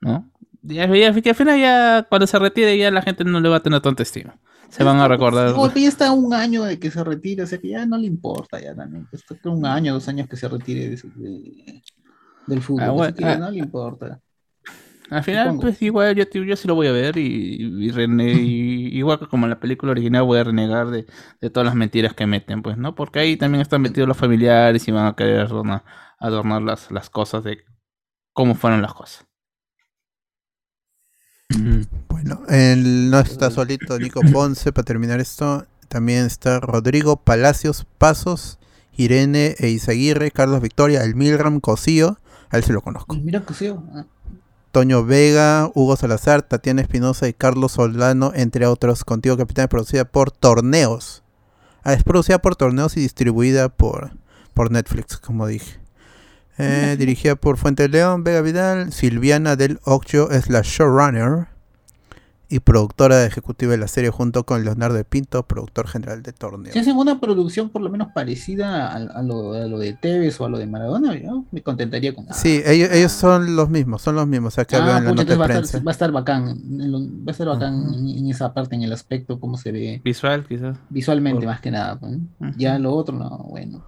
¿no? 0.00 0.32
Y 0.62 0.78
al 0.78 1.34
final 1.34 1.60
ya, 1.60 2.06
cuando 2.08 2.26
se 2.26 2.38
retire, 2.38 2.78
ya 2.78 2.90
la 2.90 3.02
gente 3.02 3.24
no 3.24 3.40
le 3.40 3.50
va 3.50 3.56
a 3.56 3.62
tener 3.62 3.82
tanta 3.82 4.02
estima. 4.02 4.38
Se 4.70 4.84
van 4.84 5.00
a 5.00 5.08
recordar. 5.08 5.54
ya 5.74 5.88
está 5.88 6.12
un 6.12 6.32
año 6.32 6.62
de 6.62 6.78
que 6.78 6.90
se 6.90 7.02
retire, 7.04 7.42
o 7.42 7.46
sea 7.46 7.58
que 7.58 7.68
ya 7.68 7.84
no 7.84 7.98
le 7.98 8.06
importa, 8.06 8.58
ya 8.58 8.74
también. 8.74 9.06
Está 9.12 9.50
un 9.50 9.66
año, 9.66 9.92
dos 9.92 10.08
años 10.08 10.28
que 10.28 10.36
se 10.36 10.48
retire 10.48 10.88
de, 10.88 11.82
del 12.50 12.60
fútbol. 12.60 13.14
Ah, 13.22 13.32
ah, 13.32 13.36
no 13.36 13.50
le 13.50 13.58
importa. 13.58 14.20
Al 15.10 15.24
final, 15.24 15.58
pues 15.60 15.82
igual 15.82 16.14
yo, 16.14 16.24
yo 16.24 16.56
sí 16.56 16.68
lo 16.68 16.76
voy 16.76 16.86
a 16.86 16.92
ver 16.92 17.16
y, 17.16 17.90
René, 17.90 18.30
igual 18.32 19.18
que 19.18 19.26
como 19.26 19.46
en 19.46 19.50
la 19.50 19.58
película 19.58 19.90
original 19.90 20.22
voy 20.22 20.38
a 20.38 20.44
renegar 20.44 20.88
de, 20.88 21.04
todas 21.50 21.66
las 21.66 21.74
mentiras 21.74 22.14
que 22.14 22.26
meten, 22.26 22.62
pues, 22.62 22.76
¿no? 22.76 22.94
Porque 22.94 23.18
ahí 23.18 23.36
también 23.36 23.60
están 23.60 23.82
metidos 23.82 24.06
los 24.06 24.16
familiares 24.16 24.86
y 24.86 24.92
van 24.92 25.06
a 25.06 25.16
querer 25.16 25.40
adornar, 25.40 25.84
adornar 26.18 26.62
las, 26.62 26.92
las 26.92 27.10
cosas 27.10 27.42
de 27.42 27.58
cómo 28.32 28.54
fueron 28.54 28.82
las 28.82 28.94
cosas. 28.94 29.26
Bueno, 32.08 32.42
él 32.48 33.10
no 33.10 33.18
está 33.18 33.50
solito 33.50 33.98
Nico 33.98 34.20
Ponce 34.32 34.72
para 34.72 34.84
terminar 34.84 35.18
esto. 35.18 35.66
También 35.88 36.26
está 36.26 36.60
Rodrigo 36.60 37.16
Palacios 37.16 37.84
Pasos, 37.98 38.60
Irene 38.96 39.56
Eizaguirre, 39.58 40.30
Carlos 40.30 40.62
Victoria, 40.62 41.02
El 41.02 41.16
Milram 41.16 41.58
Cosío, 41.58 42.20
a 42.50 42.56
él 42.56 42.64
se 42.64 42.72
lo 42.72 42.82
conozco. 42.82 43.16
Mira. 43.16 43.42
Ah. 43.94 44.04
Toño 44.72 45.04
Vega, 45.04 45.70
Hugo 45.74 45.96
Salazar, 45.96 46.42
Tatiana 46.42 46.82
Espinosa 46.82 47.28
y 47.28 47.32
Carlos 47.32 47.72
Soldano, 47.72 48.32
entre 48.34 48.66
otros. 48.66 49.04
Contigo 49.04 49.36
Capitán, 49.36 49.68
producida 49.68 50.04
por 50.04 50.30
Torneos. 50.30 51.22
Ah, 51.82 51.92
es 51.92 52.04
producida 52.04 52.40
por 52.40 52.56
Torneos 52.56 52.96
y 52.96 53.00
distribuida 53.00 53.68
por, 53.68 54.12
por 54.54 54.70
Netflix, 54.70 55.16
como 55.16 55.46
dije. 55.46 55.80
Eh, 56.58 56.96
dirigida 56.98 57.36
por 57.36 57.56
Fuente 57.56 57.88
León, 57.88 58.22
Vega 58.22 58.42
Vidal, 58.42 58.92
Silviana 58.92 59.56
del 59.56 59.80
Occhio 59.84 60.30
es 60.30 60.50
la 60.50 60.60
showrunner 60.62 61.49
y 62.50 62.58
productora 62.58 63.24
ejecutiva 63.24 63.70
de 63.70 63.78
la 63.78 63.86
serie 63.86 64.10
junto 64.10 64.44
con 64.44 64.64
Leonardo 64.64 65.02
Pinto, 65.04 65.44
productor 65.44 65.86
general 65.86 66.22
de 66.24 66.32
Torneo. 66.32 66.72
Si 66.72 66.80
hacen 66.80 66.96
una 66.96 67.20
producción 67.20 67.70
por 67.70 67.80
lo 67.80 67.90
menos 67.90 68.08
parecida 68.12 68.92
a, 68.92 69.22
lo, 69.22 69.52
de 69.52 69.92
Tevez 69.94 70.40
o 70.40 70.46
a 70.46 70.48
lo 70.48 70.58
de 70.58 70.66
Maradona, 70.66 71.14
yo 71.14 71.44
me 71.52 71.62
contentaría 71.62 72.12
con 72.12 72.26
Sí, 72.34 72.60
ellos, 72.66 73.12
son 73.12 73.54
los 73.54 73.70
mismos, 73.70 74.02
son 74.02 74.16
los 74.16 74.26
mismos, 74.26 74.58
o 74.58 74.60
ah, 74.60 74.66
en 74.68 74.84
la 74.84 75.00
nota 75.00 75.36
va, 75.36 75.46
A 75.46 75.58
estar, 75.60 75.86
va 75.86 75.90
a 75.90 75.92
estar 75.92 76.10
bacán, 76.10 76.60
va 77.24 77.28
a 77.28 77.30
estar 77.30 77.46
bacán 77.46 77.94
en, 77.94 78.28
esa 78.28 78.52
parte, 78.52 78.74
en 78.74 78.82
el 78.82 78.92
aspecto, 78.92 79.38
cómo 79.38 79.56
se 79.56 79.70
ve. 79.70 80.00
Visual, 80.04 80.44
quizás. 80.48 80.76
Visualmente, 80.88 81.46
más 81.46 81.60
que 81.60 81.70
nada. 81.70 82.00
Pues, 82.00 82.18
ya 82.56 82.80
lo 82.80 82.92
otro, 82.92 83.16
no, 83.16 83.46
bueno. 83.48 83.84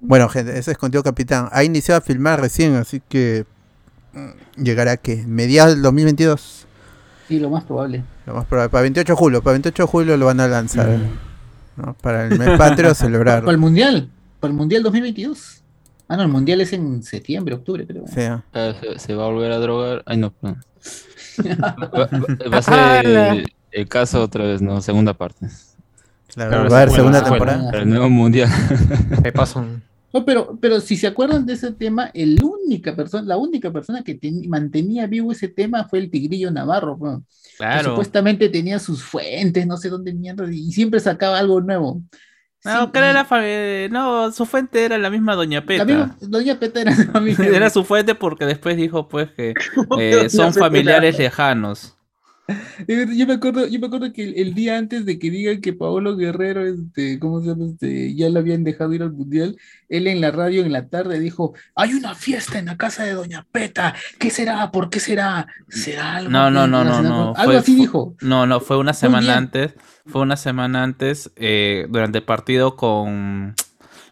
Bueno, 0.00 0.28
gente, 0.28 0.58
ese 0.58 0.72
es 0.72 0.76
Contigo 0.76 1.02
Capitán. 1.02 1.48
Ha 1.50 1.64
iniciado 1.64 1.98
a 1.98 2.02
filmar 2.02 2.40
recién, 2.40 2.74
así 2.74 3.00
que 3.08 3.46
llegará 4.56 4.96
que 4.96 5.24
mediados 5.26 5.74
del 5.74 5.82
2022. 5.82 6.66
Sí, 7.28 7.38
lo 7.38 7.50
más 7.50 7.64
probable. 7.64 8.04
Lo 8.26 8.34
más 8.34 8.44
probable. 8.46 8.70
Para 8.70 8.82
28 8.82 9.12
de 9.12 9.16
julio, 9.16 9.42
para 9.42 9.52
28 9.54 9.82
de 9.82 9.86
julio 9.88 10.16
lo 10.16 10.26
van 10.26 10.40
a 10.40 10.48
lanzar. 10.48 10.98
¿no? 11.76 11.94
Para 11.94 12.26
el 12.26 12.38
mes 12.38 12.58
patrio 12.58 12.94
celebrar. 12.94 13.40
Para 13.44 13.52
el 13.52 13.58
mundial, 13.58 14.08
para 14.40 14.50
el 14.50 14.56
mundial 14.56 14.82
2022. 14.82 15.62
Ah, 16.08 16.16
no, 16.16 16.22
el 16.24 16.28
mundial 16.28 16.60
es 16.60 16.72
en 16.74 17.02
septiembre, 17.02 17.54
octubre, 17.54 17.86
creo. 17.86 18.04
Sí. 18.06 18.20
Ah, 18.52 18.74
se, 18.78 18.98
se 18.98 19.14
va 19.14 19.24
a 19.24 19.28
volver 19.28 19.50
a 19.52 19.58
drogar. 19.58 20.02
Ay, 20.04 20.18
no. 20.18 20.34
no. 20.42 20.56
Va, 21.64 21.76
va- 21.80 22.08
va 22.52 22.58
a 22.58 22.62
ser 22.62 23.06
el, 23.06 23.52
el 23.70 23.88
caso 23.88 24.20
otra 24.22 24.44
vez, 24.44 24.60
¿no? 24.60 24.82
Segunda 24.82 25.14
parte. 25.14 25.48
Claro, 26.34 26.68
va 26.70 26.78
a 26.78 26.82
haber 26.82 26.90
segunda 26.94 27.24
temporada. 27.24 27.70
El 27.72 27.88
nuevo 27.88 28.10
mundial. 28.10 28.50
Me 29.22 29.32
paso 29.32 29.64
No, 30.12 30.24
pero, 30.24 30.58
pero 30.60 30.80
si 30.80 30.96
se 30.96 31.06
acuerdan 31.06 31.46
de 31.46 31.54
ese 31.54 31.72
tema, 31.72 32.10
el 32.12 32.38
única 32.42 32.94
persona, 32.94 33.22
la 33.26 33.36
única 33.38 33.70
persona 33.72 34.02
que 34.04 34.14
ten- 34.14 34.48
mantenía 34.48 35.06
vivo 35.06 35.32
ese 35.32 35.48
tema 35.48 35.84
fue 35.88 36.00
el 36.00 36.10
Tigrillo 36.10 36.50
Navarro. 36.50 36.98
Que 36.98 37.56
Claro. 37.58 37.90
supuestamente 37.90 38.48
tenía 38.48 38.78
sus 38.78 39.02
fuentes, 39.02 39.66
no 39.66 39.76
sé 39.76 39.88
dónde 39.88 40.12
mierda, 40.12 40.50
y 40.52 40.72
siempre 40.72 41.00
sacaba 41.00 41.38
algo 41.38 41.60
nuevo. 41.60 42.02
No, 42.64 42.92
que 42.92 42.98
era 43.00 43.26
no, 43.90 44.30
su 44.32 44.46
fuente 44.46 44.84
era 44.84 44.96
la 44.96 45.10
misma 45.10 45.34
Doña 45.34 45.64
Peta. 45.64 45.84
La 45.84 45.92
misma- 46.06 46.16
Doña 46.20 46.58
Peta 46.60 46.80
era 46.82 46.94
su. 46.94 47.02
Era 47.42 47.70
su 47.70 47.84
fuente 47.84 48.14
porque 48.14 48.46
después 48.46 48.76
dijo 48.76 49.08
pues 49.08 49.30
que 49.32 49.54
eh, 49.98 50.28
son 50.30 50.52
familiares 50.54 51.18
lejanos. 51.18 51.96
Yo 52.88 53.26
me 53.26 53.34
acuerdo, 53.34 53.66
yo 53.68 53.78
me 53.78 53.86
acuerdo 53.86 54.12
que 54.12 54.24
el, 54.24 54.34
el 54.36 54.54
día 54.54 54.76
antes 54.76 55.06
de 55.06 55.18
que 55.18 55.30
digan 55.30 55.60
que 55.60 55.72
Paolo 55.72 56.16
Guerrero, 56.16 56.66
este, 56.66 57.18
¿cómo 57.20 57.40
se 57.40 57.46
llama? 57.48 57.66
Este, 57.66 58.14
ya 58.14 58.28
lo 58.30 58.40
habían 58.40 58.64
dejado 58.64 58.92
ir 58.92 59.02
al 59.02 59.12
mundial, 59.12 59.56
él 59.88 60.06
en 60.08 60.20
la 60.20 60.32
radio 60.32 60.64
en 60.64 60.72
la 60.72 60.88
tarde 60.88 61.20
dijo, 61.20 61.54
hay 61.76 61.94
una 61.94 62.14
fiesta 62.16 62.58
en 62.58 62.66
la 62.66 62.76
casa 62.76 63.04
de 63.04 63.12
Doña 63.12 63.46
Peta, 63.52 63.94
¿qué 64.18 64.30
será? 64.30 64.70
¿Por 64.72 64.90
qué 64.90 64.98
será? 64.98 65.46
¿Será 65.68 66.16
algo? 66.16 66.30
No, 66.30 66.50
no, 66.50 66.66
no, 66.66 66.82
no, 66.84 67.00
no. 67.02 67.08
con-?" 67.32 67.40
Algo 67.40 67.52
fue- 67.52 67.56
así 67.58 67.74
dijo. 67.76 68.16
No, 68.20 68.44
no, 68.46 68.60
fue 68.60 68.76
una 68.76 68.92
semana 68.92 69.36
antes. 69.36 69.74
Fue 70.06 70.20
una 70.20 70.36
semana 70.36 70.82
antes, 70.82 71.30
eh, 71.36 71.86
durante 71.88 72.18
el 72.18 72.24
partido 72.24 72.74
con. 72.76 73.54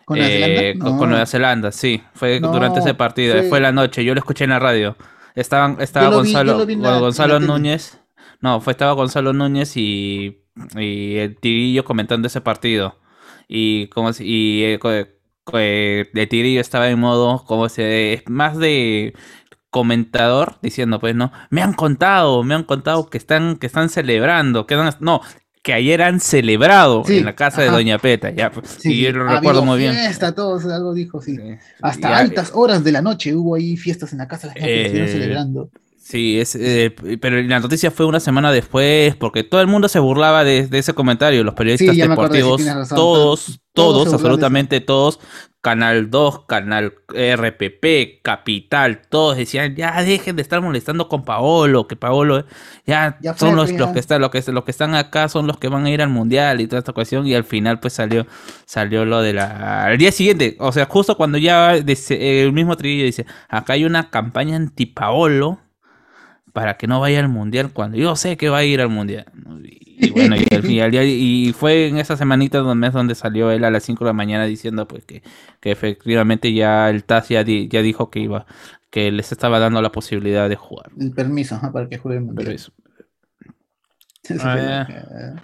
¿Con 0.04 0.18
Nueva 0.18 0.32
eh, 0.32 0.38
Zelanda? 0.40 0.84
con, 0.84 0.92
No. 0.92 0.98
con 0.98 1.10
Nueva 1.10 1.26
Zelanda, 1.26 1.72
sí. 1.72 2.02
Fue 2.14 2.38
No, 2.40 2.52
durante 2.52 2.78
ese 2.80 2.94
partido, 2.94 3.34
fue- 3.34 3.48
fue... 3.48 3.60
la 3.60 3.72
noche. 3.72 4.04
Yo 4.04 4.14
lo 4.14 4.20
escuché 4.20 4.44
en 4.44 4.50
la 4.50 4.60
radio. 4.60 4.96
Estaban, 5.34 5.76
estaba 5.80 6.08
vi- 6.10 6.14
Gonzalo, 6.14 6.58
lo 6.58 6.66
vi 6.66 6.76
la- 6.76 6.98
Gonzalo 6.98 7.34
tele. 7.34 7.46
Núñez. 7.46 7.98
No, 8.40 8.60
fue 8.60 8.72
estaba 8.72 8.92
Gonzalo 8.92 9.32
Núñez 9.32 9.76
y, 9.76 10.42
y 10.76 11.16
el 11.16 11.36
Tigrillo 11.36 11.84
comentando 11.84 12.26
ese 12.28 12.40
partido. 12.40 12.98
Y 13.48 13.88
como 13.88 14.12
si- 14.12 14.24
y 14.26 14.64
eh, 14.64 16.08
el 16.14 16.28
Tigrillo 16.28 16.60
estaba 16.60 16.88
en 16.88 16.98
modo 17.00 17.44
como 17.44 17.68
se 17.68 18.22
más 18.26 18.56
de 18.58 19.14
comentador 19.70 20.56
diciendo 20.62 20.98
pues 20.98 21.14
no 21.14 21.30
me 21.50 21.62
han 21.62 21.74
contado 21.74 22.42
me 22.42 22.54
han 22.54 22.64
contado 22.64 23.08
que 23.08 23.18
están 23.18 23.56
que 23.56 23.66
están 23.68 23.88
celebrando 23.88 24.66
que 24.66 24.74
no 25.00 25.20
que 25.62 25.72
ayer 25.74 26.02
han 26.02 26.20
celebrado 26.20 27.04
Sí, 27.04 27.18
en 27.18 27.24
la 27.24 27.36
casa 27.36 27.62
de. 27.62 27.68
Doña 27.70 27.98
Peta 27.98 28.30
ya 28.30 28.50
pues, 28.50 28.78
Sí, 28.80 28.92
y 28.94 29.02
yo 29.02 29.12
lo 29.12 29.28
recuerdo 29.28 29.64
muy 29.64 29.78
bien 29.78 29.94
Fiesta, 29.94 30.34
todos, 30.34 30.64
algo 30.66 30.94
dijo, 30.94 31.20
sí. 31.20 31.36
Hasta 31.82 32.08
Ya, 32.10 32.16
altas 32.18 32.50
horas 32.54 32.82
de 32.82 32.92
la 32.92 33.02
noche 33.02 33.34
hubo 33.34 33.54
ahí 33.54 33.76
fiestas 33.76 34.12
en 34.12 34.18
la 34.18 34.26
casa 34.28 34.48
de 34.48 34.54
la 34.54 34.60
gente 34.60 34.72
que 34.72 34.82
estuvieron 34.86 35.08
Eh, 35.08 35.12
celebrando. 35.12 35.70
Sí, 36.10 36.40
es, 36.40 36.56
eh, 36.56 36.92
pero 37.20 37.40
la 37.40 37.60
noticia 37.60 37.92
fue 37.92 38.04
una 38.04 38.18
semana 38.18 38.50
después, 38.50 39.14
porque 39.14 39.44
todo 39.44 39.60
el 39.60 39.68
mundo 39.68 39.86
se 39.88 40.00
burlaba 40.00 40.42
de, 40.42 40.66
de 40.66 40.78
ese 40.80 40.92
comentario, 40.92 41.44
los 41.44 41.54
periodistas 41.54 41.94
Sí, 41.94 42.00
deportivos, 42.00 42.64
razón, 42.64 42.96
todos, 42.96 43.60
todos- 43.74 44.12
absolutamente 44.12 44.80
todos, 44.80 45.20
Canal 45.60 46.10
2, 46.10 46.46
Canal 46.46 46.94
RPP, 47.14 48.22
Capital, 48.22 49.02
todos 49.08 49.36
decían, 49.36 49.76
ya 49.76 50.02
dejen 50.02 50.34
de 50.34 50.42
estar 50.42 50.60
molestando 50.60 51.08
con 51.08 51.24
Paolo, 51.24 51.86
que 51.86 51.94
Paolo 51.94 52.44
ya, 52.86 53.16
Ya 53.20 53.36
son 53.36 53.54
los, 53.54 53.70
los 53.70 53.90
que 53.90 54.00
están, 54.00 54.20
los 54.20 54.30
que, 54.30 54.42
los 54.50 54.64
que 54.64 54.70
están 54.72 54.96
acá 54.96 55.28
son 55.28 55.46
los 55.46 55.58
que 55.58 55.68
van 55.68 55.84
a 55.86 55.90
ir 55.90 56.02
al 56.02 56.08
mundial 56.08 56.60
y 56.60 56.66
toda 56.66 56.80
esta 56.80 56.92
cuestión, 56.92 57.24
y 57.28 57.34
al 57.34 57.44
final 57.44 57.78
pues 57.78 57.92
salió, 57.92 58.26
salió 58.66 59.04
lo 59.04 59.22
de 59.22 59.34
la, 59.34 59.84
al 59.84 59.96
día 59.98 60.10
siguiente, 60.10 60.56
o 60.58 60.72
sea, 60.72 60.86
justo 60.86 61.16
cuando 61.16 61.38
ya 61.38 61.74
dice- 61.74 62.42
el 62.42 62.52
mismo 62.52 62.76
Trillo 62.76 63.04
dice, 63.04 63.26
acá 63.48 63.74
hay 63.74 63.84
una 63.84 64.10
campaña 64.10 64.56
anti 64.56 64.86
Paolo 64.86 65.60
para 66.52 66.76
que 66.76 66.86
no 66.86 67.00
vaya 67.00 67.20
al 67.20 67.28
mundial 67.28 67.72
cuando 67.72 67.96
yo 67.96 68.16
sé 68.16 68.36
que 68.36 68.48
va 68.48 68.58
a 68.58 68.64
ir 68.64 68.80
al 68.80 68.88
mundial. 68.88 69.26
Y, 70.02 70.10
bueno, 70.10 70.34
y, 70.36 70.46
al 70.54 70.62
fin- 70.62 70.80
y 71.02 71.52
fue 71.52 71.88
en 71.88 71.98
esa 71.98 72.16
semanita 72.16 72.58
donde 72.58 72.88
es 72.88 72.92
donde 72.92 73.14
salió 73.14 73.50
él 73.50 73.64
a 73.64 73.70
las 73.70 73.82
5 73.84 74.04
de 74.04 74.08
la 74.08 74.14
mañana 74.14 74.44
diciendo 74.46 74.88
pues 74.88 75.04
que, 75.04 75.22
que 75.60 75.70
efectivamente 75.70 76.52
ya 76.52 76.88
el 76.90 77.04
TAS 77.04 77.28
ya, 77.28 77.44
di- 77.44 77.68
ya 77.68 77.82
dijo 77.82 78.10
que 78.10 78.20
iba, 78.20 78.46
que 78.90 79.10
les 79.12 79.30
estaba 79.32 79.58
dando 79.58 79.80
la 79.82 79.92
posibilidad 79.92 80.48
de 80.48 80.56
jugar. 80.56 80.90
El 80.98 81.12
permiso 81.12 81.60
para 81.72 81.88
que 81.88 81.98
juegue 81.98 82.18
el 82.18 82.24
mundial. 82.24 82.46
Permiso. 82.46 82.72
Eso 84.22 84.42
Ah, 84.44 84.84
que- 84.86 85.40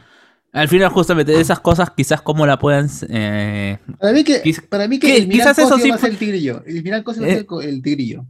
Al 0.53 0.69
final 0.69 0.89
justamente 0.91 1.33
de 1.33 1.41
esas 1.41 1.61
cosas 1.61 1.91
quizás 1.91 2.23
como 2.23 2.47
la 2.47 2.59
puedan... 2.59 2.89
eh, 3.11 3.79
Para 4.01 4.13
mí 4.13 4.25
que, 4.25 4.43
para 4.71 4.89
mí 4.89 4.99
que 4.99 5.07
que 5.09 5.17
el 5.19 5.29
quizás 5.29 5.59
eso 5.59 5.77
sí 5.79 5.91
va 5.91 5.97
a 5.97 5.99
ser 5.99 6.11
el 6.13 6.19
tigrillo. 6.19 6.63
El 6.65 6.83
Milan 6.83 7.03
Cosio 7.03 7.23
va 7.23 7.29
a 7.29 7.31
ser 7.33 7.41
Eh, 7.41 7.69
el 7.69 7.83
tigrillo. 7.83 8.25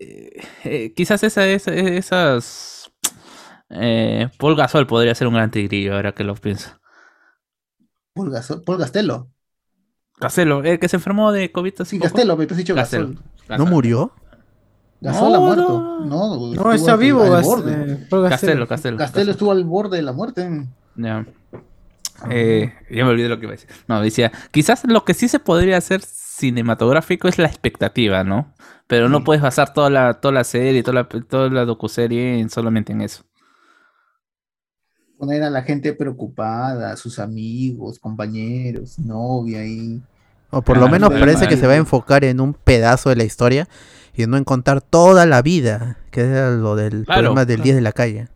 Eh, 0.00 0.92
quizás 0.94 1.22
esa, 1.22 1.46
esa- 1.46 1.74
esas... 1.74 2.90
Eh, 3.70 4.28
Paul 4.38 4.56
Gasol 4.56 4.86
podría 4.86 5.14
ser 5.14 5.28
un 5.28 5.34
gran 5.34 5.50
tigrillo 5.50 5.94
ahora 5.94 6.12
que 6.12 6.24
lo 6.24 6.34
pienso. 6.34 6.70
Paul, 8.14 8.30
Gasol- 8.32 8.64
Paul 8.64 8.78
Gastelo. 8.78 9.30
Castelo, 10.18 10.62
el 10.64 10.78
que 10.78 10.88
se 10.88 10.96
enfermó 10.96 11.32
de 11.32 11.50
COVID 11.52 11.74
Sí, 11.84 11.98
has 12.02 12.12
dicho 12.56 12.74
Castelo. 12.74 13.14
Gasol. 13.46 13.58
¿No 13.58 13.66
murió? 13.66 14.12
Gasol 15.00 15.32
No, 15.32 15.36
ha 15.36 15.40
muerto. 15.40 15.68
no. 15.68 16.04
No, 16.04 16.36
No, 16.36 16.52
estuvo 16.52 16.72
está 16.72 16.92
al- 16.94 16.98
vivo. 16.98 17.22
al 17.22 17.30
Gas- 17.30 17.46
borde. 17.46 17.72
eh, 17.72 18.06
Paul 18.10 18.22
Gastelo. 18.22 18.28
Castelo, 18.28 18.66
Castelo. 18.68 18.96
Castelo 18.98 19.30
estuvo 19.30 19.52
al 19.52 19.64
borde 19.64 19.96
de 19.98 20.02
la 20.02 20.12
muerte. 20.12 20.66
Ya. 20.96 21.24
Eh, 22.28 22.74
ya 22.90 23.04
me 23.04 23.10
olvidé 23.10 23.28
lo 23.30 23.38
que 23.38 23.46
iba 23.46 23.52
a 23.52 23.56
decir. 23.56 23.70
No, 23.88 24.02
decía, 24.02 24.30
quizás 24.50 24.84
lo 24.84 25.04
que 25.04 25.14
sí 25.14 25.28
se 25.28 25.38
podría 25.38 25.78
hacer 25.78 26.02
cinematográfico 26.02 27.28
es 27.28 27.38
la 27.38 27.46
expectativa, 27.46 28.24
¿no? 28.24 28.52
Pero 28.90 29.08
no 29.08 29.24
puedes 29.24 29.42
basar 29.42 29.72
toda 29.74 29.90
la, 29.90 30.20
toda 30.20 30.34
la 30.34 30.44
serie, 30.44 30.82
toda 30.84 30.94
la, 31.04 31.08
toda 31.08 31.50
la 31.50 31.64
docuserie 31.66 32.40
en, 32.40 32.50
solamente 32.50 32.92
en 32.92 33.02
eso. 33.02 33.24
Poner 35.16 35.42
a 35.44 35.50
la 35.50 35.62
gente 35.62 35.92
preocupada, 35.94 36.96
sus 36.96 37.18
amigos, 37.20 37.98
compañeros, 38.00 38.98
novia 38.98 39.64
y. 39.64 40.02
O 40.50 40.62
por 40.62 40.78
lo 40.78 40.88
Ah, 40.88 40.90
menos 40.90 41.12
parece 41.12 41.46
que 41.46 41.56
se 41.56 41.66
va 41.66 41.74
a 41.74 41.76
enfocar 41.76 42.24
en 42.24 42.40
un 42.40 42.54
pedazo 42.54 43.08
de 43.10 43.16
la 43.16 43.24
historia 43.24 43.68
y 44.14 44.26
no 44.26 44.36
en 44.36 44.44
contar 44.44 44.80
toda 44.82 45.24
la 45.26 45.42
vida, 45.42 45.98
que 46.10 46.22
era 46.22 46.50
lo 46.50 46.74
del 46.74 47.06
Claro, 47.06 47.36
problema 47.36 47.44
del 47.44 47.62
claro. 47.62 47.62
10 47.62 47.76
de 47.76 47.82
la 47.82 47.92
calle. 47.92 48.28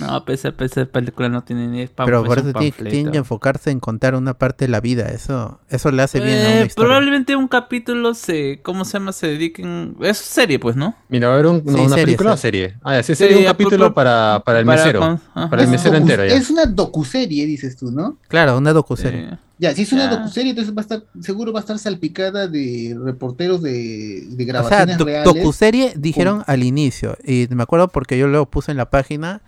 No, 0.00 0.24
pues 0.24 0.44
esa, 0.44 0.54
esa 0.64 0.84
película 0.86 1.28
no 1.28 1.44
tiene 1.44 1.66
ni 1.68 1.86
Pero 1.86 2.24
por 2.24 2.38
eso 2.38 2.52
tiene, 2.52 2.70
panfleto. 2.72 2.90
tiene 2.90 3.10
que 3.12 3.18
enfocarse 3.18 3.70
en 3.70 3.80
contar 3.80 4.14
una 4.14 4.34
parte 4.34 4.64
de 4.64 4.70
la 4.70 4.80
vida. 4.80 5.08
Eso, 5.08 5.60
eso 5.68 5.90
le 5.90 6.02
hace 6.02 6.20
bien 6.20 6.38
a 6.38 6.42
Eh, 6.52 6.56
una 6.56 6.66
historia. 6.66 6.88
probablemente 6.88 7.36
un 7.36 7.48
capítulo 7.48 8.14
se, 8.14 8.60
¿cómo 8.62 8.84
se 8.84 8.94
llama? 8.94 9.12
Se 9.12 9.26
dediquen... 9.28 9.96
Es 10.00 10.18
serie, 10.18 10.58
pues, 10.58 10.74
¿no? 10.76 10.96
Mira, 11.08 11.28
va 11.28 11.34
a 11.34 11.38
haber 11.38 11.46
un- 11.50 11.62
Sí, 11.62 11.68
una 11.68 11.88
serie, 11.90 12.04
película 12.04 12.32
o 12.32 12.36
serie. 12.36 12.74
Ah, 12.82 13.02
sí, 13.02 13.14
serie, 13.14 13.34
Sí, 13.36 13.42
un 13.42 13.46
capítulo 13.46 13.86
por- 13.86 13.94
para, 13.94 14.42
para 14.44 14.60
el 14.60 14.66
para 14.66 14.78
mesero. 14.80 15.00
con- 15.00 15.20
para 15.50 15.62
el 15.62 15.68
Es 15.68 15.70
mesero 15.70 15.96
entero 15.96 16.24
ya. 16.26 16.34
Es 16.34 16.50
una 16.50 16.64
docuserie, 16.66 17.46
dices 17.46 17.76
tú, 17.76 17.90
¿no? 17.90 18.16
Claro, 18.28 18.56
una 18.58 18.72
docuserie. 18.72 19.20
Eh, 19.34 19.38
Ya, 19.58 19.72
si 19.72 19.82
es 19.82 19.92
una 19.92 20.10
Ya. 20.10 20.16
docuserie, 20.16 20.50
entonces 20.50 20.74
va 20.74 20.80
a 20.80 20.82
estar, 20.82 21.04
seguro 21.20 21.52
va 21.52 21.60
a 21.60 21.62
estar 21.62 21.78
salpicada 21.78 22.48
de 22.48 22.96
reporteros 23.00 23.62
de, 23.62 24.24
de 24.26 24.32
O 24.32 24.36
sea, 24.36 24.46
grabaciones 24.46 24.98
reales. 24.98 25.32
docuserie 25.32 25.92
dijeron 25.96 26.42
al 26.48 26.64
inicio. 26.64 27.16
Y 27.24 27.46
me 27.50 27.62
acuerdo 27.62 27.86
porque 27.88 28.18
yo 28.18 28.26
lo 28.26 28.46
puse 28.46 28.72
en 28.72 28.78
la 28.78 28.90
página. 28.90 29.42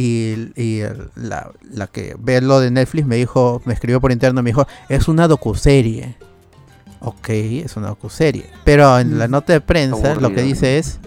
Y, 0.00 0.52
y 0.54 0.78
el- 0.78 1.10
la, 1.16 1.50
la 1.72 1.88
que 1.88 2.14
ve 2.20 2.40
lo 2.40 2.60
de 2.60 2.70
Netflix 2.70 3.04
me 3.04 3.16
dijo, 3.16 3.60
me 3.64 3.74
escribió 3.74 4.00
por 4.00 4.12
interno, 4.12 4.44
me 4.44 4.50
dijo, 4.50 4.64
es 4.88 5.08
una 5.08 5.26
docuserie. 5.26 6.14
Ok, 7.00 7.28
es 7.30 7.76
una 7.76 7.88
docuserie. 7.88 8.46
Pero 8.62 8.96
en 9.00 9.18
la 9.18 9.26
nota 9.26 9.52
de 9.52 9.60
prensa 9.60 10.14
lo 10.14 10.32
que 10.32 10.42
dice 10.42 10.78
es, 10.78 11.00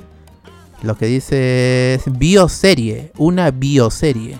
lo 0.84 0.98
que 0.98 1.06
dice 1.06 1.94
es 1.94 2.04
bioserie, 2.18 3.14
una 3.18 3.50
bioserie. 3.52 4.40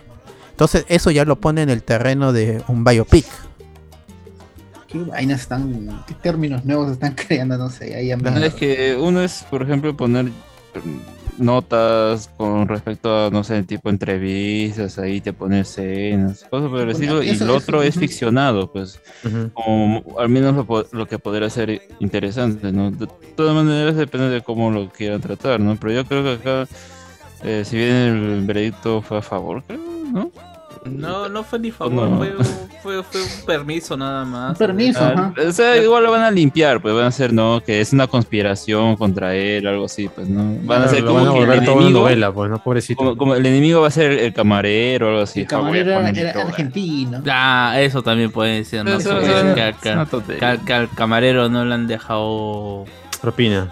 Entonces 0.50 0.86
eso 0.90 1.12
ya 1.12 1.24
lo 1.24 1.38
pone 1.40 1.62
en 1.62 1.70
el 1.70 1.82
terreno 1.82 2.34
de 2.34 2.62
un 2.68 2.84
biopic. 2.84 3.26
¿Qué 4.88 5.00
vainas 5.00 5.42
están, 5.42 6.04
qué 6.06 6.14
términos 6.16 6.66
nuevos 6.66 6.92
están 6.92 7.16
creando? 7.28 7.58
No 7.58 7.70
sé, 7.70 7.96
ahí 7.96 8.12
Es 8.12 8.54
que 8.54 8.98
uno 9.00 9.22
es, 9.22 9.46
por 9.50 9.62
ejemplo, 9.64 9.96
poner 9.96 10.26
mm, 10.26 11.21
notas 11.42 12.30
con 12.38 12.68
respecto 12.68 13.26
a, 13.26 13.30
no 13.30 13.44
sé, 13.44 13.64
tipo 13.64 13.90
entrevistas, 13.90 14.98
ahí 14.98 15.22
te 15.22 15.34
pone 15.34 15.62
escenas, 15.62 16.46
cosas 16.50 16.70
por 16.70 16.82
el 16.82 16.92
estilo, 16.92 17.24
y 17.24 17.36
lo 17.38 17.56
otro 17.56 17.82
es 17.84 17.96
ficcionado, 17.96 18.72
pues, 18.72 19.02
como 19.54 20.04
al 20.20 20.30
menos 20.30 20.56
lo, 20.56 20.88
lo 20.92 21.08
que 21.08 21.20
podría 21.20 21.50
ser 21.50 21.82
interesante, 22.00 22.72
¿no? 22.72 22.92
De 22.92 23.08
todas 23.36 23.56
maneras 23.56 23.96
depende 23.96 24.30
de 24.30 24.42
cómo 24.42 24.72
lo 24.72 24.90
quieran 24.90 25.22
tratar, 25.22 25.60
¿no? 25.60 25.76
Pero 25.76 25.94
yo 25.94 26.06
creo 26.06 26.24
que 26.24 26.32
acá, 26.34 26.68
eh, 27.44 27.64
si 27.66 27.76
bien 27.78 27.92
el 27.92 28.46
veredicto 28.46 29.02
fue 29.02 29.18
a 29.18 29.22
favor, 29.22 29.64
creo, 29.66 29.80
¿no? 30.14 30.32
No, 30.86 31.30
no 31.30 31.44
fue 31.44 31.60
ni 31.60 31.72
favor, 31.72 32.10
No. 32.10 32.18
fue, 32.18 32.34
fue, 32.82 33.04
fue 33.04 33.22
un 33.22 33.46
permiso 33.46 33.96
nada 33.96 34.26
más. 34.26 34.52
Un 34.52 34.58
permiso, 34.58 35.00
ah, 35.02 35.34
O 35.48 35.52
sea, 35.52 35.78
igual 35.78 36.04
lo 36.04 36.12
van 36.12 36.24
a 36.24 36.32
limpiar, 36.32 36.82
pues 36.82 36.94
van 36.94 37.06
a 37.06 37.08
hacer, 37.08 37.34
¿no? 37.34 37.62
Que 37.64 37.82
es 37.82 37.94
una 37.94 38.08
conspiración 38.08 38.96
contra 38.96 39.36
él, 39.36 39.68
algo 39.68 39.86
así, 39.86 40.10
pues, 40.10 40.28
¿no? 40.28 40.58
Van 40.64 40.84
a 40.84 40.86
hacer 40.86 41.06
como 41.06 41.20
a 41.20 41.64
toda 41.64 41.78
una 41.78 41.90
novela, 41.90 42.32
pues, 42.32 42.50
¿no? 42.50 42.62
Pobrecito. 42.62 43.16
Como, 43.18 43.36
el 43.36 43.46
enemigo 43.46 43.82
va 43.82 43.88
a 43.88 43.92
ser 43.92 44.12
el 44.12 44.34
camarero 44.34 45.08
o 45.08 45.10
algo 45.10 45.22
así. 45.22 45.42
El 45.42 45.48
camarero 45.48 45.92
era, 45.92 46.42
argentino. 46.42 47.22
Ah, 47.30 47.76
eso 47.80 48.02
también 48.02 48.32
puede 48.32 48.64
ser, 48.66 48.86
¿no? 48.86 48.98
Eso, 48.98 49.18
que, 49.20 50.74
al 50.74 50.90
camarero 50.96 51.50
no 51.50 51.66
le 51.66 51.74
han 51.74 51.88
dejado 51.88 52.86
propina. 53.22 53.72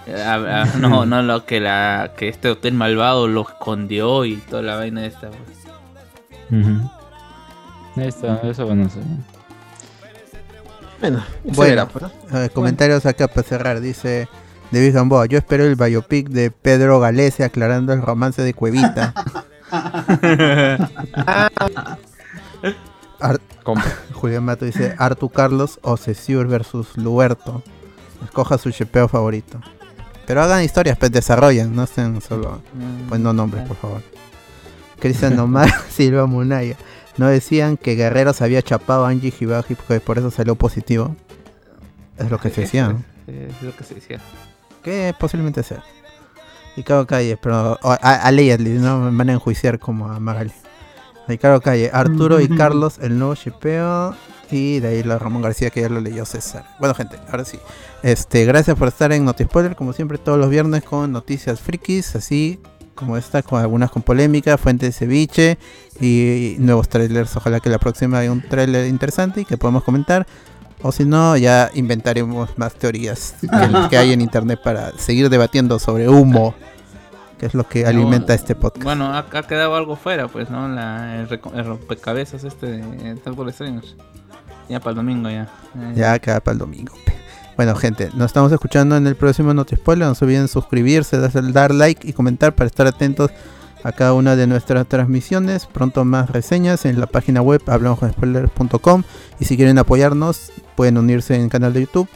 no, 0.77 1.05
no, 1.07 1.21
lo 1.23 1.45
que 1.45 1.59
la 1.59 2.11
que 2.15 2.27
este 2.29 2.49
hotel 2.49 2.75
malvado 2.75 3.27
lo 3.27 3.41
escondió 3.41 4.25
y 4.25 4.35
toda 4.35 4.61
la 4.61 4.75
vaina 4.75 5.05
esta. 5.05 5.29
Pues. 5.29 6.79
Eso 8.01 8.67
van 8.67 8.81
a 8.81 8.89
ser. 8.89 9.03
Bueno, 10.99 11.23
bueno 11.43 11.87
pues, 11.87 12.51
comentarios 12.51 13.05
acá 13.05 13.27
para 13.27 13.47
cerrar. 13.47 13.79
Dice 13.79 14.27
David 14.71 14.95
Gamboa, 14.95 15.25
yo 15.27 15.37
espero 15.37 15.65
el 15.65 15.75
biopic 15.75 16.29
de 16.29 16.51
Pedro 16.51 16.99
Galese 16.99 17.43
aclarando 17.43 17.93
el 17.93 18.01
romance 18.01 18.41
de 18.41 18.53
Cuevita. 18.53 19.13
Julián 24.13 24.43
Mato 24.43 24.65
dice 24.65 24.95
Artu 24.97 25.29
Carlos 25.29 25.79
o 25.81 25.95
Cesur 25.97 26.47
versus 26.47 26.97
Luerto. 26.97 27.63
Escoja 28.23 28.57
su 28.57 28.71
chepeo 28.71 29.07
favorito. 29.07 29.61
Pero 30.25 30.43
hagan 30.43 30.63
historias, 30.63 30.97
pues 30.97 31.11
desarrollan, 31.11 31.75
no 31.75 31.87
sean 31.87 32.21
solo 32.21 32.61
pues 33.07 33.19
no 33.19 33.33
nombres, 33.33 33.67
por 33.67 33.77
favor. 33.77 34.01
Cristian 34.99 35.35
Nomar, 35.37 35.69
Silva 35.89 36.25
Munaya. 36.25 36.75
¿No 37.17 37.27
decían 37.27 37.77
que 37.77 37.95
Guerrero 37.95 38.33
se 38.33 38.43
había 38.43 38.61
chapado 38.61 39.05
a 39.05 39.09
Angie 39.09 39.33
Hibaji 39.37 39.75
porque 39.75 39.99
por 39.99 40.17
eso 40.17 40.31
salió 40.31 40.55
positivo? 40.55 41.15
Es 42.17 42.29
lo 42.29 42.39
que 42.39 42.49
se 42.49 42.61
decía, 42.61 42.89
¿no? 42.89 43.03
Es 43.27 43.61
lo 43.61 43.75
que 43.75 43.83
se 43.83 43.93
decía. 43.95 44.19
Que 44.83 45.13
posiblemente 45.19 45.61
sea. 45.61 45.83
Ricardo 46.75 47.05
Calle, 47.05 47.37
pero 47.37 47.77
a, 47.83 48.27
a 48.27 48.31
¿no? 48.31 49.11
Me 49.11 49.17
van 49.17 49.29
a 49.29 49.33
enjuiciar 49.33 49.77
como 49.77 50.09
a 50.11 50.19
Magali. 50.19 50.51
Ricardo 51.27 51.61
Calle, 51.61 51.91
Arturo 51.93 52.39
y 52.39 52.47
Carlos, 52.47 52.97
el 52.99 53.19
nuevo 53.19 53.35
chipeo. 53.35 54.15
Y 54.49 54.79
de 54.79 54.87
ahí 54.87 55.03
la 55.03 55.19
Ramón 55.19 55.43
García 55.43 55.69
que 55.69 55.81
ya 55.81 55.89
lo 55.89 56.01
leyó 56.01 56.25
César. 56.25 56.65
Bueno, 56.79 56.95
gente, 56.95 57.19
ahora 57.29 57.45
sí. 57.45 57.59
Este, 58.01 58.45
gracias 58.45 58.75
por 58.75 58.87
estar 58.87 59.11
en 59.11 59.29
Spoiler 59.29 59.75
como 59.75 59.93
siempre, 59.93 60.17
todos 60.17 60.39
los 60.39 60.49
viernes 60.49 60.83
con 60.83 61.11
noticias 61.11 61.59
frikis, 61.59 62.15
así 62.15 62.59
como 62.99 63.17
esta, 63.17 63.41
con 63.41 63.61
algunas 63.61 63.89
con 63.89 64.03
polémica, 64.03 64.57
fuente 64.57 64.87
de 64.87 64.91
ceviche 64.91 65.57
y 66.01 66.57
nuevos 66.59 66.89
trailers. 66.89 67.35
Ojalá 67.37 67.61
que 67.61 67.69
la 67.69 67.79
próxima 67.79 68.19
haya 68.19 68.31
un 68.31 68.41
trailer 68.41 68.87
interesante 68.87 69.41
y 69.41 69.45
que 69.45 69.57
podamos 69.57 69.83
comentar. 69.83 70.27
O 70.81 70.91
si 70.91 71.05
no, 71.05 71.35
ya 71.37 71.71
inventaremos 71.73 72.57
más 72.57 72.73
teorías 72.73 73.35
que, 73.89 73.97
hay 73.97 74.13
en 74.13 74.21
internet 74.21 74.59
para 74.63 74.91
seguir 74.97 75.29
debatiendo 75.29 75.79
sobre 75.79 76.07
humo, 76.07 76.53
que 77.37 77.45
es 77.45 77.53
lo 77.53 77.67
que 77.67 77.85
alimenta 77.85 78.33
este 78.33 78.55
podcast. 78.55 78.83
Bueno, 78.83 79.13
ha, 79.13 79.25
quedado 79.47 79.75
algo 79.75 79.95
fuera, 79.95 80.27
pues, 80.27 80.49
¿no? 80.49 80.67
La, 80.67 81.15
el, 81.19 81.65
rompecabezas 81.65 82.43
este 82.43 82.67
de 82.67 83.15
Tal 83.15 83.33
por 83.33 83.51
Ya 84.69 84.79
para 84.79 84.89
el 84.91 84.95
domingo, 84.95 85.29
ya. 85.29 85.49
Ya 85.95 86.19
queda 86.19 86.39
para 86.39 86.53
el 86.53 86.59
domingo. 86.59 86.93
Bueno, 87.59 87.75
gente, 87.75 88.09
nos 88.13 88.27
estamos 88.27 88.53
escuchando 88.53 88.95
en 88.95 89.05
el 89.05 89.17
próximo 89.17 89.53
Spoiler. 89.75 90.07
No 90.07 90.15
se 90.15 90.23
olviden 90.23 90.47
suscribirse, 90.47 91.17
dar 91.17 91.75
like 91.75 92.07
y 92.07 92.13
comentar 92.13 92.55
para 92.55 92.67
estar 92.67 92.87
atentos 92.87 93.31
a 93.83 93.91
cada 93.91 94.13
una 94.13 94.37
de 94.37 94.47
nuestras 94.47 94.87
transmisiones. 94.87 95.65
Pronto 95.65 96.05
más 96.05 96.29
reseñas 96.29 96.85
en 96.85 97.01
la 97.01 97.07
página 97.07 97.41
web 97.41 97.61
hablamosdespoilers.com. 97.67 99.03
Y 99.41 99.43
si 99.43 99.57
quieren 99.57 99.77
apoyarnos, 99.77 100.53
pueden 100.77 100.97
unirse 100.97 101.35
en 101.35 101.41
el 101.41 101.49
canal 101.49 101.73
de 101.73 101.81
YouTube 101.81 102.07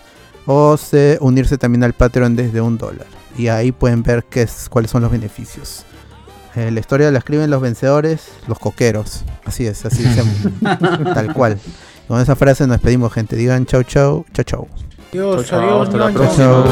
o 0.45 0.77
unirse 1.19 1.57
también 1.57 1.83
al 1.83 1.91
Patreon 1.91 2.37
desde 2.37 2.61
un 2.61 2.77
dólar. 2.77 3.07
Y 3.37 3.49
ahí 3.49 3.73
pueden 3.73 4.01
ver 4.01 4.23
qué 4.23 4.43
es, 4.43 4.69
cuáles 4.69 4.91
son 4.91 5.01
los 5.01 5.11
beneficios. 5.11 5.83
Eh, 6.55 6.71
la 6.71 6.79
historia 6.79 7.11
la 7.11 7.19
escriben 7.19 7.49
los 7.49 7.61
vencedores, 7.61 8.29
los 8.47 8.59
coqueros. 8.59 9.25
Así 9.43 9.67
es, 9.67 9.85
así 9.85 10.05
es, 10.05 10.23
tal 11.13 11.33
cual. 11.33 11.59
Con 12.07 12.21
esa 12.21 12.37
frase 12.37 12.65
nos 12.65 12.77
despedimos, 12.77 13.11
gente. 13.11 13.35
Digan 13.35 13.65
chau, 13.65 13.83
chau, 13.83 14.25
chau, 14.31 14.45
chau. 14.45 14.92
Adiós, 15.13 15.53
adiós, 15.53 15.81
hasta 15.83 15.97
la 15.97 16.11
próxima. 16.11 16.63